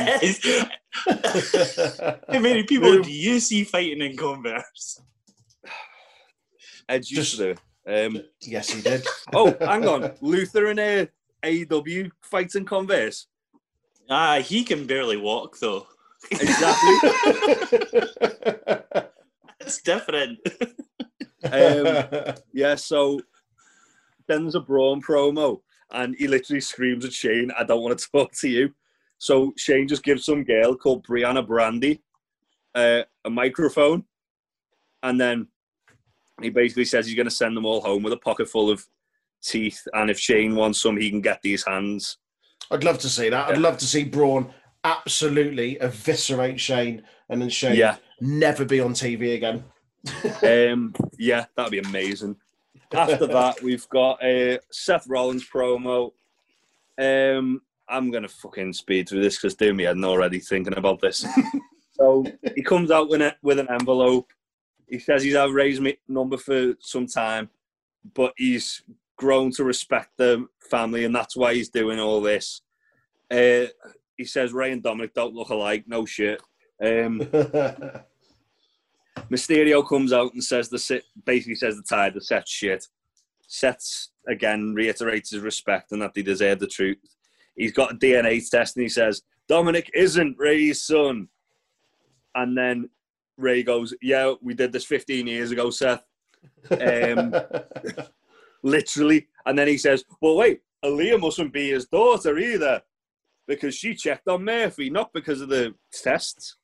how 2.29 2.41
many 2.41 2.63
people 2.65 3.03
do 3.03 3.11
you 3.11 3.41
see 3.41 3.65
fighting 3.65 4.03
in 4.03 4.17
Converse? 4.17 5.01
Edge 6.89 7.11
used 7.11 7.39
to. 7.39 7.55
Um, 7.87 8.23
yes, 8.43 8.71
he 8.71 8.83
did. 8.83 9.05
oh, 9.33 9.57
hang 9.61 9.87
on. 9.87 10.13
Luther 10.21 10.67
and 10.67 10.81
uh, 10.81 11.07
AEW 11.43 12.11
fights 12.21 12.55
in 12.55 12.65
Converse. 12.65 13.27
Ah, 14.09 14.41
he 14.41 14.65
can 14.65 14.87
barely 14.87 15.17
walk 15.17 15.59
though. 15.59 15.87
Exactly. 16.31 16.99
It's 19.61 19.83
different. 19.83 20.39
Um, 21.45 22.35
yeah, 22.53 22.75
so 22.75 23.21
then 24.31 24.43
there's 24.45 24.55
a 24.55 24.61
Braun 24.61 25.03
promo, 25.03 25.61
and 25.91 26.15
he 26.17 26.29
literally 26.29 26.61
screams 26.61 27.05
at 27.05 27.13
Shane, 27.13 27.51
I 27.59 27.65
don't 27.65 27.83
want 27.83 27.99
to 27.99 28.09
talk 28.11 28.33
to 28.41 28.49
you. 28.49 28.73
So 29.19 29.53
Shane 29.59 29.89
just 29.89 30.05
gives 30.05 30.25
some 30.25 30.45
girl 30.45 30.75
called 30.77 31.05
Brianna 31.07 31.47
Brandy 31.47 32.01
uh, 32.75 33.03
a 33.25 33.31
microphone, 33.31 34.05
and 35.03 35.21
then 35.21 35.49
he 36.41 36.49
basically 36.49 36.85
says 36.87 37.07
he's 37.07 37.17
going 37.17 37.27
to 37.27 37.31
send 37.31 37.57
them 37.57 37.67
all 37.67 37.81
home 37.83 38.03
with 38.03 38.13
a 38.13 38.19
pocket 38.19 38.49
full 38.49 38.71
of 38.71 38.87
teeth, 39.43 39.83
and 39.95 40.09
if 40.11 40.19
Shane 40.19 40.55
wants 40.55 40.81
some, 40.81 40.97
he 40.97 41.11
can 41.11 41.21
get 41.21 41.43
these 41.43 41.67
hands. 41.67 42.19
I'd 42.71 42.85
love 42.85 42.99
to 43.01 43.09
see 43.09 43.29
that. 43.29 43.49
I'd 43.49 43.57
Yeah. 43.57 43.63
love 43.63 43.79
to 43.79 43.87
see 43.87 44.05
Braun 44.05 44.55
absolutely 44.85 45.77
eviscerate 45.81 46.59
Shane 46.61 47.03
and 47.29 47.43
then 47.43 47.49
Shane 47.51 47.77
Yeah. 47.77 47.97
never 48.21 48.65
be 48.65 48.81
on 48.81 48.95
TV 48.95 49.35
again. 49.35 49.65
Um, 50.43 50.95
yeah, 51.19 51.45
that'd 51.55 51.71
be 51.73 51.79
amazing. 51.81 52.37
After 52.93 53.27
that, 53.27 53.63
we've 53.63 53.89
got 53.89 54.23
a 54.23 54.59
Seth 54.71 55.07
Rollins 55.09 55.49
promo. 55.49 56.13
Um, 56.99 57.63
I'm 57.89 58.11
gonna 58.11 58.29
fucking 58.29 58.73
speed 58.73 59.09
through 59.09 59.23
this 59.23 59.37
because 59.37 59.55
do 59.55 59.73
me 59.75 59.85
head 59.85 59.97
already 60.03 60.39
thinking 60.41 60.77
about 60.77 61.01
this. 61.01 61.27
so 61.93 62.25
he 62.55 62.63
comes 62.63 62.91
out 62.91 63.09
with, 63.09 63.21
a, 63.21 63.35
with 63.43 63.59
an 63.59 63.69
envelope. 63.71 64.33
He 64.89 64.99
says 64.99 65.23
he's 65.23 65.35
had 65.35 65.51
raised 65.51 65.83
me 65.83 65.99
number 66.09 66.37
for 66.37 66.75
some 66.81 67.07
time, 67.07 67.49
but 68.15 68.33
he's 68.37 68.83
grown 69.17 69.51
to 69.53 69.65
respect 69.65 70.11
the 70.17 70.47
family, 70.71 71.05
and 71.05 71.15
that's 71.15 71.37
why 71.37 71.55
he's 71.55 71.69
doing 71.69 72.01
all 72.01 72.21
this. 72.21 72.63
Uh, 73.31 73.67
he 74.17 74.25
says 74.25 74.53
Rey 74.53 74.73
and 74.73 74.83
Dominic 74.83 75.15
don't 75.15 75.35
look 75.35 75.51
alike. 75.51 75.85
No 75.87 76.05
shit. 76.05 76.43
Um, 76.83 77.21
Mysterio 79.31 79.87
comes 79.87 80.13
out 80.13 80.33
and 80.35 80.43
says 80.43 80.69
the 80.69 80.79
sit 80.79 81.05
basically 81.25 81.55
says 81.55 81.77
the 81.77 81.83
tide 81.83 82.15
the 82.15 82.21
set 82.21 82.49
shit. 82.49 82.87
Seth 83.47 84.09
again 84.29 84.75
reiterates 84.75 85.31
his 85.31 85.41
respect 85.41 85.93
and 85.93 86.03
that 86.03 86.15
they 86.15 86.23
deserve 86.23 86.59
the 86.59 86.67
truth. 86.67 86.99
He's 87.57 87.73
got 87.73 87.93
a 87.93 87.97
DNA 87.97 88.49
test 88.49 88.77
and 88.77 88.83
he 88.83 88.89
says 88.89 89.23
Dominic 89.49 89.91
isn't 89.95 90.39
Rey's 90.39 90.83
son. 90.83 91.29
And 92.35 92.57
then 92.57 92.89
Rey 93.37 93.63
goes, 93.63 93.95
"Yeah, 94.01 94.35
we 94.41 94.55
did 94.55 94.73
this 94.73 94.85
15 94.85 95.27
years 95.27 95.51
ago, 95.51 95.71
Seth." 95.71 96.05
Um, 96.71 97.35
literally. 98.63 99.27
And 99.47 99.59
then 99.59 99.67
he 99.67 99.79
says, 99.79 100.05
"Well, 100.21 100.37
wait, 100.37 100.61
Aalyah 100.85 101.21
mustn't 101.21 101.53
be 101.53 101.71
his 101.71 101.87
daughter 101.87 102.39
either, 102.39 102.83
because 103.49 103.75
she 103.75 103.95
checked 103.95 104.29
on 104.29 104.45
Murphy, 104.45 104.91
not 104.91 105.13
because 105.13 105.41
of 105.41 105.49
the 105.49 105.75
tests." 105.93 106.57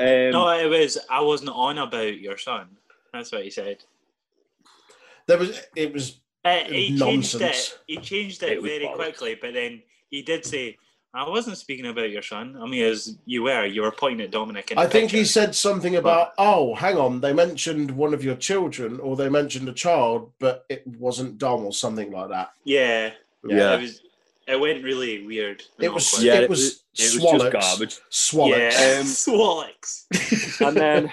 Um, 0.00 0.30
no, 0.32 0.48
it 0.58 0.66
was 0.66 0.98
I 1.10 1.20
wasn't 1.20 1.50
on 1.50 1.78
about 1.78 2.18
your 2.18 2.38
son. 2.38 2.68
That's 3.12 3.32
what 3.32 3.44
he 3.44 3.50
said. 3.50 3.78
there 5.26 5.38
was 5.38 5.60
it 5.76 5.92
was 5.92 6.20
Uh, 6.44 6.64
he 6.64 6.96
changed 6.98 7.00
Nonsense. 7.00 7.42
it. 7.42 7.78
He 7.86 7.96
changed 7.98 8.42
it, 8.42 8.52
It 8.58 8.62
very 8.62 8.86
bollocks. 8.86 8.94
quickly, 8.96 9.34
but 9.40 9.52
then 9.54 9.82
he 10.10 10.22
did 10.22 10.44
say, 10.44 10.76
"I 11.12 11.28
wasn't 11.28 11.58
speaking 11.58 11.86
about 11.86 12.10
your 12.10 12.22
son. 12.22 12.56
I 12.60 12.66
mean, 12.66 12.82
as 12.84 13.16
you 13.26 13.42
were, 13.42 13.66
you 13.66 13.82
were 13.82 13.92
pointing 13.92 14.22
at 14.24 14.30
Dominic." 14.30 14.70
In 14.70 14.78
I 14.78 14.84
the 14.86 14.90
think 14.90 15.10
he 15.10 15.24
said 15.24 15.54
something 15.54 15.96
about, 15.96 16.32
oh, 16.38 16.74
hang 16.74 16.96
on, 16.96 17.20
they 17.20 17.32
mentioned 17.32 17.90
one 17.90 18.14
of 18.14 18.24
your 18.24 18.36
children 18.36 18.98
or 19.00 19.16
they 19.16 19.28
mentioned 19.28 19.68
a 19.68 19.72
child, 19.74 20.32
but 20.38 20.64
it 20.70 20.86
wasn't 20.86 21.36
Dom 21.38 21.64
or 21.64 21.72
something 21.72 22.10
like 22.10 22.30
that. 22.30 22.52
"Yeah, 22.64 23.12
Yeah. 23.44 23.74
It 23.76 23.80
was. 23.82 24.00
It 24.50 24.58
went 24.60 24.82
really 24.84 25.24
weird. 25.26 25.62
It 25.78 25.92
was- 25.92 26.22
yeah, 26.22 26.34
it 26.34 26.42
it 26.44 26.50
was 26.50 26.82
was, 26.98 27.14
it 27.16 27.22
was 27.22 27.40
just 27.50 27.52
garbage. 27.52 27.98
Swallocks. 28.10 28.80
Yeah, 28.80 28.98
Um, 29.00 29.06
Swallocks. 29.06 30.06
And 30.60 30.76
then 30.76 31.12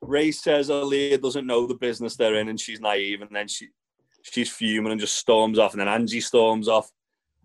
Rey 0.00 0.30
says 0.32 0.68
Aalyah 0.68 1.20
doesn't 1.20 1.46
know 1.46 1.66
the 1.66 1.74
business 1.74 2.16
they're 2.16 2.36
in 2.36 2.48
and 2.48 2.58
she's 2.60 2.80
naive, 2.80 3.22
and 3.22 3.30
then 3.34 3.48
she 3.48 3.68
she's 4.22 4.50
fuming 4.50 4.92
and 4.92 5.00
just 5.00 5.16
storms 5.16 5.58
off, 5.58 5.72
and 5.72 5.80
then 5.80 5.88
Angie 5.88 6.20
storms 6.20 6.68
off. 6.68 6.90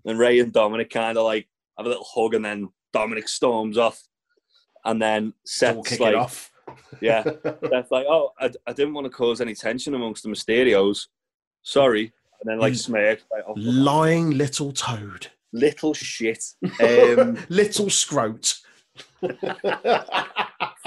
And 0.06 0.18
Rey 0.20 0.40
and 0.40 0.54
Dominic 0.54 0.90
kind 0.90 1.18
of 1.18 1.24
like 1.26 1.48
have 1.78 1.86
a 1.86 1.90
little 1.90 2.06
hug, 2.08 2.34
and 2.34 2.46
then 2.46 2.70
Dominic 2.94 3.28
storms 3.28 3.78
off, 3.78 4.02
and 4.86 5.02
then 5.02 5.26
All 5.28 5.34
Seth's 5.46 5.90
kick 5.90 6.00
it 6.00 6.04
like, 6.04 6.16
off. 6.16 6.52
yeah, 7.02 7.24
Seth's 7.70 7.92
like, 7.92 8.06
oh, 8.08 8.32
I, 8.40 8.52
I 8.66 8.74
didn't 8.74 8.94
want 8.94 9.06
to 9.06 9.12
cause 9.12 9.42
any 9.42 9.54
tension 9.56 9.94
amongst 9.96 10.24
the 10.24 10.30
Mysterios. 10.30 11.08
Sorry. 11.64 12.14
And 12.40 12.50
then 12.50 12.60
like 12.60 12.74
You- 12.74 12.80
like, 13.32 13.44
oh, 13.48 13.54
Lying 13.58 14.32
little 14.32 14.72
toad. 14.72 15.28
little 15.54 15.94
shit. 15.94 16.44
Um, 16.64 17.38
little 17.50 17.88
scrote. 17.88 18.60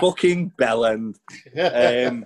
fucking 0.00 0.52
bellend. 0.58 1.16
Um, 1.58 2.24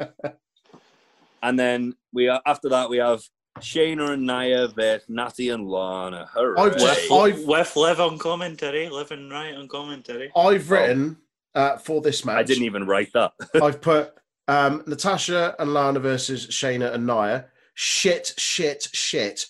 and 1.43 1.59
then 1.59 1.95
we 2.13 2.29
are, 2.29 2.41
after 2.47 2.69
that 2.71 2.89
we 2.91 2.99
have 2.99 3.23
Shayna 3.61 4.11
and 4.11 4.27
Nia 4.27 4.69
versus 4.69 5.05
Natty 5.09 5.51
and 5.51 5.69
Lana. 5.69 6.29
Hooray. 6.35 6.61
I've 6.61 6.75
with, 6.75 7.13
I've- 7.13 7.45
with 7.45 7.77
live 7.77 8.01
on 8.01 8.19
commentary, 8.19 8.89
living 8.89 9.29
right 9.31 9.55
on 9.55 9.69
commentary. 9.69 10.31
I've 10.37 10.71
written 10.71 11.19
uh, 11.55 11.77
for 11.77 12.01
this 12.01 12.25
match. 12.25 12.37
I 12.39 12.43
didn't 12.43 12.65
even 12.65 12.87
write 12.87 13.13
that. 13.15 13.33
I've 13.63 13.81
put 13.81 14.13
um, 14.49 14.83
Natasha 14.87 15.55
and 15.59 15.73
Lana 15.73 16.01
versus 16.01 16.47
Shayna 16.49 16.93
and 16.95 17.07
Nia. 17.07 17.47
Shit, 17.75 18.35
shit, 18.37 18.89
shit. 18.93 19.47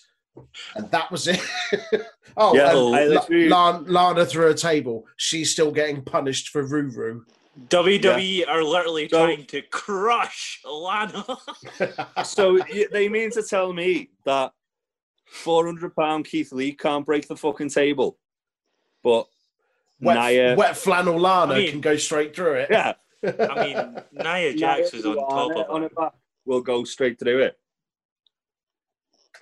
And 0.75 0.89
that 0.91 1.11
was 1.11 1.27
it. 1.27 1.39
oh, 2.37 2.55
Yeah, 2.55 2.71
and 2.71 2.79
La- 2.79 2.99
literally- 2.99 3.49
Lan- 3.49 3.85
Lana 3.85 4.25
through 4.25 4.49
a 4.49 4.53
table. 4.53 5.05
She's 5.17 5.51
still 5.51 5.71
getting 5.71 6.01
punished 6.03 6.49
for 6.49 6.67
Ruru. 6.67 7.21
WWE 7.69 8.19
E 8.19 8.43
are 8.45 8.63
literally 8.63 9.07
So- 9.07 9.25
trying 9.25 9.45
to 9.45 9.61
crush 9.63 10.61
Lana. 10.65 11.25
so 12.25 12.59
they 12.91 13.07
mean 13.07 13.31
to 13.31 13.43
tell 13.43 13.71
me 13.71 14.09
that 14.25 14.51
400 15.27 15.95
pound 15.95 16.25
Keith 16.25 16.51
Lee 16.51 16.73
can't 16.73 17.05
break 17.05 17.27
the 17.27 17.37
fucking 17.37 17.69
table, 17.69 18.17
but 19.03 19.27
wet, 20.01 20.17
Nia, 20.17 20.55
wet 20.55 20.75
flannel 20.75 21.17
Lana 21.17 21.53
I 21.53 21.57
mean- 21.59 21.71
can 21.71 21.81
go 21.81 21.95
straight 21.95 22.35
through 22.35 22.55
it. 22.55 22.67
yeah, 22.69 22.93
I 23.23 23.63
mean, 23.65 24.03
Nia 24.11 24.53
Jax 24.53 24.91
Nia 24.93 25.01
was 25.01 25.05
on 25.05 25.11
and 25.17 25.19
top 25.29 25.49
Lana 25.49 25.59
of 25.61 25.69
on 25.69 25.81
her. 25.83 25.87
her 25.89 25.95
back 25.95 26.13
will 26.45 26.61
go 26.61 26.83
straight 26.83 27.17
through 27.19 27.39
it. 27.43 27.57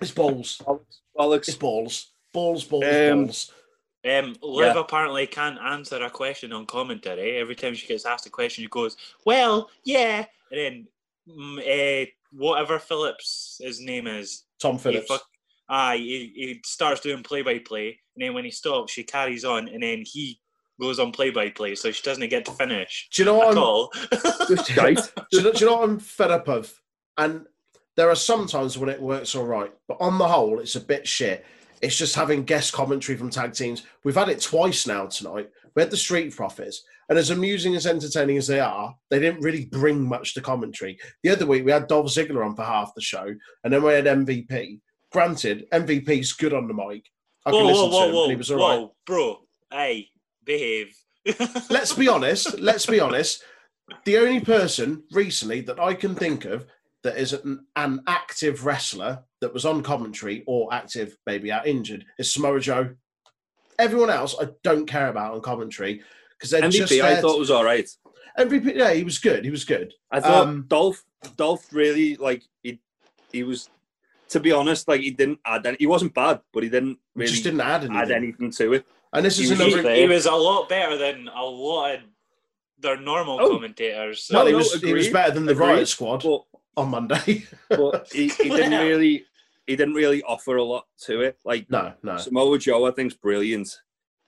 It's 0.00 0.10
balls. 0.10 0.58
Bollocks, 0.66 1.00
bollocks. 1.18 1.48
It's 1.48 1.56
balls. 1.56 2.10
Balls, 2.32 2.64
balls, 2.64 2.84
Um, 2.84 3.24
balls. 3.24 3.52
Um, 4.06 4.36
Liv 4.42 4.74
Yeah. 4.74 4.80
apparently 4.80 5.26
can't 5.26 5.58
answer 5.58 6.02
a 6.02 6.10
question 6.10 6.52
on 6.52 6.66
commentary. 6.66 7.36
Every 7.38 7.54
time 7.54 7.74
she 7.74 7.86
gets 7.86 8.04
asked 8.04 8.26
a 8.26 8.30
question, 8.30 8.62
she 8.64 8.68
goes, 8.68 8.96
"Well, 9.24 9.70
yeah," 9.84 10.26
and 10.50 10.60
then 10.60 10.88
mm, 11.28 11.62
eh, 11.64 12.06
whatever 12.30 12.78
Phillips 12.78 13.58
his 13.62 13.80
name 13.80 14.06
is, 14.06 14.44
Tom 14.60 14.74
he 14.76 14.82
Phillips. 14.82 15.06
fuck, 15.06 15.22
ah, 15.70 15.92
he, 15.94 16.32
he 16.34 16.60
starts 16.66 17.00
doing 17.00 17.22
play 17.22 17.40
by 17.40 17.60
play, 17.60 17.98
and 18.14 18.22
then 18.22 18.34
when 18.34 18.44
he 18.44 18.50
stops, 18.50 18.92
she 18.92 19.04
carries 19.04 19.44
on, 19.44 19.68
and 19.68 19.82
then 19.82 20.02
he 20.04 20.38
goes 20.78 20.98
on 20.98 21.12
play 21.12 21.30
by 21.30 21.48
play, 21.48 21.74
so 21.74 21.90
she 21.90 22.02
doesn't 22.02 22.28
get 22.28 22.44
to 22.44 22.50
finish 22.52 23.08
Do 23.12 23.22
you 23.22 23.26
know 23.26 23.34
what 23.36 23.52
I'm, 23.52 23.58
all. 23.58 23.90
Do 24.10 24.56
you 25.32 25.42
know, 25.42 25.52
do 25.52 25.58
you 25.60 25.66
know 25.66 25.76
what 25.76 25.88
I'm 25.88 25.98
fed 26.00 26.30
up 26.32 26.48
of? 26.48 26.78
And 27.16 27.46
There 27.96 28.10
are 28.10 28.16
some 28.16 28.46
times 28.46 28.76
when 28.76 28.88
it 28.88 29.00
works 29.00 29.34
all 29.34 29.44
right, 29.44 29.72
but 29.86 29.98
on 30.00 30.18
the 30.18 30.26
whole, 30.26 30.58
it's 30.58 30.76
a 30.76 30.80
bit 30.80 31.06
shit. 31.06 31.44
It's 31.80 31.96
just 31.96 32.14
having 32.14 32.44
guest 32.44 32.72
commentary 32.72 33.16
from 33.16 33.30
tag 33.30 33.52
teams. 33.52 33.84
We've 34.04 34.14
had 34.14 34.28
it 34.28 34.40
twice 34.40 34.86
now 34.86 35.06
tonight. 35.06 35.50
We 35.74 35.82
had 35.82 35.90
the 35.90 35.96
Street 35.96 36.34
Profits, 36.34 36.82
and 37.08 37.18
as 37.18 37.30
amusing 37.30 37.74
as 37.76 37.86
entertaining 37.86 38.36
as 38.36 38.46
they 38.46 38.60
are, 38.60 38.94
they 39.10 39.20
didn't 39.20 39.42
really 39.42 39.66
bring 39.66 40.00
much 40.00 40.34
to 40.34 40.40
commentary. 40.40 40.98
The 41.22 41.30
other 41.30 41.46
week 41.46 41.64
we 41.64 41.72
had 41.72 41.86
Dolph 41.86 42.06
Ziggler 42.06 42.44
on 42.44 42.56
for 42.56 42.64
half 42.64 42.94
the 42.94 43.00
show, 43.00 43.34
and 43.62 43.72
then 43.72 43.82
we 43.82 43.92
had 43.92 44.06
MVP. 44.06 44.80
Granted, 45.12 45.66
MVP's 45.72 46.32
good 46.32 46.54
on 46.54 46.66
the 46.66 46.74
mic. 46.74 47.04
I 47.46 47.50
can 47.50 47.60
Whoa, 47.60 47.66
listen 47.66 47.90
whoa, 47.90 47.90
to 47.90 47.96
whoa, 47.96 48.08
him, 48.08 48.14
whoa, 48.14 48.28
he 48.30 48.36
was 48.36 48.50
all 48.50 48.58
whoa, 48.58 48.80
right. 48.80 48.90
bro. 49.06 49.40
Hey, 49.70 50.08
behave. 50.44 50.96
Let's 51.70 51.92
be 51.92 52.08
honest. 52.08 52.58
Let's 52.58 52.86
be 52.86 53.00
honest. 53.00 53.42
The 54.04 54.18
only 54.18 54.40
person 54.40 55.04
recently 55.12 55.60
that 55.62 55.78
I 55.78 55.94
can 55.94 56.14
think 56.14 56.44
of 56.44 56.66
that 57.04 57.16
is 57.18 57.32
an, 57.34 57.64
an 57.76 58.02
active 58.06 58.64
wrestler 58.66 59.22
that 59.40 59.52
was 59.54 59.64
on 59.64 59.82
commentary 59.82 60.42
or 60.46 60.72
active, 60.74 61.16
maybe 61.26 61.52
out 61.52 61.66
injured, 61.66 62.04
is 62.18 62.32
Samoa 62.32 62.58
Joe. 62.60 62.90
Everyone 63.78 64.10
else, 64.10 64.34
I 64.40 64.48
don't 64.62 64.86
care 64.86 65.08
about 65.08 65.34
on 65.34 65.40
commentary 65.42 66.02
because 66.30 66.50
they're 66.50 66.68
just 66.68 66.92
MVP, 66.92 67.02
I 67.02 67.12
there 67.14 67.22
thought 67.22 67.38
was 67.38 67.50
all 67.50 67.64
right. 67.64 67.86
to- 68.36 68.46
MVP. 68.46 68.74
Yeah, 68.74 68.92
he 68.92 69.04
was 69.04 69.18
good. 69.18 69.44
He 69.44 69.50
was 69.50 69.64
good. 69.64 69.92
I 70.10 70.18
thought 70.20 70.48
Um, 70.48 70.64
Dolph 70.66 71.04
Dolph 71.36 71.72
really 71.72 72.16
like 72.16 72.42
he 72.62 72.80
he 73.32 73.44
was 73.44 73.68
to 74.30 74.40
be 74.40 74.50
honest 74.52 74.88
like 74.88 75.00
he 75.00 75.10
didn't 75.10 75.38
add 75.46 75.64
any, 75.66 75.76
he 75.78 75.86
wasn't 75.86 76.12
bad 76.14 76.40
but 76.52 76.62
he 76.64 76.68
didn't 76.68 76.98
He 77.14 77.20
really 77.20 77.30
just 77.32 77.44
didn't 77.44 77.60
add 77.60 77.82
anything. 77.84 77.96
add 77.96 78.10
anything 78.10 78.50
to 78.52 78.72
it. 78.74 78.86
And 79.12 79.24
this 79.24 79.38
is 79.38 79.48
He 79.50 79.50
was 79.64 79.74
another. 79.74 79.94
he, 79.94 80.00
he 80.02 80.08
was 80.08 80.26
a 80.26 80.32
lot 80.32 80.68
better 80.68 80.96
than 80.98 81.28
a 81.28 81.42
lot 81.44 81.94
of 81.96 82.00
their 82.80 82.98
normal 83.00 83.38
Oh. 83.40 83.50
commentators. 83.50 84.28
well, 84.32 84.42
No, 84.42 84.46
he 84.46 84.52
no, 84.52 84.58
was. 84.58 84.80
He 84.80 84.92
was 84.92 85.08
better 85.08 85.30
than 85.32 85.46
the 85.46 85.52
agreed. 85.52 85.66
Riot 85.68 85.88
Squad 85.88 86.22
But 86.24 86.42
on 86.76 86.90
Monday. 86.90 87.44
but 87.68 88.08
he, 88.12 88.28
he 88.28 88.48
didn't 88.48 88.72
really 88.86 89.24
he 89.66 89.76
didn't 89.76 89.94
really 89.94 90.22
offer 90.22 90.56
a 90.56 90.64
lot 90.64 90.86
to 91.06 91.22
it. 91.22 91.38
Like 91.44 91.70
no, 91.70 91.94
no. 92.02 92.16
Samoa 92.18 92.58
Joe, 92.58 92.86
I 92.86 92.90
think's 92.90 93.14
brilliant. 93.14 93.68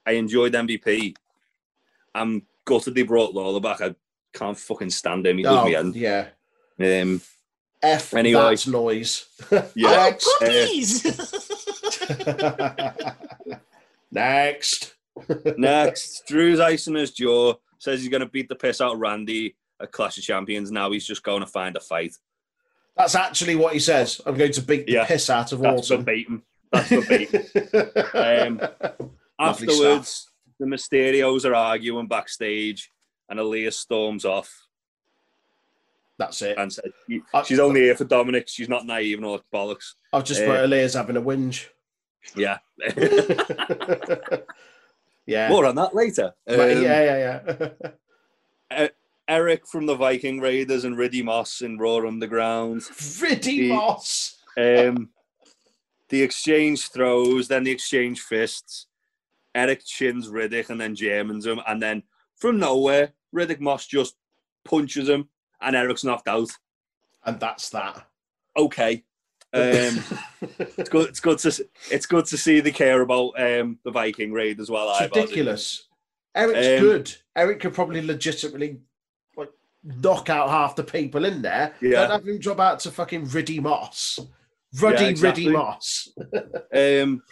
I 0.05 0.11
enjoyed 0.13 0.53
MVP. 0.53 1.15
I'm 2.15 2.43
gutted 2.65 2.95
they 2.95 3.03
brought 3.03 3.33
Lawler 3.33 3.59
back. 3.59 3.81
I 3.81 3.93
can't 4.33 4.57
fucking 4.57 4.89
stand 4.89 5.27
him. 5.27 5.37
He 5.37 5.45
Oh, 5.45 5.65
me 5.65 5.75
in. 5.75 5.93
yeah. 5.93 6.29
Um, 6.79 7.21
F 7.83 8.13
Anyway. 8.13 8.55
that 8.55 8.67
noise. 8.67 9.25
yeah. 9.75 10.09
Next. 10.09 10.29
puppies! 10.39 11.03
Next. 14.11 14.93
Next, 15.57 16.25
Drew's 16.27 16.59
icing 16.59 16.95
his 16.95 17.11
jaw. 17.11 17.53
Says 17.79 18.01
he's 18.01 18.09
going 18.09 18.21
to 18.21 18.29
beat 18.29 18.49
the 18.49 18.55
piss 18.55 18.81
out 18.81 18.93
of 18.93 18.99
Randy 18.99 19.55
at 19.81 19.91
Clash 19.91 20.17
of 20.17 20.23
Champions. 20.23 20.71
Now 20.71 20.91
he's 20.91 21.05
just 21.05 21.23
going 21.23 21.41
to 21.41 21.47
find 21.47 21.75
a 21.75 21.79
fight. 21.79 22.15
That's 22.97 23.15
actually 23.15 23.55
what 23.55 23.73
he 23.73 23.79
says. 23.79 24.19
I'm 24.25 24.35
going 24.37 24.51
to 24.53 24.61
beat 24.61 24.85
the 24.87 24.93
Yeah. 24.93 25.05
piss 25.05 25.29
out 25.29 25.51
of 25.51 25.63
all. 25.63 25.75
That's 25.75 25.89
verbatim. 25.89 26.43
That's 26.71 26.89
verbatim. 26.89 28.59
Um, 28.61 29.09
Afterwards, 29.39 30.31
the 30.59 30.65
Mysterios 30.65 31.45
are 31.45 31.53
arguing 31.55 32.07
backstage, 32.07 32.91
and 33.29 33.39
Aalyah 33.39 33.71
storms 33.71 34.25
off 34.25 34.65
That's 36.17 36.41
it. 36.41 36.57
and 36.57 36.73
says 36.73 36.91
"She- 37.07 37.21
I- 37.33 37.43
she's 37.43 37.59
only 37.59 37.81
here 37.81 37.95
for 37.95 38.05
Dominic. 38.05 38.47
She's 38.49 38.67
not 38.69 38.85
naive 38.87 39.17
and 39.19 39.25
all 39.25 39.37
that 39.37 39.51
bollocks. 39.53 39.93
I've 40.11 40.23
just 40.23 40.41
uh, 40.41 40.47
put 40.47 40.59
Elias 40.63 40.95
having 40.95 41.17
a 41.17 41.21
whinge. 41.21 41.67
Yeah. 42.35 42.57
yeah. 45.27 45.49
More 45.49 45.65
on 45.65 45.75
that 45.75 45.93
later. 45.93 46.33
Um, 46.47 46.57
yeah, 46.57 46.77
yeah, 46.79 47.39
yeah. 48.71 48.87
Eric 49.27 49.67
from 49.67 49.85
the 49.85 49.95
Viking 49.95 50.39
Raiders 50.39 50.85
and 50.85 50.97
Riddy 50.97 51.21
Moss 51.21 51.61
in 51.61 51.77
Raw 51.77 51.97
Underground. 52.07 52.83
Riddy 53.21 53.59
the- 53.61 53.69
Moss. 53.73 54.37
Um, 54.57 55.09
the 56.09 56.21
exchange 56.23 56.87
throws, 56.89 57.47
then 57.47 57.63
the 57.63 57.71
exchange 57.71 58.21
fists. 58.21 58.87
Eric 59.53 59.83
chins 59.85 60.29
Riddick 60.29 60.69
and 60.69 60.79
then 60.79 60.95
Germans 60.95 61.45
him, 61.45 61.59
and 61.67 61.81
then 61.81 62.03
from 62.37 62.59
nowhere, 62.59 63.13
Riddick 63.35 63.59
Moss 63.59 63.85
just 63.87 64.15
punches 64.63 65.09
him, 65.09 65.29
and 65.61 65.75
Eric's 65.75 66.03
knocked 66.03 66.27
out. 66.27 66.49
And 67.25 67.39
that's 67.39 67.69
that. 67.71 68.05
Okay, 68.55 69.03
um, 69.53 69.99
it's 70.59 70.89
good. 70.89 71.09
It's 71.09 71.19
good 71.19 71.39
to 71.39 71.65
it's 71.91 72.05
good 72.05 72.25
to 72.25 72.37
see 72.37 72.59
they 72.61 72.71
care 72.71 73.01
about 73.01 73.31
um, 73.39 73.79
the 73.83 73.91
Viking 73.91 74.31
raid 74.31 74.59
as 74.59 74.69
well. 74.71 74.89
It's 74.91 75.01
I've 75.01 75.11
ridiculous. 75.11 75.87
Eric's 76.35 76.67
Um, 76.81 76.87
good. 76.87 77.15
Eric 77.35 77.59
could 77.59 77.73
probably 77.73 78.01
legitimately 78.03 78.79
knock 80.01 80.29
out 80.29 80.49
half 80.49 80.75
the 80.75 80.83
people 80.83 81.25
in 81.25 81.41
there. 81.41 81.73
Yeah. 81.81 82.01
Don't 82.07 82.11
have 82.11 82.27
him 82.27 82.39
drop 82.39 82.59
out 82.59 82.79
to 82.81 82.91
fucking 82.91 83.25
Riddy 83.29 83.59
Moss. 83.59 84.19
Ruddy 84.81 85.03
Yeah, 85.03 85.09
exactly. 85.09 85.45
Riddy 85.47 85.57
Moss. 85.57 86.09
Um, 86.73 87.23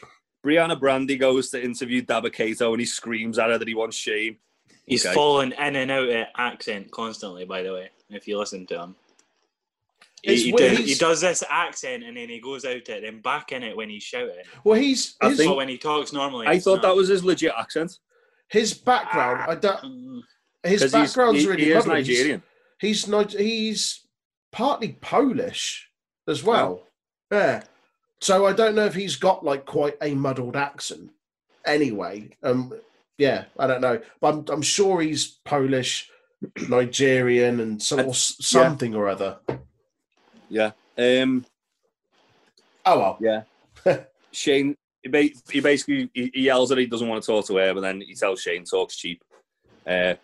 Brianna 0.46 0.80
Brandy 0.80 1.18
goes 1.18 1.50
to 1.50 1.64
interview 1.64 2.02
Dabba 2.04 2.32
Kato 2.32 2.72
and 2.72 2.80
he 2.80 2.86
screams 2.86 3.38
at 3.40 3.50
her 3.50 3.58
that 3.58 3.68
he 3.68 3.74
wants 3.76 3.98
Shane. 3.98 4.38
He's 4.86 5.06
Okay. 5.06 5.14
fallen 5.16 5.52
in 5.54 5.76
and 5.76 5.92
out 5.92 6.08
of 6.10 6.28
accent 6.38 6.92
constantly, 6.92 7.46
by 7.46 7.64
the 7.64 7.74
way, 7.74 7.90
if 8.10 8.28
you 8.28 8.38
listen 8.38 8.66
to 8.68 8.82
him. 8.84 8.96
He, 10.22 10.36
he, 10.38 10.54
weird, 10.54 10.78
does, 10.78 10.86
he 10.88 10.96
does 10.96 11.22
this 11.22 11.44
accent 11.50 12.04
and 12.04 12.18
then 12.18 12.30
he 12.30 12.40
goes 12.40 12.66
out 12.66 12.76
it, 12.76 12.88
then 12.88 13.22
back 13.22 13.52
in 13.52 13.62
it 13.64 13.76
when 13.78 13.90
he's 13.90 14.04
shouting. 14.04 14.36
Well, 14.64 14.80
he's 14.80 15.16
I 15.22 15.30
his, 15.30 15.38
think- 15.38 15.50
But 15.52 15.58
when 15.58 15.70
he 15.70 15.78
talks 15.78 16.14
normally, 16.14 16.48
I 16.48 16.60
thought 16.60 16.76
not. 16.76 16.84
that 16.84 16.96
was 16.96 17.10
his 17.10 17.24
legit 17.24 17.54
accent 17.58 18.00
his 18.48 18.74
background. 18.74 19.42
I 19.50 19.56
don't. 19.56 20.24
His 20.66 20.92
background's 20.92 21.42
he, 21.42 21.48
really 21.48 21.66
he 21.66 21.72
is 21.72 21.86
lovely. 21.86 22.04
He's- 22.04 22.18
Nigerian. 22.18 22.44
He's 22.80 23.08
Nig- 23.08 23.38
he's 23.40 24.02
partly 24.52 24.98
Polish 25.02 25.90
as 26.28 26.44
well. 26.44 26.84
Yeah. 27.32 27.64
So 28.20 28.46
I 28.46 28.54
don't 28.54 28.76
know 28.76 28.86
if 28.86 28.94
he's 28.96 29.16
got 29.16 29.46
like 29.46 29.66
quite 29.66 29.98
a 30.02 30.14
muddled 30.14 30.56
accent. 30.56 31.12
Anyway, 31.66 32.30
um, 32.44 32.74
yeah, 33.18 33.46
I 33.58 33.68
don't 33.68 33.82
know, 33.82 34.00
but 34.22 34.34
I'm 34.34 34.46
I'm 34.50 34.62
sure 34.62 35.02
he's 35.02 35.40
Polish, 35.46 36.10
Nigerian, 36.70 37.60
and 37.60 37.82
some, 37.82 38.02
or 38.02 38.14
something 38.14 38.94
or 38.96 39.08
other. 39.08 39.38
Yeah. 40.50 40.72
Um, 40.98 41.46
Oh 42.86 43.00
well. 43.00 43.18
yeah. 43.20 43.44
Shane, 44.32 44.76
he, 45.02 45.10
basically 45.60 46.10
he, 46.14 46.32
he 46.34 46.42
yells 46.42 46.70
that 46.70 46.78
he 46.78 46.86
doesn't 46.86 47.08
want 47.08 47.24
to 47.24 47.28
talk 47.28 47.46
to 47.48 47.56
her, 47.58 47.74
but 47.74 47.82
then 47.82 48.02
he 48.02 48.14
tells 48.14 48.42
Shane 48.42 48.64
talks 48.64 48.96
cheap. 48.96 49.24
Uh, 49.88 50.16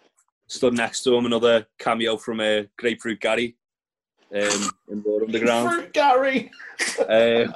stood 0.51 0.73
next 0.73 1.03
to 1.03 1.15
him, 1.15 1.25
another 1.25 1.65
cameo 1.79 2.17
from 2.17 2.41
uh, 2.41 2.63
Grapefruit 2.77 3.21
Gary 3.21 3.55
um, 4.35 4.69
in 4.89 5.01
Raw 5.05 5.23
Underground. 5.25 5.69
Fruit 5.69 5.93
Gary. 5.93 6.51
Uh, 6.99 7.47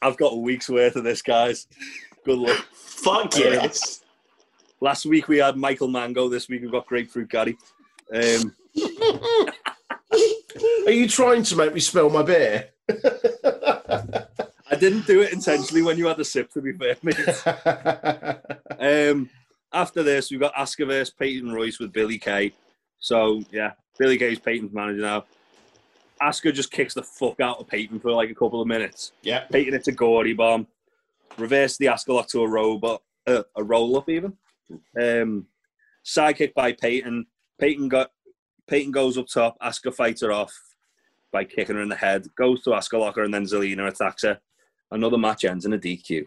I've 0.00 0.16
got 0.16 0.32
a 0.32 0.36
week's 0.36 0.68
worth 0.68 0.94
of 0.96 1.02
this, 1.02 1.22
guys. 1.22 1.66
Good 2.24 2.38
luck. 2.38 2.64
Fuck 2.72 3.36
yes. 3.36 4.02
Last 4.80 5.06
week 5.06 5.26
we 5.28 5.38
had 5.38 5.56
Michael 5.56 5.88
Mango. 5.88 6.28
This 6.28 6.48
week 6.48 6.62
we've 6.62 6.70
got 6.70 6.86
Grapefruit 6.86 7.28
Gary. 7.28 7.56
Um, 8.12 8.54
Are 10.86 10.92
you 10.92 11.08
trying 11.08 11.42
to 11.44 11.56
make 11.56 11.74
me 11.74 11.80
spill 11.80 12.10
my 12.10 12.22
beer? 12.22 12.68
I 14.70 14.76
didn't 14.78 15.06
do 15.06 15.22
it 15.22 15.32
intentionally 15.32 15.82
when 15.82 15.98
you 15.98 16.06
had 16.06 16.20
a 16.20 16.24
sip, 16.24 16.52
to 16.52 16.60
be 16.60 16.72
fair, 16.72 16.96
mate. 17.02 17.16
Um, 19.10 19.30
after 19.74 20.02
this, 20.02 20.30
we've 20.30 20.40
got 20.40 20.54
Asuka 20.54 20.86
versus 20.86 21.12
Peyton 21.12 21.52
Royce 21.52 21.78
with 21.78 21.92
Billie 21.92 22.18
Kay. 22.18 22.52
So, 22.98 23.42
yeah, 23.50 23.72
Billie 23.98 24.16
Kay's 24.16 24.38
Peyton's 24.38 24.72
manager 24.72 25.02
now. 25.02 25.24
Asuka 26.22 26.54
just 26.54 26.70
kicks 26.70 26.94
the 26.94 27.02
fuck 27.02 27.40
out 27.40 27.58
of 27.58 27.66
Peyton 27.66 28.00
for 28.00 28.12
like 28.12 28.30
a 28.30 28.34
couple 28.34 28.62
of 28.62 28.68
minutes. 28.68 29.12
yeah. 29.22 29.40
Peyton 29.50 29.74
hits 29.74 29.88
a 29.88 29.92
Gordy 29.92 30.32
bomb. 30.32 30.66
Reverse 31.36 31.76
the 31.76 31.86
Asuka 31.86 32.14
lock 32.14 32.28
to 32.28 32.42
a 32.42 32.48
robot, 32.48 33.02
uh, 33.26 33.42
a 33.56 33.62
roll 33.62 33.98
up 33.98 34.08
even. 34.08 34.32
Um, 34.98 35.46
sidekick 36.04 36.54
by 36.54 36.72
Peyton. 36.72 37.26
Peyton 37.60 37.88
got 37.88 38.10
Peyton 38.68 38.92
goes 38.92 39.18
up 39.18 39.26
top. 39.26 39.58
Asuka 39.60 39.92
fights 39.92 40.22
her 40.22 40.32
off 40.32 40.54
by 41.32 41.44
kicking 41.44 41.76
her 41.76 41.82
in 41.82 41.88
the 41.88 41.96
head. 41.96 42.26
Goes 42.36 42.62
to 42.62 42.70
Asuka 42.70 43.00
locker 43.00 43.24
and 43.24 43.34
then 43.34 43.44
Zelina 43.44 43.88
attacks 43.88 44.22
her. 44.22 44.38
Another 44.92 45.18
match 45.18 45.44
ends 45.44 45.66
in 45.66 45.72
a 45.72 45.78
DQ. 45.78 46.24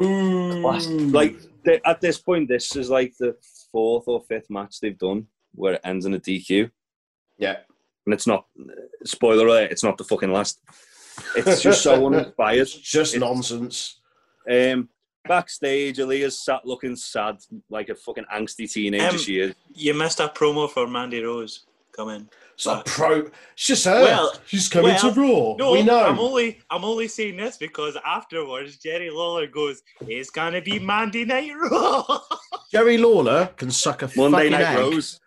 Mm. 0.00 1.12
Like 1.12 1.36
th- 1.64 1.82
at 1.84 2.00
this 2.00 2.18
point, 2.18 2.48
this 2.48 2.74
is 2.76 2.90
like 2.90 3.14
the 3.18 3.36
fourth 3.70 4.04
or 4.08 4.22
fifth 4.22 4.50
match 4.50 4.80
they've 4.80 4.98
done 4.98 5.26
where 5.54 5.74
it 5.74 5.80
ends 5.84 6.06
in 6.06 6.14
a 6.14 6.20
DQ, 6.20 6.70
yeah. 7.38 7.56
and 8.06 8.14
it's 8.14 8.26
not. 8.26 8.46
Spoiler 9.04 9.46
alert! 9.46 9.70
It's 9.70 9.82
not 9.84 9.98
the 9.98 10.04
fucking 10.04 10.32
last. 10.32 10.60
It's 11.36 11.60
just 11.62 11.82
so 11.82 12.06
uninspired. 12.06 12.60
It's 12.60 12.72
just 12.74 13.14
It's- 13.14 13.28
nonsense. 13.28 14.00
Um, 14.50 14.88
backstage, 15.28 15.98
Aalyah's 15.98 16.38
sat 16.42 16.64
looking 16.64 16.96
sad, 16.96 17.36
like 17.68 17.88
a 17.90 17.94
fucking 17.94 18.24
angsty 18.34 18.70
teenager 18.70 19.08
Um, 19.08 19.18
she 19.18 19.38
is. 19.40 19.54
You 19.74 19.92
missed 19.94 20.18
a 20.20 20.28
promo 20.28 20.68
for 20.68 20.86
Mandy 20.86 21.22
Rose. 21.22 21.66
Come 21.94 22.08
in. 22.08 22.28
It's 22.60 22.66
not 22.66 22.84
pro. 22.84 23.20
It's 23.54 23.66
just 23.68 23.86
her. 23.86 24.02
Well- 24.02 24.34
She's 24.44 24.68
coming 24.68 24.92
well, 24.92 25.14
to 25.14 25.18
Raw. 25.18 25.56
No, 25.56 25.72
we 25.72 25.82
know. 25.82 26.04
I'm 26.04 26.18
only 26.18 26.58
I'm 26.68 26.84
only 26.84 27.08
saying 27.08 27.38
this 27.38 27.56
because 27.56 27.96
afterwards 28.04 28.76
Jerry 28.76 29.08
Lawler 29.08 29.46
goes, 29.46 29.80
"It's 30.02 30.28
gonna 30.28 30.60
be 30.60 30.78
Mandy 30.78 31.24
Night 31.24 31.52
Raw." 31.56 32.20
Jerry 32.70 32.98
Lawler 32.98 33.46
can 33.56 33.70
suck 33.70 34.02
a 34.02 34.10
Monday 34.14 34.36
fucking 34.36 34.52
Night 34.52 34.60
egg. 34.60 34.78
Rose. 34.78 35.20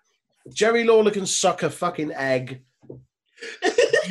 Jerry 0.53 0.83
Lawler 0.83 1.09
can 1.09 1.25
suck 1.25 1.63
a 1.63 1.71
fucking 1.71 2.11
egg. 2.11 2.61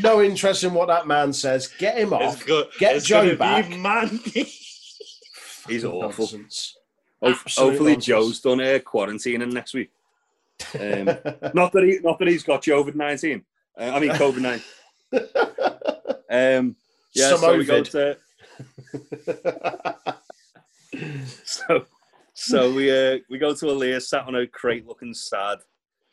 no 0.03 0.20
interest 0.20 0.65
in 0.65 0.74
what 0.74 0.89
that 0.89 1.07
man 1.07 1.32
says. 1.32 1.69
Get 1.69 1.99
him 1.99 2.12
It's 2.15 2.23
off. 2.24 2.44
go- 2.44 2.66
Get 2.81 2.97
it's 2.97 3.07
Joe 3.07 3.23
gonna 3.24 3.36
back. 3.36 3.69
Be 3.69 3.77
man- 3.77 4.19
He's 5.69 5.85
awful. 5.85 6.24
Nonsense. 6.24 6.77
Ho- 7.23 7.28
Absolute 7.31 7.69
Hopefully, 7.70 7.93
nonsense. 7.93 8.05
Joe's 8.07 8.40
done 8.40 8.61
uh, 8.61 8.81
quarantining 8.81 9.53
next 9.53 9.74
week. 9.74 9.93
Um, 10.74 11.06
not 11.55 11.72
that 11.72 11.84
he, 11.84 11.98
not 12.02 12.18
that 12.18 12.28
he's 12.28 12.43
got 12.43 12.62
COVID 12.62 12.94
nineteen. 12.94 13.44
Uh, 13.78 13.93
I 13.94 14.01
mean 14.01 14.10
COVID 14.10 14.40
nineteen. 14.40 14.64
Um, 16.32 16.76
yeah, 17.14 17.28
Some 17.28 17.40
so 17.40 17.59
we 17.59 17.64
go 17.66 17.82
to 17.82 18.16
so 21.44 21.84
so 22.32 22.72
we 22.72 22.90
uh, 22.90 23.18
we 23.28 23.36
go 23.36 23.55
to 23.55 23.66
Aalyah 23.66 24.01
sat 24.01 24.26
on 24.26 24.34
a 24.36 24.47
crate 24.47 24.86
looking 24.86 25.12
sad. 25.12 25.59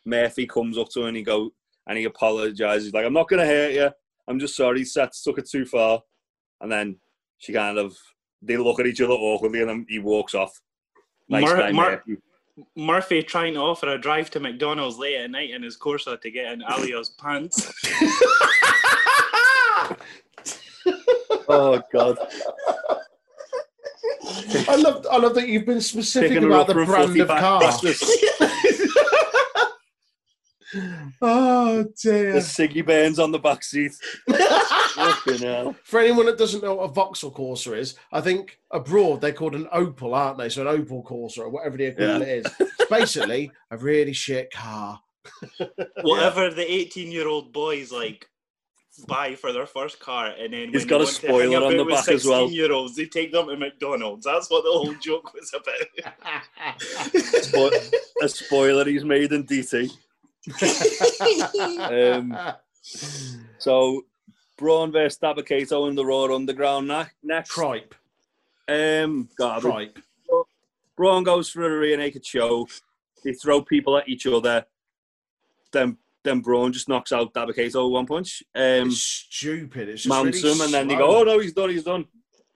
Murphy 0.04 0.46
comes 0.46 0.76
up 0.76 0.90
to 0.90 1.02
her 1.02 1.08
and 1.08 1.16
he 1.16 1.22
go 1.22 1.50
and 1.86 1.96
he 1.96 2.04
apologizes. 2.04 2.84
He's 2.84 2.92
like, 2.92 3.06
"I'm 3.06 3.14
not 3.14 3.28
gonna 3.28 3.46
hurt 3.46 3.72
you. 3.72 3.90
I'm 4.28 4.38
just 4.38 4.56
sorry. 4.56 4.84
Seth 4.84 5.22
took 5.24 5.38
it 5.38 5.48
too 5.48 5.64
far." 5.64 6.02
And 6.60 6.70
then 6.70 6.96
she 7.38 7.54
kind 7.54 7.78
of 7.78 7.96
they 8.42 8.58
look 8.58 8.78
at 8.78 8.86
each 8.86 9.00
other 9.00 9.14
awkwardly 9.14 9.60
and 9.60 9.70
then 9.70 9.86
he 9.88 9.98
walks 9.98 10.34
off. 10.34 10.60
Nice 11.28 11.44
Mar- 11.44 11.56
guy, 11.56 11.72
Mar- 11.72 11.90
Murphy. 12.06 12.16
Murphy 12.76 13.22
trying 13.22 13.54
to 13.54 13.60
offer 13.60 13.88
a 13.88 13.98
drive 13.98 14.30
to 14.30 14.40
McDonald's 14.40 14.98
late 14.98 15.16
at 15.16 15.30
night 15.30 15.50
in 15.50 15.62
his 15.62 15.76
Corsa 15.78 16.20
to 16.20 16.30
get 16.30 16.52
in 16.52 16.60
Aalyah's 16.62 17.10
pants. 17.10 17.72
Oh 21.52 21.82
god. 21.92 22.16
I 24.68 24.76
love, 24.76 25.06
I 25.10 25.16
love 25.16 25.34
that 25.34 25.48
you've 25.48 25.66
been 25.66 25.80
specific 25.80 26.30
Picking 26.30 26.44
about 26.44 26.68
the 26.68 26.74
brand 26.74 27.20
of 27.20 27.28
back 27.28 27.40
car. 27.40 27.60
Christmas. 30.70 31.12
oh 31.22 31.84
dear. 32.02 32.32
The 32.34 32.38
Siggy 32.40 32.84
Burns 32.84 33.18
on 33.18 33.32
the 33.32 33.38
back 33.38 33.62
seat. 33.62 33.92
For 35.84 36.00
anyone 36.00 36.26
that 36.26 36.38
doesn't 36.38 36.62
know 36.62 36.74
what 36.74 36.90
a 36.90 36.92
Vauxhall 36.92 37.32
Corsa 37.32 37.76
is, 37.76 37.94
I 38.12 38.20
think 38.20 38.58
abroad 38.70 39.20
they're 39.20 39.32
called 39.32 39.54
an 39.54 39.66
Opel, 39.74 40.14
aren't 40.14 40.38
they? 40.38 40.48
So 40.48 40.66
an 40.66 40.82
Opel 40.82 41.04
Corsa 41.04 41.38
or 41.38 41.48
whatever 41.48 41.76
the 41.76 41.84
equivalent 41.86 42.28
is. 42.28 42.46
It's 42.58 42.90
basically 42.90 43.50
a 43.70 43.76
really 43.76 44.12
shit 44.12 44.50
car. 44.52 45.00
Whatever 46.02 46.50
the 46.50 46.70
18 46.70 47.12
year 47.12 47.28
old 47.28 47.52
boys 47.52 47.92
like 47.92 48.26
buy 49.06 49.34
for 49.34 49.52
their 49.52 49.66
first 49.66 50.00
car, 50.00 50.26
and 50.38 50.52
then 50.52 50.70
he's 50.70 50.84
got 50.84 51.00
a 51.00 51.06
to 51.06 51.12
spoiler 51.12 51.42
hang 51.42 51.56
on 51.56 51.74
about 51.74 51.76
the 51.76 51.94
back 51.94 52.08
as 52.08 52.24
well. 52.24 52.46
16 52.46 52.52
year 52.52 52.72
olds, 52.72 52.96
they 52.96 53.06
take 53.06 53.32
them 53.32 53.48
to 53.48 53.56
McDonald's. 53.56 54.24
That's 54.24 54.50
what 54.50 54.64
the 54.64 54.70
whole 54.70 54.94
joke 54.94 55.32
was 55.34 55.52
about. 55.54 55.76
A 58.22 58.28
spoiler 58.28 58.84
he's 58.84 59.04
made 59.04 59.32
in 59.32 59.46
DT. 59.46 59.90
Um, 61.82 62.36
So, 63.58 64.02
Braun 64.56 64.90
versus 64.92 65.18
Dabba-Kato 65.22 65.86
in 65.86 65.94
the 65.94 66.04
Raw 66.04 66.34
Underground 66.34 66.88
na- 66.88 67.06
next. 67.22 67.50
Tripe. 67.50 67.94
Um, 68.68 69.28
God, 69.38 69.60
Tripe. 69.62 69.98
Braun 70.96 71.24
goes 71.24 71.50
for 71.50 71.64
a 71.64 71.78
rear 71.78 71.96
naked 71.96 72.22
choke. 72.22 72.70
They 73.24 73.32
throw 73.32 73.62
people 73.62 73.96
at 73.98 74.08
each 74.08 74.26
other. 74.26 74.64
Then, 75.72 75.98
then 76.24 76.40
Braun 76.40 76.72
just 76.72 76.88
knocks 76.88 77.12
out 77.12 77.32
Dabba-Kato 77.34 77.84
with 77.86 77.92
one 77.92 78.06
punch. 78.06 78.42
Um, 78.54 78.88
It's 78.88 79.00
stupid. 79.02 79.88
It's 79.88 80.02
just 80.02 80.08
mounts 80.08 80.42
really 80.42 80.54
him, 80.54 80.60
and 80.62 80.72
then 80.74 80.88
they 80.88 80.96
go, 80.96 81.18
"Oh 81.20 81.22
no, 81.22 81.38
he's 81.38 81.52
done, 81.52 81.70
he's 81.70 81.84
done," 81.84 82.06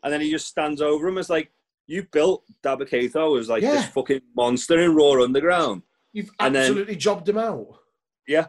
and 0.02 0.12
then 0.12 0.20
he 0.20 0.30
just 0.30 0.46
stands 0.46 0.80
over 0.82 1.08
him. 1.08 1.18
It's 1.18 1.30
like 1.30 1.50
you 1.86 2.02
built 2.10 2.44
Dabba-Kato 2.62 3.36
as 3.36 3.48
like 3.48 3.62
this 3.62 3.86
fucking 3.88 4.22
monster 4.34 4.80
in 4.80 4.94
Raw 4.94 5.22
Underground. 5.22 5.82
You've 6.14 6.30
and 6.40 6.54
then- 6.54 6.62
absolutely 6.62 6.96
jobbed 6.96 7.28
him 7.28 7.36
out. 7.36 7.80
Yeah, 8.26 8.46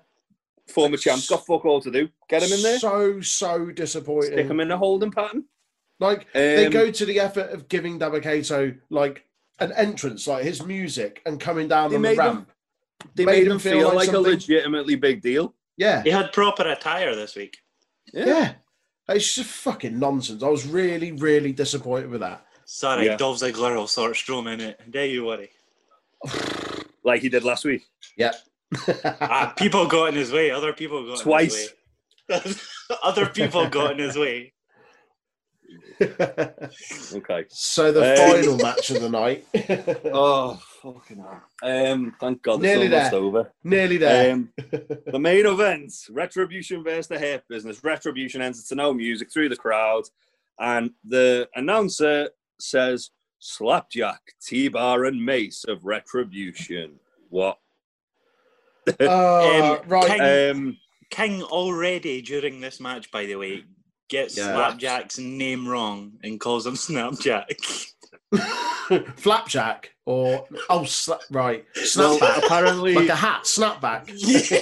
former 0.68 0.96
champ's 0.96 1.28
got 1.28 1.46
fuck 1.46 1.66
all 1.66 1.82
to 1.82 1.92
do. 1.92 2.08
Get 2.30 2.44
him 2.44 2.54
in 2.54 2.62
there, 2.62 2.80
So 2.80 3.20
so 3.20 3.66
disappointing. 3.72 4.32
stick 4.32 4.48
him 4.48 4.62
in 4.62 4.72
a 4.72 4.78
holding 4.78 5.12
pattern. 5.12 5.44
Like 6.00 6.32
they 6.34 6.66
Um, 6.68 6.72
go 6.72 6.92
to 6.92 7.06
the 7.06 7.20
effort 7.20 7.50
of 7.52 7.68
giving 7.68 8.00
Dabba-Kato 8.00 8.76
like 8.90 9.26
an 9.60 9.72
entrance, 9.74 10.28
like 10.28 10.44
his 10.46 10.64
music, 10.64 11.22
and 11.26 11.40
coming 11.40 11.68
down 11.68 11.86
on 11.86 11.92
the 11.92 12.00
made 12.00 12.18
ramp. 12.18 12.50
They 13.16 13.26
made 13.26 13.32
made, 13.40 13.46
him 13.48 13.52
him 13.54 13.60
feel 13.60 13.72
feel, 13.80 13.88
like 13.90 14.08
like, 14.08 14.14
a 14.14 14.20
legitimately 14.20 14.96
big 14.96 15.22
deal. 15.22 15.54
Yeah, 15.78 16.04
He 16.04 16.10
had 16.10 16.32
proper 16.32 16.68
attire 16.68 17.16
this 17.16 17.36
week. 17.36 17.58
yeah. 18.14 18.54
It's 19.10 19.36
just 19.36 19.50
fucking 19.50 20.00
nonsense. 20.00 20.42
I 20.42 20.48
was 20.48 20.66
really, 20.66 21.12
really 21.12 21.52
disappointed 21.52 22.10
with 22.10 22.22
that. 22.22 22.46
Sorry, 22.66 23.06
Yeah. 23.06 23.18
Dolph 23.18 23.40
Ziggler 23.40 23.76
will 23.76 23.88
sort 23.88 24.14
Strowman 24.14 24.60
it. 24.62 24.80
Don't 24.90 25.10
you 25.10 25.26
worry. 25.26 25.50
like 27.06 27.22
he 27.22 27.30
did 27.30 27.44
last 27.46 27.64
week. 27.66 27.84
Yeah. 28.18 28.34
Ah, 29.22 29.54
people 29.56 29.86
got 29.88 30.10
in 30.10 30.16
his 30.16 30.32
way. 30.34 30.52
Other 30.52 30.74
people 30.74 31.06
got 31.08 31.20
Twice. 31.20 31.70
in 32.30 32.42
his 32.42 32.56
way. 32.58 32.98
Other 33.04 33.28
people 33.28 33.68
got 33.70 33.92
in 33.92 34.00
his 34.00 34.18
way. 34.18 34.52
Okay. 36.02 37.46
so 37.50 37.92
the 37.92 38.12
Um, 38.12 38.32
final 38.32 38.58
match 38.58 38.90
of 38.92 39.02
the 39.02 39.10
night, 39.10 39.46
Oh 40.14 40.62
fucking 40.82 41.18
hell. 41.18 41.42
Um, 41.64 42.16
thank 42.20 42.42
God 42.42 42.62
Nearly 42.62 42.88
it's 42.88 42.94
almost 42.94 43.12
there. 43.12 43.20
over. 43.22 43.52
nearly 43.64 43.98
there. 43.98 44.34
Um, 44.34 44.50
the 45.08 45.20
main 45.20 45.46
event, 45.46 45.94
Retribution 46.10 46.84
versus 46.84 47.08
the 47.08 47.20
Hurt 47.20 47.44
Business. 47.48 47.84
Retribution 47.84 48.42
enters 48.42 48.66
to 48.66 48.76
no 48.76 48.94
music 48.94 49.32
through 49.32 49.50
the 49.50 49.56
crowd, 49.56 50.04
and 50.60 50.92
the 51.08 51.48
announcer 51.56 52.30
says, 52.60 53.12
"Slapjack, 53.40 54.20
T-Bar, 54.42 55.06
and 55.06 55.24
Mace 55.24 55.64
of 55.68 55.86
Retribution." 55.86 57.00
What? 57.30 57.60
Uh, 59.00 59.80
um, 59.82 59.90
right. 59.90 60.08
King- 60.08 60.52
Um, 60.52 60.78
King 61.10 61.44
already 61.44 62.22
during 62.22 62.62
this 62.62 62.80
match, 62.80 63.10
by 63.12 63.26
the 63.26 63.36
way, 63.36 63.64
gets 64.10 64.38
Yeah. 64.38 64.54
Slapjack's 64.54 65.18
name 65.18 65.68
wrong 65.68 66.14
and 66.24 66.40
calls 66.40 66.66
him 66.68 66.74
Snapjack. 66.76 67.92
Flapjack 69.18 69.92
or 70.06 70.48
oh, 70.70 70.82
sla- 70.82 71.20
right, 71.32 71.66
well, 71.96 72.20
snapback, 72.20 72.44
apparently, 72.46 72.94
like 72.94 73.10
a 73.10 73.16
hat, 73.16 73.44
snapback. 73.44 74.08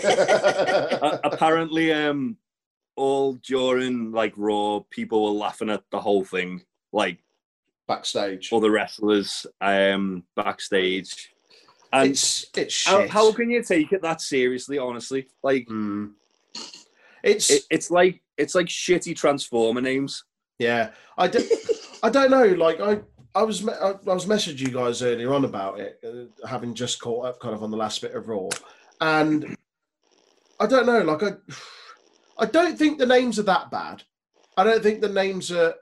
a- 0.04 1.20
apparently, 1.24 1.92
um, 1.92 2.38
all 2.96 3.34
during 3.34 4.12
like 4.12 4.34
Raw, 4.38 4.82
people 4.90 5.24
were 5.26 5.32
laughing 5.40 5.70
at 5.70 5.84
the 5.92 6.00
whole 6.00 6.24
thing, 6.24 6.64
like 6.94 7.18
Backstage, 7.88 8.52
other 8.54 8.72
wrestlers 8.72 9.46
um 9.62 10.24
backstage, 10.36 11.34
and 11.92 12.12
it's 12.12 12.46
it's 12.56 12.74
shit. 12.74 13.10
how, 13.10 13.26
how 13.26 13.32
can 13.34 13.50
you 13.50 13.62
take 13.64 13.92
it 13.92 14.02
that 14.02 14.22
seriously? 14.22 14.78
Honestly, 14.78 15.28
like 15.44 15.68
Hmm. 15.68 16.08
It's 17.24 17.50
it, 17.50 17.64
it's 17.70 17.90
like 17.92 18.22
it's 18.38 18.56
like 18.56 18.68
shitty 18.68 19.16
transformer 19.16 19.82
names. 19.82 20.24
yeah. 20.60 20.92
I 21.18 21.28
don't 21.28 21.46
I 22.04 22.10
don't 22.10 22.32
know. 22.32 22.46
Like 22.46 22.80
I 22.82 23.02
I 23.36 23.44
was 23.44 23.68
I, 23.68 23.92
I 23.92 24.14
was 24.14 24.26
messaging 24.26 24.60
you 24.60 24.72
guys 24.72 25.02
earlier 25.02 25.34
on 25.34 25.46
about 25.46 25.80
it, 25.80 26.00
uh, 26.06 26.48
having 26.48 26.74
just 26.74 27.00
caught 27.02 27.26
up 27.26 27.40
kind 27.40 27.54
of 27.56 27.64
on 27.64 27.72
the 27.72 27.78
last 27.78 28.02
bit 28.02 28.14
of 28.14 28.28
Raw, 28.28 28.50
and 29.02 29.56
I 30.60 30.68
don't 30.68 30.86
know. 30.86 31.00
Like 31.02 31.24
I 31.24 31.32
I 32.38 32.46
don't 32.46 32.78
think 32.78 32.98
the 32.98 33.06
names 33.06 33.40
are 33.40 33.44
that 33.44 33.72
bad. 33.72 34.04
I 34.58 34.64
don't 34.64 34.84
think 34.84 35.02
the 35.02 35.10
names 35.10 35.52
are 35.52 35.74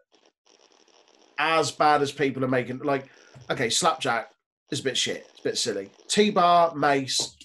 as 1.42 1.72
bad 1.72 2.02
as 2.02 2.12
people 2.12 2.46
are 2.46 2.50
making. 2.50 2.80
Like 2.80 3.10
okay, 3.50 3.70
Slapjack 3.70 4.32
is 4.70 4.80
a 4.80 4.84
bit 4.84 4.98
shit. 4.98 5.28
It's 5.32 5.40
a 5.40 5.44
bit 5.44 5.58
silly. 5.58 5.90
T 6.08 6.30
Bar, 6.30 6.76
Mace, 6.76 7.36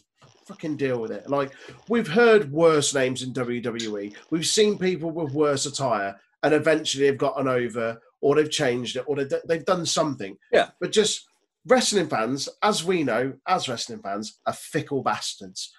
fucking 0.46 0.76
deal 0.76 1.00
with 1.00 1.10
it. 1.10 1.28
Like 1.28 1.52
we've 1.88 2.08
heard 2.08 2.52
worse 2.52 2.94
names 2.94 3.22
in 3.22 3.32
WWE. 3.32 4.14
We've 4.30 4.46
seen 4.46 4.78
people 4.78 5.10
with 5.10 5.32
worse 5.32 5.66
attire, 5.66 6.16
and 6.42 6.54
eventually 6.54 7.08
they've 7.08 7.18
gotten 7.18 7.48
over, 7.48 8.00
or 8.20 8.36
they've 8.36 8.50
changed 8.50 8.96
it, 8.96 9.04
or 9.06 9.16
they've, 9.16 9.32
they've 9.46 9.64
done 9.64 9.86
something. 9.86 10.36
Yeah. 10.52 10.70
But 10.80 10.92
just 10.92 11.26
wrestling 11.66 12.08
fans, 12.08 12.48
as 12.62 12.84
we 12.84 13.02
know, 13.02 13.34
as 13.48 13.68
wrestling 13.68 14.02
fans, 14.02 14.38
are 14.46 14.52
fickle 14.52 15.02
bastards, 15.02 15.72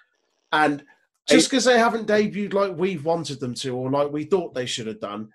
and 0.52 0.84
just 1.26 1.50
because 1.50 1.64
they 1.64 1.78
haven't 1.78 2.08
debuted 2.08 2.54
like 2.54 2.76
we've 2.76 3.04
wanted 3.04 3.38
them 3.38 3.54
to, 3.54 3.76
or 3.76 3.90
like 3.90 4.10
we 4.10 4.24
thought 4.24 4.54
they 4.54 4.66
should 4.66 4.86
have 4.86 5.00
done, 5.00 5.28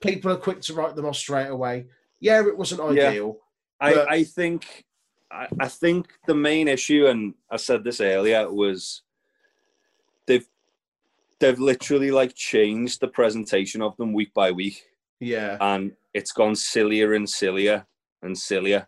people 0.00 0.30
are 0.32 0.36
quick 0.36 0.60
to 0.62 0.74
write 0.74 0.94
them 0.96 1.06
off 1.06 1.16
straight 1.16 1.48
away. 1.48 1.86
Yeah, 2.20 2.46
it 2.46 2.56
wasn't 2.56 2.80
Yeah. 2.96 3.08
ideal. 3.08 3.38
I, 3.80 3.94
But- 3.94 4.10
I 4.10 4.24
think 4.24 4.84
I, 5.30 5.48
I 5.58 5.66
think 5.68 6.12
the 6.28 6.34
main 6.34 6.68
issue, 6.68 7.06
and 7.06 7.34
I 7.50 7.56
said 7.56 7.82
this 7.82 8.00
earlier, 8.00 8.48
was 8.52 9.02
they've 10.26 10.46
they've 11.40 11.58
literally 11.58 12.10
like 12.12 12.34
changed 12.34 13.00
the 13.00 13.08
presentation 13.08 13.82
of 13.82 13.96
them 13.96 14.12
week 14.12 14.32
by 14.32 14.52
week, 14.52 14.84
Yeah. 15.20 15.56
and 15.60 15.96
it's 16.14 16.30
gone 16.32 16.54
sillier 16.54 17.14
and 17.14 17.28
sillier 17.28 17.84
and 18.22 18.38
sillier 18.38 18.86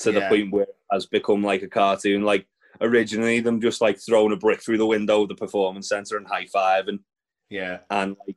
to 0.00 0.12
the 0.12 0.20
point 0.28 0.52
where 0.52 0.62
it 0.64 0.76
has 0.92 1.06
become 1.06 1.42
like 1.42 1.62
a 1.62 1.68
cartoon. 1.68 2.22
Like 2.22 2.46
originally, 2.80 3.40
them 3.40 3.60
just 3.60 3.80
like 3.80 3.98
throwing 3.98 4.32
a 4.32 4.36
brick 4.36 4.62
through 4.62 4.78
the 4.78 4.86
window 4.86 5.22
of 5.22 5.28
the 5.28 5.34
performance 5.34 5.88
center 5.88 6.16
and 6.16 6.26
high 6.28 6.46
five 6.46 6.86
and 6.86 7.00
Yeah. 7.50 7.80
and 7.90 8.16
like 8.26 8.36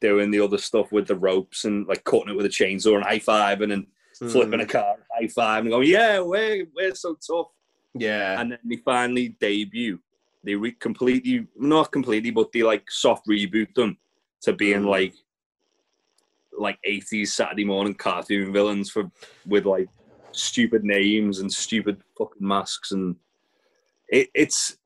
doing 0.00 0.30
the 0.30 0.40
other 0.40 0.58
stuff 0.58 0.90
with 0.92 1.06
the 1.06 1.16
ropes 1.16 1.64
and 1.64 1.86
like 1.86 2.04
cutting 2.04 2.30
it 2.30 2.36
with 2.36 2.46
a 2.46 2.48
chainsaw 2.50 2.96
and 2.96 3.04
high 3.04 3.18
five 3.18 3.60
and 3.60 3.72
then 3.72 3.86
flipping 4.30 4.60
a 4.60 4.64
Mm, 4.64 4.68
car, 4.68 4.96
high 5.16 5.28
five, 5.28 5.62
and 5.64 5.70
going, 5.70 5.88
"Yeah, 5.88 6.20
we're 6.20 6.66
we're 6.74 6.94
so 6.94 7.16
tough." 7.26 7.48
Yeah. 7.94 8.40
And 8.40 8.52
then 8.52 8.58
they 8.64 8.76
finally 8.76 9.28
debut. 9.40 9.98
they 10.44 10.54
re- 10.54 10.72
completely 10.72 11.46
not 11.56 11.90
completely, 11.92 12.30
but 12.30 12.52
they 12.52 12.62
like 12.62 12.90
soft 12.90 13.26
reboot 13.26 13.74
them 13.74 13.98
to 14.42 14.52
being 14.52 14.82
Mm. 14.82 14.88
like 14.90 15.14
like 16.58 16.78
80s 16.88 17.28
Saturday 17.28 17.64
morning 17.64 17.94
cartoon 17.94 18.52
villains 18.52 18.90
for 18.90 19.10
with 19.46 19.64
like 19.66 19.88
stupid 20.32 20.82
names 20.84 21.38
and 21.38 21.52
stupid 21.52 22.00
fucking 22.16 22.46
masks 22.46 22.90
and 22.92 23.14
it, 24.08 24.28
it's 24.34 24.76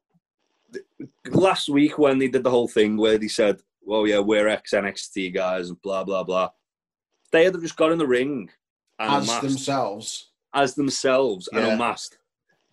last 1.30 1.68
week 1.68 1.96
when 1.98 2.18
they 2.18 2.28
did 2.28 2.44
the 2.44 2.50
whole 2.50 2.68
thing 2.68 2.96
where 2.96 3.18
they 3.18 3.28
said, 3.28 3.60
"Well, 3.84 4.06
yeah, 4.06 4.18
we're 4.20 4.48
ex 4.48 4.72
NXT 4.72 5.34
guys," 5.34 5.68
and 5.68 5.80
blah 5.82 6.04
blah 6.04 6.22
blah. 6.24 6.50
They 7.30 7.44
had 7.44 7.58
just 7.60 7.76
got 7.76 7.92
in 7.92 7.98
the 7.98 8.06
ring 8.06 8.50
and 8.98 9.10
as 9.14 9.22
unmasked 9.28 9.42
themselves. 9.42 10.28
as 10.54 10.74
themselves 10.74 11.48
and 11.52 11.62
Yeah. 11.62 11.72
unmasked. 11.72 12.18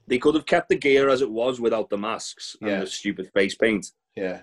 They 0.07 0.17
could 0.17 0.35
have 0.35 0.45
kept 0.45 0.69
the 0.69 0.75
gear 0.75 1.07
as 1.09 1.21
it 1.21 1.29
was 1.29 1.61
without 1.61 1.89
the 1.89 1.97
masks 1.97 2.57
and 2.61 2.69
Yeah. 2.69 2.79
the 2.81 2.87
stupid 2.87 3.31
face 3.33 3.55
paint, 3.55 3.91
Yeah. 4.15 4.41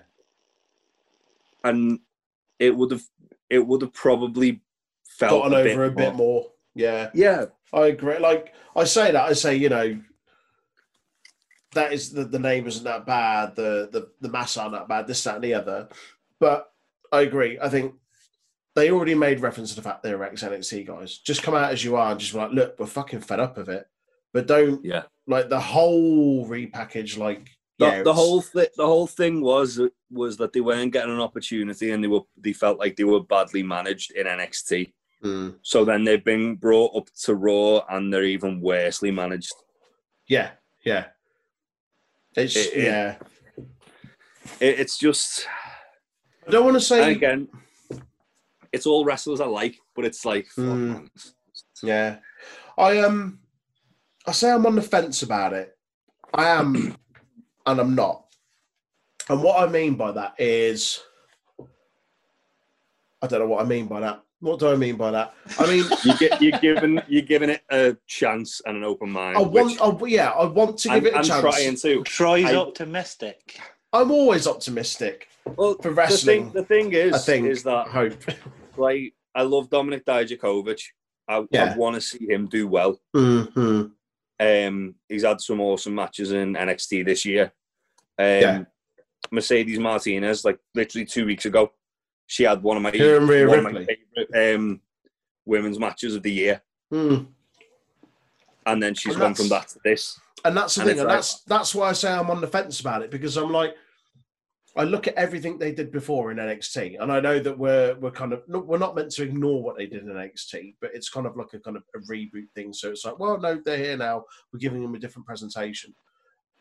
and 1.63 1.99
it 2.59 2.75
would 2.75 2.91
have 2.91 3.03
it 3.49 3.59
would 3.65 3.81
have 3.81 3.93
probably 3.93 4.61
felt 5.05 5.43
Gotten 5.43 5.53
a 5.53 5.57
over 5.71 5.89
bit 5.89 6.05
a 6.05 6.09
bit 6.09 6.15
more. 6.15 6.51
Yeah. 6.75 7.09
Yeah, 7.13 7.45
I 7.71 7.87
agree. 7.87 8.17
Like 8.17 8.53
I 8.75 8.83
say 8.83 9.11
that, 9.11 9.23
I 9.23 9.33
say, 9.33 9.55
you 9.55 9.69
know, 9.69 9.99
that 11.73 11.93
is 11.93 12.11
the, 12.11 12.25
the 12.25 12.39
name 12.39 12.67
isn't 12.67 12.83
that 12.83 13.05
bad, 13.05 13.55
the, 13.55 13.89
the 13.91 14.11
the 14.21 14.29
mass 14.29 14.57
aren't 14.57 14.73
that 14.73 14.87
bad, 14.87 15.07
this, 15.07 15.23
that, 15.23 15.35
and 15.35 15.43
the 15.43 15.53
other. 15.53 15.87
But 16.39 16.71
I 17.11 17.21
agree. 17.21 17.57
I 17.59 17.69
think 17.69 17.95
they 18.75 18.91
already 18.91 19.15
made 19.15 19.39
reference 19.39 19.71
to 19.71 19.75
the 19.75 19.81
fact 19.81 20.03
they're 20.03 20.23
ex 20.23 20.43
NXT 20.43 20.85
guys. 20.85 21.17
Just 21.17 21.41
come 21.43 21.55
out 21.55 21.71
as 21.71 21.83
you 21.83 21.95
are 21.95 22.11
and 22.11 22.19
just 22.19 22.33
be 22.33 22.39
like, 22.39 22.51
look, 22.51 22.79
we're 22.79 22.85
fucking 22.85 23.21
fed 23.21 23.39
up 23.39 23.57
of 23.57 23.69
it. 23.69 23.87
But 24.33 24.45
don't 24.47 24.83
yeah. 24.85 25.03
like 25.25 25.49
the 25.49 25.59
whole 25.59 26.47
repackage, 26.47 27.17
like 27.17 27.49
The, 27.79 27.85
yeah, 27.85 28.03
the 28.03 28.13
whole 28.13 28.41
thi- 28.41 28.67
the 28.75 28.85
whole 28.85 29.07
thing 29.07 29.41
was 29.41 29.79
was 30.11 30.37
that 30.37 30.53
they 30.53 30.61
weren't 30.61 30.93
getting 30.93 31.13
an 31.13 31.21
opportunity 31.21 31.91
and 31.91 32.03
they 32.03 32.07
were 32.07 32.21
they 32.37 32.53
felt 32.53 32.77
like 32.77 32.95
they 32.97 33.03
were 33.03 33.21
badly 33.23 33.63
managed 33.63 34.11
in 34.11 34.27
NXT. 34.27 34.93
Mm. 35.23 35.55
So 35.63 35.83
then 35.83 36.03
they've 36.03 36.23
been 36.23 36.55
brought 36.55 36.95
up 36.95 37.07
to 37.23 37.33
Raw 37.33 37.81
and 37.89 38.13
they're 38.13 38.23
even 38.25 38.61
worsely 38.61 39.09
managed. 39.09 39.53
Yeah, 40.27 40.51
yeah. 40.85 41.05
It's 42.35 42.55
It- 42.55 42.73
it- 42.75 42.83
yeah. 42.83 43.15
It, 44.59 44.79
it's 44.79 44.97
just 44.97 45.47
I 46.47 46.51
don't 46.51 46.63
want 46.65 46.75
to 46.75 46.81
say 46.81 47.01
and 47.03 47.11
again, 47.15 47.47
it's 48.71 48.85
all 48.85 49.03
wrestlers 49.05 49.41
I 49.41 49.45
like, 49.45 49.77
but 49.95 50.05
it's 50.05 50.23
like 50.25 50.47
Mm. 50.57 50.87
man. 50.87 51.09
Yeah, 51.83 52.17
I 52.77 52.99
um, 52.99 53.39
I 54.25 54.31
say 54.31 54.51
I'm 54.51 54.65
on 54.65 54.75
the 54.75 54.81
fence 54.81 55.21
about 55.23 55.53
it. 55.53 55.77
I 56.33 56.47
am, 56.49 56.95
and 57.65 57.79
I'm 57.79 57.95
not. 57.95 58.25
And 59.29 59.43
what 59.43 59.61
I 59.61 59.71
mean 59.71 59.95
by 59.95 60.11
that 60.11 60.35
is, 60.39 61.01
I 63.21 63.27
don't 63.27 63.39
know 63.39 63.47
what 63.47 63.63
I 63.63 63.67
mean 63.67 63.87
by 63.87 63.99
that. 63.99 64.23
What 64.39 64.59
do 64.59 64.69
I 64.71 64.75
mean 64.75 64.95
by 64.97 65.11
that? 65.11 65.33
I 65.59 65.65
mean, 65.67 65.83
you 66.03 66.17
get 66.17 66.41
you're 66.41 66.59
giving 66.59 67.01
you're 67.07 67.21
giving 67.23 67.49
it 67.49 67.61
a 67.71 67.97
chance 68.07 68.61
and 68.65 68.77
an 68.77 68.83
open 68.83 69.09
mind. 69.11 69.37
I 69.37 69.41
want, 69.41 69.81
I, 69.81 70.05
yeah, 70.05 70.29
I 70.31 70.45
want 70.45 70.77
to 70.79 70.89
give 70.89 70.97
I'm, 70.97 71.05
it 71.07 71.13
a 71.13 71.17
I'm 71.17 71.23
chance. 71.23 71.41
trying 71.41 71.75
to. 71.77 72.03
Troy's 72.03 72.45
I- 72.45 72.55
optimistic. 72.55 73.59
I'm 73.93 74.11
always 74.11 74.47
optimistic 74.47 75.27
Well, 75.55 75.75
for 75.81 75.93
the 75.93 76.07
thing, 76.17 76.51
the 76.51 76.63
thing 76.63 76.93
is, 76.93 77.13
I 77.13 77.17
think. 77.19 77.47
is 77.47 77.63
that 77.63 77.87
hope. 77.87 78.13
like 78.77 79.13
I 79.35 79.43
love 79.43 79.69
Dominic 79.69 80.05
Dijakovic. 80.05 80.81
I, 81.27 81.45
Yeah. 81.51 81.73
I 81.73 81.77
want 81.77 81.95
to 81.95 82.01
see 82.01 82.25
him 82.27 82.47
do 82.47 82.67
well. 82.67 82.99
hmm 83.13 83.83
Um, 84.39 84.95
he's 85.09 85.23
had 85.23 85.41
some 85.41 85.59
awesome 85.61 85.95
matches 85.95 86.31
in 86.31 86.53
NXT 86.53 87.05
this 87.05 87.25
year. 87.25 87.51
Um, 88.17 88.25
Yeah. 88.41 88.63
Mercedes 89.31 89.79
Martinez, 89.79 90.45
like 90.45 90.59
literally 90.73 91.05
two 91.05 91.25
weeks 91.25 91.45
ago, 91.45 91.71
she 92.27 92.43
had 92.43 92.61
one 92.63 92.77
of 92.77 92.83
my 92.83 92.91
Her 92.91 93.17
and 93.17 93.27
Rhea 93.27 93.47
one 93.47 93.59
of 93.59 93.63
my 93.73 93.85
favorite 93.85 94.55
um, 94.55 94.81
women's 95.45 95.79
matches 95.79 96.15
of 96.15 96.23
the 96.23 96.31
year, 96.31 96.61
Mm. 96.93 97.27
and 98.65 98.81
then 98.83 98.93
she's 98.93 99.13
And 99.13 99.21
gone 99.21 99.35
from 99.35 99.49
that 99.49 99.67
to 99.69 99.79
this. 99.83 100.19
And 100.45 100.55
that's 100.55 100.75
the 100.75 100.81
And 100.81 100.89
thing, 100.91 100.99
and 100.99 101.07
like- 101.07 101.17
that's 101.17 101.41
that's 101.43 101.75
why 101.75 101.89
I 101.89 101.93
say 101.93 102.11
I'm 102.11 102.29
on 102.29 102.41
the 102.41 102.47
fence 102.47 102.79
about 102.79 103.01
it 103.01 103.11
because 103.11 103.35
I'm 103.37 103.51
like, 103.51 103.75
I 104.77 104.83
look 104.83 105.07
at 105.07 105.15
everything 105.15 105.57
they 105.57 105.71
did 105.71 105.91
before 105.91 106.31
in 106.31 106.37
NXT, 106.37 107.01
and 107.01 107.11
I 107.11 107.19
know 107.19 107.39
that 107.39 107.57
we're 107.57 107.95
we're 107.95 108.11
kind 108.11 108.31
of 108.31 108.43
no, 108.47 108.59
we're 108.59 108.77
not 108.77 108.95
meant 108.95 109.11
to 109.11 109.23
ignore 109.23 109.63
what 109.63 109.75
they 109.75 109.87
did 109.87 110.03
in 110.03 110.09
NXT, 110.09 110.75
but 110.79 110.91
it's 110.93 111.09
kind 111.09 111.25
of 111.25 111.35
like 111.35 111.53
a 111.53 111.59
kind 111.59 111.77
of 111.77 111.83
a 111.95 111.99
reboot 112.11 112.49
thing. 112.53 112.73
So 112.73 112.91
it's 112.91 113.03
like, 113.03 113.17
well, 113.17 113.39
no, 113.39 113.59
they're 113.63 113.77
here 113.77 113.97
now. 113.97 114.25
We're 114.53 114.59
giving 114.59 114.83
them 114.83 114.93
a 114.93 114.99
different 114.99 115.25
presentation, 115.25 115.95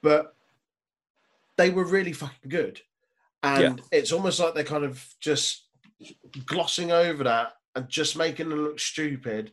but 0.03 0.35
they 1.57 1.71
were 1.71 1.85
really 1.85 2.13
fucking 2.13 2.49
good, 2.49 2.81
and 3.43 3.83
it's 3.93 4.13
almost 4.13 4.41
like 4.41 4.55
they're 4.55 4.65
kind 4.65 4.85
of 4.85 5.07
just 5.21 5.67
glossing 6.47 6.93
over 6.93 7.25
that 7.25 7.53
and 7.75 7.89
just 7.89 8.17
making 8.17 8.49
them 8.49 8.65
look 8.65 8.81
stupid 8.81 9.53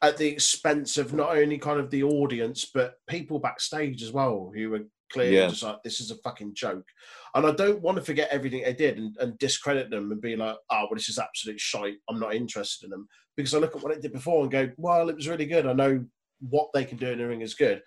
at 0.00 0.16
the 0.16 0.26
expense 0.26 0.98
of 0.98 1.14
not 1.14 1.36
only 1.36 1.56
kind 1.56 1.80
of 1.80 1.88
the 1.90 2.02
audience 2.02 2.66
but 2.74 2.96
people 3.06 3.38
backstage 3.38 4.02
as 4.02 4.12
well 4.12 4.52
who 4.54 4.74
are 4.74 4.84
clearly 5.12 5.36
Yeah. 5.36 5.48
just 5.48 5.62
like 5.62 5.82
this 5.82 6.00
is 6.00 6.10
a 6.10 6.16
fucking 6.16 6.54
joke. 6.54 6.88
And 7.34 7.46
i 7.46 7.52
don't 7.52 7.80
want 7.82 7.96
to 7.98 8.04
forget 8.04 8.28
everything 8.30 8.62
they 8.62 8.72
did 8.72 8.98
and, 8.98 9.16
and 9.18 9.38
discredit 9.38 9.90
them 9.90 10.10
and 10.12 10.20
be 10.20 10.36
like 10.36 10.56
oh 10.70 10.80
well 10.84 10.94
this 10.94 11.08
is 11.08 11.18
absolute 11.18 11.60
shite. 11.60 11.98
I'm 12.08 12.18
not 12.20 12.34
interested 12.34 12.86
in 12.86 12.90
them. 12.90 13.08
Because 13.36 13.54
i 13.54 13.58
look 13.58 13.74
at 13.76 13.82
what 13.82 13.92
it 13.92 14.02
did 14.02 14.12
before 14.12 14.42
and 14.42 14.50
go 14.50 14.70
well 14.76 15.08
it 15.08 15.16
was 15.16 15.28
really 15.28 15.46
good. 15.46 15.66
I 15.66 15.72
know 15.72 16.04
what 16.50 16.70
they 16.74 16.84
can 16.84 16.98
do 16.98 17.06
in 17.12 17.18
the 17.18 17.26
ring 17.28 17.40
is 17.42 17.54
good. 17.54 17.82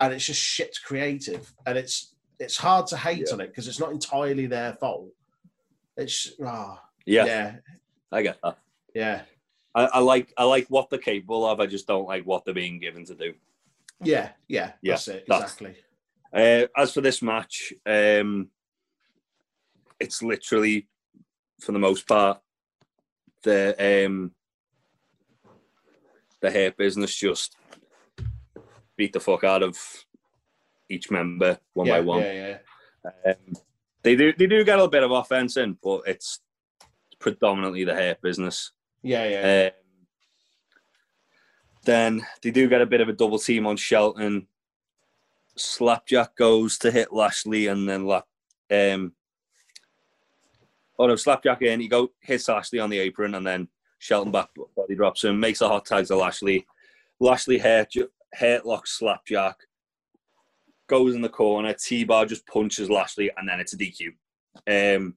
And 0.00 0.12
it's 0.12 0.26
just 0.26 0.40
shit 0.40 0.76
creative. 0.84 1.52
And 1.66 1.78
it's 1.78 2.14
it's 2.40 2.56
hard 2.56 2.86
to 2.88 2.96
hate 2.96 3.24
Yeah. 3.28 3.34
on 3.34 3.40
it 3.40 3.48
because 3.48 3.68
it's 3.68 3.78
not 3.80 3.92
entirely 3.92 4.46
their 4.46 4.72
fault. 4.74 5.08
It's 5.96 6.32
ah 6.44 6.82
Yeah, 7.06 7.24
yeah. 7.26 7.56
I 8.10 8.22
get 8.22 8.38
that. 8.42 8.58
yeah. 8.94 9.22
I, 9.76 9.84
I 9.86 9.98
like 10.00 10.32
I 10.36 10.44
like 10.44 10.66
what 10.68 10.90
they're 10.90 10.98
capable 10.98 11.46
of. 11.46 11.60
I 11.60 11.66
just 11.66 11.86
don't 11.86 12.06
like 12.06 12.24
what 12.24 12.44
they're 12.44 12.54
being 12.54 12.78
given 12.80 13.04
to 13.06 13.14
do. 13.14 13.34
yeah 14.02 14.30
yeah, 14.48 14.72
Yeah, 14.82 14.92
that's 14.94 15.08
it 15.08 15.24
that's- 15.28 15.52
exactly 15.52 15.76
Uh, 16.34 16.66
as 16.76 16.92
for 16.92 17.00
this 17.00 17.22
match, 17.22 17.72
um, 17.86 18.48
it's 20.00 20.20
literally, 20.22 20.88
for 21.60 21.70
the 21.72 21.78
most 21.78 22.08
part, 22.08 22.40
the 23.44 24.06
um, 24.06 24.32
the 26.40 26.50
Hurt 26.50 26.76
Business 26.76 27.14
just 27.14 27.56
beat 28.96 29.12
the 29.12 29.20
fuck 29.20 29.44
out 29.44 29.62
of 29.62 29.78
each 30.88 31.10
member 31.10 31.58
one 31.72 31.86
yeah, 31.86 31.92
by 31.94 32.00
one. 32.00 32.20
yeah 32.20 32.58
yeah 33.04 33.32
Um, 33.32 33.54
they 34.02 34.16
do 34.16 34.32
they 34.32 34.46
do 34.46 34.64
get 34.64 34.78
a 34.78 34.88
bit 34.88 35.02
of 35.02 35.10
offense 35.10 35.56
in, 35.56 35.78
but 35.82 36.02
it's 36.06 36.40
predominantly 37.20 37.84
the 37.84 37.94
Hurt 37.94 38.20
Business. 38.20 38.72
yeah 39.02 39.28
yeah 39.28 39.66
Um, 39.66 39.72
then 41.84 42.26
they 42.42 42.50
do 42.50 42.68
get 42.68 42.80
a 42.80 42.86
bit 42.86 43.02
of 43.02 43.08
a 43.08 43.12
double 43.12 43.38
team 43.38 43.66
on 43.66 43.76
Shelton. 43.76 44.48
Slapjack 45.56 46.36
goes 46.36 46.78
to 46.78 46.90
hit 46.90 47.12
Lashley, 47.12 47.68
and 47.68 47.88
then 47.88 48.06
La- 48.06 48.22
um, 48.70 49.12
oh 50.98 51.06
no, 51.06 51.16
Slapjack 51.16 51.62
in. 51.62 51.80
He 51.80 51.88
go 51.88 52.10
hits 52.20 52.48
Lashley 52.48 52.80
on 52.80 52.90
the 52.90 52.98
apron, 52.98 53.34
and 53.34 53.46
then 53.46 53.68
Shelton 53.98 54.32
back 54.32 54.48
body 54.76 54.94
drops 54.94 55.24
him, 55.24 55.38
makes 55.38 55.60
a 55.60 55.68
hot 55.68 55.86
tag 55.86 56.06
to 56.06 56.16
Lashley. 56.16 56.66
Lashley 57.20 57.58
hair 57.58 57.86
hurt 58.34 58.66
locks 58.66 58.98
Slapjack, 58.98 59.56
goes 60.88 61.14
in 61.14 61.22
the 61.22 61.28
corner. 61.28 61.72
T 61.72 62.04
Bar 62.04 62.26
just 62.26 62.46
punches 62.46 62.90
Lashley, 62.90 63.30
and 63.36 63.48
then 63.48 63.60
it's 63.60 63.72
a 63.72 63.78
DQ. 63.78 64.08
Um, 64.68 65.16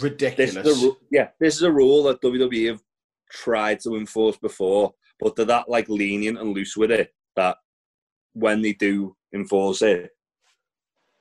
ridiculous 0.00 0.56
is 0.56 0.82
a, 0.82 0.86
ru- 0.86 0.96
yeah, 1.10 1.28
this 1.40 1.56
is 1.56 1.62
a 1.62 1.72
rule 1.72 2.04
that 2.04 2.20
WWE 2.22 2.68
have 2.68 2.82
tried 3.30 3.80
to 3.80 3.96
enforce 3.96 4.36
before, 4.36 4.94
but 5.20 5.36
they're 5.36 5.44
that 5.46 5.68
like 5.68 5.88
lenient 5.88 6.38
and 6.38 6.52
loose 6.52 6.76
with 6.76 6.90
it 6.90 7.14
that 7.36 7.56
when 8.34 8.62
they 8.62 8.72
do 8.72 9.16
enforce 9.32 9.82
it, 9.82 10.10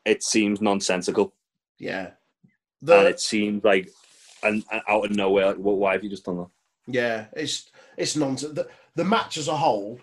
it 0.05 0.23
seems 0.23 0.61
nonsensical, 0.61 1.33
yeah. 1.79 2.11
And 2.81 3.07
it 3.07 3.19
seems 3.19 3.63
like 3.63 3.89
and, 4.43 4.63
and 4.71 4.81
out 4.87 5.05
of 5.05 5.11
nowhere. 5.11 5.47
Like, 5.47 5.55
well, 5.59 5.75
why 5.75 5.93
have 5.93 6.03
you 6.03 6.09
just 6.09 6.25
done 6.25 6.37
that? 6.37 6.47
yeah 6.87 7.25
it's 7.33 7.69
it's 7.97 8.15
nonsense. 8.15 8.53
The, 8.53 8.67
the 8.95 9.03
match 9.03 9.37
as 9.37 9.47
a 9.47 9.55
whole 9.55 9.99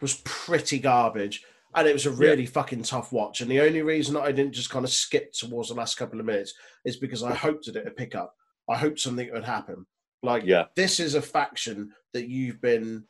was 0.00 0.20
pretty 0.24 0.78
garbage 0.78 1.44
and 1.74 1.86
it 1.86 1.92
was 1.92 2.06
a 2.06 2.10
really 2.10 2.46
fucking 2.46 2.82
tough 2.82 3.12
watch. 3.12 3.40
And 3.40 3.50
the 3.50 3.60
only 3.60 3.82
reason 3.82 4.14
that 4.14 4.22
i 4.22 4.32
didn't 4.32 4.54
just 4.54 4.70
kind 4.70 4.84
of 4.84 4.90
skip 4.90 5.32
towards 5.32 5.68
the 5.68 5.74
last 5.74 5.96
couple 5.96 6.18
of 6.18 6.26
minutes 6.26 6.54
is 6.84 6.96
because 6.96 7.22
i 7.22 7.34
hoped 7.34 7.66
that 7.66 7.76
it 7.76 7.84
would 7.84 7.96
pick 7.96 8.14
up. 8.14 8.34
I 8.68 8.76
hoped 8.76 9.00
something 9.00 9.30
would 9.32 9.44
happen. 9.44 9.86
Like 10.22 10.44
Yeah, 10.44 10.64
this 10.74 11.00
is 11.00 11.14
a 11.14 11.22
faction 11.22 11.92
that 12.12 12.28
you've 12.28 12.60
been 12.60 13.04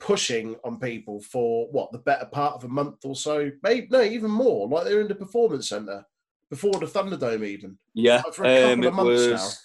pushing 0.00 0.56
on 0.64 0.78
people 0.78 1.20
for 1.20 1.68
what 1.70 1.90
the 1.92 1.98
better 1.98 2.26
part 2.26 2.54
of 2.54 2.64
a 2.64 2.68
month 2.68 3.04
or 3.04 3.14
so 3.16 3.50
maybe 3.62 3.86
no 3.90 4.02
even 4.02 4.30
more 4.30 4.68
like 4.68 4.84
they're 4.84 5.00
in 5.00 5.08
the 5.08 5.14
performance 5.14 5.68
center 5.68 6.04
before 6.50 6.72
the 6.72 6.86
thunderdome 6.86 7.44
even 7.46 7.78
yeah. 7.94 8.22
Like, 8.24 8.34
for 8.34 8.44
a 8.44 8.60
couple 8.60 8.72
Um, 8.72 8.78
of 8.80 8.84
it 8.86 8.92
months 8.94 9.28
was 9.30 9.60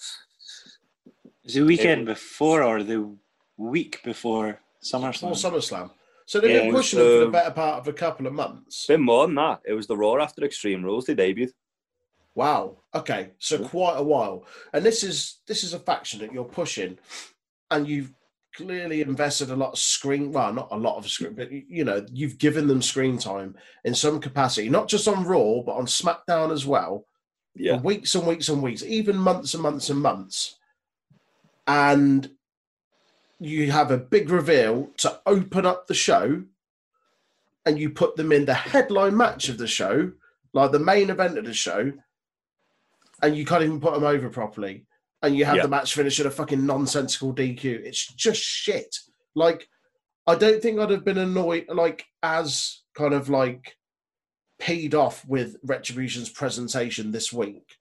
The 1.53 1.61
weekend 1.61 2.07
was- 2.07 2.18
before 2.18 2.64
or 2.64 2.84
the 2.84 3.15
week 3.57 4.01
before 4.03 4.60
before 4.81 5.01
SummerSlam? 5.01 5.31
SummerSlam. 5.31 5.91
So 6.26 6.39
they've 6.39 6.51
Yeah, 6.51 6.57
been 6.60 6.65
it 6.69 6.73
was, 6.73 6.81
pushing 6.81 6.99
them 6.99 7.07
for 7.10 7.19
the 7.19 7.26
um, 7.26 7.31
better 7.31 7.51
part 7.51 7.80
of 7.80 7.88
a 7.88 7.93
couple 7.93 8.27
of 8.27 8.34
months. 8.34 8.85
Been 8.85 9.01
more 9.01 9.26
than 9.26 9.35
that. 9.35 9.61
It 9.65 9.73
was 9.73 9.88
the 9.88 9.97
Raw 9.97 10.15
after 10.22 10.43
Extreme 10.45 10.84
Rules 10.84 11.06
they 11.06 11.15
debuted. 11.15 11.51
Wow. 12.35 12.84
Okay. 12.93 13.31
So 13.39 13.57
quite 13.65 13.97
a 13.97 14.03
while, 14.03 14.45
and 14.72 14.85
this 14.85 15.03
is 15.03 15.39
this 15.47 15.64
is 15.64 15.73
a 15.73 15.80
faction 15.80 16.19
that 16.19 16.31
you're 16.31 16.45
pushing, 16.45 16.97
and 17.72 17.88
you've 17.88 18.14
clearly 18.55 19.01
invested 19.01 19.49
a 19.49 19.55
lot 19.55 19.73
of 19.73 19.80
screen. 19.80 20.31
Well, 20.31 20.53
not 20.53 20.69
a 20.71 20.77
lot 20.77 20.97
of 20.97 21.09
screen, 21.09 21.34
but 21.34 21.51
you 21.51 21.84
know 21.84 22.05
you've 22.11 22.38
given 22.38 22.67
them 22.67 22.81
screen 22.81 23.17
time 23.17 23.55
in 23.84 23.93
some 23.95 24.19
capacity, 24.19 24.69
not 24.69 24.88
just 24.88 25.07
on 25.07 25.26
Raw, 25.26 25.61
but 25.61 25.76
on 25.76 25.85
SmackDown 25.85 26.51
as 26.51 26.65
well. 26.65 27.05
Yeah. 27.55 27.77
For 27.77 27.84
weeks 27.84 28.15
and 28.15 28.27
weeks 28.27 28.49
and 28.49 28.61
weeks, 28.61 28.84
even 28.84 29.17
months 29.17 29.53
and 29.53 29.63
months 29.63 29.89
and 29.89 30.01
months, 30.01 30.57
and 31.67 32.30
you 33.39 33.71
have 33.71 33.91
a 33.91 33.97
big 33.97 34.30
reveal 34.30 34.89
to 34.97 35.19
open 35.26 35.65
up 35.65 35.88
the 35.88 35.93
show, 35.93 36.43
and 37.65 37.80
you 37.80 37.89
put 37.89 38.15
them 38.15 38.31
in 38.31 38.45
the 38.45 38.53
headline 38.53 39.15
match 39.15 39.49
of 39.49 39.57
the 39.57 39.67
show, 39.67 40.11
like 40.53 40.71
the 40.71 40.80
main 40.80 41.09
event 41.09 41.38
of 41.38 41.45
the 41.45 41.53
show, 41.53 41.91
and 43.21 43.35
you 43.35 43.45
can't 43.45 43.63
even 43.63 43.80
put 43.80 43.93
them 43.93 44.03
over 44.03 44.30
properly, 44.30 44.85
and 45.21 45.35
you 45.35 45.45
have 45.45 45.57
Yeah. 45.57 45.63
the 45.63 45.69
match 45.69 45.93
finish 45.93 46.19
at 46.19 46.25
a 46.25 46.31
fucking 46.31 46.65
nonsensical 46.65 47.33
DQ. 47.33 47.81
It's 47.83 48.07
just 48.07 48.41
shit. 48.41 48.97
Like, 49.35 49.67
I 50.27 50.35
don't 50.35 50.61
think 50.61 50.79
I'd 50.79 50.91
have 50.91 51.05
been 51.05 51.17
annoyed, 51.17 51.67
like, 51.69 52.05
as 52.23 52.81
kind 52.93 53.13
of 53.13 53.29
like 53.29 53.77
paid 54.59 54.93
off 54.93 55.25
with 55.25 55.57
Retribution's 55.63 56.29
presentation 56.29 57.11
this 57.11 57.31
week 57.31 57.77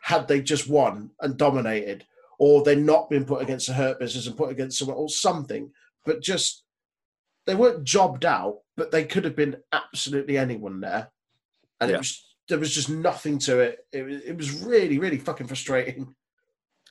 had 0.00 0.26
they 0.26 0.40
just 0.40 0.68
won 0.68 1.10
and 1.20 1.36
dominated, 1.36 2.04
or 2.38 2.62
they'd 2.62 2.78
not 2.78 3.08
been 3.08 3.24
put 3.24 3.40
against 3.42 3.68
a 3.68 3.72
hurt 3.72 4.00
business 4.00 4.26
and 4.26 4.36
put 4.36 4.50
against 4.50 4.78
someone 4.78 4.96
or 4.96 5.08
something, 5.08 5.70
but 6.04 6.20
just 6.20 6.64
they 7.46 7.54
weren't 7.54 7.84
jobbed 7.84 8.24
out, 8.24 8.58
but 8.76 8.90
they 8.90 9.04
could 9.04 9.24
have 9.24 9.36
been 9.36 9.56
absolutely 9.72 10.36
anyone 10.38 10.80
there. 10.80 11.10
And 11.80 11.90
it 11.90 11.98
was 11.98 12.24
there 12.48 12.58
was 12.58 12.74
just 12.74 12.90
nothing 12.90 13.38
to 13.38 13.60
it. 13.60 13.86
It 13.92 14.02
was 14.04 14.22
it 14.22 14.36
was 14.36 14.62
really, 14.62 14.98
really 14.98 15.18
fucking 15.18 15.46
frustrating. 15.46 16.14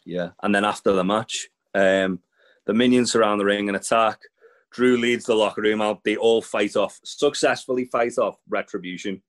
Yeah, 0.05 0.29
and 0.43 0.53
then 0.53 0.65
after 0.65 0.91
the 0.93 1.03
match, 1.03 1.47
um, 1.75 2.19
the 2.65 2.73
minions 2.73 3.11
surround 3.11 3.39
the 3.39 3.45
ring 3.45 3.67
and 3.69 3.75
attack. 3.77 4.19
Drew 4.71 4.97
leads 4.97 5.25
the 5.25 5.35
locker 5.35 5.61
room 5.61 5.81
out. 5.81 6.03
They 6.03 6.15
all 6.15 6.41
fight 6.41 6.75
off, 6.75 6.99
successfully 7.03 7.85
fight 7.85 8.17
off 8.17 8.37
Retribution. 8.49 9.21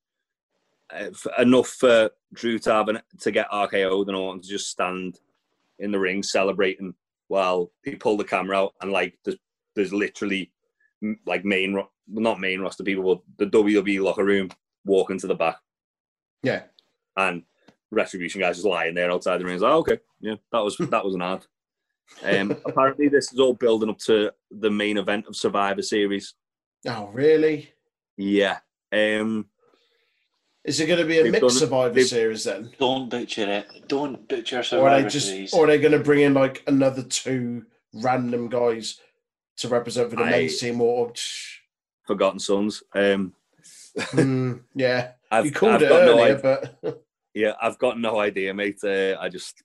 Uh, 0.95 1.11
enough 1.39 1.69
for 1.69 2.11
Drew 2.33 2.59
to 2.61 2.73
have 2.73 2.89
an, 2.89 3.01
to 3.21 3.31
get 3.31 3.51
RKO'd 3.51 4.09
and 4.09 4.17
Orton 4.17 4.43
to 4.43 4.49
just 4.49 4.69
stand 4.69 5.19
in 5.79 5.91
the 5.91 5.99
ring 5.99 6.23
celebrating 6.23 6.95
while 7.29 7.73
he 7.83 7.97
pull 7.97 8.17
the 8.19 8.25
camera 8.25 8.59
out 8.59 8.75
and 8.83 8.93
like 8.93 9.19
there's, 9.25 9.39
there's 9.75 9.93
literally 9.93 10.53
like 11.27 11.45
main 11.47 11.83
not 12.09 12.39
main 12.41 12.61
roster 12.61 12.85
people, 12.85 13.23
but 13.39 13.51
the 13.51 13.59
WWE 13.59 14.03
locker 14.03 14.25
room 14.25 14.51
walking 14.85 15.19
to 15.19 15.27
the 15.27 15.35
back 15.35 15.57
Yeah. 16.43 16.65
and 17.17 17.43
retribution 17.93 18.41
guys 18.41 18.57
just 18.57 18.67
lying 18.67 18.95
there 18.95 19.11
outside 19.13 19.39
the 19.39 19.45
ring. 19.45 19.55
It's 19.55 19.63
like, 19.63 19.73
oh, 19.73 19.79
okay, 19.79 19.99
yeah, 20.21 20.35
that 20.51 20.59
was 20.59 20.77
that 20.79 21.05
was 21.05 21.15
an 21.15 21.23
ad. 21.23 21.47
Um, 22.25 22.51
apparently, 22.67 23.09
this 23.09 23.33
is 23.33 23.39
all 23.39 23.55
building 23.55 23.91
up 23.91 23.99
to 24.01 24.33
the 24.51 24.71
main 24.71 24.99
event 24.99 25.27
of 25.29 25.37
Survivor 25.37 25.83
Series. 25.83 26.35
Oh, 26.89 27.07
really? 27.13 27.73
Yeah, 28.17 28.59
um, 28.93 29.47
Is 30.65 30.81
it 30.81 30.87
going 30.87 30.99
to 30.99 31.05
be 31.07 31.19
a 31.21 31.23
They've 31.25 31.33
mixed 31.33 31.59
Survivor 31.59 32.03
Series 32.03 32.45
then? 32.45 32.71
Don't 32.79 33.09
butcher 33.09 33.49
it. 33.49 33.89
Don't 33.89 34.29
butcher 34.29 34.57
Or 34.57 34.61
are 34.61 34.65
Survivor 34.65 35.03
they 35.03 35.09
just 35.09 35.27
Series. 35.29 35.55
or 35.55 35.65
are 35.65 35.67
they 35.69 35.79
going 35.79 35.93
to 35.93 35.99
bring 36.01 36.21
in 36.23 36.35
like 36.35 36.63
another 36.67 37.03
two 37.03 37.65
random 37.95 38.49
guys 38.49 38.99
to 39.59 39.69
represent 39.69 40.11
for 40.11 40.17
the 40.17 40.23
I- 40.25 40.31
men's 40.31 40.59
team 40.59 40.81
or 40.81 41.13
Forgotten 42.07 42.39
Sons. 42.41 42.83
Um, 42.95 43.33
Hmm, 44.11 44.55
yeah. 44.75 45.13
I've, 45.31 45.45
you 45.47 45.53
called 45.53 45.75
I've 45.75 45.83
it 45.83 45.89
got 45.89 46.05
no 46.05 46.19
earlier, 46.21 46.39
but 46.83 47.03
Yeah, 47.35 47.53
I've 47.61 47.79
got 47.79 47.99
no 47.99 48.19
idea, 48.21 48.53
mate. 48.53 48.79
Uh, 48.85 49.17
I 49.19 49.29
just 49.29 49.63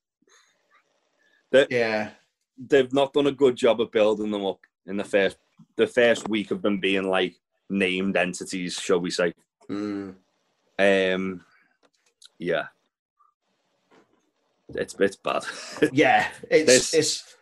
yeah. 1.69 2.11
they've 2.57 2.91
not 2.93 3.13
done 3.13 3.27
a 3.27 3.31
good 3.31 3.55
job 3.55 3.81
of 3.81 3.91
building 3.91 4.31
them 4.31 4.45
up 4.45 4.59
in 4.85 4.97
the 4.97 5.03
first 5.03 5.37
the 5.75 5.87
first 5.87 6.29
week 6.29 6.51
of 6.51 6.61
them 6.61 6.79
being 6.79 7.03
like 7.09 7.35
named 7.69 8.15
entities, 8.15 8.75
shall 8.75 8.99
we 8.99 9.11
say? 9.11 9.33
Hmm. 9.67 10.11
Um, 10.79 11.43
yeah, 12.39 12.67
it's 14.69 14.95
it's 14.99 15.15
bad. 15.15 15.43
Yeah, 15.91 16.27
it's 16.49 16.91
This- 16.91 16.93
it's 16.93 17.35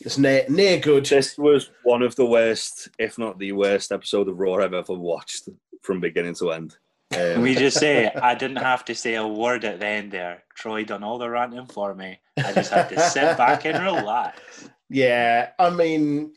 it's 0.00 0.18
near 0.18 0.44
near 0.48 0.78
good. 0.78 1.04
this 1.06 1.36
was 1.36 1.70
one 1.82 2.02
of 2.02 2.14
the 2.16 2.24
worst, 2.24 2.88
if 2.98 3.18
not 3.18 3.38
the 3.38 3.52
worst, 3.52 3.92
episode 3.92 4.28
of 4.28 4.38
Raw 4.38 4.54
I've 4.64 4.72
ever 4.74 4.94
watched 4.94 5.48
from 5.82 6.00
beginning 6.00 6.34
to 6.36 6.52
end. 6.52 6.76
Um, 7.16 7.40
we 7.40 7.54
just 7.54 7.78
say 7.78 8.06
I 8.22 8.34
didn't 8.34 8.56
have 8.56 8.84
to 8.86 8.94
say 8.94 9.14
a 9.14 9.26
word 9.26 9.64
at 9.64 9.80
the 9.80 9.86
end 9.86 10.12
there. 10.12 10.44
Troy 10.54 10.84
done 10.84 11.02
all 11.02 11.18
the 11.18 11.28
ranting 11.28 11.66
for 11.66 11.94
me. 11.94 12.18
I 12.36 12.52
just 12.52 12.72
had 12.72 12.88
to 12.90 13.00
sit 13.00 13.36
back 13.36 13.64
and 13.64 13.82
relax. 13.82 14.68
Yeah, 14.90 15.50
I 15.58 15.70
mean, 15.70 16.34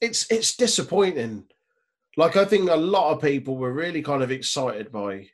it's 0.00 0.30
it's 0.30 0.56
disappointing. 0.56 1.44
Like 2.16 2.36
I 2.36 2.44
think 2.44 2.70
a 2.70 2.76
lot 2.76 3.12
of 3.12 3.22
people 3.22 3.56
were 3.56 3.72
really 3.72 4.02
kind 4.02 4.22
of 4.22 4.30
excited 4.30 4.90
by 4.90 5.28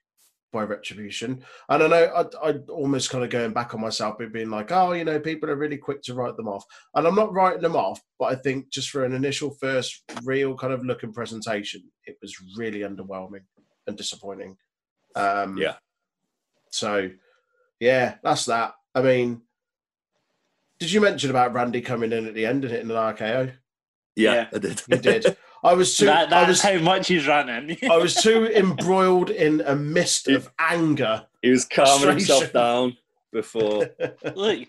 by 0.52 0.62
Retribution, 0.62 1.44
and 1.68 1.82
I 1.82 1.86
know 1.86 2.28
I 2.42 2.48
I 2.48 2.54
almost 2.68 3.10
kind 3.10 3.24
of 3.24 3.30
going 3.30 3.52
back 3.52 3.74
on 3.74 3.80
myself, 3.80 4.18
being 4.32 4.50
like, 4.50 4.72
oh, 4.72 4.92
you 4.92 5.04
know, 5.04 5.20
people 5.20 5.50
are 5.50 5.56
really 5.56 5.76
quick 5.76 6.02
to 6.02 6.14
write 6.14 6.36
them 6.36 6.48
off, 6.48 6.64
and 6.94 7.06
I'm 7.06 7.14
not 7.14 7.32
writing 7.32 7.62
them 7.62 7.76
off, 7.76 8.00
but 8.18 8.26
I 8.26 8.34
think 8.36 8.70
just 8.70 8.90
for 8.90 9.04
an 9.04 9.12
initial 9.12 9.50
first 9.60 10.02
real 10.24 10.56
kind 10.56 10.72
of 10.72 10.84
look 10.84 11.02
and 11.02 11.14
presentation, 11.14 11.82
it 12.06 12.16
was 12.20 12.36
really 12.56 12.80
underwhelming 12.80 13.42
and 13.86 13.96
disappointing. 13.96 14.56
Um, 15.14 15.56
Yeah. 15.56 15.76
So, 16.70 17.10
yeah, 17.80 18.16
that's 18.22 18.44
that. 18.46 18.74
I 18.94 19.02
mean, 19.02 19.42
did 20.78 20.92
you 20.92 21.00
mention 21.00 21.30
about 21.30 21.54
Randy 21.54 21.80
coming 21.80 22.12
in 22.12 22.26
at 22.26 22.34
the 22.34 22.44
end 22.46 22.64
and 22.64 22.72
hitting 22.72 22.90
an 22.90 22.96
RKO? 22.96 23.52
yeah, 24.16 24.34
Yeah. 24.34 24.48
I 24.52 24.58
did. 24.58 24.82
You 24.88 24.96
did. 24.98 25.36
I 25.64 25.74
was 25.74 25.96
too. 25.96 26.06
That, 26.06 26.26
I 26.32 26.44
that's 26.44 26.48
was. 26.48 26.62
how 26.62 26.78
much 26.78 27.08
he's 27.08 27.26
running. 27.26 27.76
I 27.90 27.96
was 27.96 28.14
too 28.14 28.46
embroiled 28.54 29.30
in 29.30 29.62
a 29.62 29.74
mist 29.74 30.28
of 30.28 30.50
anger. 30.58 31.26
he 31.42 31.50
was 31.50 31.64
calming 31.64 32.08
himself 32.10 32.52
down 32.62 32.96
before. 33.32 33.88
Look, 34.34 34.60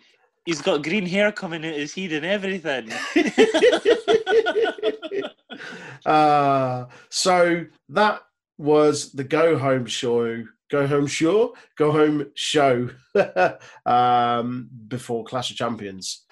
he's 0.45 0.61
got 0.61 0.84
green 0.84 1.06
hair 1.06 1.31
coming 1.31 1.65
out 1.65 1.73
his 1.76 1.94
head 1.94 2.14
and 2.14 2.26
everything. 2.26 2.89
uh, 6.06 6.85
so 7.10 7.65
that 7.89 8.22
was 8.57 9.11
the 9.11 9.23
go 9.23 9.57
home 9.57 9.85
show. 9.85 10.43
Go 10.69 10.88
home 10.88 11.07
show. 11.07 11.55
Go 11.77 11.91
home 11.91 12.31
show. 12.34 12.89
um, 13.85 14.69
before 14.88 15.23
Clash 15.23 15.51
of 15.51 15.57
Champions. 15.57 16.25